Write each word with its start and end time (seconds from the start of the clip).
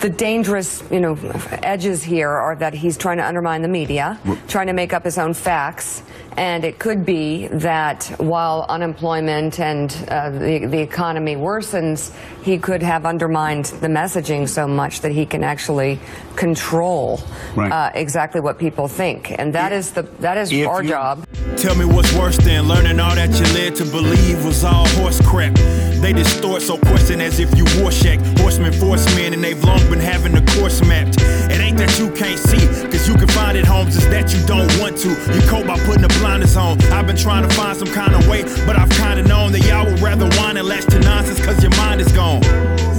the 0.00 0.10
dangerous, 0.10 0.82
you 0.90 1.00
know, 1.00 1.18
edges 1.62 2.02
here 2.02 2.30
are 2.30 2.56
that 2.56 2.72
he's 2.72 2.96
trying 2.96 3.18
to 3.18 3.26
undermine 3.26 3.62
the 3.62 3.68
media, 3.68 4.18
trying 4.48 4.66
to 4.66 4.72
make 4.72 4.92
up 4.92 5.04
his 5.04 5.18
own 5.18 5.34
facts, 5.34 6.02
and 6.36 6.64
it 6.64 6.78
could 6.78 7.04
be 7.04 7.48
that 7.48 8.04
while 8.18 8.64
unemployment 8.68 9.58
and 9.60 9.90
uh, 10.08 10.30
the, 10.30 10.66
the 10.66 10.78
economy 10.78 11.36
worsens, 11.36 12.14
he 12.42 12.58
could 12.58 12.82
have 12.82 13.04
undermined 13.04 13.66
the 13.66 13.88
messaging 13.88 14.48
so 14.48 14.66
much 14.66 15.00
that 15.00 15.12
he 15.12 15.26
can 15.26 15.42
actually 15.44 15.98
control 16.36 17.20
Right. 17.54 17.70
uh, 17.72 17.90
exactly 17.94 18.40
what 18.40 18.58
people 18.58 18.86
think, 18.86 19.32
and 19.38 19.52
that 19.54 19.72
is 19.72 19.90
the 19.92 20.02
that 20.20 20.36
is 20.36 20.52
If 20.52 20.68
our 20.68 20.82
job. 20.82 21.26
Tell 21.56 21.74
me 21.74 21.84
what's 21.84 22.12
worse 22.14 22.36
than 22.38 22.68
learning 22.68 23.00
all 23.00 23.14
that 23.14 23.30
you 23.38 23.44
led 23.54 23.74
to 23.76 23.84
believe 23.84 24.44
was 24.44 24.62
all 24.64 24.86
horse 24.90 25.20
crap. 25.26 25.54
They 26.00 26.12
distort 26.14 26.62
so 26.62 26.78
question 26.78 27.20
as 27.20 27.40
if 27.40 27.54
you 27.58 27.64
Warshak. 27.82 28.18
Horsemen, 28.38 28.72
forcemen, 28.72 29.34
and 29.34 29.42
they've 29.44 29.62
long 29.64 29.80
been 29.90 29.98
having 30.00 30.32
the 30.32 30.40
course 30.52 30.80
mapped. 30.82 31.16
It 31.52 31.60
ain't 31.60 31.76
that 31.78 31.98
you 31.98 32.10
can't 32.12 32.38
see, 32.38 32.64
cause 32.88 33.06
you 33.06 33.14
can 33.16 33.28
find 33.28 33.58
it, 33.58 33.66
Holmes, 33.66 33.96
it's 33.96 34.06
that 34.06 34.32
you 34.32 34.40
don't 34.46 34.70
want 34.80 34.96
to. 34.98 35.08
You 35.10 35.42
cope 35.48 35.66
by 35.66 35.76
putting 35.84 36.02
the 36.02 36.14
blinders 36.20 36.56
on. 36.56 36.80
I've 36.92 37.06
been 37.06 37.16
trying 37.16 37.48
to 37.48 37.54
find 37.54 37.76
some 37.76 37.88
kind 37.88 38.14
of 38.14 38.28
way, 38.28 38.44
but 38.66 38.78
I've 38.78 38.90
kinda 38.90 39.22
known 39.24 39.52
that 39.52 39.66
y'all 39.66 39.86
would 39.86 40.00
rather 40.00 40.28
whine 40.36 40.56
and 40.56 40.68
latch 40.68 40.84
to 40.86 41.00
nonsense 41.00 41.40
cause 41.44 41.60
your 41.62 41.74
mind 41.76 42.00
is 42.00 42.12
gone. 42.12 42.44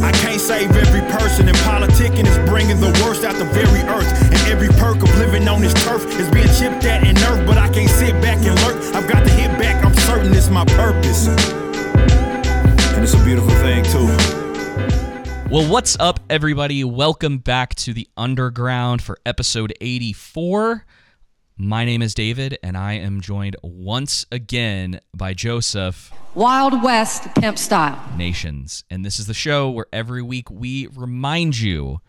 I 0.03 0.11
can't 0.11 0.41
save 0.41 0.75
every 0.75 1.01
person, 1.13 1.47
and 1.47 1.57
politicking 1.57 2.25
is 2.25 2.37
bringing 2.49 2.81
the 2.81 2.91
worst 3.05 3.23
out 3.23 3.35
the 3.35 3.45
very 3.45 3.81
earth. 3.87 4.11
And 4.23 4.41
every 4.49 4.69
perk 4.69 4.97
of 4.97 5.15
living 5.19 5.47
on 5.47 5.61
this 5.61 5.73
turf 5.85 6.03
is 6.19 6.29
being 6.31 6.49
chipped 6.57 6.83
at 6.85 7.05
and 7.05 7.17
nerfed, 7.19 7.45
but 7.45 7.57
I 7.57 7.69
can't 7.69 7.89
sit 7.89 8.19
back 8.21 8.37
and 8.39 8.59
lurk. 8.63 8.77
I've 8.95 9.07
got 9.07 9.23
to 9.23 9.31
hit 9.31 9.57
back, 9.59 9.85
I'm 9.85 9.93
certain 9.93 10.33
it's 10.33 10.49
my 10.49 10.65
purpose. 10.65 11.27
And 11.27 13.03
it's 13.03 13.13
a 13.13 13.23
beautiful 13.23 13.53
thing, 13.61 13.83
too. 13.85 14.07
Well, 15.49 15.69
what's 15.69 15.95
up, 15.99 16.19
everybody? 16.29 16.83
Welcome 16.83 17.37
back 17.37 17.75
to 17.75 17.93
the 17.93 18.07
Underground 18.17 19.01
for 19.03 19.19
episode 19.25 19.73
84. 19.79 20.85
My 21.63 21.85
name 21.85 22.01
is 22.01 22.15
David, 22.15 22.57
and 22.63 22.75
I 22.75 22.93
am 22.93 23.21
joined 23.21 23.55
once 23.61 24.25
again 24.31 24.99
by 25.15 25.35
Joseph 25.35 26.11
Wild 26.33 26.81
West 26.81 27.31
pimp 27.35 27.59
style. 27.59 28.01
Nations. 28.17 28.83
And 28.89 29.05
this 29.05 29.19
is 29.19 29.27
the 29.27 29.35
show 29.35 29.69
where 29.69 29.85
every 29.93 30.23
week 30.23 30.49
we 30.49 30.87
remind 30.87 31.59
you 31.59 32.01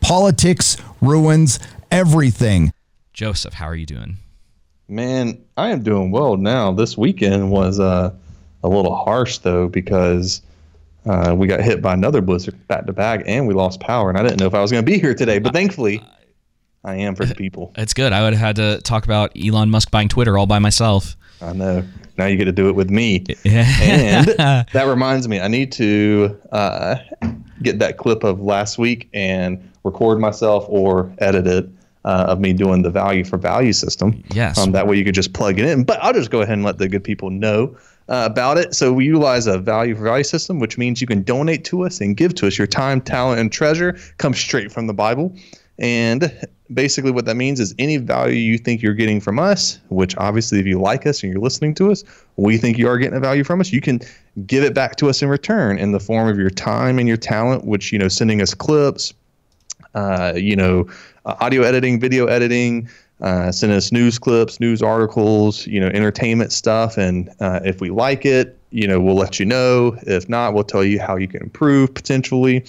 Politics 0.00 0.76
ruins 1.00 1.58
everything. 1.90 2.72
Joseph, 3.12 3.54
how 3.54 3.66
are 3.66 3.74
you 3.74 3.84
doing? 3.84 4.18
Man, 4.86 5.44
I 5.56 5.70
am 5.70 5.82
doing 5.82 6.12
well 6.12 6.36
now. 6.36 6.70
This 6.70 6.96
weekend 6.96 7.50
was 7.50 7.80
uh, 7.80 8.14
a 8.62 8.68
little 8.68 8.94
harsh 8.94 9.38
though 9.38 9.68
because 9.68 10.40
uh, 11.04 11.34
we 11.36 11.48
got 11.48 11.60
hit 11.62 11.82
by 11.82 11.94
another 11.94 12.20
blizzard 12.20 12.68
back 12.68 12.86
to 12.86 12.92
back, 12.92 13.24
and 13.26 13.48
we 13.48 13.54
lost 13.54 13.80
power. 13.80 14.08
And 14.08 14.16
I 14.16 14.22
didn't 14.22 14.38
know 14.38 14.46
if 14.46 14.54
I 14.54 14.62
was 14.62 14.70
going 14.70 14.84
to 14.84 14.88
be 14.88 15.00
here 15.00 15.14
today, 15.14 15.40
but 15.40 15.52
thankfully, 15.52 16.00
I 16.84 16.96
am 16.96 17.14
for 17.14 17.24
the 17.24 17.34
people. 17.34 17.72
It's 17.76 17.94
good. 17.94 18.12
I 18.12 18.22
would 18.22 18.34
have 18.34 18.40
had 18.40 18.56
to 18.56 18.80
talk 18.82 19.04
about 19.04 19.32
Elon 19.36 19.70
Musk 19.70 19.90
buying 19.90 20.08
Twitter 20.08 20.36
all 20.36 20.46
by 20.46 20.58
myself. 20.58 21.16
I 21.40 21.52
know. 21.52 21.82
Now 22.16 22.26
you 22.26 22.36
get 22.36 22.44
to 22.44 22.52
do 22.52 22.68
it 22.68 22.74
with 22.74 22.90
me. 22.90 23.24
Yeah. 23.44 23.66
and 23.80 24.26
that 24.72 24.86
reminds 24.86 25.26
me, 25.26 25.40
I 25.40 25.48
need 25.48 25.72
to 25.72 26.38
uh, 26.52 26.96
get 27.62 27.78
that 27.80 27.98
clip 27.98 28.22
of 28.22 28.40
last 28.40 28.78
week 28.78 29.08
and 29.12 29.70
record 29.82 30.20
myself 30.20 30.64
or 30.68 31.12
edit 31.18 31.46
it 31.46 31.68
uh, 32.04 32.26
of 32.28 32.40
me 32.40 32.52
doing 32.52 32.82
the 32.82 32.90
value 32.90 33.24
for 33.24 33.38
value 33.38 33.72
system. 33.72 34.22
Yes. 34.32 34.58
Um, 34.58 34.72
that 34.72 34.86
way 34.86 34.96
you 34.96 35.04
could 35.04 35.14
just 35.14 35.32
plug 35.32 35.58
it 35.58 35.64
in. 35.64 35.84
But 35.84 36.02
I'll 36.02 36.12
just 36.12 36.30
go 36.30 36.42
ahead 36.42 36.54
and 36.54 36.64
let 36.64 36.78
the 36.78 36.88
good 36.88 37.02
people 37.02 37.30
know 37.30 37.76
uh, 38.08 38.28
about 38.30 38.58
it. 38.58 38.74
So 38.74 38.92
we 38.92 39.06
utilize 39.06 39.46
a 39.46 39.58
value 39.58 39.94
for 39.96 40.02
value 40.02 40.24
system, 40.24 40.60
which 40.60 40.76
means 40.76 41.00
you 41.00 41.06
can 41.06 41.22
donate 41.22 41.64
to 41.66 41.84
us 41.84 42.00
and 42.00 42.16
give 42.16 42.34
to 42.36 42.46
us 42.46 42.58
your 42.58 42.66
time, 42.66 43.00
talent, 43.00 43.40
and 43.40 43.50
treasure. 43.50 43.98
Comes 44.18 44.38
straight 44.38 44.70
from 44.70 44.86
the 44.86 44.94
Bible. 44.94 45.34
And 45.78 46.32
basically, 46.72 47.10
what 47.10 47.24
that 47.26 47.36
means 47.36 47.58
is 47.60 47.74
any 47.78 47.96
value 47.96 48.36
you 48.36 48.58
think 48.58 48.80
you're 48.80 48.94
getting 48.94 49.20
from 49.20 49.38
us, 49.38 49.80
which 49.88 50.16
obviously, 50.16 50.60
if 50.60 50.66
you 50.66 50.80
like 50.80 51.06
us 51.06 51.22
and 51.22 51.32
you're 51.32 51.42
listening 51.42 51.74
to 51.76 51.90
us, 51.90 52.04
we 52.36 52.58
think 52.58 52.78
you 52.78 52.88
are 52.88 52.98
getting 52.98 53.16
a 53.16 53.20
value 53.20 53.44
from 53.44 53.60
us, 53.60 53.72
you 53.72 53.80
can 53.80 54.00
give 54.46 54.62
it 54.62 54.74
back 54.74 54.96
to 54.96 55.08
us 55.08 55.22
in 55.22 55.28
return 55.28 55.78
in 55.78 55.92
the 55.92 56.00
form 56.00 56.28
of 56.28 56.38
your 56.38 56.50
time 56.50 56.98
and 56.98 57.08
your 57.08 57.16
talent, 57.16 57.64
which, 57.64 57.92
you 57.92 57.98
know, 57.98 58.08
sending 58.08 58.40
us 58.40 58.54
clips, 58.54 59.12
uh, 59.94 60.32
you 60.36 60.56
know, 60.56 60.86
uh, 61.26 61.34
audio 61.40 61.62
editing, 61.62 61.98
video 61.98 62.26
editing, 62.26 62.88
uh, 63.20 63.50
send 63.50 63.72
us 63.72 63.90
news 63.90 64.18
clips, 64.18 64.60
news 64.60 64.82
articles, 64.82 65.66
you 65.66 65.80
know, 65.80 65.88
entertainment 65.88 66.52
stuff. 66.52 66.98
And 66.98 67.30
uh, 67.40 67.60
if 67.64 67.80
we 67.80 67.90
like 67.90 68.24
it, 68.24 68.58
you 68.70 68.88
know, 68.88 69.00
we'll 69.00 69.14
let 69.14 69.38
you 69.38 69.46
know. 69.46 69.96
If 70.02 70.28
not, 70.28 70.52
we'll 70.52 70.64
tell 70.64 70.84
you 70.84 71.00
how 71.00 71.16
you 71.16 71.28
can 71.28 71.42
improve 71.42 71.94
potentially. 71.94 72.64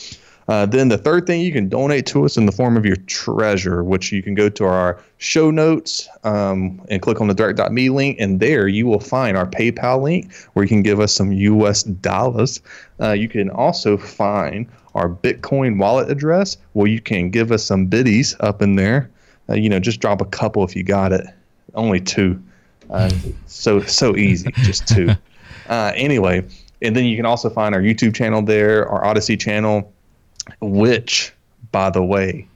Uh, 0.47 0.65
then 0.65 0.89
the 0.89 0.97
third 0.97 1.25
thing, 1.25 1.41
you 1.41 1.51
can 1.51 1.67
donate 1.67 2.05
to 2.05 2.23
us 2.23 2.37
in 2.37 2.45
the 2.45 2.51
form 2.51 2.77
of 2.77 2.85
your 2.85 2.97
treasure, 3.07 3.83
which 3.83 4.11
you 4.11 4.21
can 4.21 4.35
go 4.35 4.47
to 4.47 4.65
our 4.65 5.01
show 5.17 5.49
notes 5.49 6.07
um, 6.23 6.79
and 6.89 7.01
click 7.01 7.19
on 7.19 7.27
the 7.27 7.33
direct.me 7.33 7.89
link. 7.89 8.17
And 8.19 8.39
there 8.39 8.67
you 8.67 8.85
will 8.85 8.99
find 8.99 9.37
our 9.37 9.47
PayPal 9.47 10.01
link 10.01 10.31
where 10.53 10.63
you 10.63 10.69
can 10.69 10.83
give 10.83 10.99
us 10.99 11.13
some 11.13 11.31
US 11.31 11.83
dollars. 11.83 12.61
Uh, 12.99 13.11
you 13.11 13.27
can 13.27 13.49
also 13.49 13.97
find 13.97 14.67
our 14.93 15.09
Bitcoin 15.09 15.79
wallet 15.79 16.09
address 16.09 16.57
where 16.73 16.87
you 16.87 17.01
can 17.01 17.29
give 17.29 17.51
us 17.51 17.63
some 17.63 17.87
biddies 17.87 18.35
up 18.39 18.61
in 18.61 18.75
there. 18.75 19.09
Uh, 19.49 19.55
you 19.55 19.69
know, 19.69 19.79
just 19.79 19.99
drop 19.99 20.21
a 20.21 20.25
couple 20.25 20.63
if 20.63 20.75
you 20.75 20.83
got 20.83 21.11
it. 21.11 21.25
Only 21.73 21.99
two. 21.99 22.41
Uh, 22.89 23.09
so 23.47 23.81
so 23.81 24.15
easy, 24.15 24.51
just 24.63 24.87
two. 24.87 25.09
Uh, 25.67 25.91
anyway, 25.95 26.45
and 26.83 26.95
then 26.95 27.05
you 27.05 27.15
can 27.15 27.25
also 27.25 27.49
find 27.49 27.73
our 27.73 27.81
YouTube 27.81 28.13
channel 28.13 28.43
there, 28.43 28.87
our 28.87 29.03
Odysee 29.03 29.35
channel, 29.35 29.91
which, 30.61 31.33
by 31.71 31.89
the 31.89 32.03
way, 32.03 32.47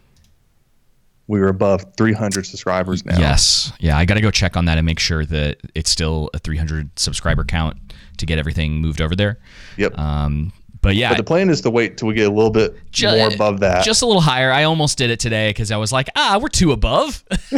we 1.27 1.39
were 1.39 1.49
above 1.49 1.85
300 1.95 2.45
subscribers 2.45 3.05
now. 3.05 3.19
Yes. 3.19 3.71
Yeah, 3.79 3.97
I 3.97 4.05
got 4.05 4.15
to 4.15 4.21
go 4.21 4.31
check 4.31 4.57
on 4.57 4.65
that 4.65 4.77
and 4.79 4.85
make 4.85 4.99
sure 4.99 5.25
that 5.25 5.57
it's 5.75 5.89
still 5.91 6.29
a 6.33 6.39
300 6.39 6.97
subscriber 6.97 7.43
count 7.43 7.77
to 8.17 8.25
get 8.25 8.39
everything 8.39 8.73
moved 8.81 8.99
over 8.99 9.15
there. 9.15 9.37
Yep. 9.77 9.97
Um, 9.97 10.51
but 10.81 10.95
yeah, 10.95 11.09
but 11.09 11.17
the 11.17 11.23
plan 11.23 11.49
is 11.49 11.59
to 11.61 11.69
wait 11.69 11.97
till 11.97 12.07
we 12.07 12.13
get 12.13 12.27
a 12.27 12.33
little 12.33 12.49
bit 12.49 12.73
Ju- 12.91 13.11
more 13.11 13.27
above 13.27 13.59
that. 13.59 13.83
Just 13.83 14.01
a 14.01 14.05
little 14.05 14.21
higher. 14.21 14.49
I 14.49 14.63
almost 14.63 14.97
did 14.97 15.09
it 15.09 15.19
today 15.19 15.49
because 15.49 15.71
I 15.71 15.77
was 15.77 15.91
like, 15.91 16.09
ah, 16.15 16.39
we're 16.41 16.47
two 16.47 16.71
above. 16.71 17.23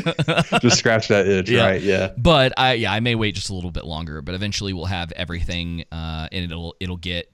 just 0.59 0.79
scratch 0.79 1.07
that 1.09 1.27
itch, 1.27 1.47
Yeah. 1.49 1.63
right? 1.65 1.81
Yeah. 1.81 2.11
but 2.17 2.51
I 2.57 2.73
yeah, 2.73 2.91
I 2.91 2.99
may 2.99 3.13
wait 3.13 3.35
just 3.35 3.51
a 3.51 3.53
little 3.53 3.69
bit 3.69 3.85
longer. 3.85 4.23
But 4.23 4.33
eventually 4.33 4.73
we'll 4.73 4.85
have 4.85 5.11
everything, 5.11 5.85
uh, 5.91 6.29
and 6.31 6.45
it'll 6.51 6.75
it'll 6.79 6.97
get 6.97 7.30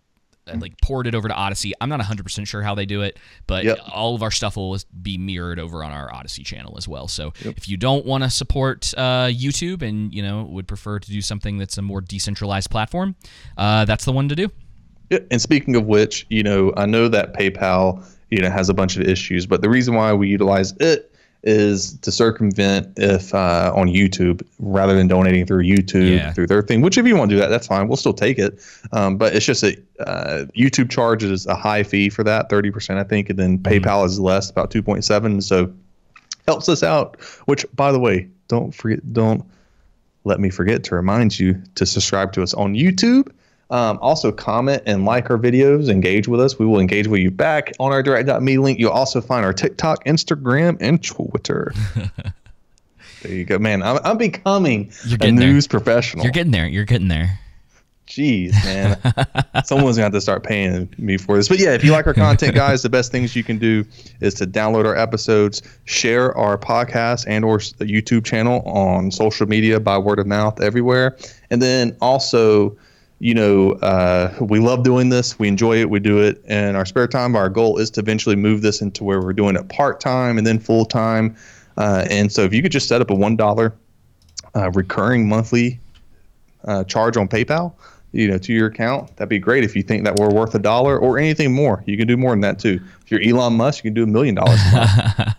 uh, 0.49 0.57
like 0.59 0.79
ported 0.81 1.15
over 1.15 1.27
to 1.27 1.33
Odysee. 1.33 1.73
I'm 1.81 1.89
not 1.89 1.99
100 1.99 2.23
percent 2.23 2.47
sure 2.47 2.61
how 2.61 2.75
they 2.75 2.85
do 2.85 3.01
it, 3.01 3.17
but 3.47 3.63
Yep. 3.65 3.79
all 3.91 4.15
of 4.15 4.23
our 4.23 4.31
stuff 4.31 4.55
will 4.55 4.77
be 5.01 5.17
mirrored 5.17 5.59
over 5.59 5.83
on 5.83 5.91
our 5.91 6.09
Odysee 6.13 6.43
channel 6.43 6.75
as 6.77 6.87
well. 6.87 7.07
So 7.07 7.33
if 7.41 7.67
you 7.67 7.77
don't 7.77 8.05
want 8.05 8.23
to 8.23 8.29
support 8.29 8.93
uh, 8.97 9.27
YouTube 9.27 9.81
and 9.81 10.13
you 10.13 10.23
know 10.23 10.43
would 10.43 10.67
prefer 10.67 10.99
to 10.99 11.11
do 11.11 11.21
something 11.21 11.57
that's 11.57 11.77
a 11.77 11.81
more 11.81 12.01
decentralized 12.01 12.69
platform, 12.69 13.15
uh, 13.57 13.85
that's 13.85 14.05
the 14.05 14.11
one 14.11 14.29
to 14.29 14.35
do. 14.35 14.49
Yeah, 15.09 15.19
and 15.31 15.41
speaking 15.41 15.75
of 15.75 15.85
which, 15.85 16.25
you 16.29 16.43
know, 16.43 16.73
I 16.75 16.85
know 16.85 17.07
that 17.07 17.33
PayPal, 17.33 18.03
you 18.29 18.41
know, 18.41 18.49
has 18.49 18.67
a 18.67 18.73
bunch 18.73 18.97
of 18.97 19.03
issues, 19.03 19.45
but 19.45 19.61
the 19.61 19.69
reason 19.69 19.95
why 19.95 20.11
we 20.13 20.27
utilize 20.27 20.73
it 20.81 21.13
is 21.47 21.97
to 21.99 22.11
circumvent 22.11 22.93
if 22.97 23.33
uh, 23.33 23.71
on 23.73 23.87
YouTube 23.87 24.45
rather 24.59 24.93
than 24.93 25.07
donating 25.07 25.45
through 25.45 25.63
YouTube 25.63 26.17
Yeah. 26.17 26.33
through 26.33 26.47
their 26.47 26.61
thing. 26.61 26.81
Which 26.81 26.97
if 26.97 27.07
you 27.07 27.15
want 27.15 27.29
to 27.29 27.35
do 27.35 27.39
that, 27.39 27.47
that's 27.47 27.65
fine. 27.67 27.87
We'll 27.87 27.95
still 27.95 28.13
take 28.13 28.37
it. 28.37 28.59
Um, 28.91 29.17
but 29.17 29.33
it's 29.33 29.45
just 29.45 29.61
that 29.61 29.81
uh, 29.99 30.45
YouTube 30.55 30.89
charges 30.89 31.45
a 31.47 31.55
high 31.55 31.83
fee 31.83 32.09
for 32.09 32.23
that, 32.25 32.49
thirty 32.49 32.69
percent, 32.69 32.99
I 32.99 33.03
think, 33.03 33.29
and 33.29 33.39
then 33.39 33.59
PayPal 33.59 34.05
is 34.05 34.19
less, 34.19 34.49
about 34.49 34.69
two 34.71 34.83
point 34.83 35.05
seven. 35.05 35.41
So 35.41 35.73
helps 36.47 36.67
us 36.67 36.83
out. 36.83 37.19
Which, 37.45 37.65
by 37.75 37.91
the 37.91 37.99
way, 37.99 38.27
don't 38.49 38.75
forget, 38.75 39.13
don't 39.13 39.43
let 40.25 40.39
me 40.41 40.49
forget 40.49 40.83
to 40.83 40.95
remind 40.95 41.39
you 41.39 41.61
to 41.75 41.85
subscribe 41.85 42.33
to 42.33 42.43
us 42.43 42.53
on 42.53 42.73
YouTube. 42.73 43.31
Um, 43.69 43.99
also, 44.01 44.31
comment 44.31 44.83
and 44.85 45.03
like 45.03 45.29
our 45.29 45.37
videos, 45.37 45.89
engage 45.89 46.27
with 46.27 46.39
us. 46.39 46.57
We 46.57 46.65
will 46.65 46.79
engage 46.79 47.07
with 47.07 47.21
you 47.21 47.31
back 47.31 47.73
on 47.79 47.91
our 47.91 48.01
direct.me 48.01 48.57
link. 48.59 48.79
You'll 48.79 48.91
also 48.91 49.19
find 49.19 49.45
our 49.45 49.53
TikTok, 49.53 50.05
Instagram, 50.05 50.77
and 50.79 51.03
Twitter. 51.03 51.73
there 53.23 53.33
you 53.33 53.43
go, 53.43 53.59
man. 53.59 53.83
I'm, 53.83 53.99
I'm 54.05 54.17
becoming 54.17 54.91
You're 55.05 55.15
a 55.15 55.17
getting 55.17 55.35
there. 55.35 55.49
news 55.49 55.67
professional. 55.67 56.23
You're 56.23 56.31
getting 56.31 56.51
there. 56.51 56.67
You're 56.67 56.85
getting 56.85 57.09
there. 57.09 57.39
Jeez, 58.07 58.53
man. 58.63 58.97
Someone's 59.65 59.97
gonna 59.97 60.05
have 60.05 60.13
to 60.13 60.21
start 60.21 60.43
paying 60.43 60.87
me 60.97 61.17
for 61.17 61.35
this. 61.35 61.49
But 61.49 61.59
yeah, 61.59 61.73
if 61.73 61.83
you 61.83 61.91
like 61.91 62.07
our 62.07 62.13
content, 62.13 62.55
guys, 62.55 62.81
the 62.81 62.89
best 62.89 63.11
things 63.11 63.35
you 63.35 63.43
can 63.43 63.57
do 63.57 63.83
is 64.21 64.33
to 64.35 64.47
download 64.47 64.85
our 64.85 64.95
episodes, 64.95 65.61
share 65.83 66.35
our 66.37 66.57
podcast 66.57 67.25
and 67.27 67.43
or 67.43 67.57
YouTube 67.57 68.23
channel 68.23 68.61
on 68.61 69.11
social 69.11 69.45
media 69.45 69.81
by 69.81 69.97
word 69.97 70.19
of 70.19 70.25
mouth 70.27 70.61
everywhere, 70.61 71.17
and 71.49 71.61
then 71.61 71.97
also. 72.01 72.77
You 73.19 73.33
know, 73.33 73.71
uh, 73.73 74.35
we 74.39 74.59
love 74.59 74.83
doing 74.83 75.09
this. 75.09 75.39
We 75.39 75.47
enjoy 75.47 75.77
it. 75.77 75.89
We 75.89 75.99
do 75.99 76.19
it 76.19 76.43
in 76.45 76.75
our 76.75 76.85
spare 76.85 77.07
time. 77.07 77.35
Our 77.35 77.49
goal 77.49 77.77
is 77.77 77.89
to 77.91 77.99
eventually 77.99 78.35
move 78.35 78.61
this 78.61 78.81
into 78.81 79.03
where 79.03 79.19
we're 79.19 79.33
doing 79.33 79.55
it 79.55 79.67
part 79.69 79.99
time 79.99 80.37
and 80.37 80.45
then 80.45 80.59
full 80.59 80.85
time. 80.85 81.35
Uh, 81.77 82.05
and 82.09 82.31
so, 82.31 82.43
if 82.43 82.53
you 82.53 82.61
could 82.61 82.71
just 82.71 82.87
set 82.87 83.01
up 83.01 83.09
a 83.09 83.15
one 83.15 83.35
dollar 83.35 83.73
uh, 84.55 84.69
recurring 84.71 85.27
monthly 85.27 85.79
uh, 86.65 86.83
charge 86.83 87.17
on 87.17 87.27
PayPal, 87.27 87.73
you 88.11 88.27
know, 88.27 88.37
to 88.37 88.53
your 88.53 88.67
account, 88.67 89.15
that'd 89.17 89.29
be 89.29 89.39
great. 89.39 89.63
If 89.63 89.75
you 89.75 89.83
think 89.83 90.03
that 90.03 90.15
we're 90.17 90.29
worth 90.29 90.53
a 90.53 90.59
dollar 90.59 90.97
or 90.97 91.17
anything 91.17 91.53
more, 91.53 91.83
you 91.87 91.97
can 91.97 92.07
do 92.07 92.17
more 92.17 92.31
than 92.31 92.41
that 92.41 92.59
too. 92.59 92.79
If 93.03 93.11
you're 93.11 93.21
Elon 93.21 93.53
Musk, 93.53 93.83
you 93.83 93.89
can 93.89 93.95
do 93.95 94.03
a 94.03 94.07
million 94.07 94.35
dollars. 94.35 94.59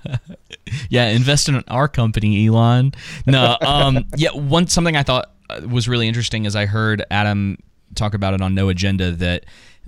yeah, 0.89 1.09
invest 1.09 1.49
in 1.49 1.63
our 1.69 1.89
company, 1.89 2.47
Elon. 2.47 2.93
No, 3.27 3.57
um, 3.61 4.05
yeah. 4.17 4.31
One 4.33 4.67
something 4.67 4.97
I 4.97 5.03
thought 5.03 5.33
was 5.69 5.89
really 5.89 6.09
interesting 6.09 6.45
is 6.45 6.55
I 6.57 6.67
heard 6.67 7.05
Adam 7.11 7.59
talk 7.95 8.15
about 8.15 8.35
it 8.35 8.41
on 8.41 8.55
No 8.55 8.69
Agenda 8.69 9.13
that 9.13 9.47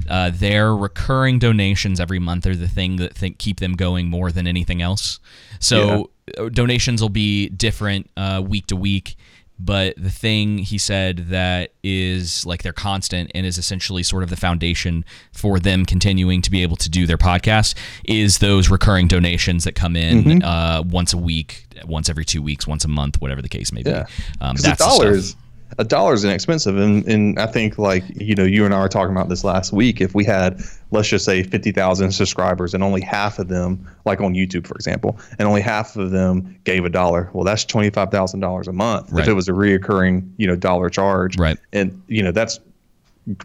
uh, 0.09 0.31
their 0.33 0.75
recurring 0.75 1.39
donations 1.39 2.01
every 2.01 2.19
month 2.19 2.47
are 2.47 2.57
the 2.57 2.69
thing 2.69 2.97
that 2.97 3.15
think 3.15 3.39
keep 3.39 3.61
them 3.61 3.75
going 3.75 4.09
more 4.09 4.33
than 4.33 4.47
anything 4.47 4.81
else. 4.81 5.21
So 5.59 6.11
uh, 6.39 6.49
donations 6.49 7.03
will 7.03 7.11
be 7.11 7.49
different 7.51 8.11
uh, 8.17 8.43
week 8.47 8.67
to 8.69 8.77
week. 8.77 9.17
But 9.63 9.95
the 9.99 10.09
thing 10.11 10.57
he 10.57 10.79
said 10.79 11.29
that 11.29 11.73
is 11.85 12.47
like 12.47 12.63
they're 12.63 12.73
constant 12.73 13.31
and 13.35 13.45
is 13.45 13.59
essentially 13.59 14.03
sort 14.03 14.23
of 14.23 14.31
the 14.31 14.37
foundation 14.37 15.05
for 15.35 15.61
them 15.61 15.85
continuing 15.85 16.41
to 16.41 16.51
be 16.51 16.63
able 16.63 16.77
to 16.77 16.89
do 16.89 17.07
their 17.07 17.19
podcast 17.19 17.75
is 18.07 18.39
those 18.39 18.71
recurring 18.71 19.07
donations 19.07 19.65
that 19.65 19.75
come 19.75 19.97
in 19.97 20.25
Mm-hmm. 20.25 20.43
uh, 20.43 20.81
once 20.89 21.13
a 21.13 21.19
week, 21.19 21.67
once 21.85 22.09
every 22.09 22.25
two 22.25 22.41
weeks, 22.41 22.67
once 22.67 22.87
a 22.87 22.89
month, 22.89 23.21
whatever 23.21 23.43
the 23.43 23.51
case 23.51 23.71
may 23.71 23.83
be. 23.83 23.91
Yeah. 23.91 24.07
Um, 24.41 24.57
that's 24.57 24.79
the 24.79 24.85
dollar 24.85 25.05
stuff. 25.09 25.15
is 25.15 25.37
a 25.79 25.85
dollar 25.85 26.15
is 26.15 26.25
inexpensive, 26.25 26.77
and 26.77 27.07
and 27.07 27.39
I 27.39 27.47
think 27.47 27.79
like 27.79 28.05
you 28.15 28.35
know 28.35 28.45
you 28.45 28.65
and 28.65 28.75
I 28.75 28.81
were 28.81 28.89
talking 28.89 29.15
about 29.15 29.29
this 29.29 29.45
last 29.45 29.73
week. 29.73 30.01
If 30.01 30.15
we 30.15 30.25
had 30.25 30.61
let's 30.91 31.09
just 31.09 31.25
say 31.25 31.43
fifty 31.43 31.73
thousand 31.73 32.13
subscribers, 32.13 32.75
and 32.75 32.83
only 32.83 33.01
half 33.01 33.39
of 33.39 33.49
them, 33.49 33.89
like 34.05 34.21
on 34.21 34.35
YouTube 34.35 34.67
for 34.67 34.75
example, 34.75 35.19
and 35.39 35.47
only 35.49 35.61
half 35.61 35.97
of 35.97 36.11
them 36.11 36.59
gave 36.65 36.85
a 36.85 36.91
dollar, 36.91 37.31
well 37.33 37.45
that's 37.45 37.65
twenty 37.65 37.91
five 37.91 38.11
thousand 38.11 38.41
dollars 38.41 38.69
a 38.69 38.73
month. 38.73 39.13
Right. 39.13 39.23
If 39.23 39.29
it 39.29 39.35
was 39.35 39.49
a 39.49 39.53
reoccurring 39.53 40.33
you 40.37 40.47
know 40.47 40.57
dollar 40.57 40.91
charge, 40.91 41.39
Right. 41.39 41.59
and 41.73 42.03
you 42.09 42.23
know 42.23 42.33
that's 42.33 42.59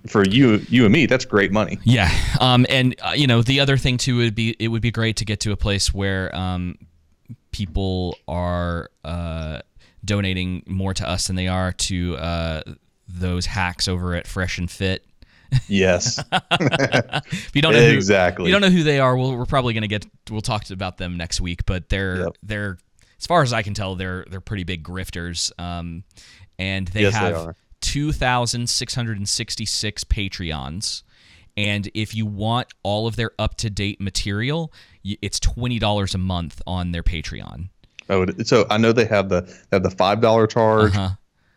for 0.07 0.25
you 0.25 0.66
you 0.69 0.86
and 0.86 0.94
me 0.94 1.06
that's 1.06 1.25
great 1.25 1.51
money. 1.51 1.77
Yeah, 1.83 2.10
um, 2.39 2.66
and 2.69 2.95
uh, 3.01 3.12
you 3.16 3.27
know 3.27 3.42
the 3.44 3.60
other 3.60 3.77
thing 3.77 3.98
too 3.98 4.18
would 4.18 4.33
be 4.33 4.56
it 4.57 4.69
would 4.69 4.81
be 4.81 4.92
great 4.92 5.18
to 5.18 5.25
get 5.25 5.42
to 5.42 5.51
a 5.51 5.57
place 5.57 5.94
where 5.94 6.36
um, 6.36 6.77
people 7.51 8.18
are 8.27 8.89
uh, 9.04 9.60
donating 10.06 10.63
more 10.68 10.94
to 10.94 11.07
us 11.07 11.28
than 11.28 11.36
they 11.36 11.48
are 11.48 11.72
to 11.74 12.16
uh, 12.18 12.62
those 13.07 13.46
hacks 13.46 13.88
over 13.88 14.16
at 14.16 14.28
Fresh 14.28 14.57
and 14.57 14.69
Fit. 14.72 15.06
Yes. 15.68 16.22
If 17.31 17.52
you 17.56 17.62
don't 17.62 17.74
know 17.74 17.80
Exactly. 17.80 18.44
who, 18.46 18.48
you 18.48 18.52
don't 18.60 18.62
know 18.62 18.75
who 18.75 18.84
they 18.84 19.00
are. 19.00 19.16
Well, 19.16 19.36
we're 19.38 19.46
probably 19.46 19.74
gonna 19.74 19.88
get 19.88 20.06
we'll 20.30 20.42
talk 20.42 20.69
about 20.69 20.98
them 20.98 21.18
next 21.18 21.40
week. 21.42 21.66
But 21.66 21.90
they're 21.90 22.18
Yep. 22.24 22.38
they're 22.44 22.78
as 23.19 23.25
far 23.25 23.42
as 23.42 23.54
I 23.54 23.62
can 23.62 23.74
tell, 23.74 23.96
they're 23.96 24.25
they're 24.30 24.42
pretty 24.42 24.63
big 24.63 24.84
grifters. 24.84 25.52
Um, 25.60 26.04
and 26.60 26.88
they 26.90 27.04
Yes, 27.04 27.16
have 27.16 27.36
are. 27.38 27.56
two 27.81 28.12
thousand 28.12 28.69
six 28.69 28.96
hundred 28.96 29.18
and 29.18 29.30
sixty 29.30 29.66
six 29.66 30.04
Patreons. 30.04 31.04
And 31.58 31.90
if 31.94 32.13
you 32.13 32.25
want 32.25 32.68
all 32.84 33.08
of 33.08 33.16
their 33.16 33.31
up 33.40 33.56
to 33.58 33.69
date 33.69 34.01
material, 34.01 34.74
it's 35.04 35.40
twenty 35.40 35.80
dollars 35.80 36.13
a 36.13 36.18
month 36.18 36.62
on 36.68 36.92
their 36.92 37.04
Patreon. 37.04 37.69
Oh, 38.10 38.25
so 38.44 38.66
I 38.69 38.78
know 38.78 38.92
they 38.92 39.06
have 39.06 39.30
the 39.30 39.42
they 39.42 39.75
have 39.78 39.84
the 39.84 39.90
five 39.90 40.22
dollar 40.22 40.46
charge, 40.48 40.96
Uh-huh. 40.96 41.10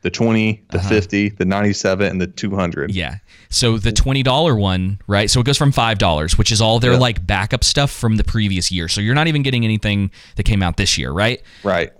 the 0.02 0.10
twenty, 0.10 0.62
the 0.70 0.78
fifty, 0.80 1.28
the 1.28 1.44
ninety 1.44 1.72
seven, 1.72 2.10
and 2.10 2.20
the 2.20 2.26
two 2.26 2.54
hundred. 2.54 2.94
Yeah. 2.94 3.16
So 3.50 3.76
the 3.78 3.92
twenty 3.92 4.22
dollar 4.22 4.56
one, 4.56 4.98
right? 5.06 5.30
So 5.30 5.40
it 5.40 5.46
goes 5.46 5.58
from 5.58 5.72
five 5.72 5.98
dollars, 5.98 6.38
which 6.38 6.50
is 6.52 6.60
all 6.60 6.78
their 6.80 6.92
Yeah. 6.92 6.98
like 6.98 7.26
backup 7.26 7.64
stuff 7.64 7.90
from 7.90 8.16
the 8.16 8.24
previous 8.24 8.70
year. 8.72 8.88
So 8.88 9.00
you're 9.00 9.14
not 9.14 9.26
even 9.28 9.42
getting 9.42 9.64
anything 9.64 10.10
that 10.36 10.44
came 10.44 10.62
out 10.62 10.76
this 10.78 10.96
year, 10.98 11.10
right? 11.10 11.42
Right. 11.62 11.90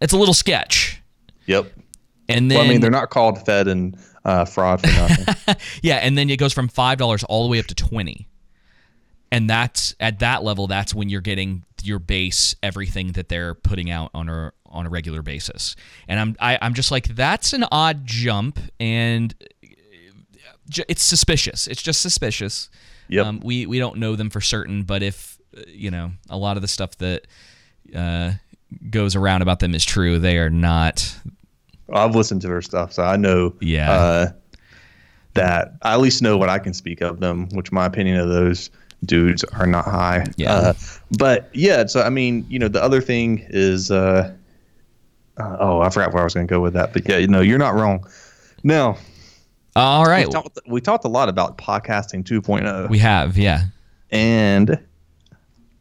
It's 0.00 0.12
a 0.12 0.16
little 0.16 0.34
sketch. 0.34 1.00
Yep. 1.46 1.72
And 2.28 2.50
then 2.50 2.58
Well, 2.58 2.66
I 2.66 2.70
mean, 2.70 2.80
they're 2.80 2.90
not 2.90 3.10
called 3.10 3.44
Fed 3.44 3.68
and 3.68 3.96
uh, 4.24 4.44
fraud 4.44 4.80
for 4.80 4.86
nothing. 4.86 5.56
yeah, 5.82 5.96
and 5.96 6.16
then 6.16 6.30
it 6.30 6.38
goes 6.38 6.52
from 6.52 6.68
five 6.68 6.98
dollars 6.98 7.22
all 7.24 7.42
the 7.44 7.48
way 7.50 7.58
up 7.58 7.66
to 7.66 7.74
twenty. 7.74 8.26
And 9.32 9.48
that's 9.48 9.96
at 9.98 10.18
that 10.18 10.44
level, 10.44 10.66
that's 10.66 10.94
when 10.94 11.08
you're 11.08 11.22
getting 11.22 11.64
your 11.82 11.98
base 11.98 12.54
everything 12.62 13.12
that 13.12 13.30
they're 13.30 13.54
putting 13.54 13.90
out 13.90 14.10
on 14.14 14.28
a 14.28 14.52
on 14.66 14.86
a 14.86 14.90
regular 14.90 15.22
basis. 15.22 15.74
And 16.06 16.20
I'm 16.20 16.36
I, 16.38 16.58
I'm 16.60 16.74
just 16.74 16.90
like 16.90 17.08
that's 17.08 17.54
an 17.54 17.64
odd 17.72 18.04
jump, 18.04 18.58
and 18.78 19.34
it's 20.86 21.02
suspicious. 21.02 21.66
It's 21.66 21.82
just 21.82 22.02
suspicious. 22.02 22.68
Yep. 23.08 23.26
Um, 23.26 23.40
we 23.42 23.64
we 23.64 23.78
don't 23.78 23.96
know 23.96 24.16
them 24.16 24.28
for 24.28 24.42
certain, 24.42 24.82
but 24.82 25.02
if 25.02 25.38
uh, 25.56 25.62
you 25.66 25.90
know 25.90 26.12
a 26.28 26.36
lot 26.36 26.56
of 26.56 26.62
the 26.62 26.68
stuff 26.68 26.98
that 26.98 27.26
uh, 27.96 28.32
goes 28.90 29.16
around 29.16 29.40
about 29.40 29.60
them 29.60 29.74
is 29.74 29.84
true, 29.84 30.18
they 30.18 30.36
are 30.36 30.50
not. 30.50 31.18
I've 31.90 32.14
listened 32.14 32.42
to 32.42 32.48
her 32.48 32.60
stuff, 32.60 32.92
so 32.92 33.02
I 33.02 33.16
know. 33.16 33.54
Yeah. 33.60 33.90
Uh, 33.90 34.32
that 35.34 35.72
I 35.80 35.94
at 35.94 36.00
least 36.00 36.20
know 36.20 36.36
what 36.36 36.50
I 36.50 36.58
can 36.58 36.74
speak 36.74 37.00
of 37.00 37.20
them, 37.20 37.48
which 37.52 37.72
my 37.72 37.86
opinion 37.86 38.18
of 38.18 38.28
those 38.28 38.70
dudes 39.04 39.44
are 39.44 39.66
not 39.66 39.84
high. 39.84 40.24
Yeah. 40.36 40.52
Uh, 40.52 40.74
but 41.18 41.50
yeah, 41.52 41.86
so 41.86 42.02
I 42.02 42.10
mean, 42.10 42.46
you 42.48 42.58
know, 42.58 42.68
the 42.68 42.82
other 42.82 43.00
thing 43.00 43.44
is, 43.48 43.90
uh, 43.90 44.34
uh, 45.38 45.56
oh, 45.60 45.80
I 45.80 45.90
forgot 45.90 46.12
where 46.12 46.22
I 46.22 46.24
was 46.24 46.34
going 46.34 46.46
to 46.46 46.50
go 46.50 46.60
with 46.60 46.74
that. 46.74 46.92
But 46.92 47.08
yeah, 47.08 47.18
you 47.18 47.26
know, 47.26 47.40
you're 47.40 47.58
not 47.58 47.74
wrong. 47.74 48.06
Now, 48.62 48.96
All 49.76 50.04
right, 50.04 50.26
we 50.26 50.32
talked, 50.32 50.58
we 50.66 50.80
talked 50.80 51.04
a 51.04 51.08
lot 51.08 51.28
about 51.28 51.58
podcasting 51.58 52.24
2.0. 52.24 52.88
we 52.88 52.98
have 52.98 53.36
yeah. 53.36 53.64
and 54.10 54.78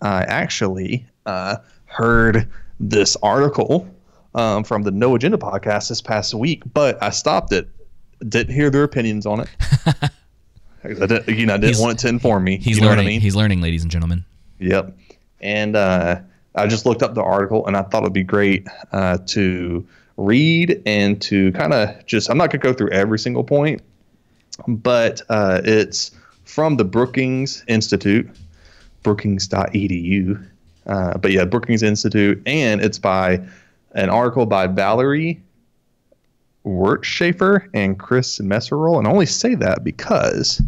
I 0.02 0.24
actually 0.24 1.06
uh, 1.26 1.58
heard 1.86 2.48
this 2.80 3.16
article 3.22 3.88
um, 4.34 4.64
from 4.64 4.84
the 4.84 4.92
No 4.92 5.16
Agenda 5.16 5.38
podcast 5.38 5.90
this 5.90 6.02
past 6.02 6.34
week, 6.34 6.64
but 6.74 7.02
I 7.04 7.12
stopped 7.12 7.52
it. 7.52 7.68
Didn't 8.28 8.54
hear 8.54 8.70
their 8.70 8.84
opinions 8.84 9.26
on 9.26 9.42
it. 9.42 9.50
I 10.84 10.90
didn't, 10.94 11.28
you 11.28 11.46
know, 11.46 11.54
I 11.54 11.58
didn't 11.58 11.76
He's- 11.76 11.80
want 11.82 11.94
it 11.94 12.02
to 12.04 12.08
inform 12.08 12.44
me. 12.44 12.58
He's 12.58 12.78
you 12.78 12.82
know 12.82 12.90
learning. 12.90 13.06
I 13.06 13.10
mean? 13.10 13.22
He's 13.22 13.36
learning, 13.36 13.62
ladies 13.62 13.84
and 13.84 13.92
gentlemen. 13.92 14.26
Yep. 14.60 14.98
And 15.42 15.76
uh, 15.76 16.20
I 16.56 16.68
just 16.68 16.86
looked 16.86 17.04
up 17.04 17.14
the 17.14 17.24
article, 17.24 17.66
and 17.68 17.76
I 17.78 17.84
thought 17.84 18.04
it'd 18.04 18.14
be 18.14 18.24
great 18.24 18.68
uh, 18.92 19.18
to 19.28 19.86
read 20.18 20.82
and 20.86 21.22
to 21.24 21.52
kind 21.54 21.74
of 21.74 22.06
just. 22.06 22.30
I'm 22.30 22.38
not 22.38 22.52
gonna 22.52 22.62
go 22.62 22.74
through 22.74 22.90
every 22.92 23.18
single 23.20 23.44
point, 23.44 23.82
but 24.68 25.22
uh, 25.30 25.62
it's 25.64 26.12
from 26.46 26.78
the 26.78 26.84
Brookings 26.84 27.64
Institute, 27.68 28.30
Brookings.edu. 29.04 30.48
Uh, 30.88 31.18
but 31.18 31.32
yeah, 31.32 31.46
Brookings 31.46 31.84
Institute, 31.84 32.42
and 32.46 32.82
it's 32.82 33.00
by 33.00 33.40
an 33.94 34.10
article 34.10 34.46
by 34.46 34.68
Valerie 34.68 35.42
Wirtschafter 36.66 37.70
and 37.74 37.98
Chris 37.98 38.40
Meserole. 38.40 39.00
And 39.00 39.08
I 39.08 39.12
only 39.12 39.26
say 39.26 39.56
that 39.56 39.84
because 39.84 40.62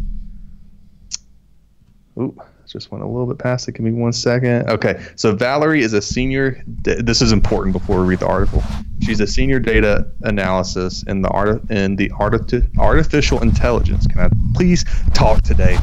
Ooh, 2.18 2.36
just 2.74 2.90
went 2.90 3.04
a 3.04 3.06
little 3.06 3.26
bit 3.26 3.38
past 3.38 3.68
it. 3.68 3.72
Give 3.72 3.84
me 3.84 3.92
one 3.92 4.12
second. 4.12 4.68
Okay, 4.68 5.00
so 5.16 5.34
Valerie 5.34 5.82
is 5.82 5.92
a 5.92 6.02
senior. 6.02 6.62
This 6.66 7.22
is 7.22 7.32
important 7.32 7.72
before 7.72 8.00
we 8.00 8.08
read 8.08 8.18
the 8.20 8.26
article. 8.26 8.62
She's 9.02 9.20
a 9.20 9.26
senior 9.26 9.60
data 9.60 10.06
analysis 10.22 11.04
in 11.04 11.22
the 11.22 11.28
art 11.28 11.70
in 11.70 11.96
the 11.96 12.10
arti- 12.18 12.66
artificial 12.78 13.42
intelligence. 13.42 14.06
Can 14.06 14.20
I 14.20 14.28
please 14.54 14.84
talk 15.14 15.42
today? 15.42 15.78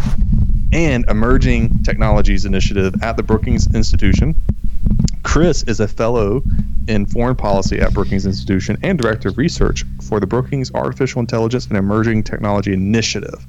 And 0.74 1.06
emerging 1.10 1.84
technologies 1.84 2.46
initiative 2.46 2.94
at 3.02 3.18
the 3.18 3.24
Brookings 3.24 3.74
Institution. 3.74 4.36
Chris 5.24 5.64
is 5.64 5.80
a 5.80 5.88
fellow 5.88 6.44
in 6.88 7.06
foreign 7.06 7.36
policy 7.36 7.80
at 7.80 7.94
Brookings 7.94 8.26
Institution 8.26 8.78
and 8.84 8.98
director 8.98 9.30
of 9.30 9.38
research 9.38 9.86
for 10.02 10.20
the 10.20 10.28
Brookings 10.28 10.74
Artificial 10.74 11.20
Intelligence 11.20 11.68
and 11.68 11.78
Emerging 11.78 12.24
Technology 12.24 12.74
Initiative. 12.74 13.46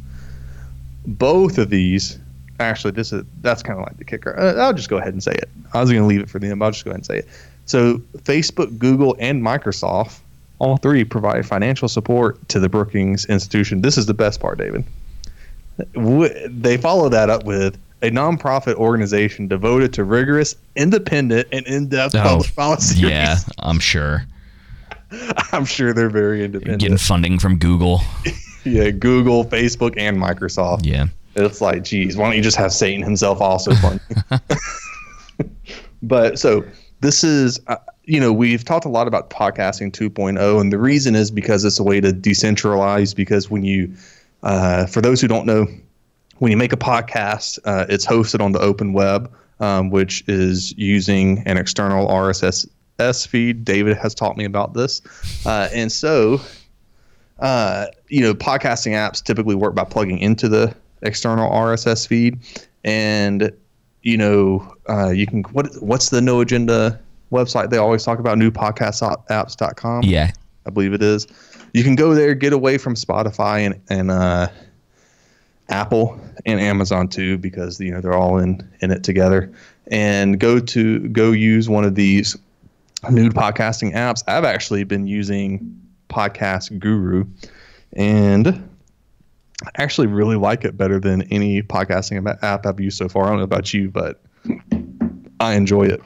Both 1.06 1.58
of 1.58 1.70
these 1.70 2.18
actually 2.60 2.92
this 2.92 3.12
is 3.12 3.24
that's 3.40 3.62
kind 3.62 3.78
of 3.78 3.84
like 3.84 3.96
the 3.96 4.04
kicker. 4.04 4.38
Uh, 4.38 4.54
i'll 4.54 4.72
just 4.72 4.88
go 4.88 4.98
ahead 4.98 5.12
and 5.12 5.22
say 5.22 5.32
it. 5.32 5.48
I 5.72 5.80
was 5.80 5.90
going 5.90 6.02
to 6.02 6.06
leave 6.06 6.20
it 6.20 6.30
for 6.30 6.38
them 6.38 6.58
but 6.58 6.66
i'll 6.66 6.70
just 6.70 6.84
go 6.84 6.90
ahead 6.90 6.98
and 6.98 7.06
say 7.06 7.18
it. 7.18 7.28
So 7.64 7.98
facebook 8.18 8.78
google 8.78 9.16
and 9.18 9.42
microsoft 9.42 10.20
all 10.58 10.76
three 10.76 11.04
provide 11.04 11.44
financial 11.44 11.88
support 11.88 12.48
to 12.50 12.60
the 12.60 12.68
brookings 12.68 13.24
institution. 13.26 13.82
This 13.82 13.98
is 13.98 14.06
the 14.06 14.14
best 14.14 14.40
part 14.40 14.58
david. 14.58 14.84
They 15.94 16.76
follow 16.76 17.08
that 17.08 17.30
up 17.30 17.44
with 17.44 17.78
a 18.02 18.10
nonprofit 18.10 18.74
organization 18.74 19.46
devoted 19.48 19.92
to 19.94 20.04
rigorous 20.04 20.54
independent 20.76 21.48
and 21.52 21.66
in-depth 21.66 22.14
public 22.14 22.54
policy 22.56 23.04
Oh, 23.04 23.08
yeah, 23.08 23.36
I'm 23.60 23.78
sure. 23.78 24.24
i'm 25.52 25.64
sure 25.66 25.92
they're 25.92 26.08
very 26.10 26.42
independent 26.44 26.80
Getting 26.80 26.96
funding 26.96 27.38
from 27.38 27.58
Google. 27.58 28.00
yeah 28.64 28.90
google 28.90 29.44
facebook 29.44 29.94
and 29.98 30.16
microsoft 30.16 30.84
Yeah. 30.86 31.06
It's 31.34 31.62
like, 31.62 31.82
geez, 31.84 32.14
why 32.16 32.26
don't 32.26 32.36
you 32.36 32.42
just 32.42 32.58
have 32.58 32.72
Satan 32.74 33.02
himself 33.02 33.40
also 33.40 33.72
fund? 33.76 34.00
but 36.02 36.38
so 36.38 36.62
this 37.00 37.24
is, 37.24 37.58
uh, 37.68 37.76
you 38.04 38.20
know, 38.20 38.32
we've 38.32 38.64
talked 38.64 38.84
a 38.84 38.88
lot 38.90 39.06
about 39.08 39.30
podcasting 39.30 39.92
2.0, 39.92 40.60
and 40.60 40.70
the 40.72 40.78
reason 40.78 41.14
is 41.14 41.30
because 41.30 41.64
it's 41.64 41.78
a 41.78 41.82
way 41.82 42.02
to 42.02 42.12
decentralize. 42.12 43.16
Because 43.16 43.48
when 43.50 43.64
you, 43.64 43.90
uh, 44.42 44.84
for 44.86 45.00
those 45.00 45.22
who 45.22 45.26
don't 45.28 45.46
know, 45.46 45.66
when 46.42 46.50
you 46.50 46.56
make 46.56 46.72
a 46.72 46.76
podcast, 46.76 47.60
uh, 47.66 47.86
it's 47.88 48.04
hosted 48.04 48.40
on 48.40 48.50
the 48.50 48.58
open 48.58 48.92
web, 48.92 49.32
um, 49.60 49.90
which 49.90 50.24
is 50.26 50.76
using 50.76 51.38
an 51.46 51.56
external 51.56 52.08
RSS 52.08 52.66
feed. 53.28 53.64
David 53.64 53.96
has 53.96 54.12
taught 54.12 54.36
me 54.36 54.44
about 54.44 54.74
this, 54.74 55.02
uh, 55.46 55.68
and 55.72 55.92
so 55.92 56.40
uh, 57.38 57.86
you 58.08 58.22
know, 58.22 58.34
podcasting 58.34 58.90
apps 58.90 59.22
typically 59.22 59.54
work 59.54 59.76
by 59.76 59.84
plugging 59.84 60.18
into 60.18 60.48
the 60.48 60.74
external 61.02 61.48
RSS 61.48 62.08
feed, 62.08 62.40
and 62.82 63.52
you 64.02 64.16
know, 64.16 64.74
uh, 64.88 65.10
you 65.10 65.28
can 65.28 65.44
what 65.52 65.68
what's 65.80 66.10
the 66.10 66.20
no 66.20 66.40
agenda 66.40 67.00
website 67.30 67.70
they 67.70 67.78
always 67.78 68.02
talk 68.02 68.18
about 68.18 68.36
newpodcastapps.com. 68.36 70.02
Yeah. 70.02 70.32
I 70.66 70.70
believe 70.70 70.92
it 70.92 71.04
is. 71.04 71.28
You 71.72 71.84
can 71.84 71.94
go 71.94 72.14
there, 72.16 72.34
get 72.34 72.52
away 72.52 72.78
from 72.78 72.96
Spotify 72.96 73.64
and 73.64 73.80
and 73.88 74.10
uh, 74.10 74.48
Apple 75.68 76.20
and 76.44 76.60
Amazon 76.60 77.08
too, 77.08 77.38
because 77.38 77.80
you 77.80 77.90
know 77.92 78.00
they're 78.00 78.14
all 78.14 78.38
in 78.38 78.68
in 78.80 78.90
it 78.90 79.04
together, 79.04 79.52
and 79.86 80.38
go 80.38 80.58
to 80.60 81.08
go 81.08 81.32
use 81.32 81.68
one 81.68 81.84
of 81.84 81.94
these 81.94 82.36
nude 83.10 83.34
podcasting 83.34 83.94
apps. 83.94 84.22
I've 84.26 84.44
actually 84.44 84.84
been 84.84 85.06
using 85.06 85.80
Podcast 86.08 86.78
Guru, 86.78 87.24
and 87.94 88.48
I 89.64 89.70
actually 89.82 90.08
really 90.08 90.36
like 90.36 90.64
it 90.64 90.76
better 90.76 90.98
than 91.00 91.22
any 91.32 91.62
podcasting 91.62 92.26
app 92.42 92.66
I've 92.66 92.80
used 92.80 92.98
so 92.98 93.08
far. 93.08 93.24
I 93.26 93.28
don't 93.30 93.38
know 93.38 93.44
about 93.44 93.72
you, 93.72 93.90
but 93.90 94.20
I 95.40 95.54
enjoy 95.54 95.84
it. 95.84 96.02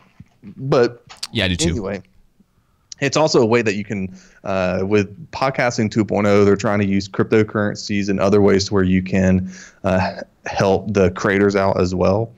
But 0.57 1.03
Yeah, 1.33 1.47
I 1.47 1.49
do 1.49 1.57
too. 1.57 1.71
anyway, 1.71 2.03
it's 3.01 3.17
also 3.17 3.43
a 3.43 3.47
way 3.47 3.63
that 3.63 3.75
you 3.75 3.85
can, 3.85 4.17
uh, 4.45 4.83
with 4.87 5.31
podcasting 5.31 5.91
2.0, 5.91 6.45
they're 6.45 6.57
trying 6.57 6.81
to 6.81 6.87
use 6.87 7.09
cryptocurrencies 7.09 8.09
and 8.09 8.21
other 8.21 8.41
ways 8.41 8.73
where 8.73 8.85
you 8.85 9.03
can 9.03 9.51
uh, 9.85 10.23
help 10.47 10.93
the 10.93 11.11
creators 11.11 11.57
out 11.57 11.79
as 11.81 11.95
well. 11.95 12.33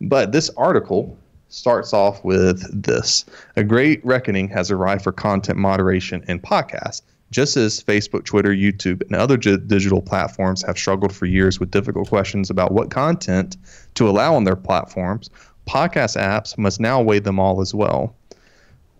But 0.00 0.32
this 0.32 0.50
article 0.56 1.16
starts 1.48 1.92
off 1.92 2.24
with 2.24 2.82
this 2.82 3.24
A 3.56 3.64
great 3.64 4.04
reckoning 4.04 4.48
has 4.48 4.70
arrived 4.70 5.02
for 5.02 5.12
content 5.12 5.58
moderation 5.58 6.24
in 6.28 6.38
podcasts. 6.40 7.02
Just 7.32 7.56
as 7.56 7.82
Facebook, 7.82 8.24
Twitter, 8.24 8.50
YouTube, 8.50 9.02
and 9.02 9.14
other 9.14 9.36
gi- 9.36 9.58
digital 9.58 10.02
platforms 10.02 10.62
have 10.62 10.76
struggled 10.76 11.14
for 11.14 11.26
years 11.26 11.60
with 11.60 11.70
difficult 11.70 12.08
questions 12.08 12.50
about 12.50 12.72
what 12.72 12.90
content 12.90 13.56
to 13.94 14.08
allow 14.08 14.34
on 14.34 14.44
their 14.44 14.56
platforms, 14.56 15.30
podcast 15.68 16.20
apps 16.20 16.58
must 16.58 16.80
now 16.80 17.00
weigh 17.00 17.20
them 17.20 17.38
all 17.38 17.60
as 17.60 17.72
well 17.72 18.16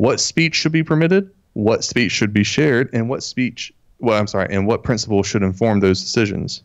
what 0.01 0.19
speech 0.19 0.55
should 0.55 0.73
be 0.73 0.83
permitted, 0.83 1.31
what 1.53 1.85
speech 1.85 2.11
should 2.11 2.33
be 2.33 2.43
shared, 2.43 2.89
and 2.95 3.11
what 3.11 3.23
speech, 3.23 3.71
well, 3.99 4.19
I'm 4.19 4.27
sorry, 4.27 4.47
and 4.51 4.67
what 4.67 4.83
principles 4.83 5.27
should 5.27 5.43
inform 5.43 5.81
those 5.81 6.01
decisions. 6.01 6.63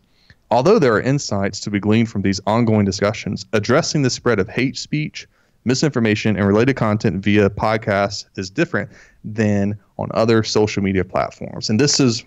Although 0.52 0.80
there 0.80 0.94
are 0.94 1.02
insights 1.02 1.60
to 1.62 1.70
be 1.70 1.78
gleaned 1.78 2.08
from 2.08 2.22
these 2.22 2.40
ongoing 2.48 2.86
discussions, 2.86 3.46
addressing 3.52 4.04
the 4.04 4.10
spread 4.10 4.40
of 4.40 4.48
hate 4.48 4.78
speech, 4.78 5.28
misinformation, 5.66 6.38
and 6.38 6.48
related 6.48 6.78
content 6.78 7.22
via 7.26 7.50
podcasts 7.50 8.24
is 8.38 8.50
different 8.50 8.90
than 9.26 9.78
on 9.98 10.08
other 10.14 10.42
social 10.42 10.82
media 10.82 11.04
platforms. 11.04 11.70
And 11.70 11.78
this 11.78 12.00
is, 12.00 12.24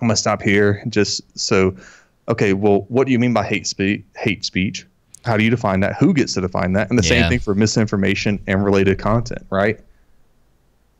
I'm 0.00 0.08
gonna 0.08 0.16
stop 0.16 0.42
here 0.42 0.82
just 0.88 1.22
so, 1.38 1.76
okay, 2.26 2.54
well, 2.54 2.86
what 2.88 3.06
do 3.06 3.12
you 3.12 3.20
mean 3.20 3.34
by 3.34 3.44
hate 3.44 3.68
speech? 3.68 4.02
Hate 4.16 4.44
speech. 4.44 4.84
How 5.24 5.36
do 5.36 5.44
you 5.44 5.50
define 5.50 5.78
that? 5.78 5.94
Who 5.94 6.12
gets 6.12 6.34
to 6.34 6.40
define 6.40 6.72
that? 6.72 6.90
And 6.90 6.98
the 6.98 7.04
Yeah. 7.04 7.20
same 7.20 7.28
thing 7.28 7.38
for 7.38 7.54
misinformation 7.54 8.40
and 8.48 8.64
related 8.64 8.98
content, 8.98 9.46
right? 9.48 9.78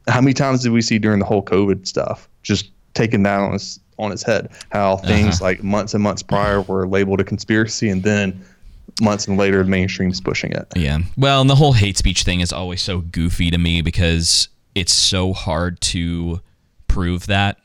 How 0.09 0.21
many 0.21 0.35
times 0.35 0.63
did 0.63 0.73
we 0.73 0.83
see 0.83 0.99
during 0.99 1.19
the 1.19 1.25
whole 1.25 1.43
COVID 1.43 1.87
stuff 1.87 2.29
just 2.43 2.71
taken 2.95 3.23
down 3.23 3.49
on 3.49 3.55
its 3.55 3.81
on 3.99 4.13
its 4.13 4.23
head? 4.23 4.51
How 4.71 4.97
things 4.99 5.41
like 5.41 5.63
months 5.63 5.95
and 5.95 6.03
months 6.03 6.23
prior 6.23 6.61
were 6.63 6.87
labeled 6.87 7.21
a 7.21 7.25
conspiracy, 7.25 7.89
and 7.89 8.03
then 8.03 8.45
months 9.01 9.27
and 9.27 9.39
later, 9.39 9.63
the 9.63 9.69
mainstream's 9.69 10.21
pushing 10.21 10.53
it. 10.53 10.67
Yeah. 10.77 10.99
Well, 11.17 11.41
and 11.41 11.51
the 11.51 11.57
whole 11.57 11.73
hate 11.73 11.97
speech 11.99 12.23
thing 12.23 12.41
is 12.41 12.53
always 12.53 12.83
so 12.83 13.01
goofy 13.01 13.51
to 13.51 13.59
me 13.59 13.83
because 13.83 14.49
it's 14.75 14.93
so 14.93 15.33
hard 15.33 15.81
to 15.83 16.41
prove 16.89 17.27
that. 17.27 17.59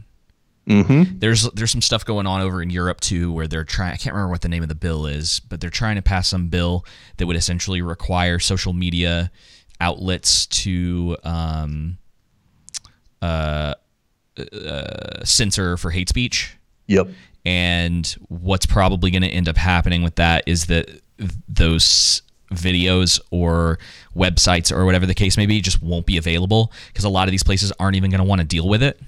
Mm-hmm. 0.68 1.18
There's 1.18 1.50
there's 1.52 1.72
some 1.72 1.82
stuff 1.82 2.06
going 2.06 2.28
on 2.28 2.42
over 2.42 2.62
in 2.62 2.70
Europe 2.70 3.02
too, 3.02 3.32
where 3.32 3.48
they're 3.48 3.64
trying. 3.64 3.94
I 3.94 3.98
can't 3.98 4.14
remember 4.14 4.32
what 4.32 4.42
the 4.42 4.50
name 4.50 4.62
of 4.62 4.70
the 4.70 4.76
bill 4.76 5.08
is, 5.08 5.40
but 5.40 5.62
they're 5.62 5.72
trying 5.72 5.96
to 5.96 6.02
pass 6.02 6.28
some 6.28 6.50
bill 6.50 6.86
that 7.18 7.26
would 7.26 7.36
essentially 7.36 7.82
require 7.82 8.38
social 8.38 8.74
media 8.74 9.32
outlets 9.82 10.46
to 10.46 11.18
um, 11.24 11.98
uh, 13.22 13.76
uh, 14.54 15.24
censor 15.24 15.78
for 15.78 15.92
hate 15.92 16.10
speech. 16.10 16.56
Yep. 16.88 17.10
And 17.46 18.08
what's 18.28 18.66
probably 18.66 19.12
going 19.12 19.22
to 19.22 19.30
end 19.30 19.48
up 19.48 19.58
happening 19.58 20.04
with 20.04 20.16
that 20.16 20.44
is 20.46 20.66
that 20.66 20.90
those 21.48 22.22
videos 22.52 23.20
or 23.32 23.80
websites 24.16 24.76
or 24.76 24.86
whatever 24.86 25.06
the 25.06 25.14
case 25.14 25.38
may 25.38 25.46
be 25.46 25.62
just 25.62 25.82
won't 25.82 26.06
be 26.06 26.18
available 26.18 26.72
because 26.88 27.06
a 27.06 27.10
lot 27.10 27.28
of 27.28 27.32
these 27.32 27.44
places 27.44 27.72
aren't 27.80 27.96
even 27.96 28.10
going 28.10 28.20
to 28.20 28.28
want 28.28 28.42
to 28.42 28.48
deal 28.48 28.68
with 28.68 28.82
it. 28.82 29.00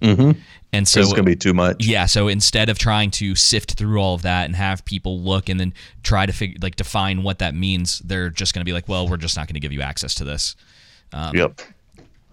Mm-hmm. 0.00 0.38
And 0.72 0.86
so 0.86 1.00
it's 1.00 1.10
going 1.10 1.24
to 1.24 1.30
be 1.30 1.36
too 1.36 1.54
much. 1.54 1.86
yeah, 1.86 2.06
so 2.06 2.28
instead 2.28 2.68
of 2.68 2.78
trying 2.78 3.10
to 3.12 3.34
sift 3.34 3.74
through 3.74 3.98
all 4.00 4.14
of 4.14 4.22
that 4.22 4.44
and 4.44 4.54
have 4.56 4.84
people 4.84 5.20
look 5.20 5.48
and 5.48 5.58
then 5.58 5.72
try 6.02 6.26
to 6.26 6.32
figure 6.32 6.58
like 6.60 6.76
define 6.76 7.22
what 7.22 7.38
that 7.38 7.54
means, 7.54 8.00
they're 8.00 8.28
just 8.28 8.52
going 8.52 8.60
to 8.60 8.64
be 8.66 8.74
like, 8.74 8.88
"Well, 8.88 9.08
we're 9.08 9.16
just 9.16 9.36
not 9.36 9.46
going 9.46 9.54
to 9.54 9.60
give 9.60 9.72
you 9.72 9.80
access 9.80 10.14
to 10.16 10.24
this." 10.24 10.54
Yep. 11.34 11.62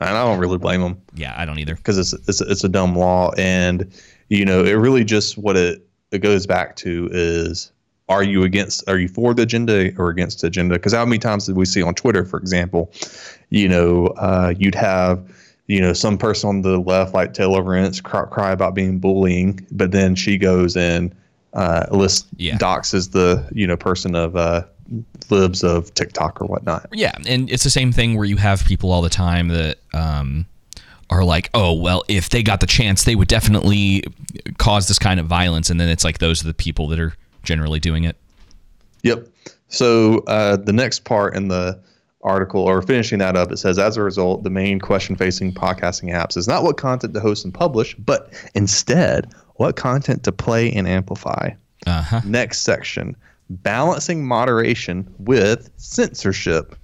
And 0.07 0.17
I 0.17 0.23
don't 0.25 0.39
really 0.39 0.57
blame 0.57 0.81
them. 0.81 1.01
Yeah, 1.15 1.33
I 1.37 1.45
don't 1.45 1.59
either. 1.59 1.75
because 1.75 1.97
it's 1.97 2.13
it's 2.27 2.41
it's 2.41 2.63
a 2.63 2.69
dumb 2.69 2.95
law, 2.95 3.31
and 3.37 3.91
you 4.29 4.45
know 4.45 4.63
it 4.63 4.73
really 4.73 5.03
just 5.03 5.37
what 5.37 5.55
it 5.57 5.85
it 6.11 6.19
goes 6.19 6.45
back 6.45 6.75
to 6.77 7.09
is 7.11 7.71
are 8.09 8.23
you 8.23 8.43
against 8.43 8.87
are 8.89 8.97
you 8.97 9.07
for 9.07 9.33
the 9.33 9.43
agenda 9.43 9.91
or 9.97 10.09
against 10.09 10.41
the 10.41 10.47
agenda? 10.47 10.75
Because 10.75 10.93
how 10.93 11.05
many 11.05 11.19
times 11.19 11.45
did 11.45 11.55
we 11.55 11.65
see 11.65 11.81
on 11.81 11.95
Twitter, 11.95 12.25
for 12.25 12.37
example, 12.39 12.91
you 13.49 13.67
know, 13.67 14.07
uh, 14.17 14.53
you'd 14.57 14.75
have 14.75 15.23
you 15.67 15.79
know 15.79 15.93
some 15.93 16.17
person 16.17 16.49
on 16.49 16.61
the 16.61 16.77
left 16.79 17.13
like 17.13 17.33
Taylor 17.33 17.61
Lorenz 17.63 18.01
cry, 18.01 18.25
cry 18.25 18.51
about 18.51 18.75
being 18.75 18.99
bullying, 18.99 19.65
but 19.71 19.91
then 19.91 20.15
she 20.15 20.37
goes 20.37 20.75
and 20.75 21.15
uh, 21.53 21.85
lists 21.91 22.27
Yeah. 22.37 22.57
doxes 22.57 23.11
the 23.11 23.47
you 23.53 23.65
know 23.65 23.77
person 23.77 24.15
of 24.15 24.35
uh, 24.35 24.63
libs 25.29 25.63
of 25.63 25.93
TikTok 25.93 26.41
or 26.41 26.45
whatnot. 26.45 26.87
Yeah, 26.91 27.13
and 27.27 27.49
it's 27.49 27.63
the 27.63 27.69
same 27.69 27.91
thing 27.91 28.15
where 28.15 28.25
you 28.25 28.37
have 28.37 28.65
people 28.65 28.91
all 28.91 29.01
the 29.01 29.09
time 29.09 29.49
that 29.49 29.77
um, 29.93 30.45
are 31.09 31.23
like, 31.23 31.49
"Oh, 31.53 31.73
well, 31.73 32.03
if 32.07 32.29
they 32.29 32.43
got 32.43 32.59
the 32.59 32.67
chance, 32.67 33.03
they 33.03 33.15
would 33.15 33.27
definitely 33.27 34.03
cause 34.57 34.87
this 34.87 34.99
kind 34.99 35.19
of 35.19 35.27
violence," 35.27 35.69
and 35.69 35.79
then 35.79 35.89
it's 35.89 36.03
like 36.03 36.19
those 36.19 36.43
are 36.43 36.47
the 36.47 36.53
people 36.53 36.87
that 36.89 36.99
are 36.99 37.13
generally 37.43 37.79
doing 37.79 38.03
it. 38.03 38.15
Yep. 39.03 39.27
So 39.67 40.19
uh, 40.27 40.57
the 40.57 40.73
next 40.73 41.03
part 41.03 41.35
in 41.35 41.47
the 41.47 41.81
article, 42.21 42.61
or 42.61 42.81
finishing 42.81 43.19
that 43.19 43.35
up, 43.35 43.51
it 43.51 43.57
says 43.57 43.77
as 43.77 43.97
a 43.97 44.03
result, 44.03 44.43
the 44.43 44.49
main 44.49 44.79
question 44.79 45.15
facing 45.15 45.53
podcasting 45.53 46.13
apps 46.13 46.37
is 46.37 46.47
not 46.47 46.63
what 46.63 46.77
content 46.77 47.13
to 47.13 47.19
host 47.19 47.43
and 47.43 47.53
publish, 47.53 47.95
but 47.95 48.31
instead 48.55 49.33
what 49.55 49.75
content 49.75 50.23
to 50.23 50.31
play 50.31 50.71
and 50.71 50.87
amplify. 50.87 51.49
Uh 51.85 52.01
huh. 52.01 52.21
Next 52.25 52.59
section 52.59 53.15
balancing 53.49 54.25
moderation 54.25 55.11
with 55.19 55.69
censorship. 55.77 56.75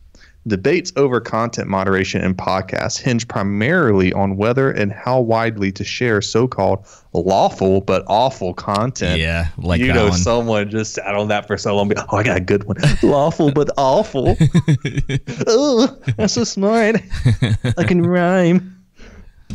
Debates 0.47 0.93
over 0.95 1.19
content 1.19 1.67
moderation 1.67 2.23
in 2.23 2.33
podcasts 2.33 2.97
hinge 2.97 3.27
primarily 3.27 4.13
on 4.13 4.37
whether 4.37 4.71
and 4.71 4.91
how 4.91 5.19
widely 5.19 5.71
to 5.73 5.83
share 5.83 6.21
so 6.21 6.47
called 6.47 6.87
lawful 7.13 7.81
but 7.81 8.03
awful 8.07 8.53
content. 8.53 9.19
Yeah, 9.19 9.49
like 9.57 9.81
you 9.81 9.91
know, 9.91 10.09
one. 10.09 10.17
someone 10.17 10.69
just 10.69 10.93
sat 10.93 11.13
on 11.13 11.27
that 11.27 11.45
for 11.45 11.57
so 11.57 11.75
long. 11.75 11.91
Oh, 11.97 12.17
I 12.17 12.23
got 12.23 12.37
a 12.37 12.41
good 12.41 12.63
one. 12.63 12.77
Lawful 13.03 13.51
but 13.51 13.69
awful. 13.77 14.37
oh, 15.47 15.97
that's 16.17 16.33
so 16.33 16.45
smart. 16.45 16.95
I 17.77 17.83
can 17.83 18.01
rhyme. 18.01 18.81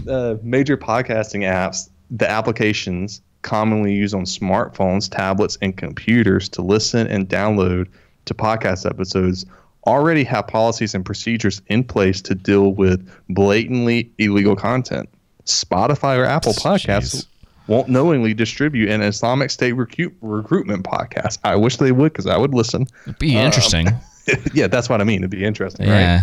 Uh, 0.07 0.37
major 0.43 0.77
podcasting 0.77 1.41
apps, 1.41 1.89
the 2.11 2.31
applications 2.31 3.23
commonly 3.45 3.93
used 3.95 4.15
on 4.15 4.25
smartphones, 4.25 5.09
tablets, 5.09 5.57
and 5.63 5.77
computers 5.77 6.49
to 6.49 6.63
listen 6.63 7.07
and 7.07 7.29
download 7.29 7.87
to 8.25 8.35
podcast 8.35 8.89
episodes 8.89 9.47
already 9.87 10.25
have 10.25 10.47
policies 10.47 10.95
and 10.95 11.05
procedures 11.05 11.61
in 11.67 11.85
place 11.85 12.21
to 12.23 12.35
deal 12.35 12.73
with 12.73 13.09
blatantly 13.29 14.11
illegal 14.19 14.57
content. 14.57 15.09
Spotify 15.45 16.17
or 16.17 16.25
Apple 16.25 16.55
Podcasts 16.55 17.15
Jeez. 17.15 17.27
won't 17.67 17.89
knowingly 17.89 18.33
distribute 18.33 18.89
an 18.89 19.03
Islamic 19.03 19.51
State 19.51 19.73
recruit, 19.73 20.15
recruitment 20.23 20.85
podcast. 20.85 21.39
I 21.45 21.57
wish 21.57 21.77
they 21.77 21.93
would 21.93 22.13
because 22.13 22.27
I 22.27 22.39
would 22.39 22.55
listen. 22.55 22.87
It'd 23.03 23.19
be 23.19 23.37
interesting. 23.37 23.89
Um, 23.89 24.01
yeah, 24.55 24.69
that's 24.69 24.89
what 24.89 25.03
I 25.03 25.05
mean. 25.05 25.19
It'd 25.19 25.31
be 25.31 25.45
interesting, 25.45 25.87
right? 25.87 26.01
yeah. 26.01 26.23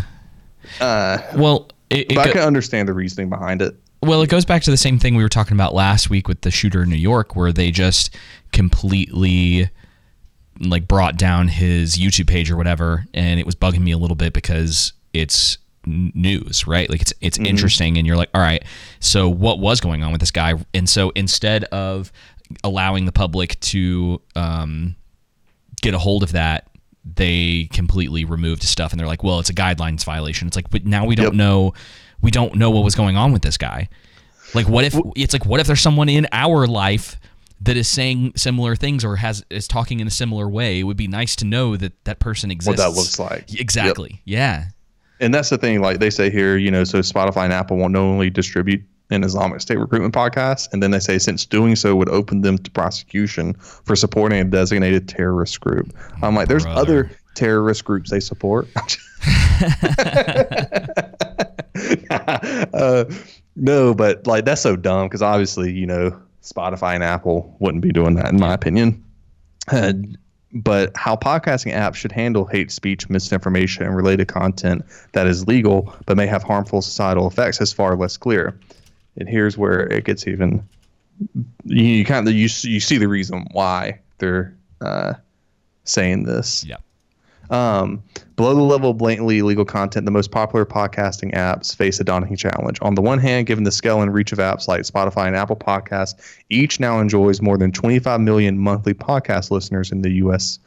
Uh, 0.79 1.21
well, 1.35 1.69
it, 1.91 2.11
it 2.11 2.15
But 2.15 2.29
I 2.29 2.31
can 2.31 2.41
understand 2.41 2.87
the 2.87 2.93
reasoning 2.93 3.29
behind 3.29 3.61
it. 3.61 3.75
Well, 4.03 4.21
it 4.23 4.29
goes 4.29 4.45
back 4.45 4.63
to 4.63 4.71
the 4.71 4.77
same 4.77 4.97
thing 4.97 5.15
we 5.15 5.23
were 5.23 5.29
talking 5.29 5.53
about 5.55 5.73
last 5.75 6.09
week 6.09 6.27
with 6.27 6.41
the 6.41 6.49
shooter 6.51 6.83
in 6.83 6.89
New 6.89 6.95
York, 6.95 7.35
where 7.35 7.51
they 7.51 7.69
just 7.69 8.15
completely 8.51 9.69
like 10.59 10.87
brought 10.87 11.17
down 11.17 11.47
his 11.47 11.95
YouTube 11.97 12.27
page 12.27 12.49
or 12.51 12.57
whatever, 12.57 13.05
and 13.13 13.39
it 13.39 13.45
was 13.45 13.55
bugging 13.55 13.81
me 13.81 13.91
a 13.91 13.97
little 13.97 14.15
bit 14.15 14.33
because 14.33 14.93
it's 15.13 15.57
news, 15.85 16.65
right? 16.67 16.89
Like 16.89 17.01
it's 17.01 17.13
it's 17.21 17.37
interesting, 17.39 17.97
and 17.97 18.07
you're 18.07 18.17
like, 18.17 18.29
all 18.33 18.41
right, 18.41 18.63
so 18.99 19.29
what 19.29 19.59
was 19.59 19.79
going 19.79 20.03
on 20.03 20.11
with 20.11 20.21
this 20.21 20.31
guy? 20.31 20.53
And 20.73 20.89
so 20.89 21.11
instead 21.15 21.63
of 21.65 22.11
allowing 22.63 23.05
the 23.05 23.11
public 23.11 23.59
to 23.61 24.19
um, 24.35 24.95
get 25.81 25.93
a 25.93 25.99
hold 25.99 26.23
of 26.23 26.31
that, 26.33 26.67
they 27.15 27.67
completely 27.71 28.25
removed 28.25 28.63
stuff, 28.63 28.91
and 28.91 28.99
they're 28.99 29.07
like, 29.07 29.23
well, 29.23 29.39
it's 29.39 29.49
a 29.49 29.53
guidelines 29.55 30.03
violation. 30.03 30.47
It's 30.47 30.55
like, 30.55 30.69
but 30.69 30.85
now 30.85 31.05
we 31.05 31.15
don't 31.15 31.25
Yep. 31.27 31.33
know, 31.33 31.73
we 32.21 32.31
don't 32.31 32.55
know 32.55 32.69
what 32.69 32.83
was 32.83 32.95
going 32.95 33.17
on 33.17 33.31
with 33.31 33.41
this 33.41 33.57
guy. 33.57 33.89
Like, 34.53 34.67
what 34.67 34.83
if 34.83 34.95
it's 35.15 35.33
like, 35.33 35.45
what 35.45 35.59
if 35.59 35.67
there's 35.67 35.81
someone 35.81 36.09
in 36.09 36.27
our 36.31 36.67
life 36.67 37.17
that 37.61 37.77
is 37.77 37.87
saying 37.87 38.33
similar 38.35 38.75
things 38.75 39.05
or 39.05 39.15
has 39.17 39.45
is 39.49 39.67
talking 39.67 39.99
in 39.99 40.07
a 40.07 40.11
similar 40.11 40.49
way? 40.49 40.79
It 40.79 40.83
would 40.83 40.97
be 40.97 41.07
nice 41.07 41.35
to 41.37 41.45
know 41.45 41.77
that 41.77 41.93
that 42.05 42.19
person 42.19 42.51
exists. 42.51 42.79
What 42.79 42.89
that 42.89 42.95
looks 42.97 43.19
like. 43.19 43.59
Exactly. 43.59 44.21
Yeah. 44.25 44.65
and 45.19 45.33
that's 45.33 45.49
the 45.49 45.57
thing 45.57 45.79
like 45.81 45.99
they 45.99 46.09
say 46.09 46.31
here 46.31 46.57
you 46.57 46.71
know 46.71 46.83
so 46.83 46.97
spotify 46.99 47.43
and 47.43 47.53
apple 47.53 47.77
won't 47.77 47.95
only 47.95 48.31
distribute 48.31 48.81
an 49.11 49.23
islamic 49.23 49.61
state 49.61 49.77
recruitment 49.77 50.15
podcast 50.15 50.67
and 50.73 50.81
then 50.81 50.89
they 50.89 50.99
say 50.99 51.19
since 51.19 51.45
doing 51.45 51.75
so 51.75 51.95
would 51.95 52.09
open 52.09 52.41
them 52.41 52.57
to 52.57 52.71
prosecution 52.71 53.53
for 53.53 53.95
supporting 53.95 54.39
a 54.39 54.43
designated 54.43 55.07
terrorist 55.07 55.59
group 55.61 55.93
i'm 56.23 56.33
like 56.33 56.47
there's 56.47 56.63
Brother. 56.63 56.81
other 56.81 57.11
terrorist 57.35 57.85
groups 57.85 58.09
they 58.09 58.19
support 58.19 58.67
uh, 62.73 63.05
no 63.55 63.93
but 63.93 64.25
like 64.27 64.45
that's 64.45 64.61
so 64.61 64.75
dumb 64.75 65.07
because 65.07 65.21
obviously 65.21 65.71
you 65.71 65.85
know 65.85 66.17
spotify 66.41 66.95
and 66.95 67.03
apple 67.03 67.55
wouldn't 67.59 67.83
be 67.83 67.91
doing 67.91 68.15
that 68.15 68.29
in 68.29 68.39
my 68.39 68.53
opinion 68.53 69.03
uh, 69.71 69.93
but 70.53 70.91
how 70.95 71.15
podcasting 71.15 71.73
apps 71.73 71.95
should 71.95 72.11
handle 72.11 72.45
hate 72.45 72.71
speech, 72.71 73.09
misinformation, 73.09 73.83
and 73.85 73.95
related 73.95 74.27
content 74.27 74.83
that 75.13 75.27
is 75.27 75.47
legal 75.47 75.95
but 76.05 76.17
may 76.17 76.27
have 76.27 76.43
harmful 76.43 76.81
societal 76.81 77.27
effects 77.27 77.61
is 77.61 77.71
far 77.71 77.95
less 77.95 78.17
clear. 78.17 78.57
And 79.17 79.29
here's 79.29 79.57
where 79.57 79.81
it 79.81 80.05
gets 80.05 80.27
even. 80.27 80.67
You, 81.65 82.03
kind 82.03 82.27
of 82.27 82.33
you 82.33 82.49
you 82.63 82.79
see 82.79 82.97
the 82.97 83.07
reason 83.07 83.45
why 83.51 83.99
they're 84.17 84.55
uh, 84.81 85.13
saying 85.83 86.23
this. 86.23 86.63
Yeah. 86.63 86.77
Um, 87.51 88.01
below 88.37 88.55
the 88.55 88.61
level 88.61 88.91
of 88.91 88.97
blatantly 88.97 89.39
illegal 89.39 89.65
content, 89.65 90.05
the 90.05 90.11
most 90.11 90.31
popular 90.31 90.65
podcasting 90.65 91.33
apps 91.33 91.75
face 91.75 91.99
a 91.99 92.03
daunting 92.05 92.37
challenge. 92.37 92.79
On 92.81 92.95
the 92.95 93.01
one 93.01 93.19
hand, 93.19 93.45
given 93.45 93.65
the 93.65 93.73
scale 93.73 94.01
and 94.01 94.13
reach 94.13 94.31
of 94.31 94.39
apps 94.39 94.69
like 94.69 94.81
Spotify 94.81 95.27
and 95.27 95.35
Apple 95.35 95.57
Podcasts, 95.57 96.15
each 96.49 96.79
now 96.79 96.99
enjoys 96.99 97.41
more 97.41 97.57
than 97.57 97.73
25 97.73 98.21
million 98.21 98.57
monthly 98.57 98.93
podcast 98.93 99.51
listeners 99.51 99.91
in 99.91 100.01
the 100.01 100.11
U.S. 100.11 100.59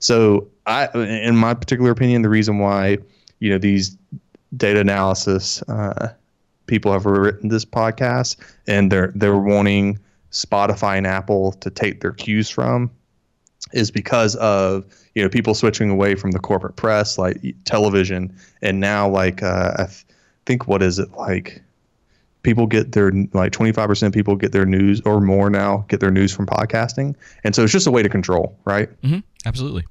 So, 0.00 0.48
I, 0.66 0.88
in 0.94 1.36
my 1.36 1.54
particular 1.54 1.92
opinion, 1.92 2.22
the 2.22 2.28
reason 2.28 2.58
why 2.58 2.98
you 3.38 3.50
know 3.50 3.58
these 3.58 3.96
data 4.56 4.80
analysis 4.80 5.62
uh, 5.68 6.12
people 6.66 6.92
have 6.92 7.06
written 7.06 7.48
this 7.48 7.64
podcast 7.64 8.36
and 8.66 8.90
they're 8.90 9.12
they're 9.14 9.36
wanting 9.36 10.00
Spotify 10.32 10.98
and 10.98 11.06
Apple 11.06 11.52
to 11.52 11.70
take 11.70 12.00
their 12.00 12.12
cues 12.12 12.50
from 12.50 12.90
is 13.74 13.90
because 13.90 14.36
of 14.36 14.84
you 15.14 15.22
know 15.22 15.28
people 15.28 15.54
switching 15.54 15.90
away 15.90 16.14
from 16.14 16.30
the 16.30 16.38
corporate 16.38 16.76
press 16.76 17.18
like 17.18 17.40
television 17.64 18.34
and 18.62 18.80
now 18.80 19.08
like 19.08 19.42
uh, 19.42 19.74
I 19.78 19.84
th- 19.84 20.04
think 20.46 20.66
what 20.66 20.82
is 20.82 20.98
it 20.98 21.10
like 21.12 21.62
people 22.42 22.66
get 22.66 22.92
their 22.92 23.10
like 23.32 23.52
25% 23.52 24.06
of 24.06 24.12
people 24.12 24.36
get 24.36 24.52
their 24.52 24.66
news 24.66 25.00
or 25.06 25.20
more 25.20 25.48
now 25.48 25.84
get 25.88 26.00
their 26.00 26.10
news 26.10 26.34
from 26.34 26.46
podcasting 26.46 27.14
and 27.42 27.54
so 27.54 27.62
it's 27.62 27.72
just 27.72 27.86
a 27.86 27.90
way 27.90 28.02
to 28.02 28.08
control 28.08 28.58
right 28.64 28.88
hmm 29.02 29.18
Absolutely. 29.46 29.84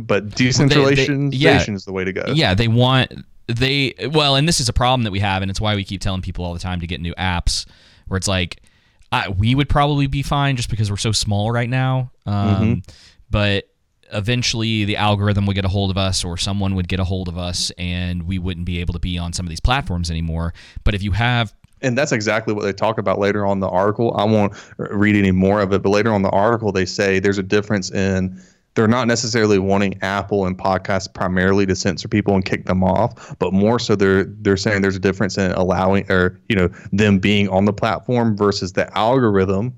but 0.00 0.34
decentralization 0.34 1.32
yeah. 1.32 1.62
is 1.68 1.84
the 1.84 1.92
way 1.92 2.04
to 2.04 2.12
go 2.12 2.24
Yeah, 2.34 2.54
they 2.54 2.68
want 2.68 3.12
they 3.48 3.94
well, 4.12 4.36
and 4.36 4.46
this 4.46 4.60
is 4.60 4.68
a 4.68 4.72
problem 4.72 5.02
that 5.04 5.10
we 5.10 5.20
have, 5.20 5.42
and 5.42 5.50
it's 5.50 5.60
why 5.60 5.74
we 5.74 5.82
keep 5.82 6.00
telling 6.00 6.20
people 6.20 6.44
all 6.44 6.52
the 6.52 6.60
time 6.60 6.80
to 6.80 6.86
get 6.86 7.00
new 7.00 7.14
apps. 7.14 7.66
Where 8.06 8.16
it's 8.16 8.28
like, 8.28 8.62
I, 9.10 9.28
we 9.30 9.54
would 9.54 9.68
probably 9.68 10.06
be 10.06 10.22
fine 10.22 10.56
just 10.56 10.70
because 10.70 10.90
we're 10.90 10.96
so 10.96 11.12
small 11.12 11.50
right 11.50 11.68
now. 11.68 12.10
Um, 12.26 12.82
But 13.30 13.68
eventually, 14.12 14.84
the 14.84 14.96
algorithm 14.96 15.46
would 15.46 15.54
get 15.54 15.64
a 15.64 15.68
hold 15.68 15.90
of 15.90 15.98
us, 15.98 16.24
or 16.24 16.36
someone 16.36 16.74
would 16.74 16.88
get 16.88 17.00
a 17.00 17.04
hold 17.04 17.28
of 17.28 17.36
us, 17.36 17.70
and 17.78 18.22
we 18.22 18.38
wouldn't 18.38 18.66
be 18.66 18.80
able 18.80 18.94
to 18.94 19.00
be 19.00 19.18
on 19.18 19.32
some 19.32 19.46
of 19.46 19.50
these 19.50 19.60
platforms 19.60 20.10
anymore. 20.10 20.54
But 20.84 20.94
if 20.94 21.02
you 21.02 21.12
have 21.12 21.54
and 21.80 21.96
that's 21.96 22.12
exactly 22.12 22.54
what 22.54 22.64
they 22.64 22.72
talk 22.72 22.98
about 22.98 23.18
later 23.18 23.46
on 23.46 23.60
the 23.60 23.68
article. 23.68 24.12
I 24.16 24.24
won't 24.24 24.52
read 24.78 25.14
any 25.14 25.30
more 25.30 25.60
of 25.60 25.72
it, 25.72 25.82
but 25.82 25.90
later 25.90 26.12
on 26.12 26.22
the 26.22 26.30
article, 26.30 26.72
they 26.72 26.84
say 26.84 27.20
there's 27.20 27.38
a 27.38 27.42
difference 27.42 27.90
in 27.90 28.40
they're 28.78 28.86
not 28.86 29.08
necessarily 29.08 29.58
wanting 29.58 30.00
Apple 30.02 30.46
and 30.46 30.56
podcasts 30.56 31.12
primarily 31.12 31.66
to 31.66 31.74
censor 31.74 32.06
people 32.06 32.36
and 32.36 32.44
kick 32.44 32.66
them 32.66 32.84
off, 32.84 33.36
but 33.40 33.52
more 33.52 33.80
so 33.80 33.96
they're 33.96 34.22
they're 34.22 34.56
saying 34.56 34.82
there's 34.82 34.94
a 34.94 35.00
difference 35.00 35.36
in 35.36 35.50
allowing 35.50 36.08
or 36.08 36.38
you 36.48 36.54
know 36.54 36.68
them 36.92 37.18
being 37.18 37.48
on 37.48 37.64
the 37.64 37.72
platform 37.72 38.36
versus 38.36 38.74
the 38.74 38.96
algorithm 38.96 39.76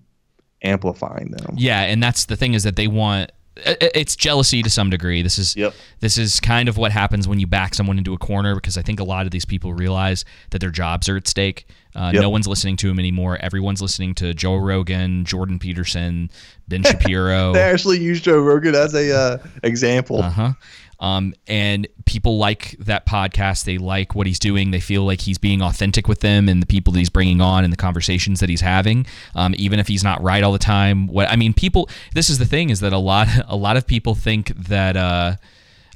amplifying 0.60 1.30
them. 1.30 1.54
Yeah, 1.56 1.80
and 1.80 2.02
that's 2.02 2.26
the 2.26 2.36
thing 2.36 2.52
is 2.52 2.62
that 2.64 2.76
they 2.76 2.88
want 2.88 3.32
it's 3.66 4.16
jealousy 4.16 4.62
to 4.62 4.70
some 4.70 4.90
degree. 4.90 5.22
This 5.22 5.38
is 5.38 5.56
Yep. 5.56 5.74
this 6.00 6.18
is 6.18 6.40
kind 6.40 6.68
of 6.68 6.76
what 6.76 6.92
happens 6.92 7.26
when 7.28 7.38
you 7.40 7.46
back 7.46 7.74
someone 7.74 7.98
into 7.98 8.12
a 8.12 8.18
corner 8.18 8.54
because 8.54 8.76
I 8.78 8.82
think 8.82 9.00
a 9.00 9.04
lot 9.04 9.26
of 9.26 9.32
these 9.32 9.44
people 9.44 9.72
realize 9.74 10.24
that 10.50 10.60
their 10.60 10.70
jobs 10.70 11.08
are 11.08 11.16
at 11.16 11.26
stake. 11.28 11.66
Uh, 11.94 12.10
Yep. 12.14 12.22
No 12.22 12.30
one's 12.30 12.46
listening 12.46 12.76
to 12.76 12.88
them 12.88 12.98
anymore. 13.00 13.36
Everyone's 13.40 13.82
listening 13.82 14.14
to 14.16 14.32
Joe 14.32 14.54
Rogan, 14.56 15.24
Jordan 15.24 15.58
Peterson, 15.58 16.30
Ben 16.68 16.82
Shapiro. 16.84 17.52
They 17.52 17.62
actually 17.62 17.98
use 17.98 18.20
Joe 18.20 18.38
Rogan 18.38 18.74
as 18.76 18.94
a 18.94 19.12
uh, 19.16 19.38
example. 19.64 20.22
Uh 20.22 20.30
huh. 20.30 20.52
Um, 21.00 21.34
and 21.46 21.88
people 22.04 22.36
like 22.36 22.76
that 22.78 23.06
podcast. 23.06 23.64
They 23.64 23.78
like 23.78 24.14
what 24.14 24.26
he's 24.26 24.38
doing. 24.38 24.70
They 24.70 24.80
feel 24.80 25.04
like 25.04 25.22
he's 25.22 25.38
being 25.38 25.62
authentic 25.62 26.06
with 26.06 26.20
them 26.20 26.48
and 26.48 26.62
the 26.62 26.66
people 26.66 26.92
that 26.92 26.98
he's 26.98 27.08
bringing 27.08 27.40
on 27.40 27.64
and 27.64 27.72
the 27.72 27.78
conversations 27.78 28.40
that 28.40 28.50
he's 28.50 28.60
having. 28.60 29.06
Um, 29.34 29.54
even 29.56 29.80
if 29.80 29.88
he's 29.88 30.04
not 30.04 30.22
right 30.22 30.42
all 30.42 30.52
the 30.52 30.58
time. 30.58 31.06
What 31.06 31.30
I 31.30 31.36
mean, 31.36 31.54
people. 31.54 31.88
This 32.14 32.28
is 32.28 32.38
the 32.38 32.44
thing: 32.44 32.68
is 32.68 32.80
that 32.80 32.92
a 32.92 32.98
lot, 32.98 33.28
a 33.48 33.56
lot 33.56 33.76
of 33.76 33.86
people 33.86 34.14
think 34.14 34.48
that, 34.68 34.96
uh, 34.96 35.36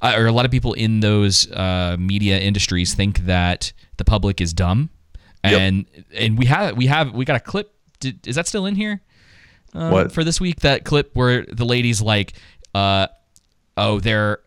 uh, 0.01 0.15
or 0.17 0.27
a 0.27 0.33
lot 0.33 0.47
of 0.47 0.51
people 0.51 0.73
in 0.73 1.01
those 1.01 1.51
uh, 1.53 1.97
media 1.99 2.39
industries 2.41 2.95
think 2.95 3.21
that 3.27 3.73
the 3.99 4.05
public 4.05 4.41
is 4.41 4.55
dumb. 4.55 4.89
And 5.43 5.85
and 6.15 6.39
we 6.39 6.47
have 6.47 6.79
we 6.79 6.87
have 6.87 7.13
we 7.13 7.27
got 7.27 7.37
a 7.37 7.41
clip. 7.41 7.75
Did, 8.01 8.27
is 8.27 8.37
that 8.37 8.49
still 8.49 8.65
in 8.65 8.75
here? 8.75 9.03
What? 9.73 10.13
for 10.13 10.25
this 10.25 10.41
week? 10.41 10.61
That 10.61 10.85
clip 10.85 11.11
where 11.15 11.45
the 11.45 11.67
lady's 11.67 12.01
like, 12.01 12.33
uh, 12.75 13.09
"Oh, 13.77 14.01
they're 14.01 14.39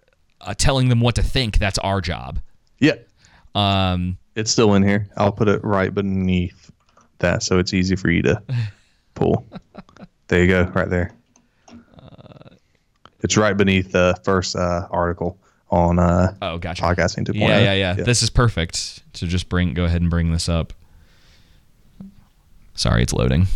uh, 0.41 0.53
telling 0.53 0.89
them 0.89 1.01
what 1.01 1.15
to 1.15 1.23
think. 1.23 1.57
That's 1.57 1.77
our 1.79 2.01
job." 2.01 2.39
Yeah, 2.79 2.95
Um, 3.55 4.17
it's 4.35 4.51
still 4.51 4.75
in 4.75 4.83
here. 4.83 5.07
I'll 5.17 5.31
put 5.31 5.47
it 5.47 5.63
right 5.63 5.93
beneath 5.93 6.71
that 7.19 7.41
so 7.41 7.57
it's 7.57 7.73
easy 7.73 7.95
for 7.95 8.11
you 8.11 8.21
to 8.23 8.41
pull. 9.15 9.47
There 10.27 10.41
you 10.41 10.47
go, 10.47 10.63
right 10.75 10.89
there. 10.89 11.11
It's 13.21 13.35
right 13.35 13.57
beneath 13.57 13.91
the 13.91 14.15
first 14.23 14.55
uh, 14.55 14.87
article 14.91 15.39
on 15.71 15.97
uh, 15.97 16.35
oh, 16.41 16.59
gotcha. 16.59 16.83
podcasting 16.83 17.25
2.0. 17.27 17.39
Yeah, 17.39 17.59
yeah, 17.59 17.73
yeah, 17.73 17.93
This 17.93 18.21
is 18.21 18.29
perfect 18.29 19.01
to 19.13 19.25
just 19.25 19.49
bring. 19.49 19.73
Go 19.73 19.85
ahead 19.85 20.01
and 20.01 20.09
bring 20.09 20.31
this 20.31 20.47
up. 20.47 20.71
Sorry, 22.75 23.01
it's 23.01 23.13
loading. 23.13 23.47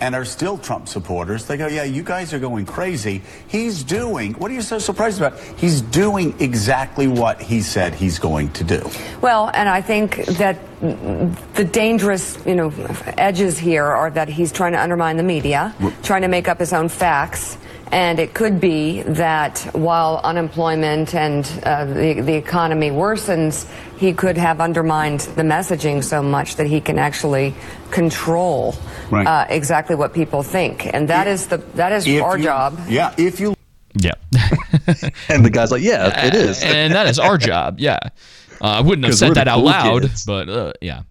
And 0.00 0.14
are 0.14 0.24
still 0.24 0.58
Trump 0.58 0.88
supporters. 0.88 1.46
They 1.46 1.56
go, 1.56 1.66
yeah, 1.66 1.84
you 1.84 2.02
guys 2.02 2.32
are 2.32 2.38
going 2.38 2.66
crazy. 2.66 3.22
He's 3.48 3.82
doing, 3.82 4.34
what 4.34 4.50
are 4.50 4.54
you 4.54 4.62
so 4.62 4.78
surprised 4.78 5.20
about? 5.20 5.38
He's 5.38 5.82
doing 5.82 6.34
exactly 6.40 7.06
what 7.06 7.40
he 7.40 7.60
said 7.60 7.94
he's 7.94 8.18
going 8.18 8.50
to 8.52 8.64
do. 8.64 8.88
Well, 9.20 9.50
and 9.54 9.68
I 9.68 9.80
think 9.82 10.24
that 10.26 10.58
the 10.80 11.68
dangerous, 11.70 12.38
you 12.46 12.54
know, 12.54 12.72
edges 13.18 13.58
here 13.58 13.84
are 13.84 14.10
that 14.10 14.28
he's 14.28 14.52
trying 14.52 14.72
to 14.72 14.80
undermine 14.80 15.16
the 15.16 15.22
media, 15.22 15.74
trying 16.02 16.22
to 16.22 16.28
make 16.28 16.48
up 16.48 16.58
his 16.58 16.72
own 16.72 16.88
facts. 16.88 17.58
And 17.92 18.20
it 18.20 18.34
could 18.34 18.60
be 18.60 19.02
that 19.02 19.58
while 19.72 20.20
unemployment 20.22 21.12
and 21.14 21.44
uh, 21.64 21.84
the, 21.86 22.20
the 22.20 22.34
economy 22.34 22.90
worsens, 22.90 23.68
he 23.98 24.12
could 24.12 24.36
have 24.38 24.60
undermined 24.60 25.20
the 25.34 25.42
messaging 25.42 26.02
so 26.04 26.22
much 26.22 26.54
that 26.56 26.66
he 26.68 26.80
can 26.80 26.98
actually 26.98 27.54
control 27.90 28.74
Right. 29.10 29.26
uh, 29.26 29.46
exactly 29.48 29.96
what 29.96 30.14
people 30.14 30.44
think. 30.44 30.86
And 30.94 31.08
that 31.08 31.26
is 31.26 31.48
the 31.48 31.56
that 31.74 31.90
is 31.90 32.06
our 32.20 32.38
you- 32.38 32.44
job. 32.44 32.78
Yeah, 32.88 33.12
if 33.18 33.40
you 33.40 33.54
Yeah, 33.94 34.12
And 35.28 35.44
the 35.44 35.50
guy's 35.50 35.72
like, 35.72 35.82
yeah, 35.82 36.26
it 36.26 36.34
is. 36.34 36.62
and 36.62 36.94
that 36.94 37.08
is 37.08 37.18
our 37.18 37.36
job. 37.38 37.80
Yeah, 37.80 37.98
uh, 38.60 38.66
I 38.78 38.80
wouldn't 38.82 39.04
have 39.04 39.14
said 39.18 39.30
we're 39.30 39.34
that 39.34 39.48
out 39.48 39.64
loud, 39.64 40.02
kids. 40.02 40.24
but 40.24 40.48
uh, 40.48 40.72
yeah, 40.80 41.02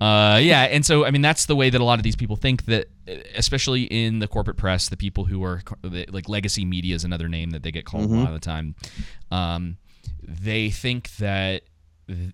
uh, 0.00 0.38
yeah. 0.42 0.62
And 0.62 0.84
so, 0.84 1.04
I 1.04 1.10
mean, 1.10 1.22
that's 1.22 1.46
the 1.46 1.56
way 1.56 1.70
that 1.70 1.80
a 1.80 1.84
lot 1.84 1.98
of 1.98 2.02
these 2.02 2.16
people 2.16 2.36
think 2.36 2.64
that, 2.66 2.88
especially 3.34 3.84
in 3.84 4.18
the 4.18 4.28
corporate 4.28 4.56
press, 4.56 4.88
the 4.88 4.96
people 4.96 5.24
who 5.24 5.42
are 5.44 5.62
like 5.82 6.28
legacy 6.28 6.64
media 6.64 6.94
is 6.94 7.04
another 7.04 7.28
name 7.28 7.50
that 7.50 7.62
they 7.62 7.70
get 7.70 7.84
called 7.84 8.10
a 8.10 8.14
lot 8.14 8.28
of 8.28 8.34
the 8.34 8.40
time. 8.40 8.74
Um, 9.30 9.76
they 10.22 10.70
think 10.70 11.10
that 11.16 11.62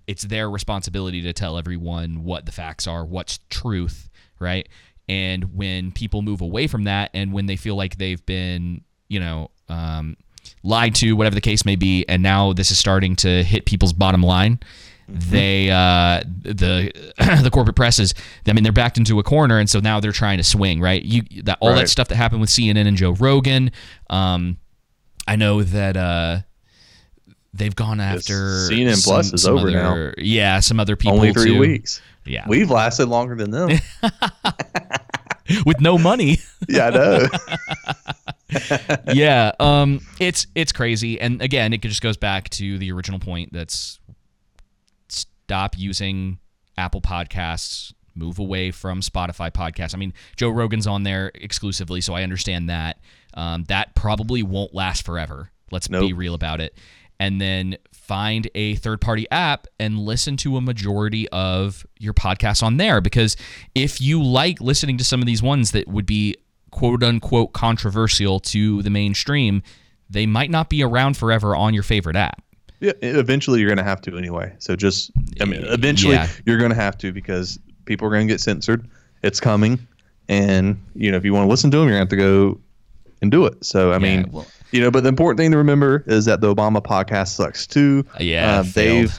it's 0.07 0.23
their 0.25 0.51
responsibility 0.51 1.23
to 1.23 1.33
tell 1.33 1.57
everyone 1.59 2.25
what 2.25 2.47
the 2.47 2.53
facts 2.53 2.87
are, 2.87 3.05
what's 3.05 3.39
truth, 3.49 4.11
right? 4.39 4.69
And 5.09 5.55
when 5.55 5.93
people 5.93 6.23
move 6.23 6.41
away 6.41 6.67
from 6.67 6.85
that, 6.85 7.11
and 7.15 7.33
when 7.33 7.47
they 7.47 7.57
feel 7.57 7.75
like 7.75 7.97
they've 7.99 8.25
been, 8.25 8.83
you 9.09 9.21
know, 9.21 9.51
um, 9.69 10.17
lied 10.63 10.95
to, 10.97 11.13
whatever 11.13 11.35
the 11.35 11.41
case 11.41 11.65
may 11.65 11.77
be, 11.77 12.05
and 12.09 12.23
now 12.23 12.53
this 12.53 12.71
is 12.71 12.79
starting 12.79 13.17
to 13.17 13.43
hit 13.43 13.65
people's 13.65 13.93
bottom 13.93 14.23
line, 14.23 14.61
they 15.13 15.71
uh, 15.71 16.23
the 16.43 16.93
the 17.43 17.51
corporate 17.53 17.77
presses. 17.77 18.15
I 18.47 18.53
mean, 18.53 18.63
they're 18.65 18.73
backed 18.73 18.99
into 18.99 19.19
a 19.19 19.23
corner, 19.23 19.59
and 19.59 19.69
so 19.69 19.81
now 19.81 20.01
they're 20.01 20.13
trying 20.13 20.39
to 20.39 20.45
swing, 20.45 20.81
right? 20.81 21.03
You 21.03 21.23
that 21.45 21.59
all 21.61 21.75
that 21.75 21.89
stuff 21.89 22.09
that 22.09 22.17
happened 22.17 22.41
with 22.41 22.51
CNN 22.51 22.87
and 22.87 22.97
Joe 22.97 23.13
Rogan. 23.13 23.71
Um, 24.11 24.59
I 25.27 25.37
know 25.37 25.63
that. 25.63 25.97
Uh, 25.97 26.39
they've 27.55 27.77
gone 27.77 28.01
after 28.01 28.69
CNN 28.71 28.97
some- 28.97 29.13
Plus 29.13 29.33
is 29.33 29.47
over 29.47 29.71
now. 29.71 30.13
Yeah, 30.17 30.61
some 30.61 30.81
other 30.81 30.97
people 30.97 31.17
Only 31.17 31.33
three 31.35 31.53
too. 31.53 31.59
weeks. 31.59 32.01
Yeah, 32.25 32.47
We've 32.49 32.71
lasted 32.71 33.07
longer 33.09 33.35
than 33.35 33.51
them. 33.51 33.79
with 35.67 35.81
no 35.81 35.99
money. 35.99 36.39
yeah, 36.69 36.87
I 36.87 36.91
know. 36.91 37.27
yeah, 39.13 39.53
um, 39.61 40.01
it's 40.21 40.47
it's 40.55 40.73
crazy, 40.73 41.21
and 41.21 41.43
again, 41.43 41.73
it 41.73 41.83
just 41.83 42.03
goes 42.03 42.17
back 42.17 42.49
to 42.51 42.79
the 42.79 42.93
original 42.93 43.19
point. 43.19 43.53
That's 43.53 43.99
stop 45.53 45.77
using 45.77 46.39
Apple 46.79 47.03
Podcasts, 47.03 47.93
move 48.15 48.39
away 48.39 48.71
from 48.71 49.03
Spotify 49.03 49.51
podcasts. 49.51 49.95
I 49.95 49.99
mean, 49.99 50.15
Joe 50.35 50.49
Rogan's 50.49 50.87
on 50.87 51.03
there 51.03 51.31
exclusively, 51.35 52.01
so 52.01 52.15
I 52.15 52.23
understand 52.23 52.71
that. 52.71 53.01
Um, 53.35 53.65
that 53.65 53.95
probably 53.95 54.43
won't 54.43 54.75
last 54.75 55.05
forever. 55.05 55.51
Let's 55.71 55.89
be 55.89 56.15
real 56.15 56.33
about 56.33 56.63
it. 56.63 56.79
And 57.21 57.39
then 57.39 57.77
find 57.93 58.49
a 58.55 58.77
third 58.77 59.03
party 59.03 59.27
app 59.31 59.67
and 59.79 59.99
listen 59.99 60.39
to 60.39 60.57
a 60.57 60.63
majority 60.63 61.29
of 61.29 61.85
your 61.99 62.15
podcasts 62.15 62.63
on 62.63 62.79
there. 62.79 63.03
Because 63.03 63.37
if 63.75 64.01
you 64.01 64.23
like 64.23 64.59
listening 64.59 64.97
to 64.97 65.05
some 65.05 65.21
of 65.21 65.27
these 65.27 65.43
ones 65.43 65.73
that 65.73 65.87
would 65.87 66.07
be 66.07 66.35
quote 66.71 67.03
unquote 67.03 67.53
controversial 67.53 68.41
to 68.41 68.81
the 68.81 68.91
mainstream, 68.91 69.63
they 70.09 70.25
might 70.25 70.51
not 70.51 70.71
be 70.71 70.83
around 70.83 71.19
forever 71.19 71.55
on 71.55 71.75
your 71.75 71.83
favorite 71.83 72.17
app. 72.17 72.43
Yeah, 72.83 72.93
eventually 73.01 73.61
you're 73.61 73.69
going 73.69 73.79
to 73.79 73.85
have 73.85 74.01
to 74.03 74.19
anyway. 74.19 74.53
So 74.59 74.75
just, 74.75 75.13
I 75.41 75.45
mean, 75.45 75.63
eventually 75.65 76.15
Yeah. 76.15 76.29
you're 76.45 76.59
going 76.59 76.71
to 76.71 76.77
have 76.77 76.99
to 76.99 77.13
because 77.13 77.59
people 77.85 78.07
are 78.09 78.11
going 78.11 78.27
to 78.27 78.33
get 78.33 78.41
censored. 78.41 78.87
It's 79.23 79.39
coming, 79.41 79.79
and 80.29 80.77
you 80.97 81.11
know 81.11 81.17
if 81.17 81.25
you 81.25 81.33
want 81.33 81.47
to 81.47 81.51
listen 81.51 81.71
to 81.71 81.77
them, 81.79 81.87
you're 81.89 81.97
going 81.97 82.09
to 82.09 82.17
have 82.17 82.19
to 82.21 82.57
go 82.57 82.61
and 83.23 83.31
do 83.31 83.47
it. 83.47 83.65
So 83.65 83.93
I 83.93 83.99
mean, 83.99 84.29
well- 84.33 84.47
you 84.73 84.81
know, 84.81 84.91
but 84.91 85.03
the 85.05 85.09
important 85.11 85.39
thing 85.39 85.51
to 85.53 85.59
remember 85.59 86.03
is 86.07 86.25
that 86.25 86.41
the 86.41 86.53
Obama 86.53 86.83
podcast 86.83 87.29
sucks 87.29 87.67
too. 87.67 88.05
Yeah, 88.19 88.59
uh, 88.61 88.65
they've. 88.75 89.17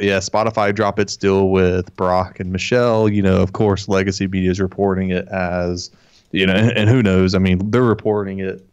Yeah, 0.00 0.18
Spotify 0.18 0.72
dropped 0.74 0.98
its 1.00 1.16
deal 1.16 1.48
with 1.50 1.94
Brock 1.96 2.38
and 2.38 2.52
Michelle. 2.52 3.08
You 3.08 3.20
know, 3.22 3.36
of 3.42 3.52
course, 3.52 3.88
Legacy 3.88 4.26
Media 4.28 4.50
is 4.50 4.60
reporting 4.60 5.10
it 5.10 5.26
as, 5.28 5.90
you 6.30 6.46
know, 6.46 6.52
and, 6.54 6.70
and 6.76 6.88
who 6.90 7.02
knows? 7.02 7.34
I 7.34 7.38
mean, 7.38 7.70
they're 7.70 7.82
reporting 7.82 8.38
it 8.38 8.64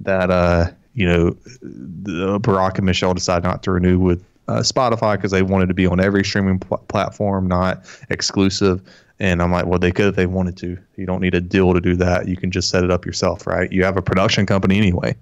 that 0.00 0.30
uh, 0.30 0.70
you 0.98 1.06
know, 1.06 1.30
the 1.62 2.40
Barack 2.40 2.78
and 2.78 2.86
Michelle 2.86 3.14
decided 3.14 3.44
not 3.44 3.62
to 3.62 3.70
renew 3.70 4.00
with 4.00 4.24
uh, 4.48 4.62
Spotify 4.62 5.14
because 5.14 5.30
they 5.30 5.42
wanted 5.42 5.68
to 5.68 5.74
be 5.74 5.86
on 5.86 6.00
every 6.00 6.24
streaming 6.24 6.58
pl- 6.58 6.78
platform, 6.88 7.46
not 7.46 7.84
exclusive. 8.10 8.82
And 9.20 9.40
I'm 9.40 9.52
like, 9.52 9.66
well, 9.66 9.78
they 9.78 9.92
could 9.92 10.08
if 10.08 10.16
they 10.16 10.26
wanted 10.26 10.56
to. 10.56 10.76
You 10.96 11.06
don't 11.06 11.20
need 11.20 11.36
a 11.36 11.40
deal 11.40 11.72
to 11.72 11.80
do 11.80 11.94
that. 11.96 12.26
You 12.26 12.36
can 12.36 12.50
just 12.50 12.68
set 12.68 12.82
it 12.82 12.90
up 12.90 13.06
yourself, 13.06 13.46
right? 13.46 13.70
You 13.70 13.84
have 13.84 13.96
a 13.96 14.02
production 14.02 14.44
company 14.44 14.76
anyway. 14.76 15.14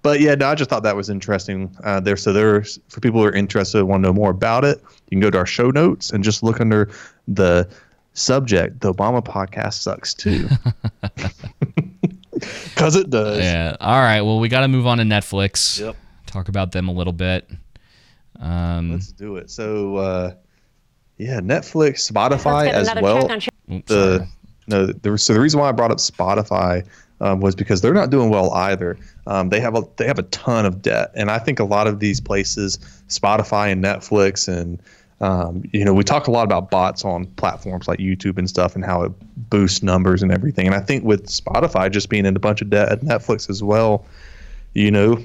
But 0.00 0.20
yeah, 0.20 0.34
no, 0.34 0.48
I 0.48 0.54
just 0.54 0.70
thought 0.70 0.82
that 0.84 0.96
was 0.96 1.10
interesting. 1.10 1.76
Uh, 1.84 2.00
there, 2.00 2.16
so 2.16 2.32
there's 2.32 2.78
for 2.88 3.00
people 3.00 3.20
who 3.20 3.26
are 3.26 3.32
interested, 3.32 3.84
want 3.84 4.02
to 4.02 4.08
know 4.08 4.14
more 4.14 4.30
about 4.30 4.64
it. 4.64 4.80
You 5.10 5.16
can 5.16 5.20
go 5.20 5.30
to 5.30 5.36
our 5.36 5.46
show 5.46 5.70
notes 5.70 6.10
and 6.10 6.24
just 6.24 6.42
look 6.42 6.58
under 6.58 6.90
the 7.26 7.68
subject. 8.14 8.80
The 8.80 8.94
Obama 8.94 9.22
podcast 9.22 9.74
sucks 9.74 10.14
too, 10.14 10.48
because 12.74 12.96
it 12.96 13.10
does. 13.10 13.38
Yeah. 13.38 13.76
All 13.80 14.00
right. 14.00 14.20
Well, 14.22 14.38
we 14.40 14.48
got 14.48 14.60
to 14.60 14.68
move 14.68 14.86
on 14.86 14.98
to 14.98 15.04
Netflix. 15.04 15.80
Yep. 15.80 15.96
Talk 16.26 16.48
about 16.48 16.72
them 16.72 16.88
a 16.88 16.92
little 16.92 17.12
bit. 17.12 17.50
Um, 18.40 18.92
Let's 18.92 19.12
do 19.12 19.36
it. 19.36 19.50
So, 19.50 19.96
uh, 19.96 20.34
yeah, 21.16 21.40
Netflix, 21.40 22.10
Spotify 22.10 22.68
as 22.68 22.88
well. 23.00 23.22
check 23.22 23.30
on 23.30 23.40
Sh- 23.40 23.48
oops, 23.72 23.88
The 23.88 24.16
sorry. 24.18 24.28
no, 24.68 24.86
the, 24.86 25.18
so 25.18 25.34
the 25.34 25.40
reason 25.40 25.58
why 25.60 25.68
I 25.68 25.72
brought 25.72 25.90
up 25.90 25.98
Spotify 25.98 26.86
um, 27.20 27.40
was 27.40 27.56
because 27.56 27.80
they're 27.80 27.94
not 27.94 28.10
doing 28.10 28.30
well 28.30 28.52
either. 28.52 28.96
Um, 29.26 29.48
they 29.48 29.58
have 29.60 29.74
a 29.76 29.82
they 29.96 30.06
have 30.06 30.18
a 30.20 30.24
ton 30.24 30.64
of 30.66 30.80
debt, 30.82 31.10
and 31.14 31.30
I 31.30 31.38
think 31.38 31.58
a 31.58 31.64
lot 31.64 31.86
of 31.88 31.98
these 31.98 32.20
places, 32.20 32.78
Spotify 33.08 33.72
and 33.72 33.82
Netflix, 33.82 34.46
and 34.46 34.80
um, 35.20 35.64
you 35.72 35.84
know, 35.84 35.92
we 35.94 36.04
talk 36.04 36.28
a 36.28 36.30
lot 36.30 36.44
about 36.44 36.70
bots 36.70 37.04
on 37.04 37.26
platforms 37.34 37.88
like 37.88 37.98
YouTube 37.98 38.38
and 38.38 38.48
stuff, 38.48 38.76
and 38.76 38.84
how 38.84 39.02
it 39.02 39.12
boosts 39.50 39.82
numbers 39.82 40.22
and 40.22 40.32
everything. 40.32 40.66
And 40.66 40.74
I 40.74 40.80
think 40.80 41.04
with 41.04 41.26
Spotify 41.26 41.90
just 41.90 42.08
being 42.08 42.26
in 42.26 42.36
a 42.36 42.40
bunch 42.40 42.62
of 42.62 42.70
debt 42.70 43.00
Netflix 43.00 43.48
as 43.48 43.62
well, 43.62 44.04
you 44.74 44.90
know, 44.90 45.22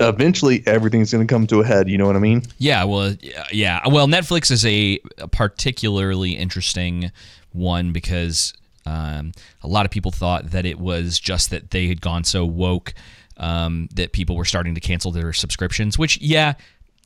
eventually 0.00 0.62
everything's 0.66 1.12
going 1.12 1.26
to 1.26 1.32
come 1.32 1.46
to 1.48 1.60
a 1.60 1.64
head. 1.64 1.88
You 1.88 1.98
know 1.98 2.06
what 2.06 2.16
I 2.16 2.20
mean? 2.20 2.42
Yeah, 2.58 2.84
well, 2.84 3.14
yeah, 3.20 3.46
yeah. 3.52 3.80
Well, 3.88 4.06
Netflix 4.06 4.50
is 4.50 4.64
a, 4.64 5.00
a 5.18 5.28
particularly 5.28 6.32
interesting 6.32 7.10
one 7.52 7.92
because 7.92 8.52
um, 8.86 9.32
a 9.62 9.68
lot 9.68 9.84
of 9.84 9.90
people 9.90 10.10
thought 10.10 10.50
that 10.50 10.64
it 10.64 10.78
was 10.78 11.18
just 11.18 11.50
that 11.50 11.70
they 11.70 11.88
had 11.88 12.00
gone 12.00 12.24
so 12.24 12.44
woke 12.44 12.94
um, 13.36 13.88
that 13.94 14.12
people 14.12 14.36
were 14.36 14.44
starting 14.44 14.74
to 14.74 14.80
cancel 14.80 15.12
their 15.12 15.32
subscriptions. 15.32 15.98
Which, 15.98 16.20
yeah, 16.20 16.54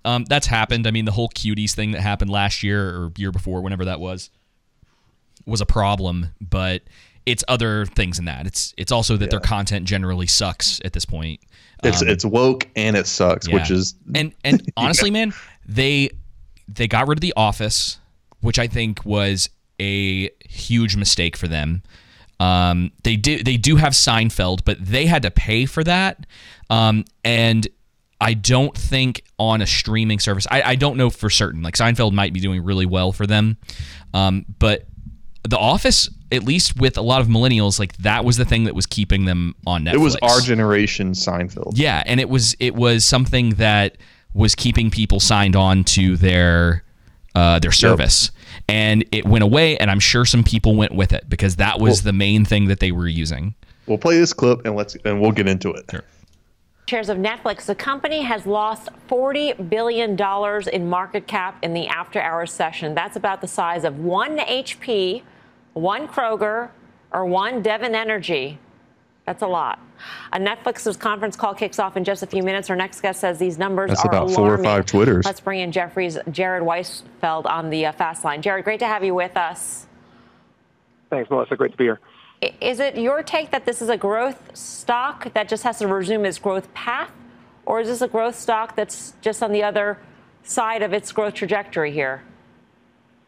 um, 0.05 0.25
that's 0.25 0.47
happened. 0.47 0.87
I 0.87 0.91
mean, 0.91 1.05
the 1.05 1.13
whole 1.13 1.29
cuties 1.29 1.73
thing 1.73 1.93
that 1.93 2.01
happened 2.01 2.31
last 2.31 2.63
year 2.63 2.89
or 2.89 3.13
year 3.17 3.33
before, 3.33 3.63
whenever 3.63 3.85
that 3.87 4.01
was, 4.01 4.31
was 5.47 5.61
a 5.61 5.67
problem. 5.67 6.29
But 6.41 6.83
it's 7.27 7.45
other 7.49 7.87
things 7.87 8.19
in 8.19 8.25
that. 8.25 8.47
It's 8.47 8.75
it's 8.77 8.93
also 8.93 9.17
that 9.17 9.31
their 9.31 9.41
content 9.41 9.87
generally 9.87 10.27
sucks 10.27 10.81
at 10.85 10.93
this 10.93 11.05
point. 11.05 11.41
It's 11.83 12.03
Um, 12.03 12.09
it's 12.09 12.25
woke 12.25 12.69
and 12.77 12.97
it 12.97 13.07
sucks, 13.07 13.49
which 13.49 13.71
is 13.71 13.95
and 14.15 14.33
and 14.45 14.63
honestly, 14.77 15.11
man, 15.11 15.33
they 15.67 16.11
they 16.69 16.89
got 16.89 17.09
rid 17.09 17.19
of 17.19 17.23
the 17.23 17.35
Office, 17.37 17.99
which 18.41 18.59
I 18.59 18.67
think 18.67 19.05
was 19.05 19.49
a 19.81 20.31
huge 20.49 20.97
mistake 20.97 21.37
for 21.37 21.49
them. 21.49 21.83
Um, 22.41 22.91
they 23.05 23.17
do 23.17 23.43
they 23.43 23.57
do 23.57 23.77
have 23.77 23.93
Seinfeld, 23.93 24.61
but 24.65 24.85
they 24.85 25.07
had 25.07 25.23
to 25.23 25.31
pay 25.31 25.65
for 25.67 25.85
that, 25.85 26.27
um, 26.71 27.05
and 27.25 27.69
I 28.21 28.35
don't 28.35 28.77
think 28.77 29.25
on 29.39 29.63
a 29.63 29.67
streaming 29.67 30.19
service. 30.19 30.47
I, 30.51 30.63
I 30.63 30.75
don't 30.75 30.97
know 30.97 31.11
for 31.11 31.31
certain. 31.31 31.63
Like 31.63 31.75
Seinfeld 31.75 32.13
might 32.13 32.33
be 32.33 32.41
doing 32.41 32.65
really 32.65 32.87
well 32.87 33.13
for 33.13 33.27
them, 33.27 33.59
um, 34.13 34.45
but 34.59 34.87
The 35.49 35.59
Office, 35.59 36.09
at 36.31 36.45
least 36.45 36.79
with 36.79 36.97
a 36.97 37.03
lot 37.03 37.21
of 37.21 37.27
millennials, 37.27 37.79
like 37.79 37.97
that 37.99 38.25
was 38.25 38.37
the 38.37 38.45
thing 38.45 38.65
that 38.65 38.75
was 38.75 38.87
keeping 38.87 39.25
them 39.25 39.55
on 39.67 39.85
Netflix. 39.85 39.95
it 39.95 39.99
was 39.99 40.17
our 40.17 40.41
generation 40.41 41.13
Seinfeld. 41.13 41.73
Yeah, 41.75 42.03
and 42.07 42.21
it 42.21 42.29
was 42.29 42.55
it 42.61 42.75
was 42.75 43.05
something 43.05 43.51
that 43.55 43.99
was 44.35 44.55
keeping 44.55 44.91
people 44.91 45.21
signed 45.21 45.57
on 45.57 45.85
to 45.85 46.17
their 46.17 46.85
uh, 47.35 47.59
their 47.59 47.73
service, 47.73 48.31
and 48.69 49.05
it 49.11 49.27
went 49.27 49.43
away. 49.43 49.77
And 49.79 49.91
I'm 49.91 50.01
sure 50.01 50.25
some 50.25 50.45
people 50.45 50.77
went 50.77 50.95
with 50.95 51.13
it 51.13 51.29
because 51.29 51.57
that 51.57 51.81
was 51.81 52.03
the 52.03 52.13
main 52.13 52.45
thing 52.45 52.69
that 52.69 52.81
they 52.81 52.93
were 52.93 53.09
using. 53.09 53.55
We'll 53.87 53.99
play 53.99 54.19
this 54.19 54.33
clip 54.33 54.65
and 54.65 54.77
let's 54.77 54.97
and 55.05 55.21
we'll 55.21 55.33
get 55.33 55.49
into 55.49 55.73
it. 55.73 55.91
shares 56.87 57.09
of 57.09 57.19
Netflix. 57.19 57.65
The 57.65 57.75
company 57.75 58.23
has 58.23 58.47
lost 58.47 58.89
$40 59.09 59.69
billion 59.71 60.17
in 60.73 60.89
market 60.89 61.27
cap 61.27 61.59
in 61.63 61.75
the 61.75 61.87
after 61.89 62.21
hours 62.21 62.53
session. 62.53 62.95
That's 62.95 63.17
about 63.17 63.41
the 63.41 63.49
size 63.49 63.85
of 63.85 63.99
one 63.99 64.39
HP, 64.39 65.23
one 65.75 66.09
Kroger, 66.09 66.71
or 67.13 67.27
one 67.27 67.63
Devon 67.63 67.95
Energy. 67.95 68.59
That's 69.27 69.43
a 69.43 69.47
lot. 69.47 69.79
A 70.33 70.39
Netflix's 70.39 70.97
conference 70.97 71.37
call 71.37 71.55
kicks 71.55 71.79
off 71.79 71.97
in 71.97 72.03
just 72.03 72.23
a 72.23 72.27
few 72.27 72.43
minutes. 72.43 72.71
Our 72.71 72.77
next 72.77 73.01
guest 73.01 73.21
says 73.21 73.39
these 73.39 73.57
numbers 73.57 73.91
That's 73.91 74.05
are 74.05 74.09
about 74.09 74.31
four 74.33 74.53
or 74.53 74.59
five 74.59 74.85
Twitters. 74.87 75.25
Let's 75.25 75.41
bring 75.41 75.61
in 75.61 75.71
Jefferies' 75.71 76.19
Jared 76.31 76.65
Weisfeld 76.65 77.47
on 77.47 77.71
the 77.71 77.87
uh, 77.87 77.93
fast 77.93 78.25
line. 78.25 78.43
Jared, 78.43 78.65
great 78.65 78.81
to 78.81 78.87
have 78.87 79.05
you 79.05 79.15
with 79.15 79.37
us. 79.37 79.87
Thanks, 81.11 81.31
Melissa. 81.31 81.57
Great 81.57 81.73
to 81.73 81.77
be 81.77 81.85
here. 81.85 82.01
Is 82.61 82.81
it 82.81 82.99
your 82.99 83.23
take 83.23 83.53
that 83.53 83.65
this 83.65 83.81
is 83.81 83.89
a 83.89 83.97
growth 83.97 84.57
stock 84.57 85.33
that 85.35 85.49
just 85.49 85.63
has 85.63 85.79
to 85.79 85.87
resume 85.87 86.25
its 86.25 86.39
growth 86.41 86.73
path? 86.75 87.13
Or 87.65 87.79
is 87.79 87.87
this 87.87 88.03
a 88.03 88.09
growth 88.09 88.37
stock 88.37 88.75
that's 88.75 89.13
just 89.21 89.43
on 89.43 89.53
the 89.53 89.63
other 89.63 89.99
side 90.43 90.83
of 90.83 90.93
its 90.93 91.13
growth 91.13 91.35
trajectory 91.35 91.93
here? 91.93 92.25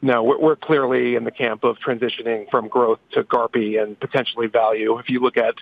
No, 0.04 0.22
we're, 0.22 0.38
we're 0.38 0.56
clearly 0.56 1.14
in 1.14 1.24
the 1.24 1.30
camp 1.30 1.64
of 1.64 1.78
transitioning 1.78 2.50
from 2.50 2.68
growth 2.68 2.98
to 3.12 3.24
GARPy 3.24 3.82
and 3.82 3.98
potentially 3.98 4.48
value. 4.48 4.98
If 4.98 5.08
you 5.08 5.18
look 5.18 5.38
at 5.38 5.54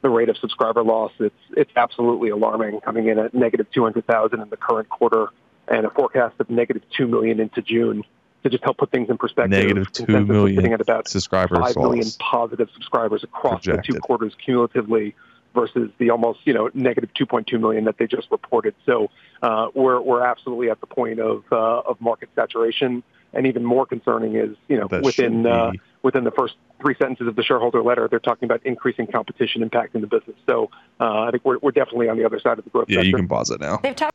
the 0.00 0.08
rate 0.08 0.30
of 0.30 0.38
subscriber 0.38 0.82
loss, 0.82 1.12
it's 1.20 1.34
it's 1.50 1.70
absolutely 1.76 2.30
alarming, 2.30 2.80
coming 2.80 3.08
in 3.08 3.18
at 3.18 3.34
negative 3.34 3.66
200,000 3.70 4.40
in 4.40 4.48
the 4.48 4.56
current 4.56 4.88
quarter 4.88 5.26
and 5.68 5.84
a 5.84 5.90
forecast 5.90 6.36
of 6.40 6.48
negative 6.48 6.82
2 6.96 7.06
million 7.06 7.38
into 7.38 7.60
June. 7.60 8.02
To 8.44 8.48
just 8.48 8.64
help 8.64 8.78
put 8.78 8.90
things 8.90 9.10
in 9.10 9.18
perspective, 9.18 9.50
Negative 9.50 9.92
2 9.92 10.06
consensus 10.06 10.50
is 10.50 10.56
sitting 10.56 10.72
at 10.72 10.80
about 10.80 11.06
subscribers 11.06 11.58
5 11.58 11.76
million 11.76 12.08
positive 12.18 12.70
subscribers 12.72 13.22
across 13.22 13.62
the 13.66 13.80
two 13.84 14.00
quarters 14.00 14.34
cumulatively 14.42 15.14
versus 15.54 15.90
the 15.98 16.10
almost 16.10 16.40
you 16.44 16.54
know 16.54 16.70
negative 16.74 17.10
2.2 17.18 17.60
million 17.60 17.84
that 17.84 17.98
they 17.98 18.06
just 18.06 18.30
reported. 18.30 18.74
So 18.86 19.10
uh, 19.42 19.68
we're 19.74 20.00
we're 20.00 20.24
absolutely 20.24 20.70
at 20.70 20.80
the 20.80 20.86
point 20.86 21.20
of 21.20 21.44
uh, 21.52 21.80
of 21.80 22.00
market 22.00 22.30
saturation, 22.34 23.02
and 23.32 23.46
even 23.46 23.64
more 23.64 23.86
concerning 23.86 24.36
is 24.36 24.56
you 24.68 24.78
know 24.78 24.88
That 24.88 25.02
within 25.02 25.46
uh, 25.46 25.72
within 26.02 26.24
the 26.24 26.30
first 26.32 26.54
three 26.80 26.94
sentences 26.98 27.28
of 27.28 27.36
the 27.36 27.42
shareholder 27.42 27.82
letter, 27.82 28.08
they're 28.08 28.18
talking 28.18 28.46
about 28.46 28.64
increasing 28.64 29.06
competition 29.06 29.68
impacting 29.68 30.00
the 30.00 30.06
business. 30.06 30.36
So 30.46 30.70
uh, 31.00 31.22
I 31.22 31.30
think 31.30 31.44
we're 31.44 31.58
we're 31.58 31.70
definitely 31.70 32.08
on 32.08 32.18
the 32.18 32.24
other 32.24 32.40
side 32.40 32.58
of 32.58 32.64
the 32.64 32.70
growth. 32.70 32.86
Yeah, 32.88 33.00
you 33.00 33.14
can 33.14 33.28
pause 33.28 33.50
it 33.50 33.60
now. 33.60 33.78
They've 33.82 33.96
talked 33.96 34.12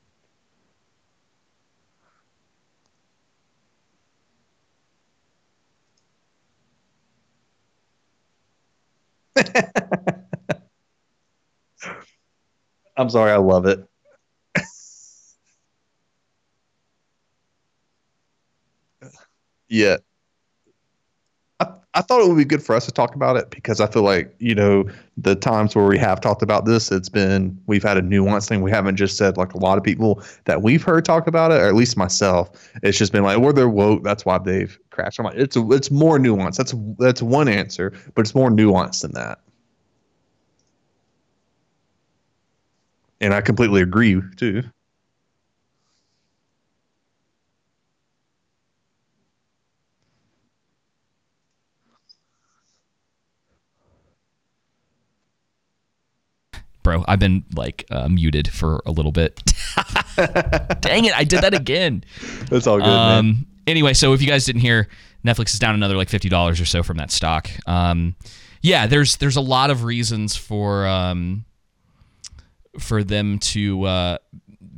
I'm 12.97 13.10
sorry, 13.10 13.31
I 13.31 13.38
love 13.38 13.65
it. 13.65 13.88
yeah. 19.69 19.97
I, 21.60 21.67
I 21.95 22.01
thought 22.01 22.21
it 22.21 22.27
would 22.27 22.38
be 22.38 22.45
good 22.45 22.63
for 22.63 22.75
us 22.75 22.86
to 22.86 22.91
talk 22.91 23.15
about 23.15 23.38
it 23.38 23.49
because 23.49 23.81
I 23.81 23.88
feel 23.88 24.03
like, 24.03 24.36
you 24.39 24.53
know, 24.55 24.86
the 25.17 25.36
times 25.36 25.75
where 25.75 25.86
we 25.86 25.97
have 25.97 26.21
talked 26.21 26.41
about 26.43 26.65
this, 26.65 26.91
it's 26.91 27.10
been, 27.10 27.60
we've 27.67 27.83
had 27.83 27.97
a 27.97 28.01
nuanced 28.01 28.47
thing. 28.47 28.62
We 28.62 28.71
haven't 28.71 28.95
just 28.95 29.17
said, 29.17 29.38
like 29.38 29.53
a 29.53 29.57
lot 29.57 29.77
of 29.77 29.83
people 29.83 30.23
that 30.45 30.62
we've 30.62 30.83
heard 30.83 31.05
talk 31.05 31.27
about 31.27 31.51
it, 31.51 31.55
or 31.55 31.67
at 31.67 31.75
least 31.75 31.97
myself. 31.97 32.49
It's 32.83 32.97
just 32.97 33.12
been 33.12 33.23
like, 33.23 33.39
well, 33.39 33.53
they're 33.53 33.69
woke. 33.69 34.03
That's 34.03 34.25
why 34.25 34.38
they've 34.38 34.77
crashed. 34.91 35.19
I'm 35.19 35.25
like, 35.25 35.36
it's, 35.38 35.57
it's 35.57 35.91
more 35.91 36.19
nuanced. 36.19 36.57
That's, 36.57 36.73
that's 36.99 37.21
one 37.21 37.47
answer, 37.47 37.93
but 38.13 38.21
it's 38.21 38.36
more 38.36 38.49
nuanced 38.49 39.01
than 39.01 39.13
that. 39.13 39.39
And 43.19 43.34
I 43.34 43.41
completely 43.41 43.82
agree 43.82 44.21
too. 44.36 44.63
bro. 56.88 57.03
I've 57.06 57.19
been 57.19 57.43
like 57.53 57.86
uh, 57.91 58.08
muted 58.08 58.47
for 58.47 58.82
a 58.86 58.91
little 58.91 59.12
bit. 59.12 59.43
Dang 60.15 61.03
it, 61.03 61.13
I 61.13 61.25
did 61.25 61.41
that 61.41 61.53
again. 61.53 62.06
That's 62.49 62.65
all 62.65 62.77
good, 62.77 62.88
um, 62.88 63.27
man. 63.27 63.45
Anyway, 63.67 63.93
so 63.93 64.13
if 64.13 64.21
you 64.21 64.27
guys 64.27 64.45
didn't 64.45 64.62
hear, 64.62 64.88
Netflix 65.25 65.53
is 65.53 65.60
down 65.60 65.75
another 65.75 65.97
like 65.97 66.08
fifty 66.08 66.30
dollars 66.30 66.62
or 66.62 66.65
so 66.65 66.84
from 66.84 66.95
that 66.97 67.12
stock. 67.12 67.49
Um, 67.67 68.15
yeah, 68.62 68.88
there's 68.88 69.17
there's 69.17 69.36
a 69.36 69.41
lot 69.41 69.69
of 69.69 69.84
reasons 69.84 70.38
for 70.38 70.88
um, 70.88 71.43
for 72.79 73.03
them 73.03 73.39
to 73.39 73.83
uh, 73.83 74.17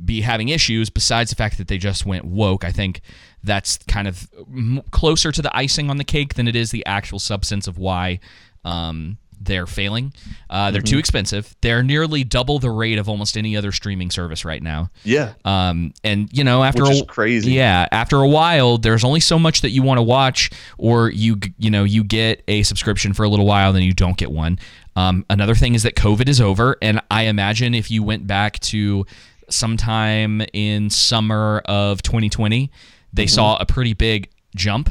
be 0.04 0.20
having 0.22 0.48
issues 0.48 0.90
besides 0.90 1.30
the 1.30 1.36
fact 1.36 1.58
that 1.58 1.68
they 1.68 1.78
just 1.78 2.06
went 2.06 2.24
woke. 2.24 2.64
I 2.64 2.72
think 2.72 3.00
that's 3.42 3.78
kind 3.88 4.06
of 4.08 4.28
m- 4.48 4.82
closer 4.90 5.32
to 5.32 5.42
the 5.42 5.54
icing 5.56 5.90
on 5.90 5.96
the 5.96 6.04
cake 6.04 6.34
than 6.34 6.48
it 6.48 6.56
is 6.56 6.70
the 6.70 6.84
actual 6.86 7.18
substance 7.18 7.66
of 7.66 7.78
why 7.78 8.20
um, 8.64 9.16
they're 9.42 9.66
failing. 9.66 10.12
Uh, 10.50 10.70
they're 10.70 10.82
Mm-hmm. 10.82 10.90
too 10.92 10.98
expensive. 10.98 11.56
They're 11.62 11.82
nearly 11.82 12.24
double 12.24 12.58
the 12.58 12.70
rate 12.70 12.98
of 12.98 13.08
almost 13.08 13.38
any 13.38 13.56
other 13.56 13.72
streaming 13.72 14.10
service 14.10 14.44
right 14.44 14.62
now. 14.62 14.90
Yeah. 15.04 15.32
Um, 15.46 15.94
and 16.04 16.28
you 16.30 16.44
know, 16.44 16.62
after 16.62 16.82
Which 16.82 16.92
a, 16.92 16.94
is 16.96 17.02
crazy. 17.08 17.52
yeah, 17.52 17.86
after 17.90 18.16
a 18.20 18.28
while, 18.28 18.76
there's 18.76 19.02
only 19.04 19.20
so 19.20 19.38
much 19.38 19.62
that 19.62 19.70
you 19.70 19.82
want 19.82 19.96
to 19.96 20.02
watch, 20.02 20.50
or 20.76 21.08
you 21.10 21.38
you 21.58 21.70
know 21.70 21.84
you 21.84 22.04
get 22.04 22.42
a 22.48 22.62
subscription 22.64 23.14
for 23.14 23.22
a 23.24 23.28
little 23.30 23.46
while, 23.46 23.72
then 23.72 23.82
you 23.82 23.94
don't 23.94 24.18
get 24.18 24.30
one. 24.30 24.58
Um, 24.96 25.24
another 25.30 25.54
thing 25.54 25.74
is 25.74 25.84
that 25.84 25.94
COVID 25.94 26.28
is 26.28 26.40
over, 26.40 26.76
and 26.82 27.00
I 27.10 27.24
imagine 27.24 27.74
if 27.74 27.90
you 27.90 28.02
went 28.02 28.26
back 28.26 28.58
to 28.60 29.06
sometime 29.48 30.42
in 30.52 30.90
summer 30.90 31.62
of 31.64 32.02
2020, 32.02 32.70
they 33.12 33.26
saw 33.26 33.56
a 33.56 33.66
pretty 33.66 33.94
big 33.94 34.30
jump 34.54 34.90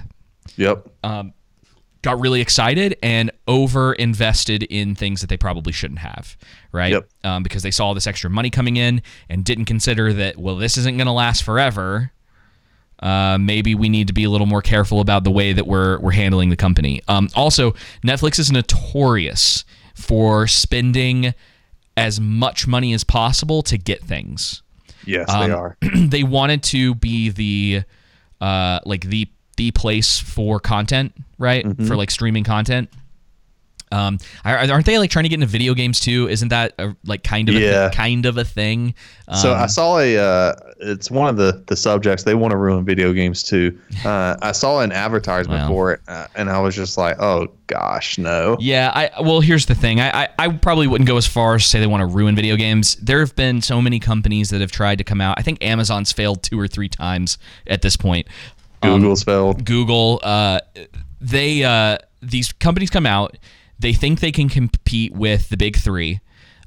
Yep. 0.60 0.90
Um, 1.04 1.34
got 2.02 2.20
really 2.20 2.42
excited 2.42 2.98
and 3.04 3.32
over 3.48 3.94
invested 3.94 4.64
in 4.64 4.96
things 4.96 5.22
that 5.22 5.28
they 5.28 5.38
probably 5.38 5.74
shouldn't 5.74 6.00
have, 6.00 6.38
right? 6.72 6.92
Yep. 6.92 7.10
Um, 7.24 7.44
because 7.44 7.64
they 7.64 7.72
saw 7.72 7.94
this 7.94 8.08
extra 8.08 8.30
money 8.30 8.50
coming 8.50 8.78
in 8.78 9.02
and 9.30 9.44
didn't 9.44 9.66
consider 9.66 10.14
that, 10.14 10.38
well, 10.38 10.56
this 10.56 10.78
isn't 10.78 10.98
going 10.98 11.08
to 11.08 11.14
last 11.14 11.44
forever. 11.44 12.12
Uh, 13.00 13.38
maybe 13.40 13.76
we 13.76 13.88
need 13.88 14.08
to 14.08 14.14
be 14.14 14.26
a 14.26 14.30
little 14.30 14.48
more 14.48 14.62
careful 14.62 15.00
about 15.00 15.24
the 15.24 15.32
way 15.32 15.54
that 15.54 15.66
we're 15.66 15.98
we're 16.00 16.12
handling 16.12 16.50
the 16.50 16.58
company. 16.58 17.02
Um, 17.08 17.30
also, 17.34 17.72
Netflix 18.06 18.40
is 18.40 18.52
notorious 18.52 19.64
for 20.00 20.48
spending 20.48 21.34
as 21.98 22.20
much 22.20 22.66
money 22.68 22.94
as 22.94 23.04
possible 23.04 23.62
to 23.64 23.78
get 23.78 24.02
things 24.04 24.62
Yes, 25.06 25.30
Um, 25.30 25.48
they 25.48 25.52
are. 25.54 25.78
they 25.96 26.24
wanted 26.24 26.62
to 26.64 26.94
be 26.96 27.30
the 27.30 27.84
uh 28.42 28.80
like 28.86 29.02
the 29.06 29.28
the 29.58 29.72
place 29.72 30.20
for 30.20 30.60
content 30.60 31.14
right 31.38 31.66
Mm-hmm. 31.66 31.86
for 31.88 31.96
like 31.98 32.10
streaming 32.12 32.44
content 32.44 32.90
um 33.92 34.18
are- 34.46 34.58
aren't 34.58 34.86
they 34.86 35.00
like 35.00 35.10
trying 35.10 35.24
to 35.24 35.30
get 35.30 35.36
into 35.36 35.48
video 35.48 35.74
games 35.74 36.00
too 36.00 36.28
isn't 36.30 36.50
that 36.50 36.74
a, 36.78 36.96
like 37.06 37.24
kind 37.24 37.50
of 37.50 37.56
a 37.56 37.60
Yeah. 37.60 37.90
kind 37.90 38.26
of 38.26 38.38
a 38.38 38.46
thing 38.46 38.94
So 39.34 39.54
Um, 39.54 39.60
I 39.62 39.68
saw 39.68 40.00
a. 40.00 40.18
Uh, 40.18 40.54
it's 40.80 41.12
one 41.12 41.30
of 41.30 41.38
the 41.38 41.64
the 41.68 41.76
subjects 41.76 42.24
they 42.24 42.34
want 42.36 42.50
to 42.52 42.58
ruin 42.58 42.84
video 42.84 43.14
games 43.14 43.44
too. 43.44 43.78
Uh, 44.06 44.36
I 44.42 44.54
saw 44.54 44.80
an 44.80 44.92
advertisement 44.92 45.62
Wow. 45.64 45.68
for 45.68 45.92
it, 45.94 46.00
uh, 46.08 46.26
and 46.36 46.50
I 46.50 46.58
was 46.60 46.74
just 46.76 46.98
like, 46.98 47.20
"Oh 47.22 47.48
gosh, 47.68 48.18
no." 48.18 48.58
Yeah, 48.60 48.92
I 48.96 49.22
well, 49.22 49.42
here's 49.42 49.66
the 49.68 49.76
thing. 49.76 50.00
I, 50.00 50.24
I 50.24 50.28
I 50.40 50.48
probably 50.50 50.88
wouldn't 50.88 51.08
go 51.08 51.18
as 51.18 51.28
far 51.28 51.56
as 51.56 51.64
to 51.64 51.68
say 51.70 51.80
they 51.80 51.86
want 51.88 52.02
to 52.02 52.08
ruin 52.08 52.36
video 52.36 52.56
games. 52.56 52.96
There 52.96 53.20
have 53.20 53.36
been 53.36 53.62
so 53.62 53.82
many 53.82 54.00
companies 54.00 54.50
that 54.50 54.62
have 54.62 54.72
tried 54.72 54.98
to 55.00 55.04
come 55.04 55.22
out. 55.22 55.38
I 55.38 55.44
think 55.44 55.62
Amazon's 55.64 56.12
failed 56.12 56.42
two 56.42 56.60
or 56.60 56.68
three 56.68 56.90
times 56.90 57.38
at 57.68 57.82
this 57.82 57.96
point. 57.98 58.26
Um, 58.82 59.02
Google's 59.02 59.24
failed. 59.24 59.66
Google, 59.66 60.20
uh, 60.24 60.62
they 61.22 61.64
uh, 61.64 61.98
these 62.22 62.52
companies 62.54 62.90
come 62.90 63.06
out. 63.06 63.38
They 63.80 63.94
think 63.94 64.20
they 64.20 64.32
can 64.32 64.50
compete 64.50 65.14
with 65.14 65.50
the 65.50 65.58
big 65.58 65.78
three, 65.78 66.20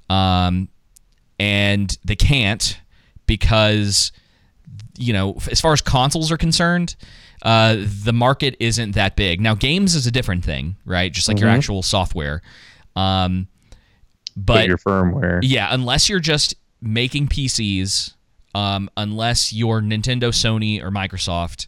um, 0.08 0.68
and 1.38 1.96
they 2.04 2.16
can't 2.16 2.78
because 3.26 4.12
you 4.98 5.12
know 5.12 5.36
as 5.50 5.60
far 5.60 5.72
as 5.72 5.80
consoles 5.80 6.32
are 6.32 6.36
concerned. 6.38 6.96
Uh, 7.42 7.76
the 8.04 8.12
market 8.12 8.56
isn't 8.60 8.92
that 8.92 9.16
big 9.16 9.40
now. 9.40 9.52
Games 9.54 9.96
is 9.96 10.06
a 10.06 10.12
different 10.12 10.44
thing, 10.44 10.76
right? 10.84 11.12
Just 11.12 11.26
like 11.26 11.40
your 11.40 11.48
actual 11.48 11.82
software. 11.82 12.40
Um, 12.94 13.48
But 14.36 14.54
but 14.54 14.66
your 14.68 14.78
firmware. 14.78 15.40
yeah, 15.42 15.66
unless 15.74 16.08
you're 16.08 16.20
just 16.20 16.54
making 16.80 17.26
PCs, 17.26 18.14
um, 18.54 18.88
unless 18.96 19.52
you're 19.52 19.80
Nintendo, 19.80 20.28
Sony, 20.28 20.80
or 20.80 20.90
Microsoft, 20.92 21.66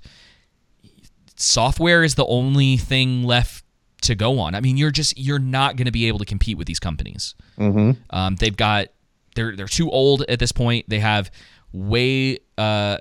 software 1.37 2.05
is 2.05 2.15
the 2.15 2.27
only 2.27 2.77
thing 2.77 3.25
left 3.25 3.64
to 4.05 4.15
go 4.15 4.39
on. 4.39 4.55
I 4.55 4.61
mean, 4.61 4.77
you're 4.77 4.91
just 4.91 5.19
you're 5.19 5.39
not 5.39 5.77
going 5.77 5.87
to 5.87 5.93
be 5.93 6.07
able 6.07 6.19
to 6.21 6.25
compete 6.25 6.57
with 6.59 6.67
these 6.67 6.79
companies. 6.81 7.35
Mm-hmm. 7.59 7.93
Um, 8.11 8.37
they've 8.37 8.57
got 8.57 8.89
they're 9.35 9.55
they're 9.57 9.67
too 9.67 9.91
old 9.91 10.23
at 10.29 10.39
this 10.39 10.53
point. 10.53 10.87
They 10.89 11.01
have 11.01 11.31
way 11.73 12.39
uh, 12.57 12.99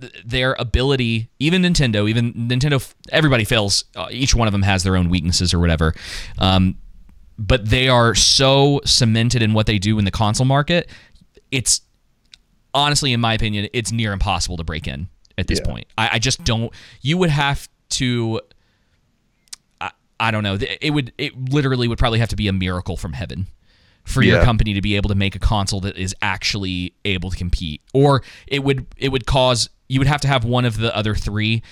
th- 0.00 0.12
their 0.24 0.54
ability. 0.58 1.30
Even 1.38 1.62
Nintendo, 1.62 2.08
even 2.08 2.32
Nintendo, 2.34 2.92
everybody 3.12 3.44
fails. 3.44 3.84
Uh, 3.94 4.08
each 4.10 4.34
one 4.34 4.48
of 4.48 4.52
them 4.52 4.62
has 4.62 4.82
their 4.82 4.96
own 4.96 5.08
weaknesses 5.08 5.54
or 5.54 5.58
whatever. 5.60 5.94
Um, 6.38 6.76
but 7.38 7.66
they 7.70 7.88
are 7.88 8.14
so 8.16 8.80
cemented 8.84 9.42
in 9.42 9.54
what 9.54 9.66
they 9.66 9.78
do 9.78 9.98
in 10.00 10.04
the 10.04 10.10
console 10.10 10.46
market. 10.46 10.88
It's 11.52 11.82
honestly, 12.74 13.12
in 13.12 13.20
my 13.20 13.34
opinion, 13.34 13.68
it's 13.72 13.92
near 13.92 14.12
impossible 14.12 14.56
to 14.56 14.64
break 14.64 14.88
in 14.88 15.08
at 15.38 15.46
this 15.46 15.60
Yeah. 15.60 15.70
point. 15.70 15.86
I, 15.96 16.10
I 16.14 16.18
just 16.18 16.42
don't. 16.44 16.72
You 17.00 17.16
would 17.18 17.30
have 17.30 17.68
to. 17.90 18.40
I, 20.20 20.30
don't 20.30 20.42
know. 20.42 20.58
It 20.80 20.90
would. 20.90 21.12
It 21.18 21.50
literally 21.50 21.88
would 21.88 21.98
probably 21.98 22.18
have 22.18 22.28
to 22.30 22.36
be 22.36 22.48
a 22.48 22.52
miracle 22.52 22.96
from 22.96 23.12
heaven 23.12 23.46
for 24.04 24.22
your 24.22 24.42
company 24.42 24.72
to 24.74 24.80
be 24.80 24.96
able 24.96 25.08
to 25.08 25.14
make 25.14 25.34
a 25.36 25.38
console 25.38 25.80
that 25.80 25.96
is 25.96 26.14
actually 26.22 26.94
able 27.04 27.30
to 27.30 27.36
compete, 27.36 27.82
or 27.92 28.22
it 28.46 28.64
would. 28.64 28.86
It 28.96 29.10
would 29.10 29.26
cause. 29.26 29.68
You 29.88 30.00
would 30.00 30.06
have 30.08 30.20
to 30.22 30.28
have 30.28 30.44
one 30.44 30.64
of 30.64 30.76
the 30.78 30.94
other 30.96 31.14
three 31.14 31.62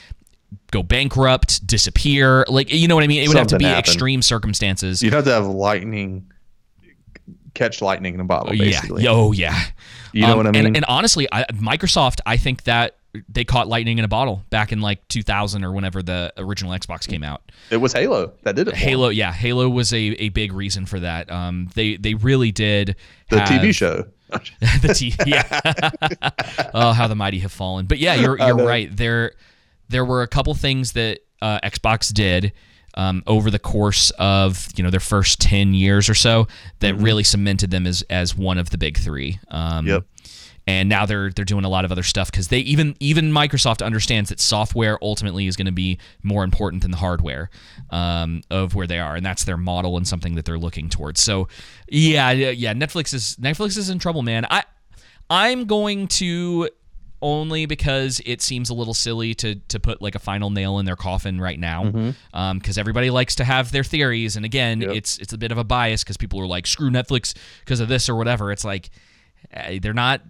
go 0.71 0.83
bankrupt, 0.83 1.67
disappear. 1.67 2.45
Like 2.49 2.73
you 2.73 2.89
know 2.89 2.95
what 2.95 3.05
I 3.05 3.09
mean? 3.09 3.23
It 3.23 3.29
would 3.29 3.37
have 3.37 3.47
to 3.49 3.59
be 3.59 3.65
happen. 3.65 3.79
extreme 3.79 4.23
circumstances. 4.23 5.03
You'd 5.03 5.13
have 5.13 5.25
to 5.25 5.33
have 5.33 5.47
lightning, 5.47 6.31
catch 7.55 7.81
lightning 7.83 8.15
in 8.15 8.21
a 8.21 8.25
bottle, 8.25 8.51
basically. 8.57 9.03
Yeah. 9.03 9.11
Oh, 9.11 9.33
yeah. 9.33 9.61
You 10.13 10.23
know 10.23 10.33
Um, 10.33 10.37
what 10.39 10.47
I 10.47 10.49
and- 10.51 10.65
mean? 10.65 10.77
And, 10.77 10.85
honestly, 10.89 11.27
I, 11.33 11.45
Microsoft, 11.53 12.21
I 12.27 12.37
think 12.37 12.65
that 12.65 12.97
they 13.29 13.45
caught 13.45 13.69
lightning 13.69 13.99
in 13.99 14.05
a 14.05 14.09
bottle 14.09 14.43
back 14.51 14.73
in 14.73 14.81
like 14.81 15.07
2000 15.09 15.65
or 15.65 15.73
whenever 15.73 16.03
the 16.03 16.33
original 16.37 16.73
Xbox 16.73 17.07
came 17.09 17.23
out. 17.23 17.43
It 17.71 17.79
was 17.79 17.93
Halo 17.93 18.33
that 18.43 18.57
did 18.57 18.69
it. 18.69 18.75
Halo, 18.75 19.09
yeah, 19.09 19.33
Halo 19.33 19.69
was 19.69 19.93
a, 19.93 19.97
a 19.99 20.29
big 20.31 20.53
reason 20.53 20.87
for 20.87 21.01
that. 21.01 21.31
Um, 21.31 21.69
they 21.75 21.97
they 21.97 22.15
really 22.15 22.53
did 22.53 22.97
the 23.31 23.41
have- 23.41 23.49
TV 23.49 23.75
show. 23.75 24.07
the 24.83 24.93
T, 24.93 25.15
yeah. 25.25 26.71
oh, 26.75 26.93
how 26.93 27.07
the 27.07 27.15
mighty 27.15 27.39
have 27.41 27.53
fallen. 27.53 27.87
But 27.87 27.99
yeah, 27.99 28.15
you're 28.15 28.37
you're 28.47 28.57
right. 28.57 28.95
There 28.95 29.33
there 29.89 30.05
were 30.05 30.23
a 30.23 30.29
couple 30.29 30.53
things 30.55 30.93
that 30.93 31.21
uh, 31.41 31.61
Xbox 31.61 32.13
did 32.13 32.53
um, 32.95 33.23
over 33.29 33.51
the 33.53 33.59
course 33.61 34.11
of 34.19 34.69
you 34.77 34.83
know 34.83 34.91
their 34.91 34.99
first 35.01 35.41
ten 35.41 35.75
years 35.75 36.09
or 36.09 36.15
so 36.15 36.49
that 36.81 36.97
really 36.97 37.23
cemented 37.23 37.71
them 37.71 37.87
as 37.87 38.03
as 38.11 38.35
one 38.37 38.59
of 38.59 38.71
the 38.71 38.79
big 38.79 38.99
three. 38.99 39.39
Um, 39.49 39.87
Yep. 39.87 40.05
And 40.69 40.89
now 40.89 41.07
they're 41.07 41.31
they're 41.31 41.45
doing 41.45 41.65
a 41.65 41.69
lot 41.69 41.85
of 41.85 41.93
other 41.93 42.03
stuff 42.03 42.29
because 42.29 42.49
they 42.49 42.59
even 42.59 42.97
even 42.99 43.31
Microsoft 43.31 43.87
understands 43.87 44.31
that 44.31 44.41
software 44.41 44.99
ultimately 45.01 45.47
is 45.47 45.55
going 45.55 45.67
to 45.67 45.73
be 45.73 45.99
more 46.25 46.43
important 46.43 46.83
than 46.83 46.91
the 46.91 46.97
hardware 46.97 47.51
um, 47.91 48.43
of 48.51 48.75
where 48.75 48.89
they 48.89 48.99
are, 48.99 49.15
and 49.15 49.25
that's 49.25 49.45
their 49.45 49.57
model 49.57 49.97
and 49.97 50.09
something 50.09 50.35
that 50.35 50.45
they're 50.45 50.59
looking 50.59 50.89
towards. 50.89 51.23
So, 51.23 51.47
yeah, 51.89 52.33
yeah, 52.33 52.75
Netflix 52.75 53.15
is 53.15 53.37
Netflix 53.41 53.79
is 53.79 53.91
in 53.91 54.01
trouble, 54.01 54.23
man. 54.23 54.45
I 54.51 54.65
I'm 55.31 55.67
going 55.67 56.09
to 56.09 56.69
only 57.23 57.65
because 57.67 58.21
it 58.27 58.43
seems 58.43 58.69
a 58.69 58.75
little 58.75 58.93
silly 58.93 59.35
to 59.35 59.55
to 59.55 59.79
put 59.79 60.03
like 60.03 60.17
a 60.17 60.19
final 60.19 60.51
nail 60.51 60.81
in 60.81 60.85
their 60.85 60.97
coffin 60.97 61.41
right 61.41 61.61
now, 61.61 62.15
because 62.55 62.77
everybody 62.77 63.11
likes 63.11 63.37
to 63.37 63.45
have 63.45 63.71
their 63.71 63.85
theories, 63.85 64.35
and 64.35 64.45
again, 64.45 64.83
it's 64.83 65.17
it's 65.19 65.33
a 65.33 65.39
bit 65.39 65.53
of 65.53 65.59
a 65.59 65.65
bias 65.65 66.03
because 66.03 66.17
people 66.17 66.41
are 66.41 66.47
like 66.47 66.67
screw 66.67 66.91
Netflix 66.91 67.35
because 67.61 67.79
of 67.79 67.87
this 67.87 68.09
or 68.09 68.17
whatever. 68.17 68.51
It's 68.51 68.65
like 68.65 68.91
eh, 69.53 69.79
they're 69.81 69.95
not 69.95 70.23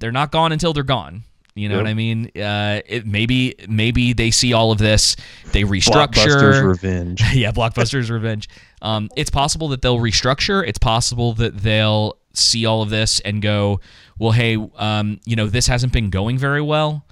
they're 0.00 0.12
not 0.12 0.32
gone 0.32 0.50
until 0.52 0.72
they're 0.72 0.82
gone. 0.82 1.22
You 1.54 1.68
know 1.68 1.76
Yep. 1.76 1.84
what 1.84 1.90
I 1.90 1.94
mean? 1.94 2.30
Uh, 2.36 2.80
it, 2.86 3.06
maybe 3.06 3.54
maybe 3.68 4.12
they 4.12 4.30
see 4.30 4.52
all 4.52 4.72
of 4.72 4.78
this, 4.78 5.16
they 5.52 5.62
restructure. 5.64 6.08
Blockbuster's 6.08 6.62
revenge. 6.62 7.22
yeah, 7.34 7.50
Blockbuster's 7.52 8.10
revenge. 8.18 8.48
Um, 8.82 9.08
it's 9.16 9.30
possible 9.30 9.68
that 9.68 9.82
they'll 9.82 9.98
restructure. 9.98 10.66
It's 10.66 10.78
possible 10.78 11.32
that 11.34 11.58
they'll 11.58 12.16
see 12.32 12.64
all 12.66 12.82
of 12.82 12.90
this 12.90 13.18
and 13.20 13.42
go, 13.42 13.80
well, 14.18 14.30
hey, 14.30 14.56
um, 14.76 15.20
you 15.26 15.34
know, 15.36 15.46
this 15.46 15.66
hasn't 15.66 15.92
been 15.92 16.08
going 16.10 16.38
very 16.38 16.62
well. 16.62 17.04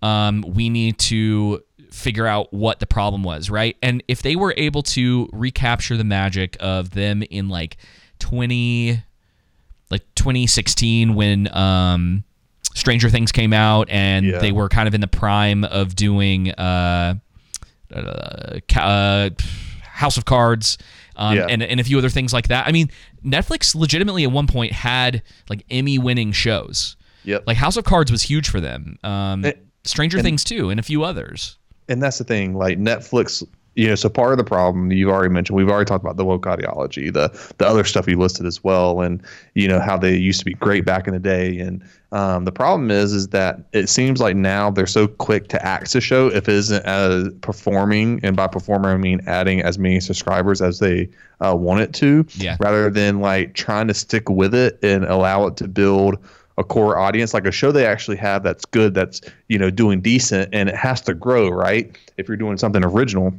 Um, 0.00 0.42
we 0.48 0.68
need 0.70 0.98
to 1.00 1.62
figure 1.90 2.26
out 2.26 2.52
what 2.52 2.80
the 2.80 2.86
problem 2.86 3.22
was, 3.22 3.50
right? 3.50 3.76
And 3.82 4.02
if 4.08 4.22
they 4.22 4.34
were 4.34 4.54
able 4.56 4.82
to 4.84 5.28
recapture 5.32 5.98
the 5.98 6.04
magic 6.04 6.56
of 6.58 6.90
them 6.90 7.22
in 7.22 7.50
like 7.50 7.76
20 8.20 9.02
like 9.90 10.02
2016 10.14 11.14
when 11.14 11.54
um 11.54 12.24
Stranger 12.74 13.10
Things 13.10 13.32
came 13.32 13.52
out 13.52 13.88
and 13.90 14.26
Yeah. 14.26 14.38
they 14.38 14.52
were 14.52 14.68
kind 14.68 14.88
of 14.88 14.94
in 14.94 15.00
the 15.00 15.06
prime 15.08 15.64
of 15.64 15.94
doing 15.94 16.50
uh, 16.52 17.14
uh, 17.94 18.58
uh 18.76 19.30
House 19.84 20.16
of 20.16 20.24
Cards 20.24 20.78
um, 21.16 21.36
Yeah. 21.36 21.46
and 21.48 21.62
and 21.62 21.78
a 21.80 21.84
few 21.84 21.98
other 21.98 22.08
things 22.08 22.32
like 22.32 22.48
that. 22.48 22.66
I 22.66 22.72
mean, 22.72 22.90
Netflix 23.24 23.74
legitimately 23.74 24.24
at 24.24 24.32
one 24.32 24.46
point 24.46 24.72
had 24.72 25.22
like 25.48 25.64
Emmy 25.70 25.98
winning 25.98 26.32
shows. 26.32 26.96
Yep. 27.24 27.44
Like 27.46 27.56
House 27.56 27.76
of 27.76 27.84
Cards 27.84 28.10
was 28.10 28.22
huge 28.22 28.48
for 28.48 28.60
them. 28.60 28.98
Um, 29.04 29.44
And- 29.44 29.54
Stranger 29.84 30.22
Things 30.22 30.44
too, 30.44 30.70
and 30.70 30.78
a 30.78 30.82
few 30.82 31.02
others. 31.04 31.58
and 31.88 32.00
that's 32.00 32.16
the 32.18 32.24
thing 32.24 32.54
like 32.54 32.78
netflix 32.78 33.44
you 33.74 33.88
know 33.88 33.94
so 33.94 34.08
part 34.08 34.32
of 34.32 34.38
the 34.38 34.44
problem 34.44 34.92
you've 34.92 35.08
already 35.08 35.32
mentioned 35.32 35.56
we've 35.56 35.68
already 35.70 35.86
talked 35.86 36.04
about 36.04 36.16
the 36.16 36.24
woke 36.24 36.46
ideology 36.46 37.10
the 37.10 37.28
the 37.58 37.66
other 37.66 37.84
stuff 37.84 38.06
you 38.06 38.18
listed 38.18 38.44
as 38.46 38.62
well 38.62 39.00
and 39.00 39.22
you 39.54 39.66
know 39.66 39.80
how 39.80 39.96
they 39.96 40.14
used 40.16 40.38
to 40.38 40.44
be 40.44 40.54
great 40.54 40.84
back 40.84 41.06
in 41.06 41.14
the 41.14 41.20
day 41.20 41.58
and 41.58 41.82
um, 42.12 42.44
the 42.44 42.52
problem 42.52 42.90
is 42.90 43.14
is 43.14 43.28
that 43.28 43.60
it 43.72 43.88
seems 43.88 44.20
like 44.20 44.36
now 44.36 44.70
they're 44.70 44.86
so 44.86 45.08
quick 45.08 45.48
to 45.48 45.64
axe 45.64 45.94
a 45.94 46.00
show 46.00 46.26
if 46.28 46.46
it 46.48 46.54
isn't 46.54 47.40
performing 47.40 48.20
and 48.22 48.36
by 48.36 48.46
performer 48.46 48.90
i 48.90 48.96
mean 48.96 49.20
adding 49.26 49.62
as 49.62 49.78
many 49.78 50.00
subscribers 50.00 50.60
as 50.60 50.78
they 50.78 51.08
uh, 51.40 51.54
want 51.56 51.80
it 51.80 51.92
to 51.94 52.26
Yeah. 52.36 52.56
rather 52.60 52.90
than 52.90 53.20
like 53.20 53.54
trying 53.54 53.88
to 53.88 53.94
stick 53.94 54.28
with 54.28 54.54
it 54.54 54.78
and 54.82 55.04
allow 55.04 55.46
it 55.46 55.56
to 55.56 55.68
build 55.68 56.18
a 56.58 56.64
core 56.64 56.98
audience 56.98 57.32
like 57.32 57.46
a 57.46 57.52
show 57.52 57.72
they 57.72 57.86
actually 57.86 58.16
have 58.16 58.42
that's 58.42 58.64
good 58.66 58.94
that's 58.94 59.20
you 59.48 59.58
know 59.58 59.70
doing 59.70 60.00
decent 60.00 60.48
and 60.52 60.68
it 60.68 60.74
has 60.74 61.00
to 61.00 61.14
grow 61.14 61.48
right? 61.48 61.96
If 62.18 62.28
you're 62.28 62.36
doing 62.36 62.58
something 62.58 62.84
original 62.84 63.34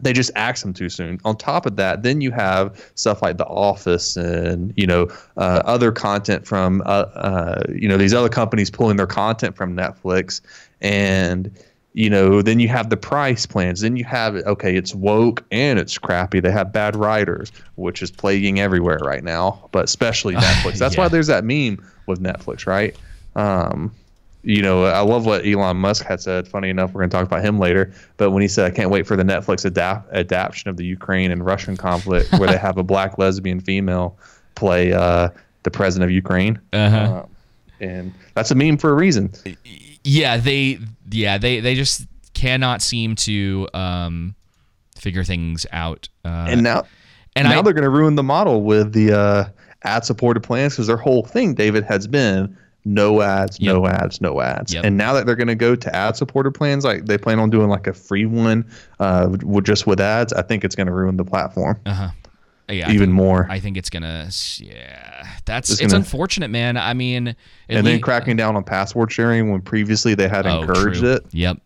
they 0.00 0.12
just 0.12 0.30
axe 0.34 0.62
them 0.62 0.72
too 0.72 0.88
soon. 0.88 1.20
On 1.24 1.36
top 1.36 1.66
of 1.66 1.76
that 1.76 2.02
then 2.02 2.20
you 2.20 2.30
have 2.30 2.90
stuff 2.94 3.22
like 3.22 3.36
the 3.36 3.46
office 3.46 4.16
and 4.16 4.72
you 4.76 4.86
know 4.86 5.08
uh, 5.36 5.62
other 5.64 5.92
content 5.92 6.46
from 6.46 6.82
uh, 6.86 7.06
uh, 7.14 7.62
you 7.74 7.88
know 7.88 7.96
these 7.96 8.14
other 8.14 8.28
companies 8.28 8.70
pulling 8.70 8.96
their 8.96 9.06
content 9.06 9.56
from 9.56 9.76
netflix. 9.76 10.40
And 10.80 11.50
you 11.94 12.10
know 12.10 12.42
then 12.42 12.60
you 12.60 12.68
have 12.68 12.90
the 12.90 12.96
price 12.96 13.46
plans. 13.46 13.80
Then 13.80 13.96
you 13.96 14.04
have 14.04 14.34
okay 14.34 14.76
it's 14.76 14.94
woke 14.94 15.42
and 15.50 15.78
it's 15.78 15.96
crappy. 15.96 16.40
They 16.40 16.50
have 16.50 16.72
bad 16.72 16.96
writers 16.96 17.50
which 17.76 18.02
is 18.02 18.10
plaguing 18.10 18.60
everywhere 18.60 18.98
right 19.02 19.24
now 19.24 19.68
but 19.72 19.84
especially 19.84 20.34
netflix. 20.34 20.78
That's 20.78 20.96
why 20.96 21.08
there's 21.08 21.28
that 21.28 21.44
meme 21.44 21.84
with 22.06 22.20
netflix 22.20 22.66
right? 22.66 22.96
Um, 23.34 23.92
you 24.46 24.60
know 24.60 24.84
i 24.84 25.00
love 25.00 25.24
what 25.24 25.46
elon 25.46 25.78
musk 25.78 26.04
had 26.04 26.20
said. 26.20 26.46
Funny 26.46 26.68
enough 26.68 26.92
we're 26.92 27.00
going 27.00 27.10
to 27.10 27.16
talk 27.16 27.26
about 27.26 27.42
him 27.42 27.58
later. 27.58 27.94
But 28.16 28.32
when 28.32 28.42
he 28.42 28.48
said 28.48 28.70
i 28.70 28.74
can't 28.74 28.90
wait 28.90 29.06
for 29.06 29.16
the 29.16 29.22
netflix 29.22 29.64
adapt 29.64 30.12
adaptation 30.12 30.68
of 30.68 30.76
the 30.76 30.84
ukraine 30.84 31.30
and 31.30 31.46
russian 31.46 31.76
conflict 31.76 32.30
where 32.38 32.48
they 32.48 32.58
have 32.58 32.76
a 32.76 32.82
black 32.82 33.18
lesbian 33.18 33.60
female 33.60 34.18
play 34.54 34.92
uh, 34.92 35.28
the 35.62 35.70
president 35.70 36.10
of 36.10 36.14
ukraine. 36.14 36.60
Uh-huh. 36.72 37.22
Um, 37.22 37.30
and 37.80 38.14
that's 38.34 38.50
a 38.50 38.54
meme 38.54 38.76
for 38.78 38.90
a 38.90 38.94
reason. 38.94 39.32
Yeah 40.04 40.36
they 40.36 40.78
yeah 41.14 41.38
they 41.38 41.60
they 41.60 41.74
just 41.74 42.06
cannot 42.34 42.82
seem 42.82 43.14
to 43.14 43.68
um 43.74 44.34
figure 44.96 45.24
things 45.24 45.66
out 45.72 46.08
uh 46.24 46.46
and 46.48 46.62
now 46.62 46.82
and 47.36 47.48
now 47.48 47.58
I- 47.58 47.62
they're 47.62 47.72
going 47.72 47.84
to 47.84 47.90
ruin 47.90 48.14
the 48.16 48.22
model 48.22 48.62
with 48.62 48.92
the 48.92 49.12
uh, 49.12 49.44
ad 49.82 50.04
supported 50.04 50.42
plans 50.42 50.74
because 50.74 50.86
their 50.86 50.96
whole 50.96 51.24
thing 51.24 51.54
david 51.54 51.84
has 51.84 52.06
been 52.06 52.56
no 52.84 53.22
ads 53.22 53.60
no 53.60 53.86
ads 53.86 54.20
no 54.20 54.40
ads. 54.42 54.74
Yep. 54.74 54.84
and 54.84 54.96
now 54.96 55.12
that 55.14 55.24
they're 55.26 55.36
going 55.36 55.48
to 55.48 55.54
go 55.54 55.74
to 55.74 55.96
ad 55.96 56.16
supported 56.16 56.52
plans 56.52 56.84
like 56.84 57.06
they 57.06 57.16
plan 57.16 57.38
on 57.38 57.48
doing 57.50 57.68
like 57.68 57.86
a 57.86 57.92
free 57.94 58.26
one 58.26 58.64
uh, 59.00 59.28
with 59.42 59.64
just 59.64 59.86
with 59.86 60.00
ads 60.00 60.32
i 60.34 60.42
think 60.42 60.64
it's 60.64 60.74
going 60.74 60.86
to 60.86 60.92
ruin 60.92 61.16
the 61.16 61.24
platform. 61.24 61.80
Uh-huh 61.86 62.10
yeah, 62.68 62.88
even 62.90 63.08
think- 63.08 63.12
more 63.12 63.46
I 63.50 63.60
think 63.60 63.76
it's 63.76 63.90
gonna 63.90 64.28
yeah 64.58 65.26
that's 65.44 65.70
It's 65.70 65.80
it's, 65.80 65.92
gonna- 65.92 66.02
unfortunate 66.04 66.50
man 66.50 66.76
I 66.76 66.94
mean 66.94 67.34
and 67.68 67.86
then 67.86 68.00
cracking 68.00 68.36
down 68.36 68.56
on 68.56 68.64
password 68.64 69.12
sharing 69.12 69.50
when 69.50 69.60
previously 69.60 70.14
they 70.14 70.28
had 70.28 70.46
Oh, 70.46 70.60
encouraged 70.62 71.00
true. 71.00 71.12
it 71.14 71.24
Yep. 71.32 71.58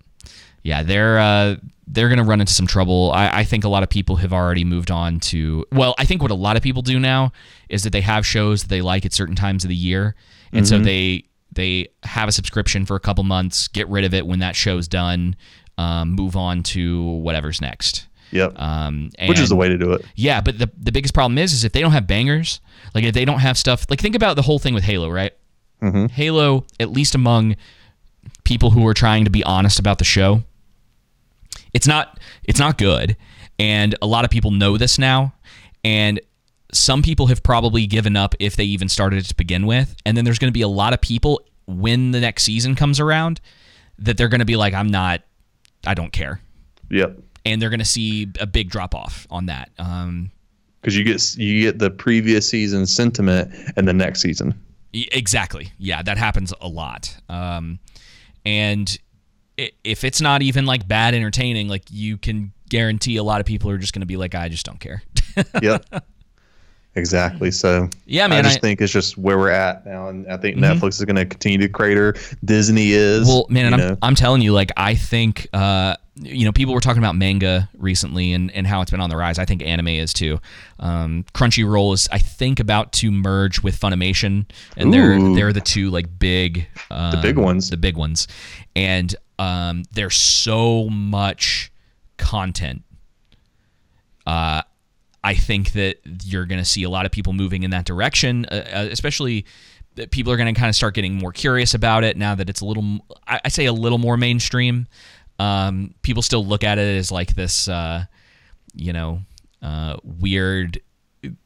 Yeah, 0.65 0.83
they're 0.83 1.19
uh, 1.19 1.57
they're 1.87 2.09
gonna 2.11 2.25
run 2.25 2.41
into 2.41 2.53
some 2.53 2.67
trouble. 2.67 3.13
I, 3.15 3.29
I 3.41 3.45
think 3.45 3.65
a 3.65 3.69
lot 3.69 3.83
of 3.85 3.89
people 3.89 4.17
have 4.17 4.33
already 4.33 4.65
moved 4.65 4.91
on 4.91 5.21
to. 5.21 5.65
Well, 5.73 5.95
I 5.99 6.05
think 6.05 6.21
what 6.21 6.31
a 6.33 6.35
lot 6.35 6.57
of 6.57 6.63
people 6.63 6.83
do 6.83 6.99
now 6.99 7.33
is 7.71 7.85
that 7.85 7.91
they 7.91 8.01
have 8.03 8.27
shows 8.27 8.63
that 8.63 8.69
they 8.69 8.83
like 8.83 9.07
at 9.07 9.13
certain 9.15 9.37
times 9.37 9.65
of 9.65 9.69
the 9.71 9.77
year, 9.77 10.15
and 10.53 10.67
so 10.69 10.79
Mhm. 10.79 10.85
they 10.85 11.25
they 11.55 11.89
have 12.03 12.29
a 12.29 12.33
subscription 12.33 12.85
for 12.85 12.97
a 12.97 13.01
couple 13.01 13.25
months, 13.25 13.69
get 13.69 13.89
rid 13.89 14.05
of 14.05 14.13
it 14.13 14.27
when 14.27 14.41
that 14.41 14.57
show's 14.57 14.87
done, 14.89 15.37
um, 15.79 16.11
move 16.11 16.37
on 16.37 16.63
to 16.65 17.03
whatever's 17.03 17.61
next. 17.61 18.07
Yep. 18.31 18.61
Um, 18.61 19.11
Which 19.27 19.41
is 19.41 19.49
the 19.49 19.57
way 19.57 19.69
to 19.69 19.79
do 19.79 19.93
it. 19.93 20.05
Yeah, 20.15 20.41
but 20.41 20.59
the 20.59 20.71
the 20.79 20.93
biggest 20.93 21.15
problem 21.15 21.39
is 21.39 21.53
is 21.53 21.65
if 21.65 21.73
they 21.73 21.81
don't 21.81 21.93
have 21.93 22.07
bangers, 22.07 22.61
like 22.95 23.05
if 23.05 23.15
they 23.15 23.25
don't 23.25 23.41
have 23.41 23.57
stuff, 23.57 23.87
like 23.91 24.01
think 24.01 24.15
about 24.15 24.37
the 24.37 24.43
whole 24.43 24.59
thing 24.59 24.75
with 24.75 24.85
Halo, 24.85 25.11
right? 25.11 25.33
Mm-hmm. 25.83 26.07
Halo, 26.07 26.65
at 26.81 26.91
least 26.91 27.15
among 27.15 27.57
people 28.45 28.71
who 28.71 28.87
are 28.87 28.95
trying 28.95 29.25
to 29.25 29.31
be 29.31 29.45
honest 29.45 29.79
about 29.79 29.99
the 29.99 30.05
show, 30.05 30.43
it's 31.73 31.87
not 31.87 32.19
it's 32.45 32.59
not 32.59 32.79
good, 32.79 33.17
and 33.59 33.95
a 34.03 34.07
lot 34.07 34.25
of 34.25 34.31
people 34.31 34.51
know 34.51 34.77
this 34.77 34.99
now, 34.99 35.35
and 35.85 36.21
some 36.73 37.03
people 37.03 37.29
have 37.29 37.43
probably 37.43 37.87
given 37.87 38.17
up 38.17 38.35
if 38.39 38.57
they 38.57 38.65
even 38.65 38.89
started 38.89 39.21
it 39.21 39.27
to 39.27 39.35
begin 39.35 39.67
with, 39.67 39.97
and 40.05 40.17
then 40.17 40.25
there's 40.25 40.39
going 40.39 40.53
to 40.53 40.57
be 40.57 40.63
a 40.63 40.69
lot 40.69 40.93
of 40.93 41.01
people 41.01 41.41
when 41.67 42.11
the 42.11 42.21
next 42.21 42.45
season 42.45 42.75
comes 42.75 42.99
around 43.01 43.41
that 43.99 44.17
they're 44.17 44.29
going 44.29 44.41
to 44.41 44.45
be 44.47 44.57
like, 44.57 44.75
I'm 44.75 44.89
not, 44.89 45.23
I 45.87 45.95
don't 45.95 46.13
care, 46.13 46.41
Yep. 46.91 47.19
And 47.53 47.61
they're 47.63 47.71
going 47.71 47.79
to 47.81 47.85
see 47.85 48.29
a 48.41 48.47
big 48.47 48.71
drop 48.71 48.95
off 48.95 49.27
on 49.31 49.47
that. 49.47 49.71
Um, 49.79 50.31
Because 50.81 50.97
you 50.97 51.05
get 51.05 51.37
you 51.37 51.61
get 51.63 51.79
the 51.79 51.91
previous 51.91 52.49
season 52.49 52.87
sentiment 52.87 53.53
and 53.77 53.87
the 53.89 53.93
next 53.93 54.21
season. 54.21 54.55
Exactly. 54.93 55.73
Yeah, 55.79 56.03
that 56.03 56.17
happens 56.19 56.53
a 56.61 56.69
lot. 56.69 57.15
Um, 57.29 57.79
and 58.47 58.97
if 59.85 60.05
it's 60.05 60.21
not 60.21 60.41
even 60.43 60.67
like 60.67 60.87
bad 60.89 61.15
entertaining, 61.15 61.69
like 61.69 61.83
you 61.91 62.17
can 62.17 62.53
guarantee 62.69 63.17
a 63.17 63.23
lot 63.23 63.41
of 63.41 63.47
people 63.47 63.71
are 63.71 63.79
just 63.79 63.93
going 63.93 64.01
to 64.01 64.07
be 64.07 64.17
like, 64.17 64.35
I 64.35 64.49
just 64.49 64.65
don't 64.65 64.79
care. 64.81 65.03
yep. 65.63 65.85
Exactly. 66.95 67.51
So 67.51 67.89
Yeah, 68.07 68.27
man, 68.27 68.41
I 68.41 68.49
just 68.49 68.59
I- 68.59 68.61
think 68.61 68.81
it's 68.81 68.93
just 68.93 69.17
where 69.19 69.39
we're 69.39 69.51
at 69.51 69.85
now, 69.87 70.09
and 70.09 70.27
I 70.27 70.37
think 70.37 70.57
Mhm. 70.57 70.63
Netflix 70.81 70.99
is 70.99 71.05
going 71.05 71.17
to 71.17 71.27
continue 71.27 71.59
to 71.59 71.69
crater. 71.69 72.15
Disney 72.45 72.91
is. 72.93 73.27
well, 73.29 73.47
man, 73.49 73.67
and 73.67 73.75
I'm, 73.75 73.81
know. 73.81 73.99
I'm 74.03 74.15
telling 74.15 74.43
you, 74.43 74.53
like, 74.53 74.73
I 74.77 74.95
think, 74.95 75.47
uh, 75.53 75.95
you 76.21 76.45
know, 76.45 76.53
people 76.53 76.75
were 76.75 76.81
talking 76.81 77.03
about 77.03 77.15
manga 77.17 77.69
recently 77.77 78.33
and, 78.33 78.51
and 78.53 78.67
how 78.67 78.81
it's 78.81 78.91
been 78.91 79.01
on 79.01 79.11
the 79.11 79.17
rise. 79.17 79.39
I 79.39 79.45
think 79.45 79.63
anime 79.63 79.89
is 79.89 80.13
too. 80.13 80.41
Um, 80.79 81.25
Crunchyroll 81.35 81.95
is, 81.95 82.09
I 82.11 82.19
think, 82.19 82.61
about 82.61 82.93
to 82.95 83.11
merge 83.11 83.63
with 83.63 83.79
Funimation, 83.79 84.47
and 84.77 84.93
they're 84.93 85.19
they're 85.35 85.53
the 85.53 85.61
two 85.61 85.91
like 85.91 86.19
big, 86.19 86.67
um, 86.91 87.21
big 87.23 87.37
ones. 87.37 87.71
the 87.71 87.77
big 87.77 87.97
ones, 87.97 88.29
and 88.75 89.15
um, 89.39 89.85
there's 89.93 90.17
so 90.17 90.89
much 90.89 91.71
content 92.17 92.83
uh, 94.29 94.63
I 95.25 95.35
think 95.35 95.73
that 95.73 96.01
you're 96.23 96.45
going 96.45 96.61
to 96.61 96.65
see 96.65 96.83
a 96.83 96.91
lot 96.91 97.07
of 97.07 97.13
people 97.13 97.33
moving 97.33 97.63
in 97.63 97.71
that 97.71 97.87
direction, 97.87 98.45
uh, 98.45 98.65
uh, 98.73 98.89
especially 98.91 99.47
that 99.95 100.11
people 100.11 100.31
are 100.31 100.37
going 100.37 100.55
to 100.55 100.59
kind 100.59 100.69
of 100.69 100.77
start 100.77 100.95
getting 100.95 101.15
more 101.15 101.33
curious 101.33 101.73
about 101.73 102.05
it 102.05 102.17
now 102.17 102.35
that 102.35 102.51
it's 102.51 102.61
a 102.61 102.67
little, 102.67 103.01
I 103.27 103.49
say 103.49 103.65
a 103.65 103.73
little 103.73 103.97
more 103.97 104.19
mainstream. 104.19 104.87
Um, 105.39 105.95
people 106.03 106.23
still 106.23 106.45
look 106.45 106.65
at 106.65 106.79
it 106.79 106.97
as 106.97 107.13
like 107.13 107.35
this, 107.35 107.69
uh, 107.69 108.05
you 108.75 108.93
know, 108.93 109.21
uh, 109.63 109.97
weird, 110.03 110.81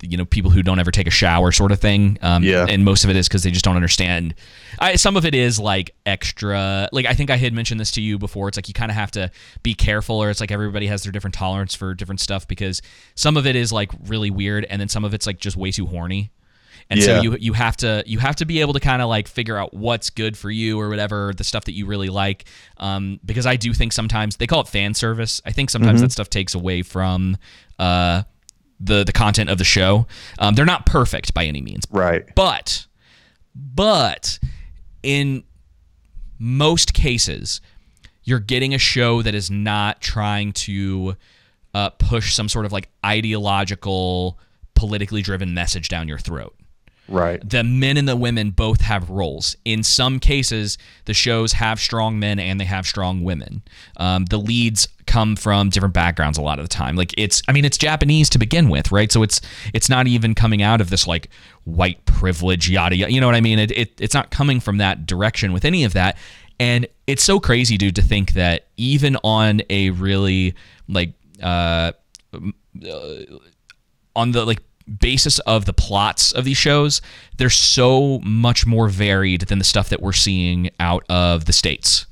you 0.03 0.17
know, 0.17 0.25
people 0.25 0.51
who 0.51 0.63
don't 0.63 0.79
ever 0.79 0.91
take 0.91 1.07
a 1.07 1.11
shower 1.11 1.51
sort 1.53 1.73
of 1.73 1.81
thing. 1.81 2.19
Um, 2.23 2.43
Yeah. 2.43 2.67
And 2.69 2.85
most 2.85 3.05
of 3.05 3.11
it 3.11 3.17
is 3.17 3.29
because 3.29 3.43
they 3.43 3.51
just 3.51 3.65
don't 3.65 3.77
understand. 3.77 4.35
I, 4.79 4.97
some 4.97 5.17
of 5.17 5.25
it 5.25 5.35
is 5.35 5.59
like 5.59 5.95
extra. 6.05 6.89
Like 6.93 7.07
I 7.07 7.15
think 7.15 7.31
I 7.31 7.37
had 7.37 7.53
mentioned 7.53 7.81
this 7.81 7.91
to 7.93 8.01
you 8.01 8.19
before. 8.19 8.49
It's 8.49 8.57
like 8.59 8.69
you 8.69 8.75
kind 8.75 8.91
of 8.91 8.97
have 8.97 9.11
to 9.13 9.31
be 9.63 9.75
careful, 9.75 10.23
or 10.23 10.31
it's 10.31 10.41
like 10.41 10.51
everybody 10.51 10.87
has 10.89 11.03
their 11.03 11.13
different 11.13 11.35
tolerance 11.35 11.75
for 11.75 11.95
different 11.95 12.21
stuff 12.21 12.47
because 12.47 12.83
some 13.15 13.37
of 13.37 13.47
it 13.47 13.57
is 13.57 13.73
like 13.73 13.91
really 14.07 14.31
weird, 14.31 14.65
and 14.67 14.81
then 14.81 14.89
some 14.89 15.05
of 15.05 15.15
it's 15.15 15.27
like 15.27 15.39
just 15.39 15.57
way 15.57 15.71
too 15.71 15.87
horny. 15.87 16.33
And 16.91 17.01
Yeah. 17.01 17.07
so 17.07 17.23
you 17.23 17.37
you 17.41 17.53
have 17.55 17.77
to 17.79 18.03
you 18.07 18.19
have 18.19 18.37
to 18.37 18.45
be 18.45 18.61
able 18.61 18.73
to 18.75 18.81
kind 18.81 19.01
of 19.03 19.09
like 19.09 19.27
figure 19.29 19.57
out 19.57 19.73
what's 19.75 20.11
good 20.11 20.37
for 20.37 20.51
you 20.51 20.79
or 20.81 20.89
whatever 20.89 21.33
the 21.37 21.45
stuff 21.45 21.65
that 21.65 21.73
you 21.73 21.87
really 21.87 22.09
like. 22.11 22.45
Um, 22.77 23.19
because 23.25 23.47
I 23.47 23.57
do 23.57 23.73
think 23.73 23.93
sometimes 23.93 24.37
they 24.37 24.47
call 24.47 24.61
it 24.61 24.69
fan 24.69 24.95
service. 24.95 25.41
I 25.47 25.53
think 25.53 25.71
sometimes 25.71 26.01
Mhm. 26.01 26.05
that 26.05 26.13
stuff 26.13 26.29
takes 26.31 26.55
away 26.55 26.83
from 26.83 27.37
uh 27.79 28.23
the 28.81 29.05
the 29.05 29.13
content 29.13 29.49
of 29.49 29.59
the 29.59 29.65
show. 29.65 30.07
Um, 30.39 30.55
they're 30.55 30.65
not 30.65 30.87
perfect 30.87 31.33
by 31.35 31.45
any 31.47 31.61
means, 31.61 31.85
right? 31.91 32.25
But 32.35 32.87
but 33.55 34.39
in 35.03 35.45
most 36.39 36.93
cases, 36.95 37.61
you're 38.25 38.41
getting 38.41 38.75
a 38.75 38.79
show 38.79 39.23
that 39.23 39.35
is 39.35 39.51
not 39.51 40.01
trying 40.01 40.53
to 40.53 41.17
uh, 41.75 41.91
push 41.91 42.35
some 42.35 42.49
sort 42.49 42.67
of 42.67 42.73
like 42.73 42.89
ideological, 43.05 44.39
politically 44.75 45.23
driven 45.23 45.55
message 45.55 45.89
down 45.89 46.09
your 46.09 46.19
throat. 46.19 46.55
Right. 47.09 47.47
The 47.49 47.65
men 47.65 47.97
and 47.97 48.09
the 48.09 48.17
women 48.17 48.51
both 48.51 48.81
have 48.81 49.11
roles. 49.11 49.57
In 49.65 49.83
some 49.83 50.19
cases, 50.21 50.79
the 51.05 51.15
shows 51.15 51.53
have 51.53 51.81
strong 51.81 52.19
men 52.19 52.39
and 52.39 52.61
they 52.61 52.65
have 52.65 52.87
strong 52.87 53.23
women. 53.23 53.63
Um, 53.97 54.25
the 54.27 54.39
leads 54.39 54.89
come 55.07 55.35
from 55.37 55.69
different 55.69 55.95
backgrounds 55.95 56.39
a 56.39 56.43
lot 56.43 56.59
of 56.59 56.65
the 56.65 56.69
time. 56.69 56.95
Like 56.97 57.13
it's, 57.19 57.43
I 57.49 57.53
mean, 57.53 57.65
it's 57.65 57.77
Japanese 57.77 58.31
to 58.31 58.39
begin 58.39 58.69
with, 58.69 58.93
right? 58.93 59.11
So 59.11 59.23
it's 59.23 59.41
it's 59.75 59.89
not 59.89 60.07
even 60.07 60.35
coming 60.35 60.63
out 60.63 60.81
of 60.81 60.91
this 60.91 61.07
like 61.07 61.29
white 61.65 62.05
privilege 62.07 62.71
yada 62.71 62.97
yada. 62.97 63.13
You 63.13 63.21
know 63.21 63.27
what 63.27 63.35
I 63.35 63.41
mean? 63.41 63.59
It, 63.59 63.73
it 63.73 64.01
it's 64.01 64.15
not 64.15 64.31
coming 64.31 64.61
from 64.61 64.79
that 64.79 65.05
direction 65.05 65.53
with 65.53 65.65
any 65.65 65.85
of 65.85 65.93
that. 65.95 66.17
And 66.61 66.87
it's 67.07 67.25
so 67.25 67.41
crazy, 67.41 67.77
dude, 67.77 67.97
to 67.97 68.03
think 68.03 68.35
that 68.35 68.69
even 68.77 69.17
on 69.25 69.63
a 69.69 69.91
really 69.91 70.55
like 70.89 71.15
uh, 71.43 71.93
uh 72.33 73.15
on 74.15 74.33
the 74.33 74.45
like 74.45 74.63
basis 75.01 75.39
of 75.41 75.65
the 75.65 75.73
plots 75.73 76.33
of 76.33 76.45
these 76.45 76.57
shows, 76.57 77.03
they're 77.37 77.51
so 77.51 78.21
much 78.21 78.67
more 78.67 78.89
varied 78.89 79.43
than 79.43 79.59
the 79.59 79.65
stuff 79.65 79.89
that 79.89 80.03
we're 80.03 80.13
seeing 80.13 80.71
out 80.81 81.05
of 81.09 81.45
the 81.45 81.53
states. 81.53 82.07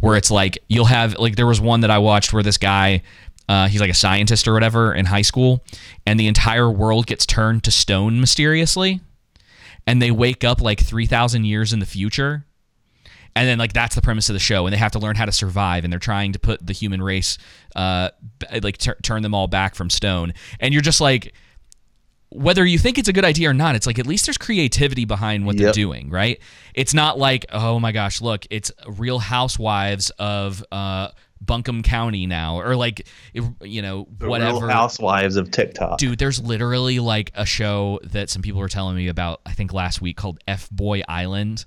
Where 0.00 0.16
it's 0.16 0.30
like 0.30 0.58
you'll 0.68 0.84
have 0.86 1.18
like 1.18 1.36
there 1.36 1.46
was 1.46 1.60
one 1.60 1.80
that 1.80 1.90
I 1.90 1.98
watched 1.98 2.32
where 2.32 2.42
this 2.42 2.58
guy 2.58 3.02
uh, 3.48 3.68
he's 3.68 3.80
like 3.80 3.90
a 3.90 3.94
scientist 3.94 4.48
or 4.48 4.52
whatever 4.52 4.94
in 4.94 5.06
high 5.06 5.22
school, 5.22 5.62
and 6.06 6.18
the 6.18 6.26
entire 6.26 6.70
world 6.70 7.06
gets 7.06 7.26
turned 7.26 7.62
to 7.64 7.70
stone 7.70 8.20
mysteriously, 8.20 9.00
and 9.86 10.00
they 10.00 10.10
wake 10.10 10.44
up 10.44 10.60
like 10.60 10.80
three 10.80 11.06
thousand 11.06 11.44
years 11.44 11.72
in 11.72 11.78
the 11.78 11.86
future, 11.86 12.46
and 13.36 13.46
then 13.46 13.58
like 13.58 13.72
that's 13.72 13.94
the 13.94 14.02
premise 14.02 14.28
of 14.30 14.32
the 14.34 14.40
show, 14.40 14.66
and 14.66 14.72
they 14.72 14.78
have 14.78 14.92
to 14.92 14.98
learn 14.98 15.16
how 15.16 15.26
to 15.26 15.32
survive, 15.32 15.84
and 15.84 15.92
they're 15.92 16.00
trying 16.00 16.32
to 16.32 16.38
put 16.38 16.66
the 16.66 16.72
human 16.72 17.02
race, 17.02 17.36
uh, 17.76 18.10
like 18.62 18.78
t- 18.78 18.92
turn 19.02 19.22
them 19.22 19.34
all 19.34 19.46
back 19.46 19.74
from 19.74 19.90
stone, 19.90 20.32
and 20.58 20.72
you're 20.72 20.82
just 20.82 21.00
like, 21.00 21.34
whether 22.34 22.64
you 22.66 22.78
think 22.78 22.98
it's 22.98 23.08
a 23.08 23.12
good 23.12 23.24
idea 23.24 23.48
or 23.48 23.54
not, 23.54 23.74
it's 23.76 23.86
like 23.86 23.98
at 23.98 24.06
least 24.06 24.26
there's 24.26 24.36
creativity 24.38 25.04
behind 25.04 25.46
what 25.46 25.54
Yep. 25.56 25.62
they're 25.62 25.72
doing, 25.72 26.10
right? 26.10 26.40
It's 26.74 26.92
not 26.92 27.16
like, 27.18 27.46
oh 27.52 27.78
my 27.80 27.92
gosh, 27.92 28.20
look, 28.20 28.46
it's 28.50 28.70
Real 28.86 29.18
Housewives 29.20 30.10
of 30.18 30.64
uh, 30.72 31.08
Buncombe 31.40 31.82
County 31.82 32.26
now, 32.26 32.58
or 32.60 32.74
like, 32.76 33.06
you 33.62 33.82
know, 33.82 34.08
The 34.18 34.28
whatever. 34.28 34.58
Real 34.58 34.68
Housewives 34.68 35.36
of 35.36 35.50
TikTok. 35.50 35.98
Dude, 35.98 36.18
there's 36.18 36.40
literally 36.40 36.98
like 37.00 37.30
a 37.34 37.46
show 37.46 38.00
that 38.04 38.30
some 38.30 38.42
people 38.42 38.60
were 38.60 38.68
telling 38.68 38.96
me 38.96 39.08
about, 39.08 39.40
I 39.46 39.52
think 39.52 39.72
last 39.72 40.00
week 40.02 40.16
called 40.16 40.38
F 40.48 40.68
Boy 40.70 41.02
Island. 41.08 41.64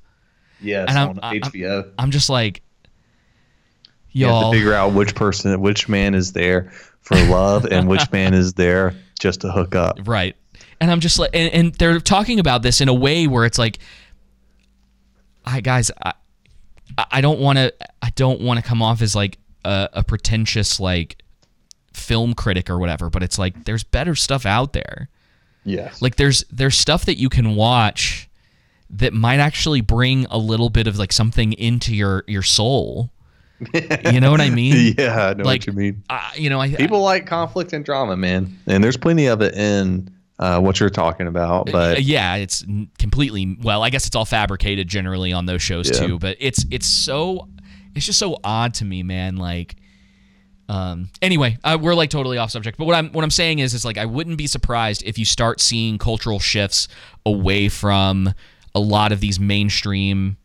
Yes, 0.62 0.88
And 0.90 0.98
I'm- 0.98 1.10
on 1.10 1.20
I'm- 1.22 1.42
HBO. 1.42 1.90
I'm 2.00 2.12
just 2.12 2.30
like, 2.30 2.62
You 4.12 4.26
have 4.26 4.32
y'all. 4.34 4.52
to 4.52 4.58
figure 4.58 4.74
out 4.74 4.94
which 4.94 5.14
person, 5.16 5.60
which 5.62 5.88
man 5.88 6.16
is 6.16 6.34
there 6.34 6.72
for 7.02 7.16
love, 7.26 7.66
and 7.70 7.88
which 7.88 8.12
man 8.12 8.34
is 8.34 8.54
there 8.54 8.96
just 9.20 9.42
to 9.42 9.52
hook 9.52 9.76
up. 9.76 10.00
Right. 10.06 10.36
And 10.80 10.92
I'm 10.92 11.00
just 11.00 11.18
like, 11.20 11.32
and, 11.34 11.54
and 11.54 11.74
they're 11.76 12.00
talking 12.00 12.40
about 12.40 12.62
this 12.62 12.82
in 12.82 12.88
a 12.88 12.94
way 12.94 13.28
where 13.28 13.46
it's 13.46 13.58
like, 13.58 13.80
I 15.46 15.62
guys, 15.62 15.92
I, 16.04 16.14
I 17.12 17.22
don't 17.22 17.40
want 17.40 17.58
to, 17.58 17.74
I 18.02 18.10
don't 18.12 18.42
want 18.42 18.60
to 18.60 18.66
come 18.66 18.82
off 18.82 19.02
as 19.02 19.16
like 19.16 19.38
a, 19.66 19.90
a 19.94 20.04
pretentious 20.04 20.80
like 20.80 21.22
film 21.94 22.34
critic 22.34 22.70
or 22.70 22.78
whatever, 22.78 23.10
but 23.10 23.24
it's 23.24 23.40
like 23.40 23.66
there's 23.66 23.84
better 23.84 24.16
stuff 24.16 24.46
out 24.46 24.74
there. 24.74 25.10
Yes. 25.66 26.02
Like 26.02 26.16
there's 26.16 26.46
there's 26.52 26.76
stuff 26.76 27.06
that 27.06 27.18
you 27.18 27.28
can 27.28 27.56
watch 27.56 28.30
that 28.90 29.14
might 29.14 29.40
actually 29.40 29.82
bring 29.82 30.26
a 30.28 30.38
little 30.38 30.70
bit 30.70 30.88
of 30.88 30.98
like 30.98 31.12
something 31.12 31.54
into 31.54 31.94
your 31.94 32.24
your 32.28 32.44
soul. 32.44 33.12
You 34.12 34.22
know 34.22 34.30
what 34.30 34.40
I 34.40 34.52
mean? 34.52 34.94
yeah, 34.98 35.30
I 35.30 35.34
know 35.34 35.44
like 35.44 35.62
what 35.62 35.68
you 35.68 35.74
mean. 35.74 36.04
I, 36.12 36.32
you 36.36 36.50
know, 36.50 36.62
I 36.62 36.70
People 36.76 37.02
like 37.02 37.26
conflict 37.26 37.74
and 37.74 37.84
drama, 37.84 38.16
man, 38.16 38.56
and 38.68 38.84
there's 38.84 38.98
plenty 38.98 39.26
of 39.26 39.42
it 39.42 39.56
in 39.56 40.16
uh, 40.40 40.60
what 40.60 40.80
you're 40.80 40.90
talking 40.90 41.28
about. 41.28 41.66
But 41.72 41.98
Uh, 41.98 42.00
yeah, 42.02 42.36
it's 42.36 42.64
completely 43.00 43.58
well. 43.62 43.84
I 43.84 43.90
guess 43.90 44.06
it's 44.08 44.16
all 44.16 44.26
fabricated 44.26 44.88
generally 44.88 45.34
on 45.34 45.46
those 45.46 45.62
shows 45.62 45.90
Yeah. 45.90 46.06
too. 46.08 46.20
But 46.20 46.38
it's 46.40 46.66
it's 46.72 46.88
so 46.88 47.48
it's 47.96 48.06
just 48.06 48.20
so 48.20 48.38
odd 48.44 48.74
to 48.76 48.86
me, 48.86 49.02
man. 49.04 49.38
Like, 49.38 49.76
um. 50.70 51.10
Anyway, 51.22 51.58
uh, 51.64 51.78
we're 51.82 51.96
like 51.96 52.10
totally 52.10 52.38
off 52.38 52.52
subject. 52.52 52.78
But 52.78 52.86
what 52.86 52.96
I'm 52.96 53.10
what 53.12 53.24
I'm 53.24 53.32
saying 53.32 53.60
is, 53.60 53.74
is 53.74 53.86
like 53.86 53.98
I 53.98 54.06
wouldn't 54.06 54.38
be 54.38 54.48
surprised 54.48 55.02
if 55.06 55.18
you 55.18 55.26
start 55.26 55.62
seeing 55.62 55.98
cultural 55.98 56.40
shifts 56.40 56.88
away 57.26 57.70
from 57.70 58.34
a 58.76 58.80
lot 58.80 59.12
of 59.12 59.20
these 59.22 59.40
mainstream 59.40 60.38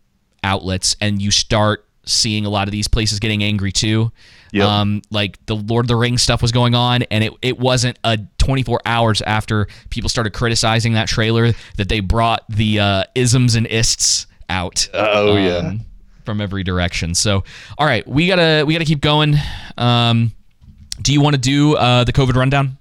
outlets, 0.44 0.96
and 1.00 1.20
you 1.20 1.30
start 1.30 1.86
seeing 2.04 2.44
a 2.46 2.50
lot 2.50 2.68
of 2.68 2.72
these 2.72 2.88
places 2.88 3.20
getting 3.20 3.42
angry 3.42 3.72
too. 3.72 4.12
Yep. 4.52 4.66
Um, 4.66 5.02
like 5.10 5.44
the 5.46 5.56
Lord 5.56 5.84
of 5.84 5.88
the 5.88 5.96
Rings 5.96 6.22
stuff 6.22 6.42
was 6.42 6.52
going 6.52 6.74
on, 6.74 7.02
and 7.04 7.24
it, 7.24 7.32
it 7.40 7.58
wasn't 7.58 7.98
a 8.04 8.18
24 8.38 8.82
hours 8.84 9.22
after 9.22 9.66
people 9.88 10.10
started 10.10 10.34
criticizing 10.34 10.92
that 10.92 11.08
trailer 11.08 11.52
that 11.76 11.88
they 11.88 12.00
brought 12.00 12.44
the 12.48 12.78
uh, 12.78 13.04
isms 13.14 13.54
and 13.54 13.66
ists 13.66 14.26
out. 14.50 14.88
Oh, 14.92 15.36
yeah. 15.36 15.72
from 16.26 16.40
every 16.40 16.64
direction. 16.64 17.14
So, 17.14 17.44
all 17.78 17.86
right, 17.86 18.06
we 18.06 18.26
gotta 18.26 18.64
we 18.66 18.74
gotta 18.74 18.84
keep 18.84 19.00
going. 19.00 19.36
Um, 19.78 20.32
do 21.00 21.12
you 21.12 21.20
want 21.20 21.34
to 21.34 21.40
do 21.40 21.76
uh, 21.76 22.04
the 22.04 22.12
COVID 22.12 22.34
rundown? 22.34 22.76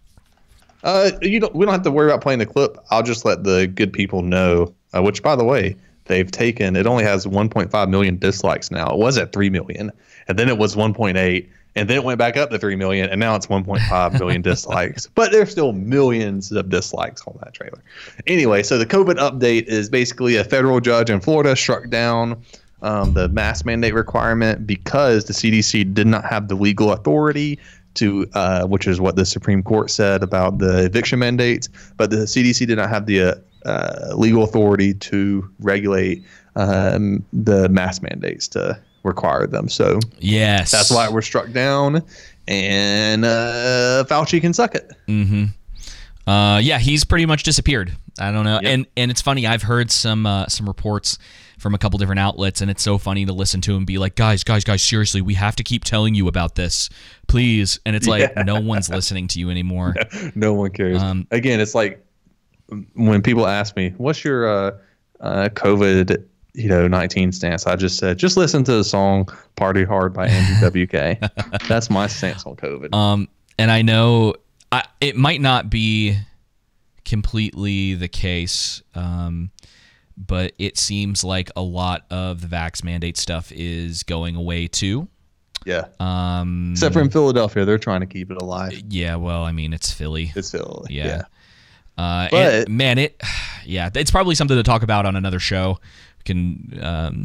Uh, 0.83 1.11
you 1.21 1.39
don't. 1.39 1.55
We 1.55 1.65
don't 1.65 1.73
have 1.73 1.83
to 1.83 1.91
worry 1.91 2.09
about 2.09 2.21
playing 2.21 2.39
the 2.39 2.45
clip. 2.45 2.77
I'll 2.89 3.03
just 3.03 3.23
let 3.23 3.43
the 3.43 3.67
good 3.67 3.93
people 3.93 4.21
know. 4.21 4.73
Uh, 4.93 5.01
which, 5.01 5.23
by 5.23 5.35
the 5.35 5.43
way, 5.43 5.75
they've 6.11 6.29
taken. 6.29 6.75
It 6.75 6.85
only 6.85 7.03
has 7.03 7.25
1.5 7.25 7.89
million 7.89 8.17
dislikes 8.17 8.69
now. 8.69 8.89
It 8.89 8.97
was 8.97 9.17
at 9.17 9.31
3 9.31 9.49
million, 9.49 9.91
and 10.27 10.37
then 10.37 10.49
it 10.49 10.57
was 10.57 10.75
1.8, 10.75 11.47
and 11.75 11.89
then 11.89 11.97
it 11.97 12.03
went 12.03 12.19
back 12.19 12.35
up 12.35 12.49
to 12.49 12.59
3 12.59 12.75
million, 12.75 13.09
and 13.09 13.19
now 13.19 13.35
it's 13.35 13.47
1.5 13.47 14.19
million 14.19 14.41
dislikes. 14.51 15.07
But 15.07 15.31
there's 15.31 15.49
still 15.49 15.71
millions 15.71 16.51
of 16.51 16.69
dislikes 16.69 17.21
on 17.25 17.37
that 17.43 17.53
trailer. 17.53 17.81
Anyway, 18.27 18.61
so 18.63 18.77
the 18.77 18.85
COVID 18.85 19.15
update 19.15 19.63
is 19.63 19.89
basically 19.89 20.35
a 20.35 20.43
federal 20.43 20.81
judge 20.81 21.09
in 21.09 21.21
Florida 21.21 21.55
struck 21.55 21.89
down 21.89 22.41
um, 22.81 23.13
the 23.13 23.29
mask 23.29 23.65
mandate 23.65 23.93
requirement 23.93 24.67
because 24.67 25.25
the 25.25 25.33
CDC 25.33 25.93
did 25.93 26.07
not 26.07 26.25
have 26.25 26.49
the 26.49 26.55
legal 26.55 26.91
authority 26.91 27.57
to, 27.93 28.27
uh, 28.33 28.65
which 28.65 28.87
is 28.87 28.99
what 28.99 29.15
the 29.15 29.25
Supreme 29.25 29.63
Court 29.63 29.89
said 29.89 30.23
about 30.23 30.57
the 30.57 30.85
eviction 30.85 31.19
mandates, 31.19 31.69
but 31.97 32.09
the 32.09 32.17
CDC 32.17 32.67
did 32.67 32.77
not 32.77 32.89
have 32.89 33.05
the 33.05 33.21
uh, 33.21 33.35
uh, 33.65 34.13
legal 34.15 34.43
authority 34.43 34.93
to 34.95 35.49
regulate 35.59 36.23
um, 36.55 37.25
the 37.33 37.69
mask 37.69 38.01
mandates 38.03 38.47
to 38.49 38.79
require 39.03 39.47
them. 39.47 39.67
So 39.69 39.99
Yes, 40.19 40.71
that's 40.71 40.91
why 40.91 41.09
we're 41.09 41.21
struck 41.21 41.51
down, 41.51 42.01
and 42.47 43.25
uh, 43.25 44.03
Fauci 44.07 44.39
can 44.41 44.53
suck 44.53 44.75
it. 44.75 44.91
Uh, 46.27 46.59
yeah, 46.61 46.77
he's 46.77 47.03
pretty 47.03 47.25
much 47.25 47.43
disappeared. 47.43 47.91
I 48.19 48.31
don't 48.31 48.43
know, 48.45 48.59
and 48.63 48.85
and 48.95 49.09
it's 49.09 49.21
funny. 49.21 49.47
I've 49.47 49.63
heard 49.63 49.89
some 49.91 50.25
uh, 50.25 50.47
some 50.47 50.67
reports 50.67 51.17
from 51.57 51.73
a 51.75 51.77
couple 51.77 51.97
different 51.99 52.19
outlets, 52.19 52.61
and 52.61 52.69
it's 52.69 52.83
so 52.83 52.97
funny 52.97 53.25
to 53.25 53.33
listen 53.33 53.61
to 53.61 53.75
and 53.77 53.85
be 53.85 53.97
like, 53.97 54.15
guys, 54.15 54.43
guys, 54.43 54.63
guys, 54.63 54.83
seriously, 54.83 55.21
we 55.21 55.33
have 55.35 55.55
to 55.55 55.63
keep 55.63 55.83
telling 55.83 56.13
you 56.15 56.27
about 56.27 56.55
this, 56.55 56.89
please. 57.27 57.79
And 57.85 57.95
it's 57.95 58.07
like 58.07 58.31
Yeah. 58.35 58.43
no 58.43 58.59
one's 58.59 58.89
listening 58.89 59.27
to 59.29 59.39
you 59.39 59.49
anymore. 59.49 59.95
no 60.35 60.53
one 60.53 60.71
cares. 60.71 61.01
Um, 61.01 61.27
Again, 61.31 61.59
it's 61.59 61.73
like 61.75 62.03
when 62.93 63.21
people 63.21 63.47
ask 63.47 63.75
me, 63.75 63.93
"What's 63.97 64.23
your 64.23 64.47
uh, 64.47 64.77
uh, 65.19 65.49
COVID, 65.49 66.23
you 66.53 66.69
know, 66.69 66.87
nineteen 66.87 67.31
stance?" 67.31 67.67
I 67.67 67.75
just 67.75 67.97
said, 67.97 68.17
"Just 68.17 68.37
listen 68.37 68.63
to 68.65 68.73
the 68.73 68.83
song 68.83 69.27
"Party 69.55 69.83
Hard" 69.83 70.13
by 70.13 70.27
Andrew 70.27 70.85
WK." 70.85 71.19
That's 71.67 71.89
my 71.89 72.07
stance 72.07 72.45
on 72.45 72.55
COVID. 72.55 72.93
Um, 72.93 73.27
and 73.57 73.71
I 73.71 73.81
know 73.81 74.35
I, 74.71 74.83
it 74.99 75.15
might 75.15 75.41
not 75.41 75.69
be 75.69 76.17
completely 77.05 77.93
the 77.95 78.07
case, 78.07 78.81
um, 78.95 79.51
but 80.17 80.53
it 80.57 80.77
seems 80.77 81.23
like 81.23 81.49
a 81.55 81.61
lot 81.61 82.05
of 82.09 82.41
the 82.41 82.47
vax 82.47 82.83
mandate 82.83 83.17
stuff 83.17 83.51
is 83.51 84.03
going 84.03 84.35
away 84.35 84.67
too. 84.67 85.07
yeah, 85.65 85.85
Um, 85.99 86.71
except 86.71 86.93
for 86.93 87.01
in 87.01 87.09
Philadelphia, 87.09 87.65
they're 87.65 87.77
trying 87.77 88.01
to 88.01 88.05
keep 88.07 88.31
it 88.31 88.41
alive. 88.41 88.81
yeah, 88.89 89.15
well, 89.15 89.43
I 89.43 89.51
mean, 89.51 89.73
it's 89.73 89.91
Philly. 89.91 90.31
It's 90.35 90.51
Philly. 90.51 90.93
Yeah. 90.93 91.05
yeah. 91.05 91.21
Uh, 92.01 92.27
But- 92.31 92.53
and, 92.67 92.69
man, 92.69 92.97
it, 92.97 93.21
yeah, 93.65 93.89
it's 93.93 94.11
probably 94.11 94.35
something 94.35 94.57
to 94.57 94.63
talk 94.63 94.83
about 94.83 95.05
on 95.05 95.15
another 95.15 95.39
show. 95.39 95.79
We 96.19 96.23
can, 96.25 96.55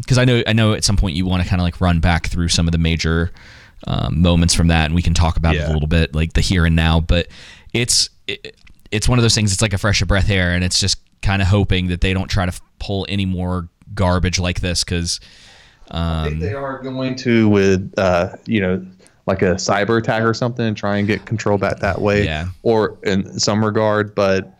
because 0.00 0.18
I 0.18 0.24
know, 0.24 0.42
I 0.46 0.52
know 0.52 0.72
at 0.74 0.84
some 0.84 0.96
point 0.96 1.16
you 1.16 1.26
want 1.26 1.42
to 1.42 1.48
kind 1.48 1.60
of 1.60 1.64
like 1.64 1.80
run 1.80 2.00
back 2.00 2.26
through 2.28 2.48
some 2.48 2.66
of 2.68 2.72
the 2.72 2.78
major 2.78 3.30
um, 3.86 4.20
moments 4.22 4.54
from 4.54 4.68
that, 4.68 4.86
and 4.86 4.94
we 4.94 5.02
can 5.02 5.14
talk 5.14 5.36
about 5.36 5.54
it 5.54 5.68
a 5.68 5.72
little 5.72 5.88
bit, 5.88 6.14
like 6.14 6.32
the 6.32 6.40
here 6.40 6.64
and 6.66 6.74
now. 6.76 7.00
But 7.00 7.28
it's, 7.72 8.08
it, 8.26 8.56
it's 8.90 9.08
one 9.08 9.18
of 9.18 9.22
those 9.22 9.34
things. 9.34 9.52
It's 9.52 9.62
like 9.62 9.72
a 9.74 9.78
fresh 9.78 10.00
of 10.02 10.08
breath 10.08 10.30
air, 10.30 10.52
and 10.52 10.64
it's 10.64 10.80
just 10.80 10.98
kind 11.22 11.42
of 11.42 11.48
hoping 11.48 11.88
that 11.88 12.00
they 12.00 12.14
don't 12.14 12.28
try 12.28 12.46
to 12.46 12.52
f- 12.52 12.60
pull 12.78 13.04
any 13.08 13.26
more 13.26 13.68
garbage 13.94 14.38
like 14.38 14.60
this, 14.60 14.82
because. 14.84 15.20
I 15.90 16.24
think 16.24 16.34
Um, 16.34 16.40
they 16.40 16.52
are 16.54 16.82
going 16.82 17.14
to 17.16 17.48
with 17.48 17.92
uh, 17.96 18.30
you 18.46 18.60
know 18.60 18.84
like 19.26 19.42
a 19.42 19.54
cyber 19.54 19.98
attack 19.98 20.22
or 20.24 20.34
something 20.34 20.66
and 20.66 20.76
try 20.76 20.96
and 20.96 21.06
get 21.06 21.26
control 21.26 21.58
back 21.58 21.78
that 21.78 22.00
way 22.00 22.24
Yeah. 22.24 22.46
or 22.64 22.98
in 23.04 23.38
some 23.38 23.64
regard 23.64 24.12
but 24.14 24.55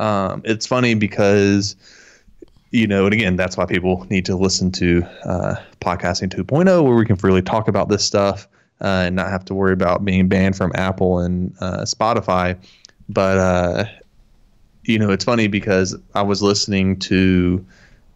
um, 0.00 0.42
it's 0.44 0.66
funny 0.66 0.94
because 0.94 1.76
you 2.72 2.86
know, 2.86 3.04
and 3.04 3.12
again, 3.12 3.34
that's 3.36 3.56
why 3.56 3.66
people 3.66 4.06
need 4.10 4.24
to 4.26 4.36
listen 4.36 4.70
to 4.70 5.02
uh, 5.24 5.56
podcasting 5.80 6.32
2.0, 6.32 6.84
where 6.84 6.94
we 6.94 7.04
can 7.04 7.16
really 7.16 7.42
talk 7.42 7.66
about 7.66 7.88
this 7.88 8.04
stuff 8.04 8.46
uh, 8.80 9.02
and 9.06 9.16
not 9.16 9.28
have 9.28 9.44
to 9.46 9.54
worry 9.54 9.72
about 9.72 10.04
being 10.04 10.28
banned 10.28 10.56
from 10.56 10.70
Apple 10.76 11.18
and 11.18 11.52
uh, 11.60 11.78
Spotify. 11.82 12.56
But 13.08 13.38
uh, 13.38 13.84
you 14.84 14.98
know, 15.00 15.10
it's 15.10 15.24
funny 15.24 15.48
because 15.48 15.96
I 16.14 16.22
was 16.22 16.42
listening 16.42 16.96
to 17.00 17.66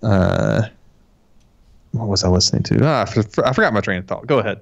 uh, 0.04 0.62
what 1.90 2.08
was 2.08 2.22
I 2.24 2.28
listening 2.28 2.62
to? 2.64 2.78
Ah, 2.84 2.98
I, 3.00 3.18
f- 3.18 3.38
I 3.44 3.52
forgot 3.52 3.72
my 3.72 3.80
train 3.80 3.98
of 3.98 4.06
thought. 4.06 4.26
Go 4.26 4.38
ahead. 4.38 4.60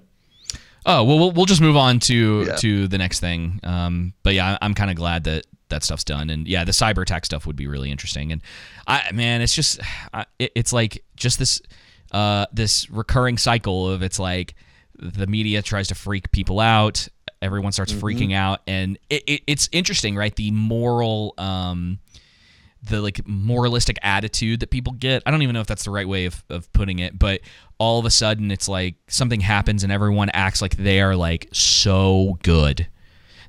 Oh 0.85 1.05
well, 1.05 1.19
we'll, 1.19 1.31
we'll 1.33 1.47
just 1.47 1.61
move 1.61 1.77
on 1.77 1.99
to 2.01 2.45
Yeah. 2.47 2.57
to 2.57 2.89
the 2.89 2.99
next 2.99 3.21
thing. 3.21 3.61
Um, 3.63 4.15
but 4.23 4.35
yeah, 4.35 4.57
I'm 4.63 4.75
kind 4.75 4.91
of 4.91 4.97
glad 4.97 5.25
that 5.25 5.45
that 5.73 5.83
stuff's 5.83 6.05
done, 6.05 6.31
and 6.31 6.47
yeah, 6.47 6.65
the 6.65 6.73
cyber 6.73 7.03
attack 7.03 7.25
stuff 7.25 7.47
would 7.47 7.57
be 7.57 7.67
really 7.67 7.91
interesting. 7.91 8.33
And 8.33 8.41
I, 8.87 9.11
man, 9.13 9.41
it's 9.43 9.55
just, 9.55 9.81
I, 10.15 10.27
it, 10.39 10.53
it's 10.55 10.73
like 10.73 11.05
just 11.17 11.39
this, 11.39 11.61
uh, 12.13 12.47
this 12.53 12.89
recurring 12.91 13.39
cycle 13.39 13.91
of 13.91 14.03
it's 14.03 14.19
like 14.19 14.55
the 14.97 15.27
media 15.27 15.63
tries 15.63 15.89
to 15.89 15.95
freak 15.95 16.31
people 16.31 16.61
out, 16.61 17.09
everyone 17.41 17.73
starts 17.73 17.93
freaking 17.93 18.35
out, 18.35 18.61
and 18.67 18.99
it, 19.11 19.25
it, 19.27 19.43
it's 19.47 19.69
interesting, 19.73 20.15
right? 20.15 20.35
The 20.37 20.51
moral, 20.53 21.35
um, 21.39 21.99
the 22.83 23.01
like 23.01 23.27
moralistic 23.27 23.99
attitude 24.03 24.61
that 24.61 24.71
people 24.71 24.93
get. 24.93 25.23
I 25.25 25.31
don't 25.31 25.43
even 25.43 25.55
know 25.55 25.61
if 25.61 25.67
that's 25.67 25.85
the 25.85 25.91
right 25.91 26.07
way 26.07 26.27
of, 26.27 26.43
of 26.49 26.73
putting 26.73 26.99
it, 26.99 27.19
but 27.19 27.41
all 27.79 27.99
of 27.99 28.05
a 28.05 28.11
sudden 28.11 28.51
it's 28.51 28.69
like 28.69 28.97
something 29.09 29.41
happens 29.41 29.83
and 29.85 29.93
everyone 29.93 30.31
acts 30.31 30.61
like 30.63 30.77
they 30.77 31.01
are 31.01 31.17
like 31.17 31.49
so 31.53 32.39
good 32.43 32.87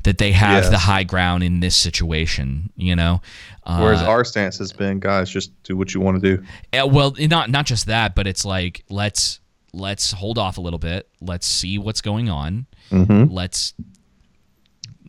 that 0.04 0.18
they 0.18 0.32
have 0.32 0.64
Yes. 0.64 0.70
the 0.72 0.78
high 0.78 1.04
ground 1.04 1.43
in 1.43 1.60
this 1.60 1.76
situation, 1.76 2.72
you 2.76 2.95
know? 2.95 3.22
Uh, 3.66 3.80
Whereas 3.80 4.01
our 4.01 4.24
stance 4.26 4.58
has 4.58 4.74
been, 4.74 4.99
guys, 4.99 5.30
just 5.30 5.51
do 5.64 5.78
what 5.78 5.93
you 5.93 6.01
want 6.01 6.22
to 6.22 6.36
do. 6.38 6.43
yeah, 6.74 6.84
well, 6.84 7.16
not 7.20 7.49
not 7.49 7.66
just 7.66 7.86
that, 7.88 8.14
but 8.16 8.28
it's 8.28 8.43
like 8.45 8.84
let's 8.89 9.39
let's 9.74 10.12
hold 10.12 10.38
off 10.38 10.58
a 10.58 10.62
little 10.62 10.80
bit. 10.80 11.08
Let's 11.22 11.47
see 11.47 11.78
what's 11.78 12.01
going 12.01 12.30
on. 12.30 12.66
Let's 12.91 13.74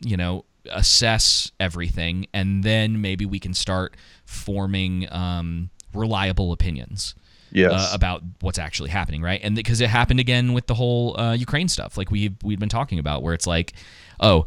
you 0.03 0.17
know 0.17 0.45
assess 0.71 1.51
everything, 1.61 2.27
and 2.33 2.63
then 2.65 3.01
maybe 3.01 3.27
we 3.27 3.39
can 3.39 3.55
start 3.55 3.97
forming 4.25 5.07
um, 5.13 5.71
reliable 5.93 6.53
opinions. 6.53 7.15
Yes. 7.53 7.71
Uh, 7.73 7.91
about 7.95 8.23
what's 8.41 8.59
actually 8.59 8.91
happening, 8.91 9.23
right? 9.23 9.41
And 9.41 9.55
because 9.55 9.81
it 9.81 9.89
happened 9.89 10.19
again 10.19 10.55
with 10.55 10.67
the 10.67 10.75
whole 10.75 11.17
uh, 11.21 11.35
Ukraine 11.35 11.69
stuff, 11.69 11.97
like 11.97 12.11
we 12.11 12.35
we've 12.43 12.59
been 12.59 12.69
talking 12.69 12.99
about, 12.99 13.23
where 13.23 13.33
it's 13.33 13.47
like, 13.47 13.75
oh, 14.19 14.47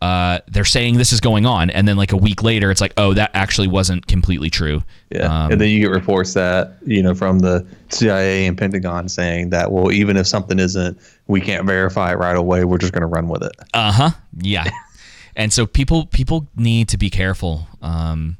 uh, 0.00 0.40
they're 0.48 0.64
saying 0.64 0.96
this 0.96 1.12
is 1.12 1.20
going 1.20 1.44
on, 1.44 1.68
and 1.68 1.86
then 1.86 1.96
like 1.96 2.12
a 2.12 2.16
week 2.16 2.42
later, 2.42 2.70
it's 2.70 2.80
like, 2.80 2.94
oh, 2.96 3.12
that 3.14 3.30
actually 3.34 3.68
wasn't 3.68 4.06
completely 4.06 4.48
true. 4.48 4.82
Yeah, 5.10 5.44
Um, 5.44 5.52
and 5.52 5.60
then 5.60 5.68
you 5.68 5.80
get 5.80 5.90
reports 5.90 6.32
that 6.34 6.78
you 6.86 7.02
know 7.02 7.14
from 7.14 7.40
the 7.40 7.66
CIA 7.90 8.46
and 8.46 8.56
Pentagon 8.56 9.08
saying 9.08 9.50
that 9.50 9.72
well, 9.72 9.92
even 9.92 10.16
if 10.16 10.26
something 10.26 10.58
isn't, 10.58 10.98
we 11.26 11.40
can't 11.40 11.66
verify 11.66 12.12
it 12.12 12.16
right 12.16 12.36
away. 12.36 12.64
We're 12.64 12.78
just 12.78 12.92
going 12.92 13.02
to 13.02 13.06
run 13.06 13.28
with 13.28 13.42
it. 13.42 13.52
Uh 13.74 13.92
huh. 13.92 14.10
Yeah. 14.38 14.70
and 15.36 15.52
so 15.52 15.66
people 15.66 16.06
people 16.06 16.48
need 16.56 16.88
to 16.88 16.96
be 16.96 17.10
careful. 17.10 17.68
Um, 17.82 18.38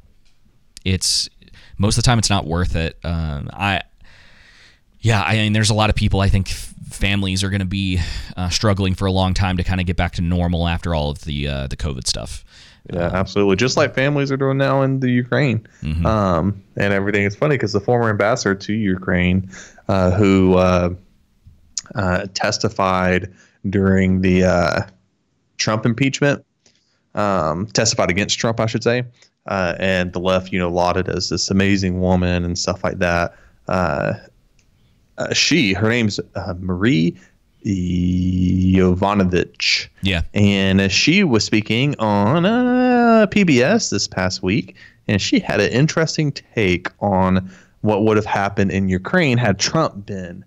it's 0.83 1.29
most 1.77 1.97
of 1.97 2.03
the 2.03 2.07
time 2.07 2.17
it's 2.17 2.29
not 2.29 2.47
worth 2.47 2.75
it. 2.75 2.97
Um, 3.03 3.49
I 3.53 3.81
yeah, 5.01 5.21
I 5.21 5.33
mean, 5.33 5.53
there's 5.53 5.69
a 5.69 5.75
lot 5.75 5.89
of 5.89 5.95
people. 5.95 6.21
I 6.21 6.29
think 6.29 6.53
families 6.93 7.43
are 7.43 7.49
going 7.49 7.61
to 7.61 7.65
be 7.65 7.99
uh, 8.37 8.49
struggling 8.49 8.93
for 8.93 9.05
a 9.05 9.11
long 9.11 9.33
time 9.33 9.57
to 9.57 9.63
kind 9.63 9.79
of 9.79 9.87
get 9.87 9.97
back 9.97 10.13
to 10.13 10.21
normal 10.21 10.67
after 10.67 10.93
all 10.93 11.09
of 11.09 11.21
the 11.21 11.47
uh, 11.47 11.67
the 11.67 11.77
COVID 11.77 12.07
stuff. 12.07 12.43
Yeah, 12.91 13.11
absolutely. 13.13 13.57
Just 13.57 13.77
like 13.77 13.93
families 13.93 14.31
are 14.31 14.37
doing 14.37 14.57
now 14.57 14.81
in 14.81 15.01
the 15.01 15.09
Ukraine, 15.09 15.67
um, 16.05 16.61
and 16.75 16.93
everything. 16.93 17.25
It's 17.25 17.35
funny 17.35 17.55
because 17.55 17.73
the 17.73 17.79
former 17.79 18.09
ambassador 18.09 18.55
to 18.55 18.73
Ukraine, 18.73 19.49
uh, 19.87 20.11
who 20.11 20.55
uh, 20.55 20.89
uh, 21.93 22.25
testified 22.33 23.31
during 23.69 24.21
the 24.21 24.45
uh, 24.45 24.81
Trump 25.57 25.85
impeachment, 25.85 26.43
um, 27.13 27.67
testified 27.67 28.09
against 28.09 28.39
Trump, 28.39 28.59
I 28.59 28.65
should 28.65 28.83
say, 28.83 29.03
uh, 29.45 29.75
and 29.79 30.11
the 30.11 30.19
left, 30.19 30.51
you 30.51 30.57
know, 30.57 30.69
lauded 30.69 31.07
as 31.07 31.29
this 31.29 31.51
amazing 31.51 32.01
woman 32.01 32.43
and 32.43 32.57
stuff 32.57 32.83
like 32.83 32.97
that. 32.97 33.35
Uh, 33.67 34.13
uh, 35.29 35.33
she, 35.33 35.73
her 35.73 35.89
name's 35.89 36.19
uh, 36.35 36.53
Marie 36.59 37.17
Yovanovitch 38.75 39.87
Yeah. 40.01 40.21
and 40.33 40.91
she 40.91 41.23
was 41.23 41.45
speaking 41.45 41.95
on 41.99 42.45
uh, 42.45 43.27
PBS 43.29 43.89
this 43.91 44.07
past 44.07 44.41
week, 44.43 44.75
and 45.07 45.21
she 45.21 45.39
had 45.39 45.59
an 45.61 45.71
interesting 45.71 46.31
take 46.31 46.87
on 46.99 47.51
what 47.81 48.03
would 48.03 48.17
have 48.17 48.25
happened 48.25 48.71
in 48.71 48.89
Ukraine 48.89 49.37
had 49.37 49.59
Trump 49.59 50.05
been 50.05 50.43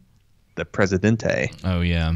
the 0.56 0.64
presidente. 0.64 1.50
Oh 1.64 1.80
yeah. 1.80 2.14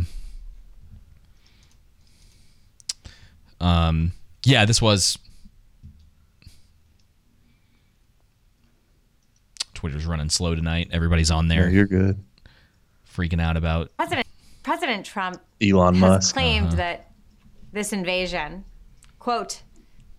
Um. 3.61 4.13
Yeah. 4.45 4.65
This 4.65 4.81
was. 4.81 5.19
Twitter's 9.75 10.07
running 10.07 10.29
slow 10.31 10.55
tonight. 10.57 10.89
Everybody's 10.93 11.31
on 11.31 11.47
there, 11.49 11.69
you're 11.71 11.87
good. 11.87 12.23
Freaking 13.19 13.41
out 13.41 13.57
about 13.57 13.91
President 13.97 14.27
President 14.63 15.05
Trump 15.05 15.41
Elon 15.63 15.95
has 15.95 16.01
Musk. 16.01 16.35
claimed 16.35 16.67
uh-huh. 16.69 16.77
that 16.77 17.11
this 17.73 17.93
invasion, 17.93 18.65
quote, 19.19 19.63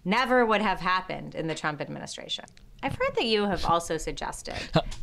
never 0.05 0.45
would 0.45 0.61
have 0.61 0.79
happened 0.79 1.35
in 1.35 1.47
the 1.47 1.55
Trump 1.55 1.81
administration. 1.81 2.45
I've 2.83 2.93
heard 2.95 3.15
that 3.15 3.25
you 3.25 3.45
have 3.45 3.65
also 3.65 3.97
suggested 3.97 4.55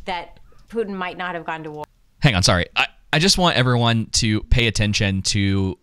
that 0.05 0.39
Putin 0.69 0.89
might 0.95 1.17
not 1.17 1.35
have 1.35 1.45
gone 1.45 1.63
to 1.63 1.71
war. 1.71 1.85
Hang 2.19 2.35
on, 2.35 2.43
sorry. 2.43 2.65
I, 2.75 2.87
I 3.13 3.19
just 3.19 3.37
want 3.37 3.55
everyone 3.57 4.07
to 4.13 4.41
pay 4.43 4.67
attention 4.67 5.21
to 5.23 5.77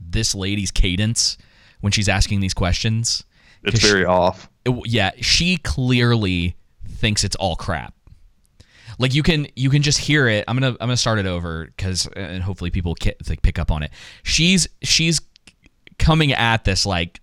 this 0.00 0.34
lady's 0.34 0.70
cadence 0.70 1.36
when 1.80 1.92
she's 1.92 2.08
asking 2.08 2.40
these 2.40 2.54
questions. 2.54 3.24
It's 3.64 3.80
'Cause 3.80 3.90
very 3.90 4.04
off. 4.04 4.48
she- 4.66 4.82
yeah, 4.86 5.10
she 5.20 5.56
clearly 5.58 6.56
thinks 6.88 7.24
it's 7.24 7.36
all 7.36 7.56
crap. 7.56 7.94
Like 8.98 9.14
you 9.14 9.22
can 9.22 9.46
you 9.56 9.70
can 9.70 9.82
just 9.82 9.98
hear 9.98 10.28
it. 10.28 10.44
I'm 10.48 10.56
gonna 10.56 10.70
I'm 10.72 10.88
gonna 10.88 10.96
start 10.96 11.18
it 11.18 11.26
over 11.26 11.66
because 11.66 12.06
and 12.16 12.42
hopefully 12.42 12.70
people 12.70 12.94
ki- 12.94 13.14
like 13.28 13.42
pick 13.42 13.58
up 13.58 13.70
on 13.70 13.82
it. 13.82 13.90
She's 14.22 14.68
she's 14.82 15.20
coming 15.98 16.32
at 16.32 16.64
this 16.64 16.86
like 16.86 17.20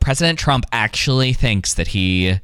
President 0.00 0.38
Trump 0.38 0.66
actually 0.72 1.32
thinks 1.32 1.74
that 1.74 1.88
he 1.88 2.38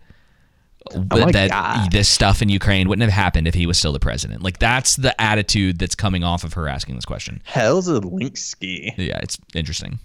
oh 0.94 1.06
my 1.10 1.30
that 1.32 1.50
God. 1.50 1.92
this 1.92 2.08
stuff 2.08 2.42
in 2.42 2.48
Ukraine 2.48 2.88
wouldn't 2.88 3.02
have 3.02 3.12
happened 3.12 3.46
if 3.46 3.54
he 3.54 3.66
was 3.66 3.78
still 3.78 3.92
the 3.92 4.00
president. 4.00 4.42
Like 4.42 4.58
that's 4.58 4.96
the 4.96 5.18
attitude 5.20 5.78
that's 5.78 5.94
coming 5.94 6.24
off 6.24 6.44
of 6.44 6.54
her 6.54 6.68
asking 6.68 6.94
this 6.94 7.04
question. 7.04 7.42
Hell's 7.44 7.88
a 7.88 8.00
Linsky. 8.00 8.94
Yeah, 8.96 9.18
it's 9.22 9.38
interesting. 9.54 9.98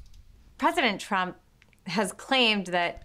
President 0.57 0.99
Trump 0.99 1.37
has 1.87 2.11
claimed 2.13 2.67
that 2.67 3.03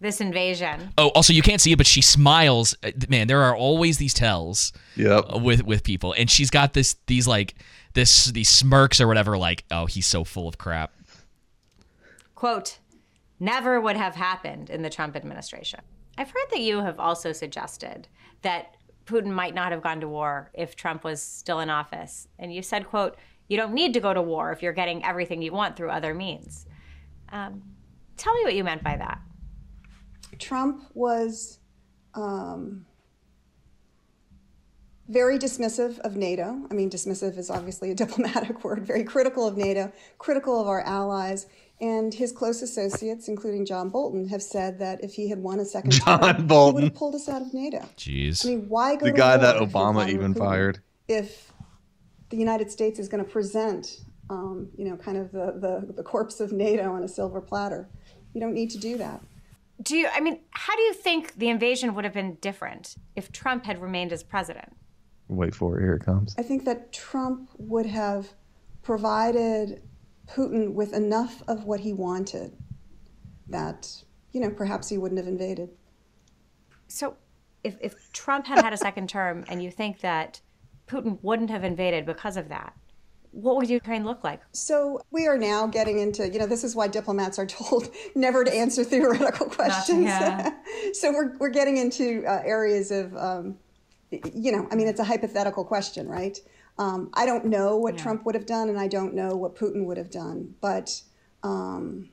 this 0.00 0.20
invasion 0.20 0.90
Oh, 0.96 1.08
also 1.08 1.32
you 1.32 1.42
can't 1.42 1.60
see 1.60 1.72
it, 1.72 1.76
but 1.76 1.86
she 1.86 2.02
smiles. 2.02 2.76
Uh, 2.82 2.90
Man, 3.08 3.26
there 3.26 3.42
are 3.42 3.56
always 3.56 3.98
these 3.98 4.14
tells 4.14 4.72
Yep. 4.96 5.24
uh, 5.34 5.38
with 5.38 5.64
with 5.64 5.82
people, 5.84 6.14
and 6.16 6.30
she's 6.30 6.50
got 6.50 6.72
this 6.74 6.96
these 7.06 7.26
like 7.26 7.54
this 7.94 8.26
these 8.26 8.48
smirks 8.48 9.00
or 9.00 9.06
whatever. 9.06 9.36
Like, 9.38 9.64
oh, 9.70 9.86
he's 9.86 10.06
so 10.06 10.24
full 10.24 10.46
of 10.48 10.58
crap. 10.58 10.92
quote, 12.34 12.78
never 13.40 13.80
would 13.80 13.96
have 13.96 14.14
happened 14.14 14.70
in 14.70 14.82
the 14.82 14.90
Trump 14.90 15.16
administration. 15.16 15.80
I've 16.16 16.30
heard 16.30 16.46
that 16.50 16.60
you 16.60 16.80
have 16.80 16.98
also 16.98 17.32
suggested 17.32 18.08
that 18.42 18.76
Putin 19.06 19.30
might 19.32 19.54
not 19.54 19.72
have 19.72 19.82
gone 19.82 20.00
to 20.00 20.08
war 20.08 20.50
if 20.54 20.76
Trump 20.76 21.04
was 21.04 21.22
still 21.22 21.60
in 21.60 21.70
office. 21.70 22.28
And 22.38 22.52
you 22.52 22.62
said, 22.62 22.86
quote, 22.88 23.16
you 23.48 23.56
don't 23.56 23.72
need 23.72 23.94
to 23.94 24.00
go 24.00 24.12
to 24.12 24.20
war 24.20 24.52
if 24.52 24.62
you're 24.62 24.72
getting 24.72 25.04
everything 25.04 25.40
you 25.42 25.52
want 25.52 25.76
through 25.76 25.90
other 25.90 26.12
means. 26.14 26.66
Um, 27.30 27.62
tell 28.16 28.34
me 28.34 28.42
what 28.44 28.54
you 28.54 28.64
meant 28.64 28.82
by 28.82 28.96
that. 28.96 29.20
Trump 30.38 30.84
was 30.94 31.58
um, 32.14 32.86
very 35.08 35.38
dismissive 35.38 35.98
of 36.00 36.16
NATO. 36.16 36.66
I 36.70 36.74
mean, 36.74 36.90
dismissive 36.90 37.38
is 37.38 37.50
obviously 37.50 37.90
a 37.90 37.94
diplomatic 38.04 38.62
word, 38.62 38.86
very 38.86 39.04
critical 39.04 39.46
of 39.46 39.56
NATO, 39.56 39.92
critical 40.18 40.60
of 40.60 40.66
our 40.66 40.80
allies. 40.82 41.46
And 41.80 42.12
his 42.12 42.32
close 42.32 42.60
associates, 42.60 43.28
including 43.28 43.64
John 43.64 43.88
Bolton, 43.88 44.28
have 44.28 44.42
said 44.42 44.80
that 44.80 45.04
if 45.04 45.14
he 45.14 45.28
had 45.28 45.38
won 45.38 45.60
a 45.60 45.64
second 45.64 45.92
John 45.92 46.20
term, 46.20 46.34
he 46.34 46.42
would 46.42 46.48
Bolton. 46.48 46.82
have 46.84 46.94
pulled 46.94 47.14
us 47.14 47.28
out 47.28 47.40
of 47.40 47.54
NATO. 47.54 47.78
Jeez. 47.96 48.44
I 48.44 48.48
mean, 48.48 48.68
why 48.68 48.96
go 48.96 49.06
The 49.06 49.12
guy 49.12 49.36
that 49.36 49.56
Obama 49.56 50.08
even 50.08 50.34
fired. 50.34 50.80
If 51.06 51.52
the 52.30 52.36
United 52.36 52.70
States 52.70 52.98
is 52.98 53.08
going 53.08 53.24
to 53.24 53.30
present, 53.30 54.00
um, 54.28 54.68
you 54.76 54.84
know, 54.84 54.96
kind 54.96 55.16
of 55.16 55.30
the, 55.30 55.54
the, 55.58 55.92
the 55.92 56.02
corpse 56.02 56.40
of 56.40 56.52
NATO 56.52 56.92
on 56.92 57.04
a 57.04 57.08
silver 57.08 57.40
platter, 57.40 57.88
you 58.34 58.40
don't 58.40 58.54
need 58.54 58.70
to 58.70 58.78
do 58.78 58.98
that. 58.98 59.22
Do 59.82 59.96
you, 59.96 60.08
I 60.12 60.20
mean, 60.20 60.40
how 60.50 60.74
do 60.74 60.82
you 60.82 60.92
think 60.92 61.34
the 61.36 61.48
invasion 61.48 61.94
would 61.94 62.04
have 62.04 62.14
been 62.14 62.34
different 62.40 62.96
if 63.14 63.30
Trump 63.30 63.64
had 63.64 63.80
remained 63.80 64.12
as 64.12 64.22
president? 64.22 64.76
Wait 65.28 65.54
for 65.54 65.78
it. 65.78 65.82
Here 65.82 65.94
it 65.94 66.04
comes. 66.04 66.34
I 66.38 66.42
think 66.42 66.64
that 66.64 66.92
Trump 66.92 67.50
would 67.58 67.86
have 67.86 68.28
provided 68.82 69.82
Putin 70.26 70.72
with 70.72 70.92
enough 70.94 71.42
of 71.48 71.64
what 71.64 71.80
he 71.80 71.92
wanted 71.92 72.56
that, 73.48 73.90
you 74.32 74.40
know, 74.40 74.50
perhaps 74.50 74.88
he 74.88 74.98
wouldn't 74.98 75.18
have 75.18 75.28
invaded. 75.28 75.70
So, 76.88 77.16
if, 77.64 77.76
if 77.80 78.12
Trump 78.12 78.46
had 78.46 78.62
had 78.62 78.72
a 78.72 78.76
second 78.76 79.08
term 79.08 79.44
and 79.48 79.62
you 79.62 79.70
think 79.70 80.00
that 80.00 80.40
Putin 80.86 81.18
wouldn't 81.22 81.50
have 81.50 81.64
invaded 81.64 82.06
because 82.06 82.36
of 82.36 82.48
that, 82.48 82.74
what 83.32 83.56
would 83.56 83.68
Ukraine 83.70 84.04
look 84.04 84.24
like? 84.24 84.40
So 84.52 85.00
we 85.10 85.26
are 85.26 85.38
now 85.38 85.66
getting 85.66 85.98
into, 85.98 86.28
you 86.28 86.38
know, 86.38 86.46
this 86.46 86.64
is 86.64 86.74
why 86.74 86.88
diplomats 86.88 87.38
are 87.38 87.46
told 87.46 87.88
never 88.14 88.44
to 88.44 88.54
answer 88.54 88.84
theoretical 88.84 89.46
questions. 89.58 90.04
yeah. 90.04 90.50
so 90.92 91.12
we're, 91.12 91.36
we're 91.38 91.50
getting 91.50 91.76
into 91.76 92.24
uh, 92.26 92.42
areas 92.44 92.90
of, 92.90 93.16
um, 93.16 93.56
you 94.10 94.52
know, 94.52 94.66
I 94.70 94.74
mean, 94.74 94.88
it's 94.88 95.00
a 95.00 95.04
hypothetical 95.04 95.64
question, 95.64 96.08
right? 96.08 96.38
Um, 96.78 97.10
I 97.14 97.26
don't 97.26 97.46
know 97.46 97.76
what 97.76 97.94
Yeah. 97.94 98.02
Trump 98.02 98.24
would 98.24 98.34
have 98.34 98.46
done, 98.46 98.68
and 98.68 98.78
I 98.78 98.86
don't 98.88 99.14
know 99.14 99.36
what 99.36 99.56
Putin 99.56 99.84
would 99.86 99.96
have 99.98 100.10
done, 100.10 100.54
but 100.60 101.02
um, 101.42 102.10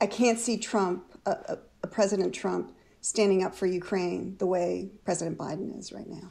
I 0.00 0.06
can't 0.06 0.38
see 0.38 0.58
Trump, 0.58 1.04
uh, 1.24 1.34
uh, 1.48 1.56
President 1.90 2.34
Trump, 2.34 2.72
standing 3.00 3.42
up 3.44 3.54
for 3.54 3.66
Ukraine 3.66 4.36
the 4.38 4.46
way 4.46 4.90
President 5.04 5.38
Biden 5.38 5.78
is 5.78 5.92
right 5.92 6.08
now. 6.08 6.28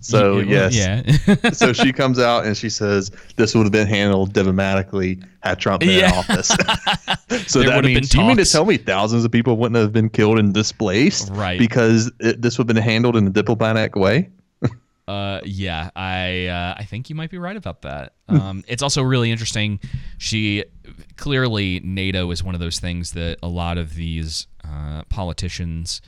So 0.00 0.38
Yeah, 0.38 0.68
yes, 0.70 1.26
yeah. 1.26 1.50
so 1.50 1.72
she 1.72 1.92
comes 1.92 2.18
out 2.18 2.46
and 2.46 2.56
she 2.56 2.70
says 2.70 3.10
this 3.36 3.54
would 3.54 3.64
have 3.64 3.72
been 3.72 3.88
handled 3.88 4.32
diplomatically 4.32 5.20
had 5.40 5.58
Trump 5.58 5.80
been 5.80 6.04
in 6.04 6.10
office. 6.12 6.48
so 7.46 7.60
There 7.60 7.70
that 7.70 7.84
means, 7.84 8.08
do 8.08 8.18
you 8.18 8.24
mean 8.24 8.36
to 8.36 8.44
tell 8.44 8.64
me 8.64 8.76
thousands 8.76 9.24
of 9.24 9.32
people 9.32 9.56
wouldn't 9.56 9.76
have 9.76 9.92
been 9.92 10.08
killed 10.10 10.38
and 10.38 10.54
displaced, 10.54 11.30
Right. 11.32 11.58
Because 11.58 12.10
it, 12.20 12.42
this 12.42 12.58
would 12.58 12.68
have 12.68 12.74
been 12.74 12.82
handled 12.82 13.16
in 13.16 13.26
a 13.26 13.30
diplomatic 13.30 13.96
way. 13.96 14.30
Uh, 15.06 15.40
yeah, 15.42 15.88
I 15.96 16.48
uh, 16.48 16.74
I 16.76 16.84
think 16.84 17.08
you 17.08 17.16
might 17.16 17.30
be 17.30 17.38
right 17.38 17.56
about 17.56 17.80
that. 17.80 18.12
Um, 18.28 18.62
it's 18.68 18.82
also 18.82 19.02
really 19.02 19.30
interesting. 19.30 19.80
She 20.18 20.64
clearly 21.16 21.80
NATO 21.80 22.30
is 22.30 22.44
one 22.44 22.54
of 22.54 22.60
those 22.60 22.78
things 22.78 23.12
that 23.12 23.38
a 23.42 23.48
lot 23.48 23.78
of 23.78 23.94
these 23.94 24.46
uh, 24.62 25.04
politicians 25.08 26.02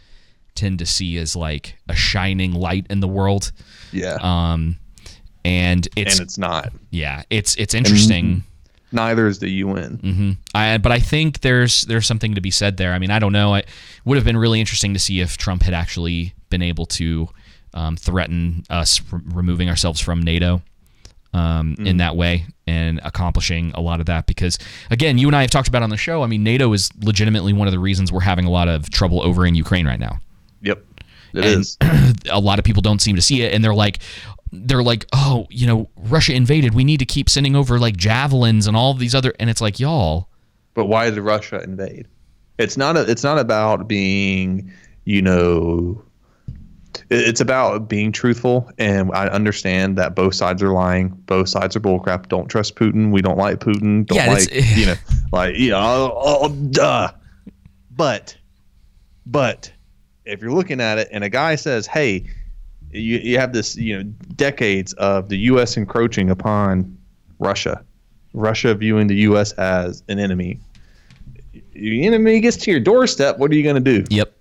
tend 0.61 0.79
to 0.79 0.87
see 0.87 1.17
as 1.19 1.35
like 1.35 1.77
a 1.89 1.95
shining 1.95 2.53
light 2.53 2.87
in 2.91 3.01
the 3.01 3.09
world. 3.09 3.53
Yeah, 3.93 4.17
Um, 4.21 4.77
and 5.45 5.89
it's, 5.97 6.15
and 6.19 6.21
it's 6.27 6.39
not. 6.39 6.73
yeah, 6.91 7.23
it's 7.31 7.57
it's 7.57 7.75
interesting. 7.75 8.45
Neither 8.93 9.27
is 9.29 9.39
the 9.39 9.49
UN. 9.65 9.99
hmm 10.03 10.31
I, 10.55 10.79
but 10.79 10.91
I 10.93 10.99
think 10.99 11.41
there's 11.41 11.83
there's 11.83 12.07
something 12.07 12.35
to 12.35 12.41
be 12.41 12.51
said 12.51 12.77
there. 12.77 12.93
I 12.93 12.99
mean, 12.99 13.11
I 13.11 13.19
don't 13.21 13.33
know. 13.33 13.55
It 13.55 13.67
would 14.05 14.17
have 14.17 14.25
been 14.25 14.37
really 14.37 14.59
interesting 14.61 14.93
to 14.95 15.01
see 15.01 15.21
if 15.21 15.37
Trump 15.37 15.63
had 15.63 15.75
actually 15.75 16.35
been 16.51 16.63
able 16.63 16.87
to 16.87 17.29
um, 17.73 17.97
threaten 17.97 18.65
us 18.69 19.01
r- 19.13 19.21
removing 19.27 19.69
ourselves 19.69 20.01
from 20.01 20.21
NATO 20.23 20.61
um, 21.33 21.77
in 21.79 21.99
that 21.99 22.17
way 22.17 22.47
and 22.67 23.01
accomplishing 23.05 23.71
a 23.75 23.81
lot 23.81 24.01
of 24.01 24.07
that. 24.07 24.27
Because 24.27 24.59
again, 24.91 25.19
you 25.19 25.29
and 25.29 25.37
I 25.37 25.43
have 25.43 25.51
talked 25.51 25.69
about 25.69 25.83
on 25.85 25.91
the 25.91 25.97
show. 25.97 26.23
I 26.25 26.27
mean, 26.27 26.43
NATO 26.43 26.73
is 26.73 26.91
legitimately 27.01 27.53
one 27.53 27.69
of 27.69 27.73
the 27.73 27.79
reasons 27.79 28.11
we're 28.11 28.21
having 28.21 28.45
a 28.45 28.51
lot 28.51 28.67
of 28.69 28.91
trouble 28.91 29.23
over 29.23 29.47
in 29.47 29.55
Ukraine 29.55 29.87
right 29.87 30.01
now 30.01 30.19
Yep, 30.63 30.85
it 31.35 31.45
and 31.45 31.61
is. 31.61 31.77
a 32.31 32.41
lot 32.41 32.59
of 32.59 32.65
people 32.65 32.83
don't 32.83 33.01
seem 33.01 33.17
to 33.17 33.23
see 33.23 33.43
it 33.43 33.55
and 33.55 33.65
they're 33.65 33.75
like 33.75 34.01
they're 34.53 34.83
like 34.83 35.07
oh 35.13 35.47
you 35.49 35.67
know 35.67 35.89
russia 35.97 36.35
invaded 36.35 36.75
we 36.75 36.83
need 36.83 36.99
to 36.99 37.07
keep 37.07 37.31
sending 37.31 37.55
over 37.55 37.79
like 37.79 37.97
javelins 37.97 38.67
and 38.67 38.77
all 38.77 38.95
these 38.95 39.15
other 39.15 39.33
and 39.39 39.49
it's 39.49 39.61
like 39.61 39.79
y'all 39.79 40.29
But 40.75 40.87
why 40.87 41.11
did 41.11 41.19
Russia 41.21 41.63
invade? 41.63 42.07
It's 42.59 42.77
not 42.77 42.97
a, 42.97 43.11
it's 43.11 43.25
not 43.25 43.39
about 43.39 43.89
being, 43.89 44.73
you 45.05 45.23
know, 45.23 46.03
it's 47.09 47.41
about 47.41 47.89
being 47.89 48.13
truthful. 48.13 48.71
And 48.79 49.11
I 49.13 49.29
understand 49.29 49.99
that 49.99 50.15
both 50.15 50.35
sides 50.35 50.63
are 50.63 50.73
lying. 50.73 51.09
Both 51.27 51.49
sides 51.49 51.75
are 51.75 51.81
bullcrap. 51.81 52.29
Don't 52.29 52.49
trust 52.49 52.77
Putin. 52.77 53.11
We 53.11 53.23
don't 53.23 53.39
like 53.39 53.59
Putin. 53.59 54.07
Don't 54.07 54.17
Yeah, 54.17 54.33
like 54.33 54.49
you 54.53 54.87
know, 54.87 54.95
like 55.33 55.57
you 55.57 55.71
know, 55.71 56.13
oh, 56.15 56.39
oh, 56.43 56.49
duh. 56.71 57.13
But, 57.91 58.37
but 59.27 59.73
if 60.31 60.41
you're 60.41 60.53
looking 60.53 60.81
at 60.81 60.99
it 60.99 61.09
and 61.13 61.25
a 61.25 61.29
guy 61.29 61.55
says, 61.57 61.87
"Hey," 61.87 62.25
you 62.93 63.19
you 63.19 63.39
have 63.39 63.53
this 63.53 63.77
you 63.77 63.97
know 63.99 64.03
decades 64.37 64.93
of 64.95 65.29
the 65.29 65.39
U.S. 65.39 65.77
encroaching 65.77 66.31
upon 66.31 66.97
Russia, 67.39 67.85
Russia 68.33 68.75
viewing 68.75 69.07
the 69.07 69.17
U.S. 69.17 69.53
as 69.53 70.03
an 70.09 70.19
enemy. 70.19 70.59
Your 71.73 72.05
enemy 72.07 72.41
gets 72.41 72.57
to 72.59 72.71
your 72.71 72.81
doorstep. 72.81 73.39
What 73.39 73.51
are 73.51 73.55
you 73.55 73.63
going 73.63 73.83
to 73.83 74.03
do? 74.03 74.05
yep 74.11 74.33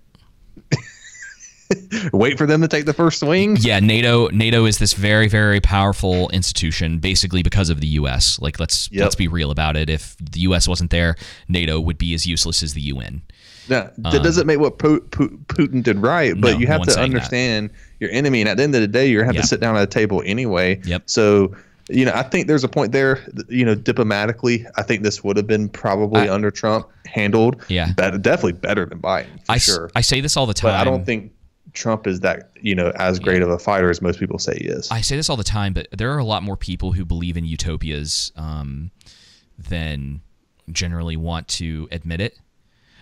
Wait 2.12 2.36
for 2.36 2.46
them 2.46 2.60
to 2.62 2.68
take 2.68 2.84
the 2.84 2.92
first 2.92 3.20
swing? 3.20 3.56
yeah 3.60 3.78
nato 3.80 4.28
nato 4.28 4.64
is 4.66 4.78
this 4.78 4.92
very 4.92 5.28
very 5.28 5.60
powerful 5.60 6.28
institution 6.30 6.98
basically 6.98 7.42
because 7.42 7.70
of 7.70 7.80
the 7.80 7.86
us 7.88 8.38
like 8.40 8.58
let's 8.58 8.90
Yep. 8.92 9.02
let's 9.04 9.14
be 9.14 9.28
real 9.28 9.50
about 9.50 9.76
it 9.76 9.88
if 9.88 10.16
the 10.18 10.40
us 10.42 10.66
wasn't 10.66 10.90
there 10.90 11.14
nato 11.48 11.78
would 11.80 11.96
be 11.98 12.12
as 12.14 12.26
useless 12.26 12.62
as 12.62 12.74
the 12.74 12.82
un 12.82 13.22
Now, 13.68 13.90
that 13.98 14.22
doesn't 14.22 14.46
make 14.46 14.58
what 14.58 14.78
Pu- 14.78 15.00
Pu- 15.02 15.38
Putin 15.46 15.82
did 15.82 15.98
right, 15.98 16.34
but 16.40 16.52
No, 16.54 16.58
you 16.58 16.66
have 16.66 16.80
one's 16.80 16.88
to 16.88 16.94
saying 16.94 17.10
that. 17.12 17.16
understand 17.16 17.70
your 18.00 18.10
enemy. 18.10 18.40
And 18.40 18.48
at 18.48 18.56
the 18.56 18.62
end 18.64 18.74
of 18.74 18.80
the 18.80 18.88
day, 18.88 19.08
you're 19.08 19.22
going 19.22 19.26
to 19.32 19.34
have 19.34 19.34
Yeah. 19.36 19.42
to 19.42 19.46
sit 19.48 19.60
down 19.60 19.76
at 19.76 19.82
a 19.82 19.86
table 19.86 20.22
anyway. 20.26 20.80
Yep. 20.84 21.02
So, 21.06 21.54
you 21.88 22.04
know, 22.04 22.12
I 22.14 22.22
think 22.22 22.46
there's 22.46 22.64
a 22.64 22.68
point 22.68 22.92
there, 22.92 23.20
you 23.48 23.64
know, 23.64 23.74
diplomatically, 23.74 24.66
I 24.76 24.82
think 24.82 25.02
this 25.02 25.22
would 25.22 25.36
have 25.36 25.46
been 25.46 25.68
probably 25.68 26.22
I- 26.22 26.34
under 26.34 26.50
Trump 26.50 26.88
handled. 27.06 27.62
Yeah. 27.68 27.92
Better, 27.92 28.18
definitely 28.18 28.52
better 28.54 28.86
than 28.86 28.98
Biden, 29.00 29.26
for 29.44 29.52
I, 29.52 29.58
sure. 29.58 29.90
I 29.94 30.00
say 30.00 30.20
this 30.20 30.36
all 30.36 30.46
the 30.46 30.54
time 30.54 30.70
but 30.72 30.80
I 30.80 30.84
don't 30.84 31.04
think 31.04 31.32
Trump 31.72 32.06
is 32.06 32.20
that, 32.20 32.50
you 32.60 32.74
know, 32.74 32.90
as 32.96 33.18
great 33.20 33.42
of 33.42 33.48
a 33.50 33.58
fighter 33.58 33.90
as 33.90 34.02
most 34.02 34.18
people 34.18 34.38
say 34.38 34.56
he 34.58 34.64
is. 34.66 34.90
I 34.90 35.00
say 35.02 35.16
this 35.16 35.30
all 35.30 35.36
the 35.36 35.44
time, 35.44 35.72
but 35.72 35.86
there 35.96 36.12
are 36.12 36.18
a 36.18 36.24
lot 36.24 36.42
more 36.42 36.56
people 36.56 36.92
who 36.92 37.04
believe 37.04 37.36
in 37.36 37.44
utopias 37.44 38.32
um, 38.36 38.90
than 39.58 40.20
generally 40.72 41.16
want 41.16 41.46
to 41.48 41.88
admit 41.92 42.20
it. 42.20 42.36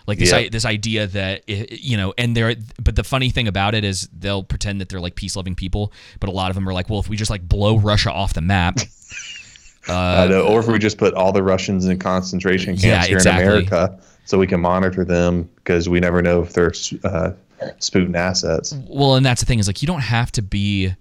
Like 0.09 0.19
this, 0.19 0.31
Yeah. 0.33 0.39
I, 0.39 0.49
this 0.49 0.65
idea 0.65 1.07
that 1.07 1.43
i- 1.49 1.67
you 1.71 1.97
know, 1.97 2.13
and 2.19 2.35
they're, 2.37 2.55
but 2.83 2.97
the 2.97 3.05
funny 3.05 3.31
thing 3.31 3.47
about 3.47 3.75
it 3.75 3.85
is 3.85 4.09
they'll 4.19 4.43
pretend 4.43 4.81
that 4.81 4.89
they're 4.89 5.01
like 5.01 5.15
peace 5.15 5.37
loving 5.37 5.55
people, 5.55 5.93
but 6.19 6.29
a 6.29 6.33
lot 6.33 6.51
of 6.51 6.55
them 6.57 6.69
are 6.69 6.73
like, 6.73 6.89
well, 6.91 6.99
if 6.99 7.09
we 7.09 7.17
just 7.17 7.31
like 7.31 7.47
blow 7.47 7.77
Russia 7.79 8.11
off 8.11 8.33
the 8.33 8.41
map, 8.41 8.79
know. 9.89 10.47
Or 10.49 10.61
if 10.61 10.67
we 10.67 10.79
just 10.79 10.99
put 10.99 11.15
all 11.15 11.33
the 11.33 11.43
Russians 11.43 11.87
in 11.87 11.99
concentration 11.99 12.75
camps 12.75 12.85
Yeah, 12.85 13.05
here 13.05 13.17
exactly. 13.19 13.45
in 13.45 13.51
America 13.51 13.99
so 14.25 14.39
we 14.39 14.47
can 14.47 14.61
monitor 14.61 15.05
them 15.05 15.49
because 15.57 15.89
we 15.89 16.01
never 16.01 16.21
know 16.23 16.43
if 16.43 16.53
they're 16.53 16.73
uh, 17.05 17.33
Sputin 17.79 18.15
assets. 18.15 18.75
well, 18.89 19.15
and 19.17 19.25
that's 19.25 19.41
the 19.41 19.47
thing 19.47 19.59
is 19.59 19.67
like 19.67 19.83
you 19.83 19.87
don't 19.87 20.03
have 20.03 20.31
to 20.33 20.43
be 20.43 20.95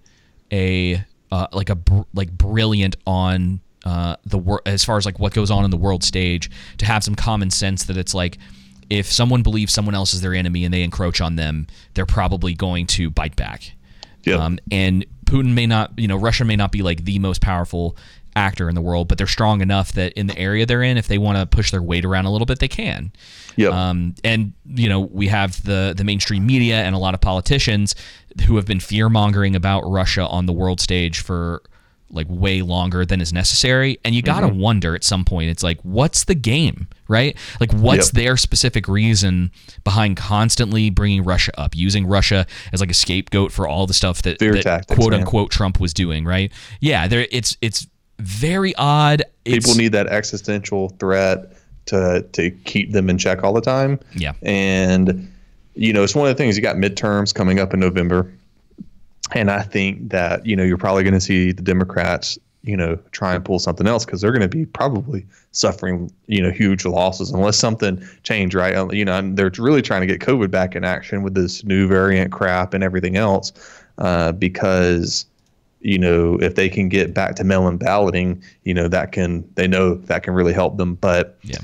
a 0.52 1.02
uh, 1.30 1.46
like 1.52 1.68
a 1.70 1.74
br- 1.76 2.02
like 2.14 2.30
brilliant 2.32 2.96
on 3.06 3.60
uh, 3.84 4.16
the 4.24 4.38
world 4.38 4.62
as 4.66 4.82
far 4.84 4.96
as 4.96 5.04
like 5.06 5.18
what 5.18 5.34
goes 5.34 5.50
on 5.50 5.64
in 5.64 5.70
the 5.70 5.76
world 5.76 6.02
stage 6.02 6.50
to 6.78 6.86
have 6.86 7.04
some 7.04 7.14
common 7.14 7.50
sense 7.50 7.84
that 7.84 7.96
it's 7.98 8.14
like 8.14 8.38
if 8.90 9.10
someone 9.10 9.42
believes 9.42 9.72
someone 9.72 9.94
else 9.94 10.14
is 10.14 10.20
their 10.20 10.34
enemy 10.34 10.64
and 10.64 10.72
they 10.72 10.82
encroach 10.82 11.20
on 11.20 11.36
them, 11.36 11.66
they're 11.94 12.06
probably 12.06 12.54
going 12.54 12.86
to 12.86 13.10
bite 13.10 13.36
back. 13.36 13.72
Yep. 14.24 14.40
Um, 14.40 14.58
and 14.70 15.04
Putin 15.26 15.54
may 15.54 15.66
not, 15.66 15.92
you 15.98 16.08
know, 16.08 16.16
Russia 16.16 16.44
may 16.44 16.56
not 16.56 16.72
be 16.72 16.82
like 16.82 17.04
the 17.04 17.18
most 17.18 17.40
powerful 17.40 17.96
actor 18.34 18.68
in 18.68 18.74
the 18.74 18.80
world, 18.80 19.08
but 19.08 19.18
they're 19.18 19.26
strong 19.26 19.60
enough 19.60 19.92
that 19.92 20.12
in 20.12 20.26
the 20.26 20.38
area 20.38 20.64
they're 20.64 20.82
in, 20.82 20.96
if 20.96 21.08
they 21.08 21.18
want 21.18 21.38
to 21.38 21.46
push 21.46 21.70
their 21.70 21.82
weight 21.82 22.04
around 22.04 22.24
a 22.24 22.30
little 22.30 22.46
bit, 22.46 22.60
they 22.60 22.68
can. 22.68 23.12
Yep. 23.56 23.72
Um, 23.72 24.14
and 24.24 24.52
you 24.66 24.88
know, 24.88 25.00
we 25.00 25.28
have 25.28 25.62
the 25.64 25.92
the 25.96 26.04
mainstream 26.04 26.46
media 26.46 26.82
and 26.82 26.94
a 26.94 26.98
lot 26.98 27.14
of 27.14 27.20
politicians 27.20 27.94
who 28.46 28.56
have 28.56 28.66
been 28.66 28.80
fear 28.80 29.08
mongering 29.08 29.56
about 29.56 29.80
Russia 29.82 30.26
on 30.26 30.46
the 30.46 30.52
world 30.52 30.80
stage 30.80 31.20
for 31.20 31.62
like 32.10 32.26
way 32.28 32.62
longer 32.62 33.04
than 33.04 33.20
is 33.20 33.32
necessary. 33.32 33.98
And 34.04 34.14
you 34.14 34.22
gotta 34.22 34.46
Mm-hmm. 34.48 34.58
wonder 34.60 34.94
at 34.94 35.04
some 35.04 35.24
point, 35.24 35.50
it's 35.50 35.62
like, 35.62 35.78
what's 35.82 36.24
the 36.24 36.34
game, 36.34 36.88
right? 37.08 37.36
Like, 37.60 37.72
what's 37.72 38.08
Yep. 38.08 38.14
their 38.14 38.36
specific 38.36 38.88
reason 38.88 39.50
behind 39.84 40.16
constantly 40.16 40.88
bringing 40.90 41.22
Russia 41.24 41.52
up, 41.60 41.76
using 41.76 42.06
Russia 42.06 42.46
as 42.72 42.80
like 42.80 42.90
a 42.90 42.94
scapegoat 42.94 43.52
for 43.52 43.68
all 43.68 43.86
the 43.86 43.94
stuff 43.94 44.22
that, 44.22 44.38
that 44.38 44.62
tactics, 44.62 44.98
quote 44.98 45.10
man. 45.12 45.20
unquote 45.20 45.50
Trump 45.50 45.80
was 45.80 45.92
doing, 45.92 46.24
right? 46.24 46.50
Yeah, 46.80 47.08
there 47.08 47.26
it's 47.30 47.56
it's 47.60 47.86
very 48.20 48.74
odd. 48.76 49.22
It's, 49.44 49.66
People 49.66 49.76
need 49.80 49.92
that 49.92 50.06
existential 50.08 50.88
threat 50.98 51.52
to 51.86 52.24
to 52.32 52.50
keep 52.50 52.92
them 52.92 53.08
in 53.10 53.18
check 53.18 53.44
all 53.44 53.52
the 53.52 53.60
time. 53.60 54.00
Yeah. 54.14 54.32
And 54.42 55.30
you 55.74 55.92
know, 55.92 56.02
it's 56.02 56.14
one 56.14 56.28
of 56.28 56.36
the 56.36 56.42
things 56.42 56.56
you 56.56 56.62
got 56.62 56.76
midterms 56.76 57.32
coming 57.34 57.60
up 57.60 57.72
in 57.72 57.80
November. 57.80 58.32
And 59.32 59.50
I 59.50 59.62
think 59.62 60.10
that, 60.10 60.44
you 60.46 60.56
know, 60.56 60.62
you're 60.64 60.78
probably 60.78 61.02
going 61.02 61.14
to 61.14 61.20
see 61.20 61.52
the 61.52 61.62
Democrats, 61.62 62.38
you 62.62 62.76
know, 62.76 62.98
try 63.12 63.34
and 63.34 63.44
pull 63.44 63.58
something 63.58 63.86
else 63.86 64.04
because 64.04 64.20
they're 64.20 64.32
going 64.32 64.42
to 64.42 64.48
be 64.48 64.64
probably 64.66 65.26
suffering, 65.52 66.10
you 66.26 66.42
know, 66.42 66.50
huge 66.50 66.84
losses 66.84 67.30
unless 67.30 67.56
something 67.56 68.02
change, 68.22 68.54
right? 68.54 68.74
Uh, 68.74 68.88
You 68.90 69.04
know, 69.04 69.18
and 69.18 69.36
they're 69.36 69.50
really 69.58 69.82
trying 69.82 70.00
to 70.00 70.06
get 70.06 70.20
COVID 70.20 70.50
back 70.50 70.74
in 70.74 70.84
action 70.84 71.22
with 71.22 71.34
this 71.34 71.64
new 71.64 71.86
variant 71.88 72.32
crap 72.32 72.74
and 72.74 72.82
everything 72.82 73.16
else 73.16 73.52
uh, 73.98 74.32
because 74.32 75.26
you 75.80 75.96
know, 75.96 76.34
if 76.40 76.56
they 76.56 76.68
can 76.68 76.88
get 76.88 77.14
back 77.14 77.36
to 77.36 77.44
mail 77.44 77.68
and 77.68 77.78
balloting, 77.78 78.42
you 78.64 78.74
know, 78.74 78.88
that 78.88 79.12
can 79.12 79.48
they 79.54 79.68
know 79.68 79.94
that 79.94 80.24
can 80.24 80.34
really 80.34 80.52
help 80.52 80.76
them. 80.76 80.96
But 80.96 81.38
Yeah. 81.42 81.58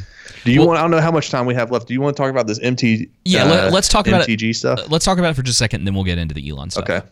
do 0.44 0.52
you 0.52 0.60
Well- 0.60 0.68
want? 0.68 0.78
I 0.78 0.82
don't 0.82 0.92
know 0.92 1.00
how 1.00 1.10
much 1.10 1.30
time 1.30 1.46
we 1.46 1.54
have 1.54 1.72
left. 1.72 1.88
Do 1.88 1.94
you 1.94 2.00
want 2.00 2.16
to 2.16 2.22
talk 2.22 2.30
about 2.30 2.46
this 2.46 2.60
MT? 2.62 3.08
Yeah, 3.24 3.42
uh, 3.42 3.48
let, 3.48 3.74
us 3.74 3.88
talk 3.88 4.06
about 4.06 4.22
MTG 4.28 4.54
stuff. 4.54 4.88
Let's 4.88 5.04
talk 5.04 5.18
about 5.18 5.30
it 5.32 5.34
for 5.34 5.42
just 5.42 5.56
a 5.56 5.58
second, 5.58 5.80
and 5.80 5.86
then 5.88 5.94
we'll 5.96 6.04
get 6.04 6.18
into 6.18 6.32
the 6.32 6.48
Elon 6.48 6.70
stuff. 6.70 6.84
Okay, 6.88 7.02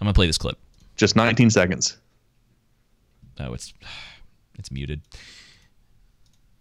I'm 0.00 0.06
gonna 0.06 0.14
play 0.14 0.26
this 0.26 0.38
clip. 0.38 0.58
just 0.96 1.16
19 1.16 1.50
seconds. 1.50 1.98
Oh, 3.38 3.52
it's 3.52 3.72
it's 4.58 4.70
muted. 4.70 5.02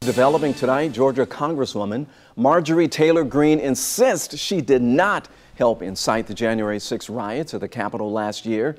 Developing 0.01 0.53
tonight, 0.53 0.93
Georgia 0.93 1.25
Congresswoman 1.25 2.05
Marjorie 2.35 2.87
Taylor 2.87 3.25
Greene 3.25 3.59
insists 3.59 4.37
she 4.37 4.61
did 4.61 4.81
not 4.81 5.27
help 5.55 5.81
incite 5.81 6.27
the 6.27 6.33
January 6.33 6.79
6 6.79 7.09
riots 7.09 7.53
at 7.53 7.59
the 7.59 7.67
Capitol 7.67 8.11
last 8.11 8.45
year. 8.45 8.77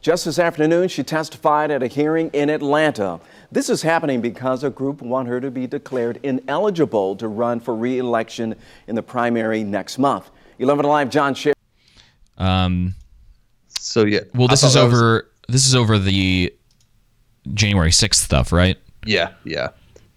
Just 0.00 0.24
this 0.24 0.38
afternoon, 0.38 0.88
she 0.88 1.04
testified 1.04 1.70
at 1.70 1.82
a 1.82 1.86
hearing 1.86 2.30
in 2.30 2.48
Atlanta. 2.48 3.20
This 3.52 3.68
is 3.68 3.82
happening 3.82 4.20
because 4.20 4.64
a 4.64 4.70
group 4.70 5.00
want 5.02 5.28
her 5.28 5.40
to 5.40 5.50
be 5.50 5.66
declared 5.66 6.18
ineligible 6.22 7.14
to 7.16 7.28
run 7.28 7.60
for 7.60 7.76
re-election 7.76 8.56
in 8.88 8.96
the 8.96 9.02
primary 9.02 9.62
next 9.62 9.98
month. 9.98 10.30
11 10.58 10.84
Alive, 10.86 11.10
John 11.10 11.34
Sher. 11.34 11.52
Um, 12.38 12.94
so 13.82 14.04
yeah. 14.04 14.20
Well, 14.34 14.48
this 14.48 14.62
is 14.62 14.74
that 14.74 14.84
was- 14.84 14.94
over. 14.94 15.28
This 15.48 15.66
is 15.66 15.74
over 15.74 15.98
the 15.98 16.54
January 17.52 17.90
6th 17.90 18.14
stuff, 18.14 18.52
right? 18.52 18.78
Yeah, 19.04 19.32
yeah, 19.44 19.70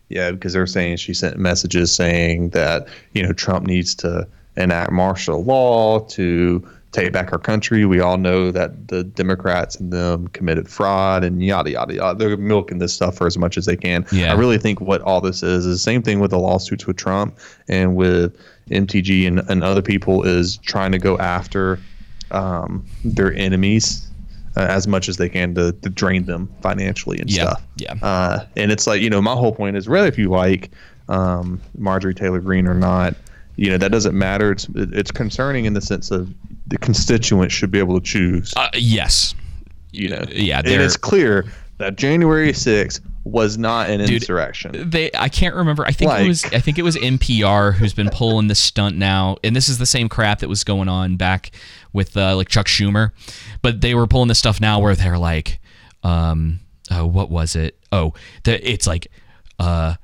yeah. 0.09 0.31
Because 0.31 0.53
they're 0.53 0.67
saying 0.67 0.97
she 0.97 1.13
sent 1.13 1.37
messages 1.37 1.91
saying 1.91 2.49
that 2.49 2.87
you 3.13 3.23
know 3.23 3.33
Trump 3.33 3.65
needs 3.65 3.95
to 3.95 4.27
enact 4.55 4.91
martial 4.91 5.43
law 5.43 5.99
to 5.99 6.65
take 6.91 7.11
back 7.11 7.33
our 7.33 7.39
country. 7.39 7.85
We 7.85 7.99
all 7.99 8.17
know 8.17 8.51
that 8.51 8.87
the 8.87 9.03
Democrats 9.03 9.75
and 9.75 9.91
them 9.91 10.27
committed 10.29 10.69
fraud 10.69 11.23
and 11.23 11.43
yada 11.43 11.71
yada 11.71 11.95
yada. 11.95 12.17
They're 12.17 12.37
milking 12.37 12.77
this 12.77 12.93
stuff 12.93 13.17
for 13.17 13.27
as 13.27 13.37
much 13.37 13.57
as 13.57 13.65
they 13.65 13.75
can. 13.75 14.05
Yeah. 14.11 14.31
I 14.31 14.37
really 14.37 14.59
think 14.59 14.79
what 14.79 15.01
all 15.01 15.19
this 15.19 15.43
is 15.43 15.65
is 15.65 15.75
the 15.75 15.79
same 15.79 16.03
thing 16.03 16.19
with 16.19 16.31
the 16.31 16.39
lawsuits 16.39 16.85
with 16.85 16.97
Trump 16.97 17.37
and 17.67 17.95
with 17.95 18.37
MTG 18.69 19.27
and, 19.27 19.39
and 19.49 19.63
other 19.63 19.81
people 19.81 20.23
is 20.23 20.57
trying 20.57 20.91
to 20.93 20.99
go 20.99 21.17
after 21.17 21.79
um, 22.31 22.85
their 23.03 23.33
enemies 23.33 24.07
uh, 24.57 24.61
as 24.69 24.87
much 24.87 25.09
as 25.09 25.17
they 25.17 25.29
can 25.29 25.53
to, 25.55 25.71
to 25.73 25.89
drain 25.89 26.25
them 26.25 26.49
financially 26.61 27.19
and 27.19 27.29
Yeah, 27.29 27.43
stuff. 27.51 27.63
yeah. 27.77 27.93
Uh, 28.01 28.45
and 28.55 28.71
it's 28.71 28.87
like 28.87 29.01
you 29.01 29.09
know, 29.09 29.21
my 29.21 29.33
whole 29.33 29.53
point 29.53 29.75
is 29.77 29.87
whether 29.89 30.07
if 30.07 30.17
you 30.17 30.29
like 30.29 30.71
um, 31.09 31.61
Marjorie 31.77 32.13
Taylor 32.15 32.39
Greene 32.39 32.67
or 32.67 32.73
not, 32.73 33.15
you 33.57 33.69
know 33.69 33.77
that 33.77 33.91
doesn't 33.91 34.17
matter. 34.17 34.51
It's 34.51 34.67
it's 34.75 35.11
concerning 35.11 35.65
in 35.65 35.73
the 35.73 35.81
sense 35.81 36.11
of 36.11 36.33
the 36.67 36.77
constituents 36.77 37.53
should 37.53 37.71
be 37.71 37.79
able 37.79 37.99
to 37.99 38.05
choose. 38.05 38.53
Uh, 38.57 38.69
yes. 38.73 39.35
You 39.91 40.09
know, 40.09 40.25
Yeah, 40.29 40.57
and 40.59 40.67
it's 40.81 40.97
clear 40.97 41.45
that 41.77 41.95
January 41.95 42.51
6th 42.51 42.99
was 43.25 43.57
not 43.57 43.89
an 43.89 43.99
Dude, 43.99 44.21
insurrection. 44.21 44.89
They, 44.89 45.09
I 45.17 45.27
can't 45.29 45.55
remember. 45.55 45.83
I 45.85 45.91
think 45.91 46.09
Like- 46.11 46.23
it 46.25 46.27
was. 46.27 46.45
I 46.45 46.59
think 46.59 46.77
it 46.77 46.83
was 46.83 46.95
NPR 46.95 47.73
who's 47.73 47.93
been 47.93 48.09
pulling 48.09 48.47
this 48.47 48.59
stunt 48.59 48.95
now, 48.97 49.35
and 49.43 49.55
this 49.55 49.67
is 49.67 49.77
the 49.79 49.85
same 49.87 50.07
crap 50.07 50.39
that 50.39 50.47
was 50.47 50.63
going 50.63 50.87
on 50.87 51.17
back 51.17 51.51
with 51.91 52.15
uh, 52.15 52.35
like 52.35 52.47
Chuck 52.49 52.67
Schumer, 52.67 53.11
but 53.61 53.81
they 53.81 53.95
were 53.95 54.05
pulling 54.07 54.27
this 54.27 54.37
stuff 54.39 54.61
now 54.61 54.79
where 54.79 54.95
they're 54.95 55.17
like, 55.17 55.59
um, 56.03 56.59
oh, 56.91 57.05
what 57.07 57.29
was 57.31 57.55
it? 57.55 57.77
Oh, 57.91 58.13
the, 58.43 58.71
it's 58.71 58.85
like, 58.85 59.07
uh, 59.59 59.95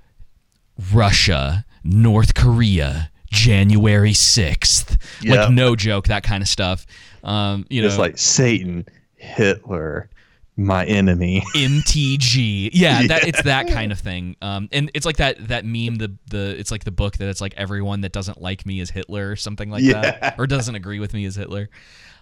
Russia, 0.93 1.65
North 1.83 2.33
Korea, 2.33 3.11
January 3.29 4.13
sixth. 4.13 4.97
Yeah. 5.21 5.43
Like 5.43 5.51
no 5.51 5.75
joke, 5.75 6.07
that 6.07 6.23
kind 6.23 6.41
of 6.41 6.47
stuff. 6.49 6.85
Um, 7.23 7.65
you 7.69 7.81
know, 7.81 7.87
it's 7.87 7.97
like 7.97 8.17
Satan, 8.17 8.85
Hitler, 9.15 10.09
my 10.57 10.85
enemy. 10.85 11.41
MTG. 11.55 12.69
Yeah, 12.73 13.07
that 13.07 13.27
it's 13.27 13.41
that 13.43 13.67
kind 13.67 13.91
of 13.91 13.99
thing. 13.99 14.35
Um, 14.41 14.69
and 14.71 14.91
it's 14.93 15.05
like 15.05 15.17
that 15.17 15.47
that 15.47 15.65
meme. 15.65 15.95
The 15.95 16.15
the 16.29 16.55
it's 16.59 16.71
like 16.71 16.83
the 16.83 16.91
book 16.91 17.17
that 17.17 17.27
it's 17.29 17.41
like 17.41 17.53
everyone 17.57 18.01
that 18.01 18.11
doesn't 18.11 18.41
like 18.41 18.65
me 18.65 18.79
is 18.79 18.89
Hitler 18.89 19.31
or 19.31 19.35
something 19.35 19.69
like 19.69 19.83
Yeah. 19.83 20.01
that, 20.01 20.35
or 20.39 20.47
doesn't 20.47 20.75
agree 20.75 20.99
with 20.99 21.13
me 21.13 21.25
is 21.25 21.35
Hitler. 21.35 21.69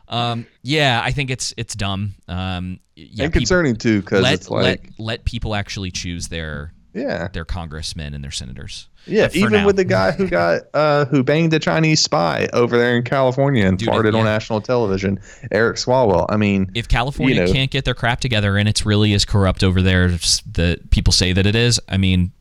Um, 0.07 0.47
yeah, 0.63 1.01
I 1.03 1.11
think 1.11 1.29
it's 1.29 1.53
it's 1.57 1.75
dumb. 1.75 2.13
Um, 2.27 2.79
yeah, 2.95 3.25
and 3.25 3.33
concerning 3.33 3.75
too, 3.75 4.01
because 4.01 4.23
let, 4.23 4.33
it's 4.33 4.49
like 4.49 4.63
let 4.63 4.79
let 4.99 5.25
people 5.25 5.53
actually 5.55 5.91
choose 5.91 6.27
their 6.29 6.73
Yeah. 6.93 7.27
their 7.33 7.45
congressmen 7.45 8.13
and 8.13 8.23
their 8.23 8.31
senators. 8.31 8.87
Yeah, 9.05 9.29
even 9.33 9.53
now. 9.53 9.65
with 9.65 9.75
the 9.75 9.85
guy 9.85 10.11
who 10.11 10.27
got 10.29 10.63
uh, 10.73 11.05
who 11.05 11.23
banged 11.23 11.53
a 11.53 11.59
Chinese 11.59 11.99
spy 12.01 12.47
over 12.53 12.77
there 12.77 12.95
in 12.95 13.03
California 13.03 13.65
and 13.65 13.77
Dude, 13.77 13.89
farted 13.89 14.13
yeah. 14.13 14.19
on 14.19 14.25
national 14.25 14.61
television, 14.61 15.19
Eric 15.51 15.77
Swalwell. 15.77 16.25
I 16.29 16.37
mean, 16.37 16.71
if 16.75 16.87
California 16.87 17.35
you 17.35 17.45
know, 17.45 17.51
can't 17.51 17.71
get 17.71 17.85
their 17.85 17.93
crap 17.93 18.19
together 18.19 18.57
and 18.57 18.67
it's 18.67 18.85
really 18.85 19.13
as 19.13 19.25
corrupt 19.25 19.63
over 19.63 19.81
there 19.81 20.05
as 20.05 20.41
that 20.51 20.89
people 20.91 21.13
say 21.13 21.33
that 21.33 21.45
it 21.45 21.55
is, 21.55 21.79
I 21.89 21.97
mean, 21.97 22.31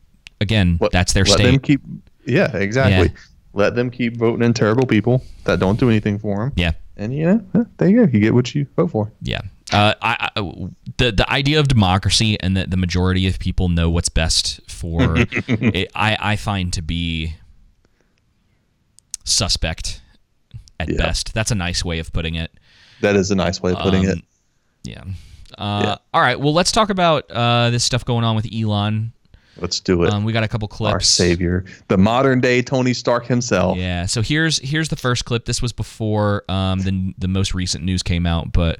again, 0.41 0.79
that's 0.91 1.13
their 1.13 1.23
let 1.23 1.33
state. 1.33 1.43
them 1.45 1.59
keep. 1.59 1.81
Yeah, 2.25 2.55
exactly. 2.55 3.07
Yeah. 3.07 3.21
Let 3.53 3.75
them 3.75 3.89
keep 3.89 4.17
voting 4.17 4.45
in 4.45 4.53
terrible 4.53 4.85
people 4.85 5.23
that 5.45 5.59
don't 5.59 5.79
do 5.79 5.89
anything 5.89 6.19
for 6.19 6.37
them. 6.37 6.53
Yeah. 6.55 6.73
And 6.97 7.15
you 7.15 7.25
know, 7.25 7.65
there 7.77 7.89
you 7.89 8.05
go. 8.05 8.11
You 8.11 8.19
get 8.19 8.33
what 8.33 8.53
you 8.53 8.67
vote 8.75 8.91
for. 8.91 9.11
Yeah. 9.21 9.41
Uh, 9.71 9.93
I, 10.01 10.29
I, 10.35 10.41
the 10.97 11.11
the 11.11 11.29
idea 11.29 11.59
of 11.59 11.67
democracy 11.67 12.39
and 12.39 12.57
that 12.57 12.71
the 12.71 12.77
majority 12.77 13.27
of 13.27 13.37
people 13.39 13.69
know 13.69 13.89
what's 13.89 14.09
best 14.09 14.59
for 14.69 15.15
it, 15.47 15.91
I 15.95 16.17
I 16.19 16.35
find 16.35 16.73
to 16.73 16.81
be 16.81 17.35
suspect 19.23 20.01
at 20.79 20.89
Yeah. 20.89 20.97
best. 20.97 21.33
That's 21.33 21.51
a 21.51 21.55
nice 21.55 21.83
way 21.83 21.99
of 21.99 22.11
putting 22.13 22.35
it. 22.35 22.51
That 23.01 23.15
is 23.15 23.31
a 23.31 23.35
nice 23.35 23.61
way 23.61 23.71
of 23.73 23.79
putting 23.79 24.03
it. 24.03 24.11
Um, 24.17 24.23
Yeah. 24.83 25.03
Uh, 25.57 25.97
All 26.13 26.21
right. 26.21 26.39
Well, 26.39 26.53
let's 26.53 26.71
talk 26.71 26.89
about 26.89 27.29
uh, 27.31 27.69
this 27.69 27.83
stuff 27.83 28.05
going 28.05 28.23
on 28.23 28.35
with 28.35 28.47
Elon. 28.53 29.13
Let's 29.57 29.79
do 29.81 30.03
it. 30.03 30.13
Um, 30.13 30.23
we 30.23 30.31
got 30.31 30.43
a 30.43 30.47
couple 30.47 30.67
clips. 30.69 30.93
Our 30.93 30.99
savior, 31.01 31.65
the 31.89 31.97
modern 31.97 32.39
day 32.39 32.61
Tony 32.61 32.93
Stark 32.93 33.25
himself. 33.25 33.77
Yeah. 33.77 34.05
So 34.05 34.21
here's 34.21 34.57
here's 34.59 34.87
the 34.87 34.95
first 34.95 35.25
clip. 35.25 35.45
This 35.45 35.61
was 35.61 35.73
before 35.73 36.43
um, 36.49 36.79
the 36.79 37.13
the 37.17 37.27
most 37.27 37.53
recent 37.53 37.83
news 37.83 38.01
came 38.01 38.25
out, 38.25 38.53
but 38.53 38.79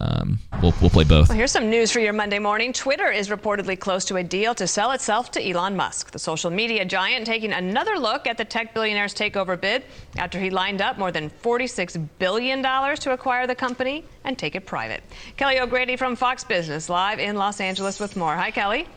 um, 0.00 0.38
we'll 0.62 0.74
we'll 0.80 0.90
play 0.90 1.04
both. 1.04 1.28
Well, 1.28 1.36
here's 1.36 1.52
some 1.52 1.68
news 1.68 1.92
for 1.92 2.00
your 2.00 2.12
Monday 2.12 2.38
morning. 2.38 2.72
Twitter 2.72 3.10
is 3.10 3.28
reportedly 3.28 3.78
close 3.78 4.04
to 4.06 4.16
a 4.16 4.22
deal 4.22 4.54
to 4.54 4.66
sell 4.66 4.92
itself 4.92 5.30
to 5.32 5.48
Elon 5.48 5.76
Musk, 5.76 6.10
the 6.10 6.18
social 6.18 6.50
media 6.50 6.84
giant, 6.84 7.26
taking 7.26 7.52
another 7.52 7.96
look 7.98 8.26
at 8.26 8.38
the 8.38 8.44
tech 8.44 8.74
billionaire's 8.74 9.14
takeover 9.14 9.60
bid 9.60 9.84
after 10.16 10.40
he 10.40 10.50
lined 10.50 10.80
up 10.80 10.98
more 10.98 11.12
than 11.12 11.28
$46 11.28 12.08
billion 12.18 12.62
to 12.62 13.12
acquire 13.12 13.46
the 13.46 13.54
company 13.54 14.04
and 14.24 14.38
take 14.38 14.54
it 14.54 14.66
private. 14.66 15.02
Kelly 15.36 15.60
O'Grady 15.60 15.96
from 15.96 16.16
Fox 16.16 16.42
Business, 16.42 16.88
live 16.88 17.18
in 17.18 17.36
Los 17.36 17.60
Angeles 17.60 18.00
with 18.00 18.16
more. 18.16 18.34
Hi, 18.34 18.50
Kelly. 18.50 18.88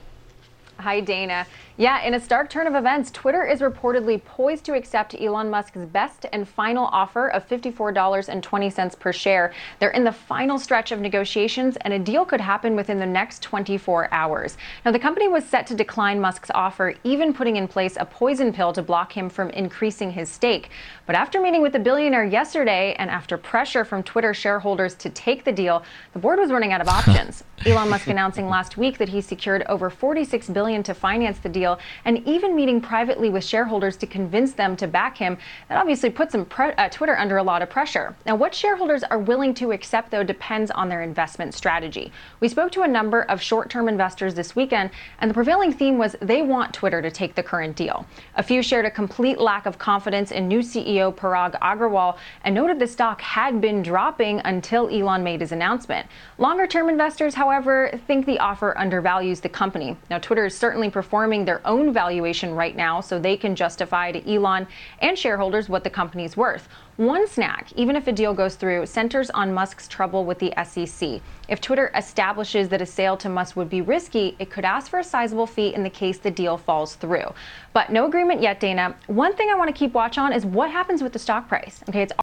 Hi, 0.79 0.99
Dana. 0.99 1.45
Yeah, 1.77 2.01
in 2.03 2.13
a 2.13 2.21
stark 2.21 2.49
turn 2.49 2.67
of 2.67 2.75
events, 2.75 3.11
Twitter 3.11 3.45
is 3.45 3.59
reportedly 3.59 4.23
poised 4.23 4.63
to 4.63 4.75
accept 4.75 5.13
Elon 5.19 5.49
Musk's 5.49 5.83
best 5.83 6.25
and 6.31 6.47
final 6.47 6.85
offer 6.85 7.27
of 7.27 7.45
$54.20 7.49 8.97
per 8.97 9.11
share. 9.11 9.51
They're 9.79 9.89
in 9.89 10.05
the 10.05 10.11
final 10.13 10.57
stretch 10.57 10.93
of 10.93 11.01
negotiations, 11.01 11.75
and 11.81 11.93
a 11.93 11.99
deal 11.99 12.23
could 12.23 12.39
happen 12.39 12.77
within 12.77 12.97
the 12.97 13.05
next 13.05 13.41
24 13.41 14.07
hours. 14.13 14.55
Now, 14.85 14.91
the 14.91 14.99
company 14.99 15.27
was 15.27 15.43
set 15.43 15.67
to 15.67 15.75
decline 15.75 16.21
Musk's 16.21 16.49
offer, 16.55 16.95
even 17.03 17.33
putting 17.33 17.57
in 17.57 17.67
place 17.67 17.97
a 17.99 18.05
poison 18.05 18.53
pill 18.53 18.71
to 18.71 18.81
block 18.81 19.11
him 19.11 19.27
from 19.27 19.49
increasing 19.49 20.11
his 20.11 20.29
stake. 20.29 20.69
But 21.05 21.17
after 21.17 21.41
meeting 21.41 21.61
with 21.61 21.73
the 21.73 21.79
billionaire 21.79 22.23
yesterday, 22.23 22.95
and 22.99 23.09
after 23.09 23.37
pressure 23.37 23.83
from 23.83 24.01
Twitter 24.01 24.33
shareholders 24.33 24.95
to 24.95 25.09
take 25.09 25.43
the 25.43 25.51
deal, 25.51 25.83
the 26.13 26.19
board 26.19 26.39
was 26.39 26.53
running 26.53 26.71
out 26.71 26.79
of 26.79 26.87
options. 26.87 27.43
Elon 27.65 27.89
Musk 27.89 28.07
announcing 28.07 28.47
last 28.47 28.77
week 28.77 28.97
that 28.97 29.09
he 29.09 29.19
secured 29.19 29.63
over 29.67 29.89
46 29.89 30.47
billion 30.49 30.81
to 30.83 30.93
finance 30.93 31.39
the 31.39 31.49
deal 31.49 31.64
and 32.05 32.25
even 32.27 32.55
meeting 32.55 32.79
privately 32.79 33.29
with 33.29 33.43
shareholders 33.43 33.97
to 33.97 34.07
convince 34.07 34.53
them 34.53 34.75
to 34.77 34.87
back 34.87 35.17
him. 35.17 35.37
That 35.69 35.77
obviously 35.77 36.09
puts 36.09 36.35
pre- 36.49 36.73
uh, 36.73 36.89
Twitter 36.89 37.17
under 37.17 37.37
a 37.37 37.43
lot 37.43 37.61
of 37.61 37.69
pressure. 37.69 38.15
Now, 38.25 38.35
what 38.35 38.53
shareholders 38.53 39.03
are 39.03 39.19
willing 39.19 39.53
to 39.55 39.71
accept 39.71 40.11
though 40.11 40.23
depends 40.23 40.71
on 40.71 40.89
their 40.89 41.01
investment 41.01 41.53
strategy. 41.53 42.11
We 42.39 42.47
spoke 42.47 42.71
to 42.73 42.83
a 42.83 42.87
number 42.87 43.23
of 43.23 43.41
short-term 43.41 43.87
investors 43.89 44.35
this 44.35 44.55
weekend 44.55 44.91
and 45.19 45.29
the 45.29 45.33
prevailing 45.33 45.73
theme 45.73 45.97
was 45.97 46.15
they 46.21 46.41
want 46.41 46.73
Twitter 46.73 47.01
to 47.01 47.11
take 47.11 47.35
the 47.35 47.43
current 47.43 47.75
deal. 47.75 48.05
A 48.35 48.43
few 48.43 48.61
shared 48.61 48.85
a 48.85 48.91
complete 48.91 49.39
lack 49.39 49.65
of 49.65 49.77
confidence 49.77 50.31
in 50.31 50.47
new 50.47 50.59
CEO 50.59 51.13
Parag 51.13 51.59
Agrawal 51.61 52.17
and 52.43 52.53
noted 52.53 52.79
the 52.79 52.87
stock 52.87 53.21
had 53.21 53.61
been 53.61 53.81
dropping 53.81 54.41
until 54.45 54.89
Elon 54.89 55.23
made 55.23 55.41
his 55.41 55.51
announcement. 55.51 56.07
Longer 56.37 56.67
term 56.67 56.89
investors, 56.89 57.35
however, 57.35 57.91
think 58.07 58.25
the 58.25 58.39
offer 58.39 58.77
undervalues 58.77 59.39
the 59.39 59.49
company. 59.49 59.95
Now, 60.09 60.19
Twitter 60.19 60.45
is 60.45 60.57
certainly 60.57 60.89
performing 60.89 61.45
their 61.45 61.54
own 61.65 61.93
valuation 61.93 62.53
right 62.53 62.75
now, 62.75 62.99
so 62.99 63.19
they 63.19 63.37
can 63.37 63.55
justify 63.55 64.11
to 64.11 64.33
Elon 64.33 64.67
and 64.99 65.17
shareholders 65.17 65.69
what 65.69 65.83
the 65.83 65.89
company's 65.89 66.35
worth. 66.35 66.67
One 66.97 67.27
snack, 67.27 67.71
even 67.75 67.95
if 67.95 68.07
a 68.07 68.11
deal 68.11 68.33
goes 68.33 68.55
through, 68.55 68.85
centers 68.85 69.29
on 69.29 69.53
Musk's 69.53 69.87
trouble 69.87 70.25
with 70.25 70.39
the 70.39 70.53
SEC. 70.63 71.21
If 71.49 71.59
Twitter 71.59 71.91
establishes 71.95 72.69
that 72.69 72.81
a 72.81 72.85
sale 72.85 73.17
to 73.17 73.29
Musk 73.29 73.55
would 73.55 73.69
be 73.69 73.81
risky, 73.81 74.35
it 74.39 74.49
could 74.49 74.65
ask 74.65 74.89
for 74.89 74.99
a 74.99 75.03
sizable 75.03 75.45
fee 75.45 75.73
in 75.73 75.83
the 75.83 75.89
case 75.89 76.17
the 76.17 76.31
deal 76.31 76.57
falls 76.57 76.95
through. 76.95 77.33
But 77.73 77.91
no 77.91 78.05
agreement 78.05 78.41
yet, 78.41 78.59
Dana. 78.59 78.95
One 79.07 79.35
thing 79.35 79.49
I 79.49 79.55
want 79.55 79.67
to 79.67 79.77
keep 79.77 79.93
watch 79.93 80.17
on 80.17 80.31
is 80.31 80.45
what 80.45 80.71
happens 80.71 81.03
with 81.03 81.13
the 81.13 81.19
stock 81.19 81.47
price. 81.47 81.83
Okay, 81.89 82.03
it's 82.03 82.13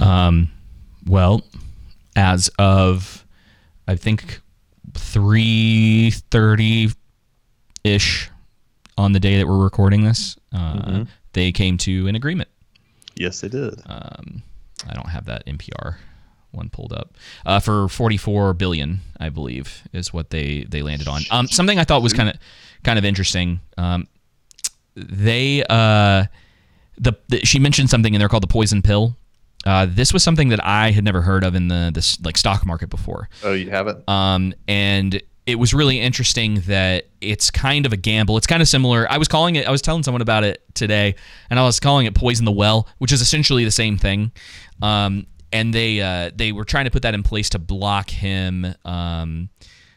Um, 0.00 0.50
well, 1.06 1.42
as 2.16 2.48
of 2.58 3.24
I 3.86 3.96
think 3.96 4.40
three 4.94 6.10
thirty 6.30 6.90
ish 7.82 8.30
on 8.96 9.12
the 9.12 9.20
day 9.20 9.36
that 9.38 9.46
we're 9.46 9.62
recording 9.62 10.04
this, 10.04 10.36
uh, 10.52 10.74
Mhm. 10.74 11.08
they 11.32 11.50
came 11.52 11.76
to 11.78 12.06
an 12.06 12.14
agreement. 12.14 12.48
Yes, 13.16 13.40
they 13.40 13.48
did. 13.48 13.74
Um, 13.86 14.42
I 14.88 14.94
don't 14.94 15.08
have 15.08 15.24
that 15.26 15.44
NPR 15.46 15.98
one 16.50 16.68
pulled 16.68 16.92
up 16.92 17.16
uh, 17.44 17.58
for 17.58 17.88
44 17.88 18.54
billion, 18.54 19.00
I 19.18 19.28
believe, 19.28 19.82
is 19.92 20.12
what 20.12 20.30
they 20.30 20.64
they 20.68 20.82
landed 20.82 21.08
on. 21.08 21.22
Um, 21.30 21.48
something 21.48 21.78
I 21.78 21.84
thought 21.84 22.02
was 22.02 22.12
kind 22.12 22.28
of 22.28 22.36
kind 22.84 22.98
of 22.98 23.04
interesting. 23.04 23.60
Um, 23.76 24.06
they 24.94 25.62
uh, 25.68 26.26
the, 26.98 27.14
the 27.28 27.40
she 27.44 27.58
mentioned 27.58 27.90
something 27.90 28.14
in 28.14 28.18
there 28.20 28.28
called 28.28 28.42
the 28.44 28.48
poison 28.48 28.82
pill. 28.82 29.16
Uh, 29.66 29.86
this 29.88 30.12
was 30.12 30.22
something 30.22 30.50
that 30.50 30.64
I 30.64 30.90
had 30.90 31.04
never 31.04 31.22
heard 31.22 31.42
of 31.42 31.54
in 31.54 31.68
the 31.68 31.90
this 31.92 32.20
like 32.22 32.36
stock 32.36 32.64
market 32.66 32.90
before. 32.90 33.28
Oh, 33.42 33.52
you 33.52 33.70
haven't? 33.70 34.08
Um, 34.08 34.54
and 34.68 35.20
it 35.46 35.56
was 35.56 35.74
really 35.74 36.00
interesting 36.00 36.60
that 36.66 37.06
it's 37.20 37.50
kind 37.50 37.84
of 37.84 37.92
a 37.92 37.96
gamble. 37.96 38.36
It's 38.36 38.46
kind 38.46 38.62
of 38.62 38.68
similar. 38.68 39.10
I 39.10 39.18
was 39.18 39.28
calling 39.28 39.56
it. 39.56 39.66
I 39.66 39.70
was 39.70 39.82
telling 39.82 40.02
someone 40.02 40.22
about 40.22 40.44
it 40.44 40.62
today, 40.74 41.16
and 41.50 41.58
I 41.58 41.64
was 41.64 41.80
calling 41.80 42.06
it 42.06 42.14
poison 42.14 42.44
the 42.44 42.52
well, 42.52 42.88
which 42.98 43.12
is 43.12 43.20
essentially 43.20 43.64
the 43.64 43.70
same 43.70 43.98
thing. 43.98 44.32
Um, 44.80 45.26
and 45.52 45.72
they 45.72 46.00
uh, 46.00 46.30
they 46.34 46.52
were 46.52 46.64
trying 46.64 46.86
to 46.86 46.90
put 46.90 47.02
that 47.02 47.14
in 47.14 47.22
place 47.22 47.50
to 47.50 47.58
block 47.58 48.10
him. 48.10 48.74
Um, 48.84 49.50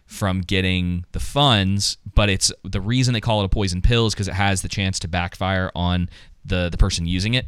from 0.07 0.39
getting 0.39 1.03
the 1.11 1.19
funds, 1.19 1.97
but 2.15 2.29
it's 2.29 2.49
the 2.63 2.79
reason 2.79 3.13
they 3.13 3.19
call 3.19 3.41
it 3.41 3.45
a 3.45 3.49
poison 3.49 3.81
pill 3.81 4.07
is 4.07 4.13
because 4.13 4.29
it 4.29 4.33
has 4.33 4.61
the 4.61 4.69
chance 4.69 4.99
to 4.99 5.07
backfire 5.09 5.69
on 5.75 6.09
the 6.45 6.69
the 6.69 6.77
person 6.77 7.05
using 7.05 7.33
it, 7.33 7.45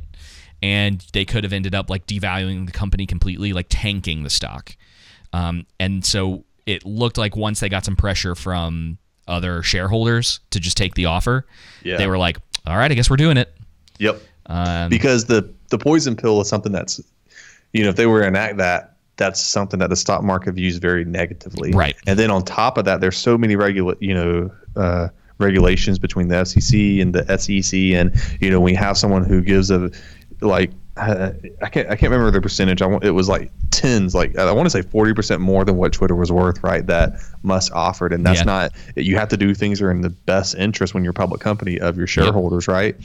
and 0.61 1.05
they 1.13 1.23
could 1.23 1.45
have 1.45 1.53
ended 1.53 1.73
up 1.73 1.89
like 1.89 2.05
devaluing 2.05 2.65
the 2.65 2.73
company 2.73 3.05
completely, 3.05 3.53
like 3.53 3.67
tanking 3.69 4.23
the 4.23 4.29
stock. 4.29 4.75
Um, 5.31 5.65
and 5.79 6.03
so 6.03 6.43
it 6.69 6.85
looked 6.85 7.17
like 7.17 7.35
once 7.35 7.59
they 7.59 7.69
got 7.69 7.83
some 7.85 7.95
pressure 7.95 8.35
from 8.35 8.97
other 9.27 9.61
shareholders 9.63 10.39
to 10.51 10.59
just 10.59 10.77
take 10.77 10.95
the 10.95 11.05
offer, 11.05 11.45
Yeah. 11.83 11.97
they 11.97 12.07
were 12.07 12.17
like, 12.17 12.37
"All 12.65 12.77
right, 12.77 12.91
I 12.91 12.95
guess 12.95 13.09
we're 13.09 13.17
doing 13.17 13.37
it." 13.37 13.53
Yep. 13.99 14.21
Um, 14.47 14.89
because 14.89 15.25
the 15.25 15.49
the 15.69 15.77
poison 15.77 16.15
pill 16.15 16.41
is 16.41 16.47
something 16.49 16.71
that's, 16.71 16.99
you 17.73 17.83
know, 17.83 17.89
if 17.89 17.95
they 17.95 18.05
were 18.07 18.21
to 18.21 18.27
enact 18.27 18.57
that, 18.57 18.95
that's 19.17 19.39
something 19.41 19.79
that 19.79 19.89
the 19.89 19.95
stock 19.95 20.23
market 20.23 20.53
views 20.53 20.77
very 20.77 21.05
negatively. 21.05 21.71
Right. 21.71 21.95
And 22.07 22.17
then 22.17 22.31
on 22.31 22.43
top 22.43 22.77
of 22.77 22.85
that, 22.85 23.01
there's 23.01 23.17
so 23.17 23.37
many 23.37 23.55
regula- 23.55 23.95
you 23.99 24.13
know, 24.15 24.51
uh, 24.75 25.09
regulations 25.37 25.99
between 25.99 26.27
the 26.29 26.35
FCC 26.37 27.01
and 27.01 27.13
the 27.13 27.23
SEC, 27.37 27.93
and 27.93 28.11
you 28.41 28.49
know, 28.49 28.59
we 28.59 28.73
have 28.75 28.97
someone 28.97 29.23
who 29.25 29.41
gives 29.41 29.69
a 29.71 29.91
like. 30.41 30.71
Uh, 30.99 31.31
I 31.61 31.69
can't. 31.69 31.87
I 31.89 31.95
can't 31.95 32.11
remember 32.11 32.31
the 32.31 32.41
percentage. 32.41 32.81
I 32.81 32.85
want. 32.85 33.03
It 33.03 33.11
was 33.11 33.29
like 33.29 33.51
tens. 33.71 34.13
Like 34.13 34.37
I 34.37 34.51
want 34.51 34.65
to 34.65 34.69
say 34.69 34.81
forty 34.81 35.13
percent 35.13 35.41
more 35.41 35.63
than 35.63 35.77
what 35.77 35.93
Twitter 35.93 36.15
was 36.15 36.31
worth. 36.31 36.61
Right. 36.63 36.85
That 36.87 37.13
Musk 37.43 37.73
offered, 37.75 38.11
and 38.13 38.25
that's 38.25 38.39
Yeah. 38.41 38.43
not. 38.45 38.71
You 38.95 39.15
have 39.17 39.29
to 39.29 39.37
do 39.37 39.53
things 39.53 39.79
that 39.79 39.85
are 39.85 39.91
in 39.91 40.01
the 40.01 40.09
best 40.09 40.55
interest 40.55 40.93
when 40.93 41.03
you're 41.03 41.11
a 41.11 41.13
public 41.13 41.41
company 41.41 41.79
of 41.79 41.97
your 41.97 42.07
shareholders. 42.07 42.67
Right. 42.67 42.95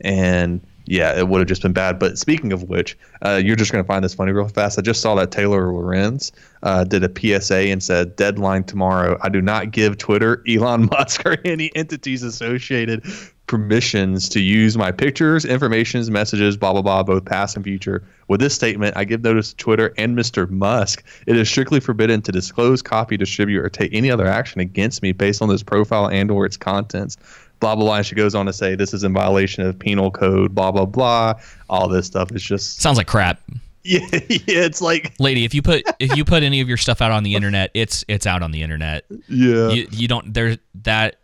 And 0.00 0.60
yeah, 0.86 1.16
it 1.16 1.28
would 1.28 1.38
have 1.38 1.46
just 1.46 1.62
been 1.62 1.72
bad. 1.72 1.98
But 2.00 2.18
speaking 2.18 2.52
of 2.52 2.64
which, 2.64 2.98
uh, 3.24 3.40
you're 3.44 3.54
just 3.54 3.70
going 3.70 3.84
to 3.84 3.86
find 3.86 4.04
this 4.04 4.14
funny 4.14 4.32
real 4.32 4.48
fast. 4.48 4.78
I 4.78 4.82
just 4.82 5.00
saw 5.00 5.14
that 5.14 5.30
Taylor 5.30 5.72
Lorenz 5.72 6.32
uh, 6.64 6.82
did 6.84 7.04
a 7.04 7.08
PSA 7.40 7.68
and 7.70 7.80
said, 7.82 8.16
"Deadline 8.16 8.64
tomorrow. 8.64 9.16
I 9.22 9.28
do 9.28 9.40
not 9.40 9.70
give 9.70 9.98
Twitter, 9.98 10.42
Elon 10.48 10.86
Musk, 10.90 11.24
or 11.24 11.36
any 11.44 11.70
entities 11.76 12.22
associated 12.24 13.04
permissions 13.52 14.30
to 14.30 14.40
use 14.40 14.78
my 14.78 14.90
pictures, 14.90 15.44
informations, 15.44 16.10
messages, 16.10 16.56
blah 16.56 16.72
blah 16.72 16.80
blah, 16.80 17.02
both 17.02 17.22
past 17.26 17.54
and 17.54 17.62
future. 17.62 18.02
With 18.28 18.40
this 18.40 18.54
statement, 18.54 18.96
I 18.96 19.04
give 19.04 19.20
notice 19.22 19.50
to 19.50 19.56
Twitter 19.56 19.92
and 19.98 20.16
Mr. 20.16 20.48
Musk. 20.48 21.04
It 21.26 21.36
is 21.36 21.50
strictly 21.50 21.78
forbidden 21.78 22.22
to 22.22 22.32
disclose, 22.32 22.80
copy, 22.80 23.18
distribute, 23.18 23.62
or 23.62 23.68
take 23.68 23.92
any 23.92 24.10
other 24.10 24.26
action 24.26 24.58
against 24.62 25.02
me 25.02 25.12
based 25.12 25.42
on 25.42 25.50
this 25.50 25.62
profile 25.62 26.08
and/or 26.08 26.46
its 26.46 26.56
contents." 26.56 27.18
Blah 27.60 27.76
blah 27.76 27.84
blah. 27.84 27.96
And 27.96 28.06
she 28.06 28.14
goes 28.14 28.34
on 28.34 28.46
to 28.46 28.54
say 28.54 28.74
this 28.74 28.94
is 28.94 29.04
in 29.04 29.12
violation 29.12 29.66
of 29.66 29.78
penal 29.78 30.10
code. 30.10 30.54
Blah 30.54 30.72
blah 30.72 30.86
blah. 30.86 31.34
All 31.68 31.88
this 31.88 32.06
stuff 32.06 32.32
is 32.32 32.42
just 32.42 32.80
sounds 32.80 32.96
like 32.96 33.06
crap. 33.06 33.38
yeah, 33.84 34.00
yeah. 34.12 34.64
It's 34.64 34.80
like 34.80 35.12
lady 35.18 35.44
if 35.44 35.52
you 35.52 35.60
put 35.60 35.82
if 35.98 36.16
you 36.16 36.24
put 36.24 36.42
any 36.42 36.62
of 36.62 36.68
your 36.68 36.78
stuff 36.78 37.02
out 37.02 37.10
on 37.12 37.22
the 37.22 37.34
internet 37.34 37.70
it's 37.74 38.02
it's 38.08 38.26
out 38.26 38.40
on 38.40 38.50
the 38.52 38.62
internet 38.62 39.04
Yeah. 39.28 39.70
you, 39.70 39.88
you 39.90 40.06
don't 40.08 40.32
there 40.32 40.56
that 40.84 41.16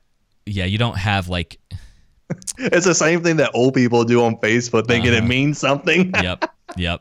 yeah 0.45 0.65
you 0.65 0.77
don't 0.77 0.97
have 0.99 1.29
like 1.29 1.61
it's 2.59 2.85
the 2.87 2.95
same 2.95 3.23
thing 3.23 3.37
that 3.37 3.51
old 3.55 3.75
people 3.75 4.05
do 4.05 4.23
on 4.25 4.37
Facebook, 4.39 4.87
thinking 4.87 5.13
it 5.13 5.19
Uh-huh. 5.19 5.27
means 5.27 5.59
something. 5.59 6.13
yep 6.23 6.45
yep 6.77 7.01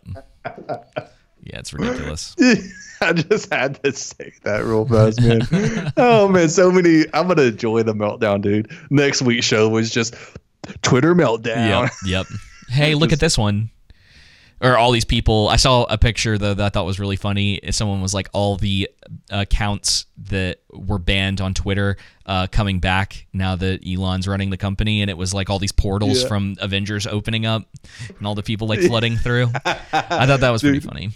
yeah 1.43 1.59
it's 1.59 1.73
ridiculous 1.73 2.36
I 3.01 3.13
just 3.13 3.53
had 3.53 3.82
to 3.84 3.93
say 3.93 4.34
that 4.43 4.63
real 4.65 4.86
fast, 4.88 5.21
man. 5.21 5.93
oh 5.97 6.28
man, 6.28 6.49
so 6.49 6.71
many. 6.71 7.05
I'm 7.13 7.28
gonna 7.28 7.43
enjoy 7.43 7.84
the 7.84 7.93
meltdown, 7.93 8.41
dude. 8.41 8.71
Next 8.89 9.21
week's 9.21 9.45
show 9.45 9.69
was 9.69 9.91
just 9.91 10.15
Twitter 10.82 11.13
meltdown. 11.13 11.67
yep 11.84 11.91
yep 12.05 12.25
hey 12.69 12.95
look 12.95 13.13
at 13.13 13.19
this 13.19 13.38
one 13.38 13.69
or 14.62 14.78
all 14.78 14.91
these 14.91 15.05
people 15.05 15.47
i 15.49 15.55
saw 15.55 15.84
a 15.84 15.97
picture 15.97 16.38
though 16.38 16.53
that 16.53 16.66
i 16.66 16.70
thought 16.70 16.86
was 16.86 16.99
really 16.99 17.16
funny 17.16 17.60
someone 17.72 18.01
was 18.01 18.14
like 18.14 18.28
all 18.34 18.55
the 18.58 18.89
accounts 19.30 20.05
that 20.18 20.60
were 20.72 20.97
banned 20.99 21.41
on 21.41 21.53
twitter 21.53 21.97
uh, 22.26 22.45
coming 22.51 22.80
back 22.80 23.26
now 23.34 23.55
that 23.55 23.80
elon's 23.88 24.28
running 24.28 24.49
the 24.49 24.58
company 24.58 25.01
and 25.01 25.10
it 25.10 25.18
was 25.18 25.34
like 25.34 25.49
all 25.49 25.60
these 25.60 25.72
portals 25.72 26.22
Yeah. 26.24 26.28
from 26.28 26.55
avengers 26.60 27.08
opening 27.08 27.45
up 27.45 27.64
and 28.18 28.28
all 28.28 28.36
the 28.36 28.43
people 28.43 28.68
like 28.68 28.80
flooding 28.82 29.16
through 29.16 29.49
i 29.66 30.26
thought 30.26 30.39
that 30.41 30.49
was 30.49 30.62
pretty 30.62 30.80
funny 30.82 31.12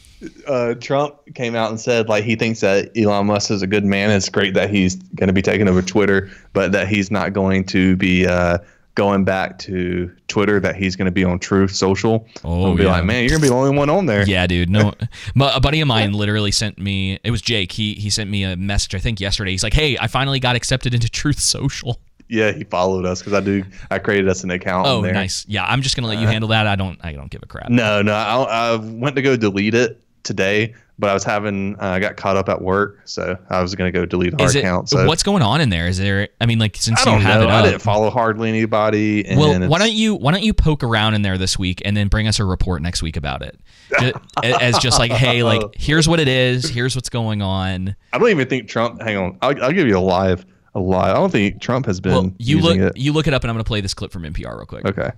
uh, 0.48 0.76
Trump 0.76 1.16
came 1.34 1.56
out 1.56 1.72
and 1.72 1.80
said 1.80 2.08
like 2.08 2.24
he 2.24 2.36
thinks 2.36 2.60
that 2.60 2.96
Elon 2.96 3.26
Musk 3.26 3.50
is 3.50 3.64
a 3.64 3.68
good 3.68 3.84
man. 3.84 4.12
It's 4.12 4.30
great 4.30 4.54
that 4.54 4.70
he's 4.70 4.94
going 4.98 5.30
to 5.30 5.34
be 5.34 5.42
taking 5.42 5.68
over 5.68 5.82
Twitter, 5.82 6.30
but 6.54 6.72
that 6.74 6.88
he's 6.88 7.10
not 7.10 7.34
going 7.34 7.66
to 7.66 7.96
be 7.96 8.28
uh, 8.28 8.60
going 8.96 9.24
back 9.24 9.58
to 9.60 10.12
Twitter. 10.28 10.60
That 10.60 10.76
he's 10.76 10.96
going 10.96 11.06
to 11.06 11.12
be 11.12 11.24
on 11.24 11.40
Truth 11.40 11.76
Social. 11.76 12.28
Oh, 12.44 12.76
be 12.76 12.84
yeah. 12.84 12.92
like, 12.92 13.06
man, 13.06 13.22
you're 13.24 13.30
going 13.30 13.42
to 13.42 13.46
be 13.46 13.50
the 13.50 13.56
only 13.56 13.76
one 13.76 13.90
on 13.90 14.06
there. 14.06 14.28
Yeah, 14.28 14.48
dude. 14.48 14.70
No, 14.70 14.94
but 15.36 15.56
a 15.56 15.60
buddy 15.60 15.82
of 15.82 15.88
mine 15.88 16.14
literally 16.14 16.52
sent 16.52 16.78
me. 16.78 17.20
It 17.24 17.32
was 17.32 17.42
Jake. 17.42 17.72
He 17.72 17.94
he 17.94 18.10
sent 18.10 18.30
me 18.30 18.44
a 18.44 18.56
message. 18.56 18.96
I 18.96 19.00
think 19.00 19.20
yesterday. 19.20 19.52
He's 19.52 19.64
like, 19.64 19.74
"Hey, 19.74 19.98
I 19.98 20.08
finally 20.08 20.40
got 20.40 20.56
accepted 20.56 20.94
into 20.94 21.10
Truth 21.10 21.40
Social." 21.40 22.00
Yeah, 22.28 22.54
he 22.54 22.64
followed 22.64 23.06
us 23.06 23.20
because 23.20 23.34
I 23.34 23.42
do. 23.42 23.64
I 23.90 24.00
created 24.00 24.30
us 24.30 24.46
an 24.46 24.52
account. 24.52 24.88
Oh, 24.88 25.02
nice. 25.02 25.46
Yeah, 25.50 25.66
I'm 25.66 25.82
just 25.82 25.98
gonna 25.98 26.08
let 26.08 26.18
you 26.20 26.28
Uh, 26.28 26.32
handle 26.32 26.48
that. 26.50 26.66
I 26.66 26.78
don't. 26.78 26.98
I 27.04 27.12
don't 27.12 27.30
give 27.30 27.44
a 27.44 27.46
crap. 27.46 27.70
No, 27.70 28.02
no. 28.02 28.14
I, 28.14 28.44
I 28.44 28.76
went 28.78 29.18
to 29.18 29.22
go 29.22 29.36
delete 29.36 29.74
it 29.76 30.02
today, 30.24 30.74
but 31.00 31.10
I 31.10 31.14
was 31.14 31.24
having. 31.24 31.76
Uh, 31.80 31.86
I 31.88 32.00
got 32.00 32.16
caught 32.18 32.38
up 32.38 32.48
at 32.50 32.62
work, 32.62 33.02
so 33.06 33.38
I 33.50 33.62
was 33.62 33.74
going 33.76 33.92
to 33.92 34.00
go 34.00 34.06
delete 34.06 34.40
our 34.40 34.46
Is 34.46 34.56
it 34.56 34.60
account. 34.60 34.90
So 34.90 35.08
what's 35.08 35.24
going 35.24 35.42
on 35.42 35.62
in 35.62 35.70
there? 35.70 35.88
Is 35.88 35.98
there? 35.98 36.30
I 36.40 36.46
mean, 36.46 36.60
like 36.60 36.76
since 36.78 37.02
I 37.02 37.06
don't 37.06 37.20
you 37.20 37.26
have 37.26 37.42
know. 37.42 37.48
it 37.48 37.52
I 37.52 37.62
didn't 37.64 37.82
follow 37.82 38.10
hardly 38.10 38.50
anybody. 38.50 39.26
And 39.26 39.40
well, 39.40 39.68
why 39.70 39.80
don't 39.80 39.92
you 39.92 40.16
why 40.16 40.32
don't 40.32 40.44
you 40.44 40.54
poke 40.54 40.84
around 40.84 41.16
in 41.16 41.22
there 41.22 41.38
this 41.38 41.58
week 41.58 41.82
and 41.86 41.96
then 41.98 42.08
bring 42.08 42.28
us 42.28 42.40
a 42.40 42.46
report 42.46 42.82
next 42.82 43.02
week 43.02 43.18
about 43.18 43.42
it, 43.42 43.60
Ju- 44.00 44.14
as 44.44 44.78
just 44.78 45.00
like, 45.00 45.12
hey, 45.12 45.44
like 45.44 45.62
here's 45.76 46.08
what 46.08 46.20
it 46.20 46.28
is, 46.28 46.70
here's 46.70 46.96
what's 46.96 47.10
going 47.10 47.42
on. 47.42 47.96
I 48.14 48.18
don't 48.20 48.30
even 48.30 48.48
think 48.48 48.68
Trump. 48.68 49.02
Hang 49.02 49.18
on, 49.18 49.38
I'll, 49.42 49.64
I'll 49.64 49.72
give 49.74 49.88
you 49.88 49.98
a 49.98 50.00
live, 50.00 50.46
a 50.76 50.80
live. 50.80 51.16
I 51.16 51.20
don't 51.20 51.32
think 51.32 51.62
Trump 51.62 51.86
has 51.88 52.00
been 52.00 52.12
Well, 52.14 52.32
you 52.38 52.58
using 52.58 52.82
look 52.82 52.92
it. 52.96 52.98
you 53.02 53.12
look 53.14 53.28
it 53.28 53.34
up, 53.34 53.44
and 53.44 53.50
I'm 53.50 53.56
gonna 53.56 53.64
play 53.64 53.82
this 53.82 53.94
clip 53.96 54.12
from 54.12 54.24
NPR 54.24 54.56
real 54.56 54.66
quick. 54.66 54.86
Okay. 54.86 55.12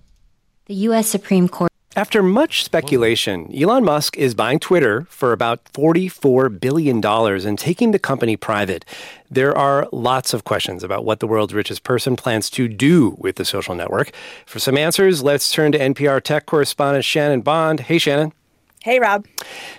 The 0.67 0.75
U.S. 0.75 1.09
Supreme 1.09 1.49
Court. 1.49 1.72
After 1.95 2.23
much 2.23 2.63
speculation, 2.63 3.53
Elon 3.55 3.83
Musk 3.83 4.17
is 4.17 4.33
buying 4.33 4.57
Twitter 4.59 5.05
for 5.11 5.31
about 5.31 5.63
$44 5.73 6.59
billion 6.59 7.05
and 7.05 7.59
taking 7.59 7.91
the 7.91 7.99
company 7.99 8.35
private. 8.35 8.83
There 9.29 9.55
are 9.55 9.87
lots 9.91 10.33
of 10.33 10.43
questions 10.43 10.83
about 10.83 11.05
what 11.05 11.19
the 11.19 11.27
world's 11.27 11.53
richest 11.53 11.83
person 11.83 12.15
plans 12.15 12.49
to 12.51 12.67
do 12.67 13.15
with 13.19 13.35
the 13.35 13.45
social 13.45 13.75
network. 13.75 14.11
For 14.47 14.57
some 14.57 14.75
answers, 14.75 15.21
let's 15.21 15.51
turn 15.51 15.71
to 15.73 15.77
NPR 15.77 16.19
tech 16.23 16.47
correspondent 16.47 17.05
Shannon 17.05 17.41
Bond. 17.41 17.81
Hey, 17.81 17.99
Shannon. 17.99 18.33
Hey, 18.81 18.99
Rob. 18.99 19.27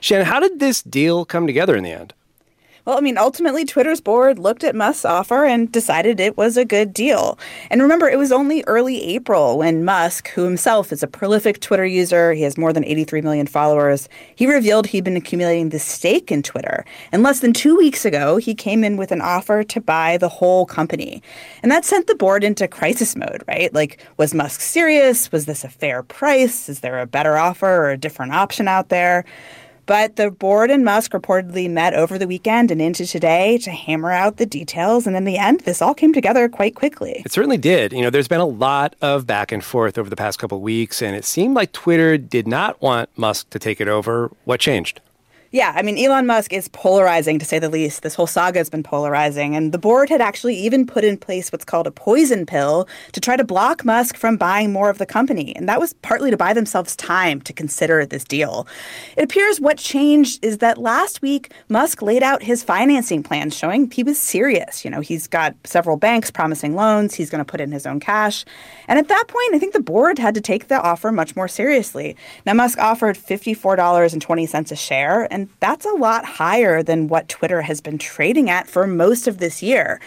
Shannon, 0.00 0.26
how 0.26 0.38
did 0.38 0.60
this 0.60 0.82
deal 0.82 1.24
come 1.24 1.48
together 1.48 1.74
in 1.74 1.82
the 1.82 1.90
end? 1.90 2.14
Well, 2.84 2.98
I 2.98 3.00
mean, 3.00 3.16
ultimately, 3.16 3.64
Twitter's 3.64 4.02
board 4.02 4.38
looked 4.38 4.62
at 4.62 4.74
Musk's 4.74 5.06
offer 5.06 5.46
and 5.46 5.72
decided 5.72 6.20
it 6.20 6.36
was 6.36 6.58
a 6.58 6.66
good 6.66 6.92
deal. 6.92 7.38
And 7.70 7.80
remember, 7.80 8.10
it 8.10 8.18
was 8.18 8.30
only 8.30 8.62
early 8.66 9.02
April 9.04 9.56
when 9.56 9.86
Musk, 9.86 10.28
who 10.28 10.44
himself 10.44 10.92
is 10.92 11.02
a 11.02 11.06
prolific 11.06 11.60
Twitter 11.60 11.86
user, 11.86 12.34
he 12.34 12.42
has 12.42 12.58
more 12.58 12.74
than 12.74 12.84
83 12.84 13.22
million 13.22 13.46
followers, 13.46 14.06
he 14.36 14.46
revealed 14.46 14.86
he'd 14.88 15.02
been 15.02 15.16
accumulating 15.16 15.70
this 15.70 15.82
stake 15.82 16.30
in 16.30 16.42
Twitter. 16.42 16.84
And 17.10 17.22
less 17.22 17.40
than 17.40 17.54
two 17.54 17.74
weeks 17.74 18.04
ago, 18.04 18.36
he 18.36 18.54
came 18.54 18.84
in 18.84 18.98
with 18.98 19.12
an 19.12 19.22
offer 19.22 19.64
to 19.64 19.80
buy 19.80 20.18
the 20.18 20.28
whole 20.28 20.66
company. 20.66 21.22
And 21.62 21.72
that 21.72 21.86
sent 21.86 22.06
the 22.06 22.14
board 22.14 22.44
into 22.44 22.68
crisis 22.68 23.16
mode, 23.16 23.44
right? 23.48 23.72
Like, 23.72 24.06
was 24.18 24.34
Musk 24.34 24.60
serious? 24.60 25.32
Was 25.32 25.46
this 25.46 25.64
a 25.64 25.70
fair 25.70 26.02
price? 26.02 26.68
Is 26.68 26.80
there 26.80 27.00
a 27.00 27.06
better 27.06 27.38
offer 27.38 27.66
or 27.66 27.90
a 27.92 27.96
different 27.96 28.34
option 28.34 28.68
out 28.68 28.90
there? 28.90 29.24
But 29.86 30.16
the 30.16 30.30
board 30.30 30.70
and 30.70 30.84
Musk 30.84 31.12
reportedly 31.12 31.70
met 31.70 31.94
over 31.94 32.18
the 32.18 32.26
weekend 32.26 32.70
and 32.70 32.80
into 32.80 33.06
today 33.06 33.58
to 33.58 33.70
hammer 33.70 34.10
out 34.10 34.38
the 34.38 34.46
details. 34.46 35.06
And 35.06 35.16
in 35.16 35.24
the 35.24 35.36
end, 35.36 35.60
this 35.60 35.82
all 35.82 35.94
came 35.94 36.12
together 36.12 36.48
quite 36.48 36.74
quickly. 36.74 37.22
It 37.24 37.32
certainly 37.32 37.58
did. 37.58 37.92
You 37.92 38.02
know, 38.02 38.10
there's 38.10 38.28
been 38.28 38.40
a 38.40 38.46
lot 38.46 38.96
of 39.02 39.26
back 39.26 39.52
and 39.52 39.62
forth 39.62 39.98
over 39.98 40.08
the 40.08 40.16
past 40.16 40.38
couple 40.38 40.60
weeks, 40.60 41.02
and 41.02 41.14
it 41.14 41.24
seemed 41.24 41.54
like 41.54 41.72
Twitter 41.72 42.16
did 42.16 42.48
not 42.48 42.80
want 42.80 43.10
Musk 43.16 43.50
to 43.50 43.58
take 43.58 43.80
it 43.80 43.88
over. 43.88 44.30
What 44.44 44.60
changed? 44.60 45.00
Yeah, 45.54 45.72
I 45.76 45.82
mean, 45.82 45.96
Elon 46.04 46.26
Musk 46.26 46.52
is 46.52 46.66
polarizing 46.66 47.38
to 47.38 47.44
say 47.44 47.60
the 47.60 47.68
least. 47.68 48.02
This 48.02 48.16
whole 48.16 48.26
saga 48.26 48.58
has 48.58 48.68
been 48.68 48.82
polarizing. 48.82 49.54
And 49.54 49.70
the 49.70 49.78
board 49.78 50.08
had 50.08 50.20
actually 50.20 50.56
even 50.56 50.84
put 50.84 51.04
in 51.04 51.16
place 51.16 51.52
what's 51.52 51.64
called 51.64 51.86
a 51.86 51.92
poison 51.92 52.44
pill 52.44 52.88
to 53.12 53.20
try 53.20 53.36
to 53.36 53.44
block 53.44 53.84
Musk 53.84 54.16
from 54.16 54.36
buying 54.36 54.72
more 54.72 54.90
of 54.90 54.98
the 54.98 55.06
company. 55.06 55.54
And 55.54 55.68
that 55.68 55.78
was 55.78 55.92
partly 56.02 56.32
to 56.32 56.36
buy 56.36 56.54
themselves 56.54 56.96
time 56.96 57.40
to 57.42 57.52
consider 57.52 58.04
this 58.04 58.24
deal. 58.24 58.66
It 59.16 59.22
appears 59.22 59.60
what 59.60 59.78
changed 59.78 60.44
is 60.44 60.58
that 60.58 60.76
last 60.76 61.22
week, 61.22 61.52
Musk 61.68 62.02
laid 62.02 62.24
out 62.24 62.42
his 62.42 62.64
financing 62.64 63.22
plans 63.22 63.56
showing 63.56 63.88
he 63.92 64.02
was 64.02 64.18
serious. 64.18 64.84
You 64.84 64.90
know, 64.90 65.02
he's 65.02 65.28
got 65.28 65.54
several 65.62 65.96
banks 65.96 66.32
promising 66.32 66.74
loans, 66.74 67.14
he's 67.14 67.30
going 67.30 67.44
to 67.44 67.48
put 67.48 67.60
in 67.60 67.70
his 67.70 67.86
own 67.86 68.00
cash. 68.00 68.44
And 68.88 68.98
at 68.98 69.06
that 69.06 69.28
point, 69.28 69.54
I 69.54 69.60
think 69.60 69.72
the 69.72 69.78
board 69.78 70.18
had 70.18 70.34
to 70.34 70.40
take 70.40 70.66
the 70.66 70.82
offer 70.82 71.12
much 71.12 71.36
more 71.36 71.46
seriously. 71.46 72.16
Now, 72.44 72.54
Musk 72.54 72.76
offered 72.78 73.16
$54.20 73.16 74.72
a 74.72 74.74
share, 74.74 75.32
and 75.32 75.43
that's 75.60 75.86
a 75.86 75.92
lot 75.94 76.24
higher 76.24 76.82
than 76.82 77.08
what 77.08 77.28
Twitter 77.28 77.62
has 77.62 77.80
been 77.80 77.98
trading 77.98 78.50
at 78.50 78.68
for 78.68 78.86
most 78.86 79.26
of 79.26 79.38
this 79.38 79.62
year. 79.62 80.00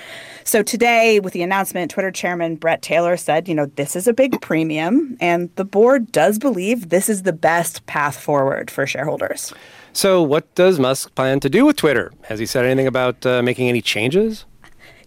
So 0.44 0.64
today, 0.64 1.20
with 1.20 1.34
the 1.34 1.42
announcement, 1.42 1.92
Twitter 1.92 2.12
chairman 2.12 2.56
Bret 2.56 2.82
Taylor 2.82 3.18
said, 3.18 3.48
you 3.48 3.56
know, 3.56 3.66
this 3.66 3.96
is 3.96 4.08
a 4.08 4.14
big 4.14 4.40
premium, 4.42 5.18
and 5.20 5.50
the 5.56 5.66
board 5.66 6.12
does 6.12 6.40
believe 6.40 6.90
this 6.90 7.10
is 7.10 7.24
the 7.24 7.34
best 7.34 7.86
path 7.86 8.18
forward 8.18 8.72
for 8.72 8.88
shareholders. 8.88 9.54
So, 9.94 10.22
what 10.22 10.54
does 10.56 10.80
Musk 10.80 11.16
plan 11.16 11.40
to 11.42 11.50
do 11.50 11.66
with 11.66 11.76
Twitter? 11.76 12.12
Has 12.26 12.40
he 12.40 12.46
said 12.46 12.66
anything 12.66 12.88
about 12.88 13.26
uh, 13.26 13.42
making 13.42 13.68
any 13.68 13.82
changes? 13.82 14.46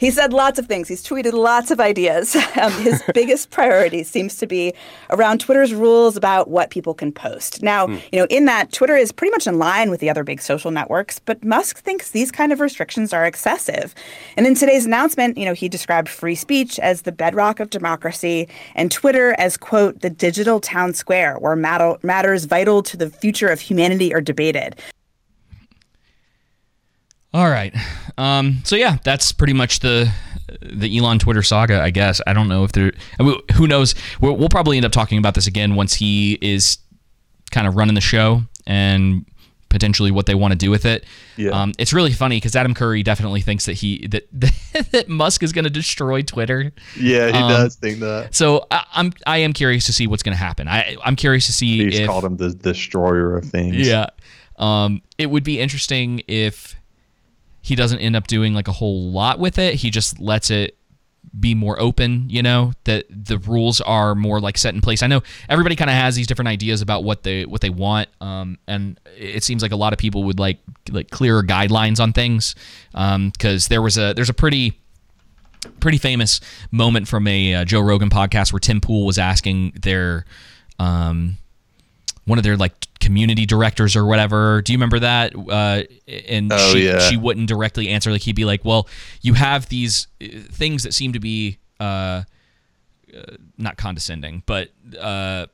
He 0.01 0.11
said 0.11 0.32
lots 0.32 0.59
of 0.59 0.66
things. 0.66 0.88
He's 0.88 1.05
tweeted 1.05 1.34
lots 1.34 1.70
of 1.70 1.78
ideas. 1.78 2.34
Um, 2.61 2.72
his 2.82 3.03
biggest 3.14 3.51
priority 3.51 4.03
seems 4.03 4.36
to 4.38 4.46
be 4.46 4.74
around 5.11 5.40
Twitter's 5.40 5.72
rules 5.72 6.16
about 6.16 6.48
what 6.48 6.68
people 6.70 6.94
can 6.94 7.12
post. 7.12 7.62
Now, 7.62 7.86
Hmm. 7.86 7.96
you 8.12 8.18
know, 8.18 8.26
in 8.28 8.44
that, 8.46 8.72
Twitter 8.72 8.96
is 8.96 9.12
pretty 9.12 9.30
much 9.30 9.46
in 9.46 9.59
line 9.59 9.88
with 9.90 10.01
the 10.01 10.11
other 10.11 10.24
big 10.24 10.40
social 10.42 10.70
networks, 10.70 11.18
but 11.20 11.42
Musk 11.44 11.78
thinks 11.78 12.11
these 12.11 12.30
kind 12.32 12.53
of 12.53 12.61
restrictions 12.61 13.12
are 13.12 13.24
excessive. 13.24 13.94
And 14.36 14.46
in 14.46 14.55
today's 14.55 14.84
announcement, 14.84 15.38
you 15.38 15.44
know, 15.44 15.55
he 15.55 15.68
described 15.68 16.09
free 16.09 16.34
speech 16.34 16.78
as 16.80 17.03
the 17.03 17.12
bedrock 17.12 17.61
of 17.61 17.70
democracy 17.70 18.48
and 18.74 18.90
Twitter 18.90 19.34
as, 19.38 19.57
quote, 19.57 20.01
the 20.01 20.11
digital 20.11 20.61
town 20.61 20.92
square 20.94 21.36
where 21.38 21.57
matter- 21.57 21.96
matters 22.03 22.44
vital 22.46 22.82
to 22.82 22.96
the 22.96 23.09
future 23.11 23.48
of 23.48 23.61
humanity 23.61 24.12
are 24.12 24.20
debated. 24.20 24.76
All 27.33 27.49
right. 27.49 27.74
Um, 28.18 28.61
so 28.64 28.76
yeah, 28.76 28.99
that's 29.05 29.33
pretty 29.33 29.53
much 29.53 29.81
the 29.81 30.12
the 30.62 30.99
Elon 30.99 31.18
Twitter 31.20 31.43
saga, 31.43 31.81
I 31.81 31.91
guess. 31.91 32.20
I 32.26 32.33
don't 32.33 32.49
know 32.49 32.64
if 32.64 32.72
there. 32.72 32.93
I 33.18 33.22
mean, 33.22 33.39
who 33.55 33.66
knows? 33.68 33.95
We'll, 34.20 34.37
we'll 34.37 34.49
probably 34.49 34.76
end 34.76 34.85
up 34.87 34.93
talking 34.93 35.18
about 35.18 35.35
this 35.35 35.47
again 35.47 35.76
once 35.76 35.95
he 35.95 36.39
is 36.43 36.78
kind 37.53 37.66
of 37.68 37.76
running 37.76 37.95
the 37.95 38.01
show 38.01 38.43
and 38.66 39.24
potentially 39.68 40.11
what 40.11 40.26
they 40.26 40.35
want 40.35 40.51
to 40.51 40.59
do 40.59 40.68
with 40.68 40.85
it. 40.85 41.05
Yeah. 41.37 41.51
Um, 41.51 41.72
it's 41.78 41.93
really 41.93 42.12
funny 42.12 42.37
because 42.39 42.57
Adam 42.57 42.74
Curry 42.74 43.05
definitely 43.05 43.41
thinks 43.43 43.66
that 43.66 43.74
he 43.74 44.09
that 44.09 44.28
that 44.91 45.09
Musk 45.09 45.45
is 45.45 45.53
going 45.53 45.64
to 45.64 45.70
destroy 45.70 46.22
Twitter. 46.22 46.72
Yeah, 46.99 47.28
he 47.28 47.39
Um, 47.39 47.49
does 47.53 47.76
think 47.76 48.01
that. 48.01 48.35
So 48.35 48.66
I, 48.72 48.85
I'm 48.93 49.12
I 49.28 49.39
am 49.39 49.53
curious 49.53 49.87
to 49.87 49.93
see 49.93 50.09
what's 50.09 50.24
going 50.24 50.37
to 50.37 50.43
happen. 50.43 50.66
I 50.66 50.97
I'm 51.05 51.14
curious 51.14 51.47
to 51.47 51.53
see 51.53 51.85
He's 51.85 52.01
if 52.01 52.09
called 52.09 52.24
him 52.24 52.37
the 52.39 52.51
destroyer 52.51 53.37
of 53.37 53.45
things. 53.45 53.76
yeah. 53.87 54.07
Um, 54.59 55.03
it 55.16 55.26
would 55.31 55.45
be 55.45 55.61
interesting 55.61 56.22
if 56.26 56.74
he 57.62 57.74
doesn't 57.74 57.98
end 57.98 58.16
up 58.16 58.26
doing 58.26 58.54
like 58.54 58.68
a 58.68 58.72
whole 58.72 59.11
lot 59.11 59.38
with 59.38 59.58
it. 59.58 59.74
He 59.74 59.90
just 59.90 60.18
lets 60.18 60.50
it 60.50 60.76
be 61.38 61.54
more 61.54 61.78
open, 61.78 62.28
you 62.28 62.42
know, 62.42 62.72
that 62.84 63.04
the 63.11 63.38
rules 63.38 63.80
are 63.80 64.14
more 64.14 64.40
like 64.40 64.58
set 64.58 64.74
in 64.74 64.80
place. 64.80 65.02
I 65.02 65.06
know 65.06 65.22
everybody 65.48 65.76
kind 65.76 65.90
of 65.90 65.94
has 65.94 66.16
these 66.16 66.26
different 66.26 66.48
ideas 66.48 66.82
about 66.82 67.04
what 67.04 67.22
they 67.22 67.44
what 67.44 67.61
they 67.61 67.70
want. 67.70 68.08
Um, 68.20 68.58
and 68.66 68.98
it 69.16 69.44
seems 69.44 69.62
like 69.62 69.72
a 69.72 69.76
lot 69.76 69.92
of 69.92 69.98
people 69.98 70.24
would 70.24 70.38
like 70.38 70.58
like 70.90 71.11
clearer 71.11 71.42
guidelines 71.42 72.00
on 72.00 72.12
things. 72.12 72.54
Um, 72.94 73.30
because 73.30 73.68
there 73.68 73.82
was 73.82 73.96
a 73.98 74.12
there's 74.14 74.30
a 74.30 74.34
pretty 74.34 74.80
pretty 75.78 75.98
famous 75.98 76.40
moment 76.70 77.06
from 77.06 77.26
a 77.26 77.54
uh, 77.56 77.64
Joe 77.64 77.80
Rogan 77.80 78.11
podcast 78.11 78.52
where 78.52 78.61
Tim 78.61 78.80
Pool 78.80 79.06
was 79.06 79.18
asking 79.18 79.74
their 79.82 80.24
um 80.78 81.36
one 82.31 82.39
of 82.39 82.45
their 82.45 82.57
like 82.57 82.72
community 83.01 83.45
directors 83.45 83.97
or 83.97 84.07
whatever. 84.07 84.62
Do 84.62 84.72
you 84.72 84.78
remember 84.78 85.01
that? 85.01 85.35
Uh, 85.35 85.83
and 86.28 86.53
Oh, 86.53 86.72
she, 86.72 86.87
yeah. 86.87 87.01
she 87.01 87.16
wouldn't 87.16 87.49
directly 87.49 87.89
answer. 87.89 88.12
Like 88.12 88.22
he'd 88.22 88.37
be 88.37 88.45
like, 88.45 88.64
"Well, 88.64 88.89
you 89.20 89.35
have 89.35 89.68
these 89.68 90.07
uh, 90.22 90.26
things 90.53 90.85
that 90.85 90.95
seem 90.95 91.12
to 91.14 91.18
be 91.18 91.59
uh, 91.81 91.83
uh, 91.85 92.22
not 93.59 93.76
condescending, 93.76 94.45
but 94.47 94.68
uh, 94.99 95.47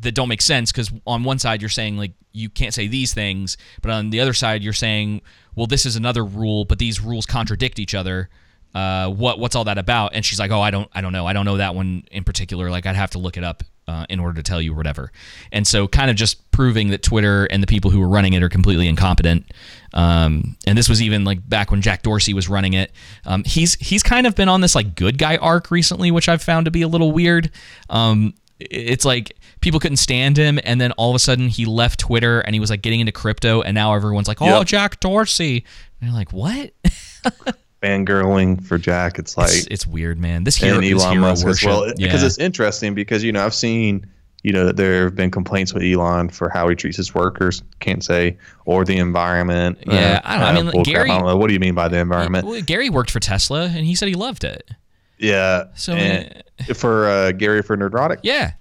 that 0.00 0.12
don't 0.14 0.28
make 0.28 0.40
sense 0.42 0.72
because 0.72 0.90
on 1.06 1.24
one 1.24 1.38
side 1.38 1.60
you're 1.60 1.68
saying 1.68 1.98
like 1.98 2.12
you 2.32 2.48
can't 2.48 2.72
say 2.72 2.86
these 2.86 3.12
things, 3.12 3.58
but 3.82 3.90
on 3.90 4.10
the 4.10 4.20
other 4.20 4.32
side 4.32 4.62
you're 4.62 4.72
saying, 4.72 5.20
well, 5.54 5.66
this 5.66 5.84
is 5.84 5.94
another 5.96 6.24
rule, 6.24 6.64
but 6.64 6.78
these 6.78 7.00
rules 7.02 7.26
contradict 7.26 7.78
each 7.78 7.94
other. 7.94 8.30
Uh, 8.74 9.10
what 9.10 9.38
what's 9.38 9.54
all 9.56 9.64
that 9.64 9.76
about? 9.78 10.14
And 10.14 10.24
she's 10.24 10.38
like, 10.38 10.50
oh, 10.52 10.60
I 10.62 10.70
don't 10.70 10.88
I 10.94 11.02
don't 11.02 11.12
know, 11.12 11.26
I 11.26 11.34
don't 11.34 11.44
know 11.44 11.58
that 11.58 11.74
one 11.74 12.04
in 12.10 12.24
particular. 12.24 12.70
Like 12.70 12.86
I'd 12.86 12.96
have 12.96 13.10
to 13.10 13.18
look 13.18 13.36
it 13.36 13.44
up 13.44 13.62
uh, 13.90 14.06
in 14.08 14.20
order 14.20 14.34
to 14.34 14.42
tell 14.42 14.62
you 14.62 14.72
or 14.72 14.76
whatever. 14.76 15.10
And 15.50 15.66
so 15.66 15.88
kind 15.88 16.10
of 16.10 16.16
just 16.16 16.48
proving 16.52 16.90
that 16.90 17.02
Twitter 17.02 17.46
and 17.46 17.60
the 17.62 17.66
people 17.66 17.90
who 17.90 17.98
were 17.98 18.08
running 18.08 18.34
it 18.34 18.42
are 18.42 18.48
completely 18.48 18.86
incompetent. 18.86 19.50
Um, 19.92 20.56
and 20.66 20.78
this 20.78 20.88
was 20.88 21.02
even 21.02 21.24
like 21.24 21.46
back 21.48 21.70
when 21.72 21.82
Jack 21.82 22.02
Dorsey 22.02 22.32
was 22.32 22.48
running 22.48 22.74
it. 22.74 22.92
Um, 23.26 23.42
he's 23.44 23.74
he's 23.74 24.02
kind 24.04 24.26
of 24.26 24.34
been 24.36 24.48
on 24.48 24.60
this 24.60 24.74
like 24.76 24.94
good 24.94 25.18
guy 25.18 25.36
arc 25.38 25.70
recently, 25.72 26.10
which 26.12 26.28
I've 26.28 26.42
found 26.42 26.66
to 26.66 26.70
be 26.70 26.82
a 26.82 26.88
little 26.88 27.10
weird. 27.10 27.50
Um, 27.88 28.34
it's 28.60 29.04
like 29.04 29.36
people 29.60 29.80
couldn't 29.80 29.96
stand 29.96 30.36
him 30.36 30.60
and 30.64 30.80
then 30.80 30.92
all 30.92 31.10
of 31.10 31.16
a 31.16 31.18
sudden 31.18 31.48
he 31.48 31.64
left 31.64 31.98
twitter 31.98 32.40
and 32.40 32.54
he 32.54 32.60
was 32.60 32.68
like 32.68 32.82
getting 32.82 33.00
into 33.00 33.10
crypto 33.12 33.62
and 33.62 33.74
now 33.74 33.94
everyone's 33.94 34.28
like 34.28 34.42
oh 34.42 34.58
Yep. 34.58 34.66
jack 34.66 35.00
dorsey 35.00 35.64
and 36.00 36.10
you're 36.10 36.18
like 36.18 36.30
what 36.32 36.70
Fangirling 37.82 38.64
for 38.64 38.78
Jack. 38.78 39.18
It's 39.18 39.36
like 39.36 39.48
it's, 39.48 39.66
it's 39.66 39.86
weird 39.86 40.18
man 40.18 40.44
this 40.44 40.56
hero, 40.56 40.76
and 40.76 40.84
Elon 40.84 41.12
hero 41.12 41.22
Musk 41.22 41.46
worship, 41.46 41.68
as 41.68 41.76
well. 41.76 41.94
Because 41.96 42.20
yeah. 42.20 42.26
it's 42.26 42.38
interesting 42.38 42.94
because 42.94 43.24
you 43.24 43.32
know 43.32 43.44
I've 43.44 43.54
seen 43.54 44.06
you 44.42 44.52
know 44.52 44.64
that 44.66 44.76
there 44.76 45.04
have 45.04 45.14
been 45.14 45.30
complaints 45.30 45.72
with 45.72 45.82
Elon 45.82 46.28
for 46.28 46.48
how 46.48 46.68
he 46.68 46.74
treats 46.74 46.96
his 46.96 47.14
workers. 47.14 47.62
Can't 47.80 48.04
say 48.04 48.36
or 48.64 48.84
the 48.84 48.96
environment. 48.98 49.78
Yeah, 49.86 50.20
I 50.24 50.38
don't 50.38 50.40
know. 50.40 50.46
I 50.46 50.62
mean, 50.62 50.72
crap. 50.72 50.84
Gary- 50.84 51.10
I 51.10 51.18
don't 51.18 51.26
know. 51.26 51.36
What 51.36 51.48
do 51.48 51.54
you 51.54 51.60
mean 51.60 51.74
by 51.74 51.88
the 51.88 51.98
environment? 51.98 52.46
Well, 52.46 52.60
gary 52.62 52.90
worked 52.90 53.10
for 53.10 53.20
tesla 53.20 53.64
and 53.64 53.86
he 53.86 53.94
said 53.94 54.08
he 54.08 54.14
loved 54.14 54.44
it 54.44 54.70
Yeah. 55.18 55.64
So, 55.74 55.94
and- 55.94 56.42
for 56.74 57.08
uh, 57.08 57.32
Gary 57.32 57.62
for 57.62 57.76
Nerdrotic. 57.76 58.18
yeah 58.22 58.52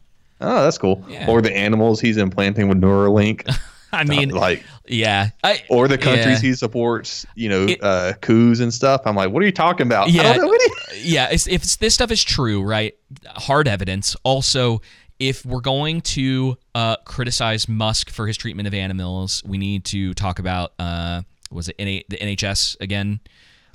Oh, 0.41 0.63
that's 0.63 0.77
cool. 0.77 1.03
Yeah. 1.09 1.29
Or 1.29 1.41
the 1.41 1.55
animals 1.55 1.99
he's 1.99 2.17
implanting 2.17 2.69
with 2.69 2.79
Neuralink. 2.79 3.53
i 3.93 4.03
mean 4.03 4.29
like 4.29 4.63
yeah 4.87 5.29
I, 5.43 5.63
or 5.69 5.87
the 5.87 5.97
countries 5.97 6.43
yeah. 6.43 6.49
he 6.49 6.53
supports, 6.53 7.25
you 7.35 7.49
know, 7.49 7.67
uh, 7.81 8.13
coups 8.21 8.59
and 8.59 8.73
stuff. 8.73 9.01
I'm 9.05 9.15
like, 9.15 9.29
what 9.31 9.41
are 9.43 9.45
you 9.45 9.51
talking 9.51 9.85
about? 9.87 10.07
I 10.07 10.11
Yeah, 10.11 10.33
don't 10.33 10.41
know 10.43 10.47
what 10.47 10.61
yeah. 10.97 11.29
It's, 11.31 11.47
if 11.47 11.53
it's- 11.55 11.75
this 11.77 11.93
stuff 11.93 12.11
is 12.11 12.23
true, 12.23 12.61
right? 12.63 12.95
Hard 13.27 13.67
evidence. 13.67 14.15
Also, 14.23 14.81
if 15.19 15.45
we're 15.45 15.61
going 15.61 16.01
to 16.01 16.57
uh, 16.75 16.95
criticize 17.05 17.67
Musk 17.67 18.09
for 18.09 18.25
his 18.25 18.37
treatment 18.37 18.67
of 18.67 18.73
animals, 18.73 19.43
we 19.45 19.57
need 19.57 19.85
to 19.85 20.13
talk 20.15 20.39
about 20.39 20.73
uh, 20.79 21.21
was 21.51 21.69
it 21.69 21.75
NA, 21.79 21.99
the 22.09 22.17
NHS 22.17 22.79
again, 22.81 23.19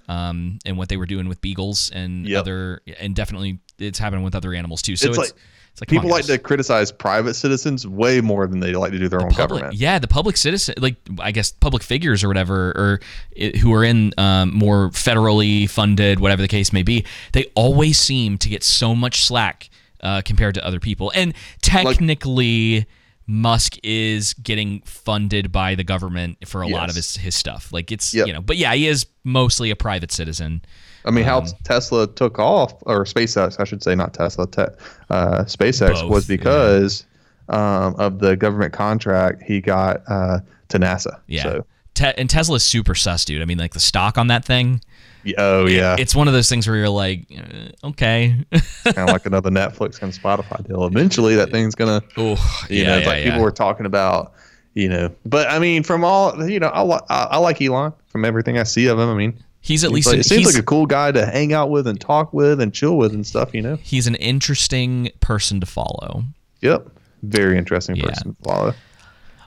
um, 0.08 0.58
and 0.66 0.76
what 0.76 0.88
they 0.88 0.96
were 0.96 1.06
doing 1.06 1.28
with 1.28 1.40
beagles 1.40 1.90
and 1.94 2.26
Yep. 2.26 2.40
other, 2.40 2.80
and 2.98 3.14
definitely 3.14 3.58
it's 3.78 3.98
happening 3.98 4.24
with 4.24 4.34
other 4.34 4.52
animals 4.54 4.82
too. 4.82 4.96
So 4.96 5.08
it's, 5.10 5.18
it's, 5.18 5.30
like, 5.32 5.40
it's 5.74 5.80
like 5.80 5.88
people 5.88 6.04
on, 6.04 6.12
like 6.12 6.20
guys. 6.28 6.36
to 6.36 6.38
criticize 6.38 6.92
private 6.92 7.34
citizens 7.34 7.84
way 7.84 8.20
more 8.20 8.46
than 8.46 8.60
they 8.60 8.74
like 8.74 8.92
to 8.92 8.98
do 9.00 9.08
their 9.08 9.20
own 9.20 9.30
public, 9.30 9.48
government. 9.48 9.74
yeah, 9.74 9.98
the 9.98 10.06
public 10.06 10.36
citizen, 10.36 10.76
like 10.78 10.94
I 11.18 11.32
guess 11.32 11.50
public 11.50 11.82
figures 11.82 12.22
or 12.22 12.28
whatever, 12.28 12.70
or 12.76 13.00
it, 13.32 13.56
who 13.56 13.74
are 13.74 13.82
in 13.82 14.12
um, 14.16 14.54
more 14.54 14.90
federally 14.90 15.68
funded, 15.68 16.20
whatever 16.20 16.42
the 16.42 16.48
case 16.48 16.72
may 16.72 16.84
be, 16.84 17.04
they 17.32 17.50
always 17.56 17.98
seem 17.98 18.38
to 18.38 18.48
get 18.48 18.62
so 18.62 18.94
much 18.94 19.24
slack 19.24 19.68
uh, 20.00 20.22
compared 20.24 20.54
to 20.54 20.64
other 20.64 20.78
people. 20.78 21.10
And 21.12 21.34
technically, 21.60 22.86
Musk 23.26 23.76
is 23.82 24.32
getting 24.34 24.80
funded 24.82 25.50
by 25.50 25.74
the 25.74 25.82
government 25.82 26.46
for 26.46 26.62
a 26.62 26.68
lot 26.68 26.88
of 26.88 26.94
his 26.94 27.16
his 27.16 27.34
stuff. 27.34 27.72
Like 27.72 27.90
it's 27.90 28.14
Yep. 28.14 28.28
you 28.28 28.32
know, 28.32 28.40
but 28.40 28.58
yeah, 28.58 28.72
he 28.74 28.86
is 28.86 29.06
mostly 29.24 29.70
a 29.70 29.76
private 29.76 30.12
citizen. 30.12 30.62
I 31.04 31.10
mean, 31.10 31.24
how 31.24 31.40
Um, 31.40 31.46
Tesla 31.64 32.06
took 32.06 32.38
off, 32.38 32.74
or 32.82 33.04
SpaceX, 33.04 33.60
I 33.60 33.64
should 33.64 33.82
say, 33.82 33.94
not 33.94 34.14
Tesla, 34.14 34.46
te- 34.46 34.62
uh, 35.10 35.44
SpaceX 35.44 36.00
Both, 36.00 36.10
was 36.10 36.26
because 36.26 37.04
um, 37.48 37.94
of 37.96 38.18
the 38.20 38.36
government 38.36 38.72
contract 38.72 39.42
he 39.42 39.60
got 39.60 40.02
uh, 40.08 40.40
to 40.68 40.78
NASA. 40.78 41.20
Yeah. 41.26 41.42
So, 41.42 41.66
Te- 41.94 42.14
and 42.16 42.28
Tesla's 42.28 42.64
super 42.64 42.94
sus, 42.94 43.24
dude. 43.24 43.40
I 43.42 43.44
mean, 43.44 43.58
like 43.58 43.72
the 43.74 43.80
stock 43.80 44.18
on 44.18 44.26
that 44.28 44.44
thing. 44.44 44.80
oh 45.38 45.66
yeah, 45.66 45.96
It's 45.98 46.14
one 46.14 46.26
of 46.26 46.34
those 46.34 46.48
things 46.48 46.66
where 46.66 46.76
you're 46.76 46.88
like, 46.88 47.26
uh, 47.38 47.88
okay. 47.88 48.44
kind 48.84 48.98
of 48.98 49.08
like 49.10 49.26
another 49.26 49.50
Netflix 49.50 50.02
and 50.02 50.12
Spotify 50.12 50.66
deal. 50.66 50.84
Eventually, 50.86 51.34
that 51.36 51.50
thing's 51.50 51.74
gonna. 51.74 52.02
Oh, 52.16 52.66
you 52.68 52.82
yeah, 52.82 52.86
know, 52.86 52.96
it's 52.98 53.06
yeah, 53.06 53.12
like 53.12 53.24
yeah. 53.24 53.30
people 53.30 53.42
were 53.42 53.52
talking 53.52 53.86
about, 53.86 54.32
you 54.74 54.88
know. 54.88 55.14
But 55.24 55.48
I 55.48 55.58
mean, 55.60 55.82
from 55.82 56.02
all 56.04 56.48
you 56.48 56.58
know, 56.60 56.68
I, 56.68 56.82
I, 57.08 57.22
I 57.32 57.36
like 57.38 57.62
Elon 57.62 57.92
from 58.08 58.24
everything 58.24 58.58
I 58.58 58.64
see 58.64 58.86
of 58.88 58.98
him. 58.98 59.08
I 59.08 59.14
mean, 59.14 59.38
He's 59.64 59.82
at 59.82 59.88
seems 59.88 59.94
least 59.94 60.06
like, 60.08 60.16
a- 60.16 60.20
it 60.20 60.26
seems 60.26 60.46
like 60.46 60.62
a 60.62 60.62
cool 60.62 60.84
guy 60.84 61.10
to 61.10 61.24
hang 61.24 61.54
out 61.54 61.70
with 61.70 61.86
and 61.86 61.98
talk 61.98 62.34
with 62.34 62.60
and 62.60 62.72
chill 62.72 62.98
with 62.98 63.14
and 63.14 63.26
stuff. 63.26 63.54
You 63.54 63.62
know. 63.62 63.76
He's 63.76 64.06
an 64.06 64.14
interesting 64.16 65.10
person 65.20 65.58
to 65.60 65.66
follow. 65.66 66.24
Yep. 66.60 66.88
Very 67.22 67.56
interesting 67.56 67.96
person 67.96 68.34
to 68.34 68.42
follow. 68.42 68.74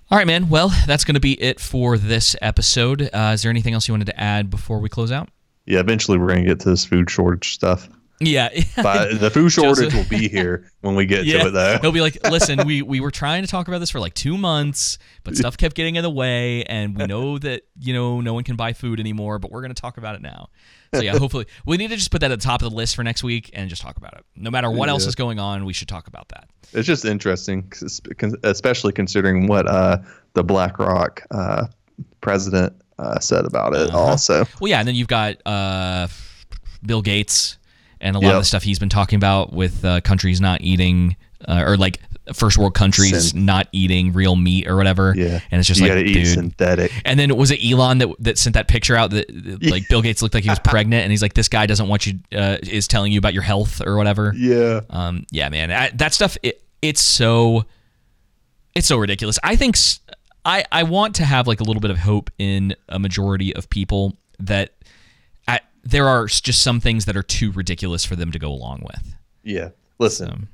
All 0.09 0.17
right, 0.17 0.25
man. 0.25 0.49
Well, 0.49 0.73
that's 0.87 1.03
going 1.03 1.13
to 1.15 1.19
be 1.19 1.33
it 1.33 1.59
for 1.59 1.97
this 1.97 2.35
episode. 2.41 3.09
Uh, 3.13 3.31
is 3.35 3.43
there 3.43 3.51
anything 3.51 3.73
else 3.75 3.87
you 3.87 3.93
wanted 3.93 4.05
to 4.07 4.19
add 4.19 4.49
before 4.49 4.79
we 4.79 4.89
close 4.89 5.11
out? 5.11 5.29
Yeah, 5.65 5.81
eventually 5.81 6.17
we're 6.17 6.29
gonna 6.29 6.45
get 6.45 6.61
to 6.61 6.69
this 6.69 6.85
food 6.85 7.11
shortage 7.11 7.53
stuff. 7.53 7.89
Yeah, 8.19 8.49
but 8.75 9.19
the 9.19 9.29
food 9.29 9.49
shortage 9.49 9.93
will 9.93 10.05
be 10.05 10.27
here 10.27 10.71
when 10.81 10.95
we 10.95 11.05
get 11.05 11.25
yeah, 11.25 11.43
to 11.43 11.47
it, 11.49 11.51
though. 11.51 11.77
he'll 11.81 11.91
be 11.91 12.01
like, 12.01 12.17
"Listen, 12.29 12.65
we 12.65 12.81
we 12.81 12.99
were 12.99 13.11
trying 13.11 13.43
to 13.43 13.47
talk 13.47 13.67
about 13.67 13.79
this 13.79 13.91
for 13.91 13.99
like 13.99 14.15
two 14.15 14.37
months, 14.37 14.97
but 15.23 15.35
stuff 15.35 15.57
kept 15.57 15.75
getting 15.75 15.95
in 15.95 16.03
the 16.03 16.09
way, 16.09 16.63
and 16.63 16.97
we 16.97 17.05
know 17.05 17.37
that 17.37 17.63
you 17.79 17.93
know 17.93 18.21
no 18.21 18.33
one 18.33 18.43
can 18.43 18.55
buy 18.55 18.73
food 18.73 18.99
anymore, 18.99 19.37
but 19.37 19.51
we're 19.51 19.61
going 19.61 19.73
to 19.73 19.79
talk 19.79 19.97
about 19.97 20.15
it 20.15 20.21
now." 20.21 20.49
So 20.95 21.01
yeah, 21.01 21.11
hopefully 21.17 21.45
we 21.65 21.77
need 21.77 21.89
to 21.89 21.95
just 21.95 22.09
put 22.09 22.21
that 22.21 22.31
at 22.31 22.39
the 22.39 22.43
top 22.43 22.61
of 22.63 22.71
the 22.71 22.75
list 22.75 22.95
for 22.95 23.03
next 23.03 23.23
week 23.23 23.51
and 23.53 23.69
just 23.69 23.81
talk 23.81 23.97
about 23.97 24.13
it. 24.13 24.25
No 24.35 24.49
matter 24.49 24.71
what 24.71 24.89
else 24.89 25.05
is 25.05 25.15
going 25.15 25.39
on, 25.39 25.65
we 25.65 25.73
should 25.73 25.87
talk 25.87 26.07
about 26.07 26.29
that. 26.29 26.49
It's 26.73 26.87
just 26.87 27.05
interesting, 27.05 27.71
especially 28.43 28.93
considering 28.93 29.47
what 29.47 29.67
uh, 29.67 29.99
the 30.33 30.43
BlackRock 30.43 31.23
uh, 31.31 31.67
president 32.21 32.73
uh, 32.99 33.19
said 33.19 33.45
about 33.45 33.73
it. 33.73 33.89
Uh-huh. 33.89 33.99
Also, 33.99 34.45
Well, 34.59 34.69
yeah, 34.69 34.79
and 34.79 34.87
then 34.87 34.95
you've 34.95 35.07
got 35.07 35.37
uh, 35.45 36.07
Bill 36.85 37.01
Gates 37.01 37.57
and 38.01 38.15
a 38.15 38.19
lot 38.19 38.35
of 38.35 38.41
the 38.41 38.45
stuff 38.45 38.63
he's 38.63 38.79
been 38.79 38.89
talking 38.89 39.17
about 39.17 39.53
with 39.53 39.83
uh, 39.85 40.01
countries 40.01 40.39
not 40.41 40.61
eating, 40.61 41.15
uh, 41.47 41.63
or 41.65 41.77
like 41.77 41.99
first 42.33 42.57
world 42.57 42.73
countries 42.73 43.33
not 43.33 43.67
eating 43.71 44.11
real 44.11 44.35
meat 44.35 44.67
or 44.67 44.75
whatever. 44.75 45.13
Yeah. 45.15 45.39
and 45.49 45.59
it's 45.59 45.67
just 45.67 45.79
You 45.79 45.87
like, 45.87 46.05
dude. 46.05 46.27
synthetic. 46.27 46.91
And 47.05 47.17
then 47.19 47.35
was 47.37 47.51
it 47.51 47.59
Elon 47.63 47.99
that 47.99 48.09
that 48.19 48.37
sent 48.37 48.55
that 48.55 48.67
picture 48.67 48.95
out 48.95 49.11
that 49.11 49.27
that, 49.29 49.63
like 49.63 49.87
Bill 49.87 50.01
Gates 50.01 50.21
looked 50.21 50.33
like 50.33 50.43
he 50.43 50.49
was 50.49 50.59
pregnant, 50.63 51.03
and 51.03 51.11
he's 51.11 51.21
like, 51.21 51.33
this 51.33 51.47
guy 51.47 51.65
doesn't 51.65 51.87
want 51.87 52.05
you, 52.05 52.19
uh, 52.35 52.57
is 52.63 52.87
telling 52.87 53.11
you 53.11 53.17
about 53.19 53.33
your 53.33 53.43
health 53.43 53.81
or 53.85 53.95
whatever. 53.97 54.33
Yeah. 54.35 54.81
Um. 54.89 55.25
Yeah, 55.31 55.49
man. 55.49 55.71
I, 55.71 55.89
that 55.95 56.13
stuff. 56.13 56.37
It, 56.43 56.61
it's 56.81 57.01
so. 57.01 57.65
It's 58.75 58.87
so 58.87 58.97
ridiculous. 58.97 59.39
I 59.43 59.55
think. 59.55 59.75
I 60.45 60.63
I 60.71 60.83
want 60.83 61.15
to 61.15 61.25
have 61.25 61.47
like 61.47 61.59
a 61.59 61.63
little 61.63 61.81
bit 61.81 61.91
of 61.91 61.97
hope 61.97 62.29
in 62.37 62.75
a 62.89 62.99
majority 62.99 63.55
of 63.55 63.69
people 63.69 64.15
that. 64.39 64.73
There 65.87 66.07
are 66.07 66.25
just 66.27 66.61
some 66.61 66.79
things 66.81 67.05
that 67.05 67.15
are 67.15 67.23
too 67.23 67.51
ridiculous 67.51 68.03
for 68.03 68.15
them 68.15 68.31
to 68.31 68.39
go 68.39 68.49
along 68.51 68.83
with. 68.85 69.15
yeah. 69.43 69.69
Listen, 69.99 70.47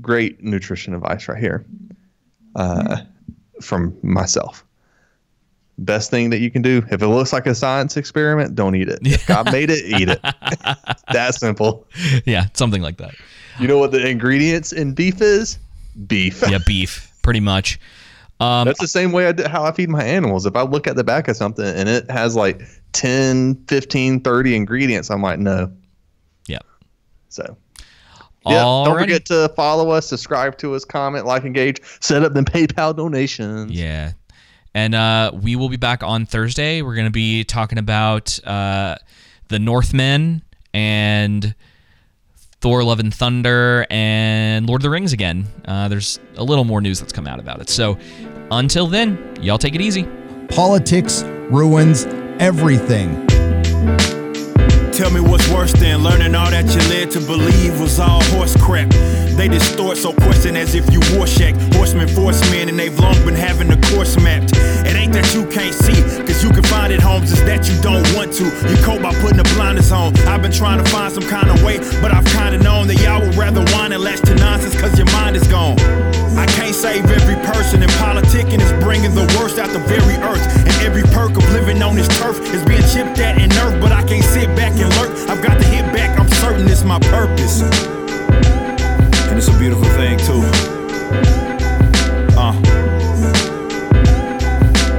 great 0.00 0.42
nutrition 0.42 0.94
advice 0.94 1.28
right 1.28 1.38
here 1.38 1.66
uh, 2.56 3.02
from 3.60 3.94
myself. 4.02 4.64
Best 5.76 6.10
thing 6.10 6.30
that 6.30 6.38
you 6.38 6.50
can 6.50 6.62
do 6.62 6.82
if 6.90 7.02
it 7.02 7.08
looks 7.08 7.32
like 7.32 7.46
a 7.46 7.54
science 7.54 7.96
experiment, 7.98 8.54
don't 8.54 8.74
eat 8.74 8.88
it. 8.88 9.00
If 9.06 9.26
God 9.26 9.50
made 9.52 9.68
it, 9.70 9.84
eat 9.84 10.08
it. 10.08 10.20
that 11.12 11.34
simple. 11.34 11.86
Yeah, 12.24 12.46
something 12.54 12.80
like 12.80 12.96
that. 12.98 13.14
You 13.58 13.68
know 13.68 13.76
what 13.78 13.90
the 13.90 14.06
ingredients 14.06 14.72
in 14.72 14.94
beef 14.94 15.20
is? 15.20 15.58
Beef. 16.06 16.42
Yeah, 16.48 16.58
beef, 16.64 17.12
pretty 17.22 17.40
much. 17.40 17.78
Um, 18.42 18.66
That's 18.66 18.80
the 18.80 18.88
same 18.88 19.12
way 19.12 19.28
I 19.28 19.32
do, 19.32 19.44
how 19.44 19.62
I 19.62 19.70
feed 19.70 19.88
my 19.88 20.02
animals. 20.02 20.46
If 20.46 20.56
I 20.56 20.62
look 20.62 20.88
at 20.88 20.96
the 20.96 21.04
back 21.04 21.28
of 21.28 21.36
something 21.36 21.64
and 21.64 21.88
it 21.88 22.10
has 22.10 22.34
like 22.34 22.60
10, 22.92 23.64
15, 23.68 24.20
30 24.20 24.56
ingredients, 24.56 25.10
I'm 25.10 25.22
like, 25.22 25.38
no. 25.38 25.70
Yeah. 26.48 26.58
So, 27.28 27.56
yeah, 28.44 28.54
don't 28.54 28.98
forget 28.98 29.26
to 29.26 29.48
follow 29.50 29.90
us, 29.90 30.08
subscribe 30.08 30.58
to 30.58 30.74
us, 30.74 30.84
comment, 30.84 31.24
like, 31.24 31.44
engage, 31.44 31.80
set 32.00 32.24
up 32.24 32.34
them 32.34 32.44
PayPal 32.44 32.96
donations. 32.96 33.70
Yeah. 33.70 34.12
And 34.74 34.96
uh, 34.96 35.30
we 35.40 35.54
will 35.54 35.68
be 35.68 35.76
back 35.76 36.02
on 36.02 36.26
Thursday. 36.26 36.82
We're 36.82 36.96
going 36.96 37.06
to 37.06 37.12
be 37.12 37.44
talking 37.44 37.78
about 37.78 38.44
uh, 38.44 38.96
the 39.48 39.60
Northman 39.60 40.42
and 40.74 41.54
Thor: 42.62 42.84
Love 42.84 43.00
and 43.00 43.12
Thunder 43.12 43.86
and 43.90 44.68
Lord 44.68 44.80
of 44.80 44.84
the 44.84 44.90
Rings 44.90 45.12
again. 45.12 45.46
Uh, 45.64 45.88
there's 45.88 46.20
a 46.36 46.44
little 46.44 46.64
more 46.64 46.80
news 46.80 47.00
that's 47.00 47.12
come 47.12 47.26
out 47.26 47.40
about 47.40 47.60
it. 47.60 47.68
So 47.68 47.98
until 48.52 48.86
then, 48.86 49.36
y'all 49.40 49.58
take 49.58 49.74
it 49.74 49.80
easy. 49.80 50.06
Politics 50.48 51.24
ruins 51.50 52.06
everything. 52.38 53.26
Tell 54.92 55.10
me 55.10 55.20
what's 55.20 55.48
worse 55.48 55.72
than 55.72 56.02
learning 56.02 56.34
all 56.34 56.50
that 56.50 56.66
you 56.68 56.80
led 56.92 57.10
to 57.12 57.20
believe 57.20 57.80
was 57.80 57.98
all 57.98 58.22
horse 58.36 58.54
crap. 58.60 58.90
They 59.36 59.48
distort 59.48 59.96
so 59.96 60.12
question 60.12 60.54
as 60.54 60.74
if 60.74 60.84
you 60.92 61.00
Rorschach. 61.16 61.56
Horsemen, 61.74 62.08
forcemen, 62.08 62.68
and 62.68 62.78
they've 62.78 62.96
long 63.00 63.16
been 63.24 63.34
having 63.34 63.68
the 63.68 63.80
course 63.88 64.20
mapped. 64.20 64.52
It 64.84 64.94
ain't 64.94 65.14
that 65.14 65.32
you 65.34 65.46
can't 65.46 65.74
see, 65.74 65.96
cause 66.26 66.44
you 66.44 66.50
can 66.50 66.62
find 66.64 66.92
it, 66.92 67.00
Holmes, 67.00 67.32
it's 67.32 67.40
that 67.42 67.66
you 67.68 67.80
don't 67.80 68.04
want 68.14 68.34
to. 68.34 68.44
You 68.44 68.76
cope 68.84 69.00
by 69.00 69.14
putting 69.20 69.38
the 69.38 69.48
blinders 69.56 69.90
on. 69.92 70.14
I've 70.28 70.42
been 70.42 70.52
trying 70.52 70.84
to 70.84 70.88
find 70.90 71.10
some 71.10 71.24
kind 71.24 71.48
of 71.48 71.62
way, 71.64 71.78
but 72.02 72.12
I've 72.12 72.26
kinda 72.26 72.58
known 72.58 72.86
that 72.88 73.00
y'all 73.00 73.20
would 73.20 73.34
rather 73.34 73.64
whine 73.72 73.92
and 73.92 74.02
latch 74.02 74.20
to 74.28 74.34
nonsense 74.34 74.78
cause 74.78 74.96
your 74.98 75.10
mind 75.12 75.36
is 75.36 75.48
gone. 75.48 75.80
I 76.36 76.46
can't 76.52 76.74
save 76.74 77.10
every 77.10 77.36
person, 77.48 77.82
and 77.82 77.90
politicking 77.92 78.60
is 78.60 78.72
bringing 78.84 79.14
the 79.14 79.24
worst 79.40 79.58
out 79.58 79.70
the 79.70 79.80
very 79.80 80.16
earth. 80.20 80.31
Living 81.72 81.82
on 81.88 81.96
this 81.96 82.08
turf 82.18 82.38
is 82.54 82.62
being 82.64 82.82
chipped 82.82 83.18
at 83.18 83.40
and 83.40 83.50
nerfed, 83.52 83.80
but 83.80 83.92
I 83.92 84.02
can't 84.02 84.24
sit 84.24 84.48
back 84.56 84.72
and 84.72 84.94
lurk. 84.96 85.10
I've 85.28 85.42
got 85.42 85.60
to 85.60 85.66
hit 85.66 85.84
back, 85.92 86.18
I'm 86.18 86.28
certain 86.28 86.68
it's 86.68 86.84
my 86.84 86.98
purpose. 86.98 87.62
And 87.62 89.38
it's 89.38 89.48
a 89.48 89.58
beautiful 89.58 89.84
thing, 89.96 90.18
too. 90.18 90.42
Uh. 92.36 92.52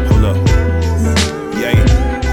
Hold 0.09 0.25
up. 0.25 0.49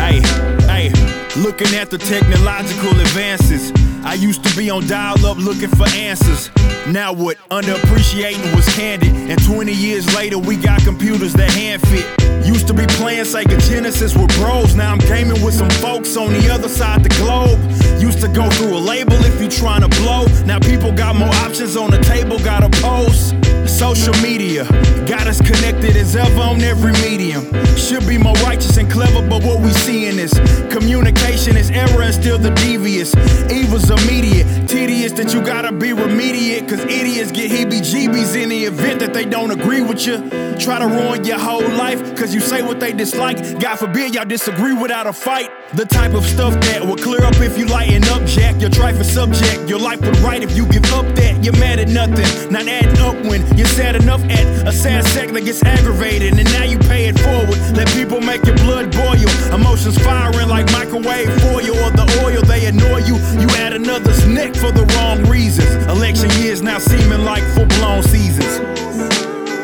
Hey, 0.00 0.20
hey. 0.66 0.92
Looking 1.40 1.74
at 1.76 1.90
the 1.90 1.98
technological 1.98 2.98
advances. 3.00 3.72
I 4.04 4.14
used 4.14 4.44
to 4.44 4.56
be 4.56 4.70
on 4.70 4.86
dial 4.86 5.24
up 5.26 5.36
looking 5.36 5.68
for 5.68 5.88
answers. 5.90 6.50
Now 6.88 7.12
what? 7.12 7.36
Underappreciating 7.50 8.54
was 8.56 8.66
candid. 8.74 9.12
And 9.14 9.42
20 9.44 9.72
years 9.72 10.12
later, 10.14 10.38
we 10.38 10.56
got 10.56 10.80
computers 10.82 11.32
that 11.34 11.50
hand 11.50 11.82
fit. 11.82 12.06
Used 12.46 12.66
to 12.68 12.74
be 12.74 12.86
playing 12.86 13.24
Sega 13.24 13.60
Genesis 13.68 14.16
with 14.16 14.34
bros. 14.38 14.74
Now 14.74 14.92
I'm 14.92 14.98
gaming 14.98 15.42
with 15.44 15.54
some 15.54 15.70
folks 15.70 16.16
on 16.16 16.32
the 16.32 16.50
other 16.50 16.68
side 16.68 17.04
the 17.04 17.10
globe. 17.10 17.60
Used 18.00 18.20
to 18.20 18.28
go 18.28 18.48
through 18.50 18.76
a 18.76 18.80
label 18.80 19.16
if 19.16 19.40
you 19.40 19.48
trying 19.48 19.82
to 19.82 19.88
blow. 20.00 20.26
Now 20.44 20.58
people 20.58 20.92
got 20.92 21.14
more 21.16 21.34
options 21.46 21.76
on 21.76 21.90
the 21.90 21.98
table, 21.98 22.38
got 22.38 22.64
a 22.64 22.70
post. 22.80 23.34
Social 23.70 24.14
media 24.20 24.64
got 25.06 25.26
us 25.26 25.40
connected 25.40 25.96
as 25.96 26.14
ever 26.16 26.40
on 26.40 26.60
every 26.60 26.92
medium. 27.00 27.44
Should 27.76 28.06
be 28.06 28.18
more 28.18 28.34
righteous 28.44 28.76
and 28.76 28.90
clever, 28.90 29.26
but 29.26 29.42
what 29.42 29.60
we 29.60 29.70
seeing 29.70 30.18
is 30.18 30.32
communication 30.70 31.56
is 31.56 31.70
error 31.70 32.02
and 32.02 32.14
still 32.14 32.36
the 32.36 32.50
devious. 32.50 33.14
Evil's 33.50 33.90
immediate, 33.90 34.68
tedious 34.68 35.12
that 35.12 35.32
you 35.32 35.40
gotta 35.40 35.72
be 35.72 35.88
remediate, 35.88 36.68
cause 36.68 36.80
idiots 36.80 37.32
get 37.32 37.50
heebie 37.50 37.80
jeebies 37.80 38.40
in 38.40 38.48
the 38.48 38.64
event 38.64 39.00
that 39.00 39.14
they 39.14 39.24
don't 39.24 39.50
agree 39.50 39.80
with 39.80 40.06
you. 40.06 40.28
Try 40.58 40.78
to 40.78 40.86
ruin 40.86 41.24
your 41.24 41.38
whole 41.38 41.66
life, 41.70 42.16
cause 42.16 42.34
you 42.34 42.40
say 42.40 42.62
what 42.62 42.80
they 42.80 42.92
dislike. 42.92 43.38
God 43.60 43.76
forbid 43.76 44.14
y'all 44.14 44.26
disagree 44.26 44.74
without 44.74 45.06
a 45.06 45.12
fight. 45.12 45.50
The 45.74 45.86
type 45.86 46.14
of 46.14 46.24
stuff 46.26 46.52
that 46.62 46.84
will 46.84 46.96
clear 46.96 47.24
up 47.24 47.36
if 47.36 47.56
you 47.56 47.66
lighten 47.66 48.04
up, 48.08 48.26
Jack. 48.26 48.60
Your 48.60 48.70
trifling 48.70 49.04
subject, 49.04 49.68
your 49.68 49.78
life 49.78 50.00
would 50.00 50.18
right 50.18 50.42
if 50.42 50.56
you 50.56 50.66
give 50.66 50.84
up 50.92 51.06
that. 51.14 51.42
You're 51.42 51.56
mad 51.56 51.78
at 51.78 51.88
nothing, 51.88 52.52
not 52.52 52.66
adding 52.66 52.98
up 52.98 53.14
when 53.24 53.40
you're 53.60 53.68
sad 53.68 53.94
enough 53.94 54.24
at 54.24 54.66
a 54.66 54.72
sad 54.72 55.04
sack 55.08 55.28
that 55.28 55.44
gets 55.44 55.62
aggravated, 55.62 56.32
and 56.32 56.44
now 56.44 56.64
you 56.64 56.78
pay 56.78 57.04
it 57.08 57.18
forward. 57.20 57.58
Let 57.76 57.88
people 57.88 58.18
make 58.18 58.42
your 58.46 58.56
blood 58.56 58.90
boil, 58.90 59.28
emotions 59.52 59.98
firing 59.98 60.48
like 60.48 60.64
microwave 60.72 61.28
foil 61.44 61.76
or 61.84 61.90
the 61.92 62.08
oil. 62.24 62.40
They 62.40 62.64
annoy 62.64 63.04
you, 63.04 63.16
you 63.36 63.48
add 63.60 63.74
another's 63.74 64.26
neck 64.26 64.56
for 64.56 64.72
the 64.72 64.88
wrong 64.96 65.28
reasons. 65.28 65.68
Election 65.92 66.30
years 66.40 66.62
now 66.62 66.78
seeming 66.78 67.22
like 67.22 67.44
full 67.52 67.66
blown 67.76 68.02
seasons. 68.02 68.60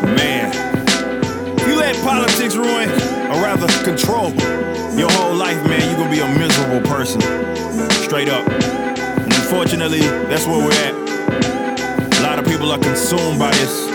Man, 0.04 0.52
you 1.66 1.76
let 1.76 1.96
politics 2.04 2.54
ruin, 2.54 2.90
or 3.32 3.40
rather 3.40 3.66
control, 3.82 4.28
your 4.92 5.10
whole 5.12 5.34
life, 5.34 5.56
man, 5.64 5.80
you're 5.88 5.96
gonna 5.96 6.10
be 6.10 6.20
a 6.20 6.38
miserable 6.38 6.86
person. 6.86 7.22
Straight 8.04 8.28
up. 8.28 8.46
And 8.46 9.32
unfortunately, 9.32 10.00
that's 10.28 10.46
where 10.46 10.60
we're 10.60 10.84
at. 10.84 11.15
Lot 12.36 12.44
of 12.44 12.52
people 12.52 12.70
are 12.70 12.78
consumed 12.78 13.38
by 13.38 13.50
this. 13.52 13.88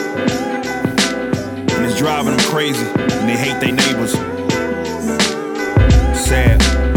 And 1.76 1.86
it's 1.86 1.96
driving 1.96 2.36
them 2.36 2.46
crazy. 2.50 2.84
And 2.88 3.30
they 3.30 3.38
hate 3.38 3.60
their 3.60 3.72
neighbors. 3.72 4.14
Sad. 6.20 6.91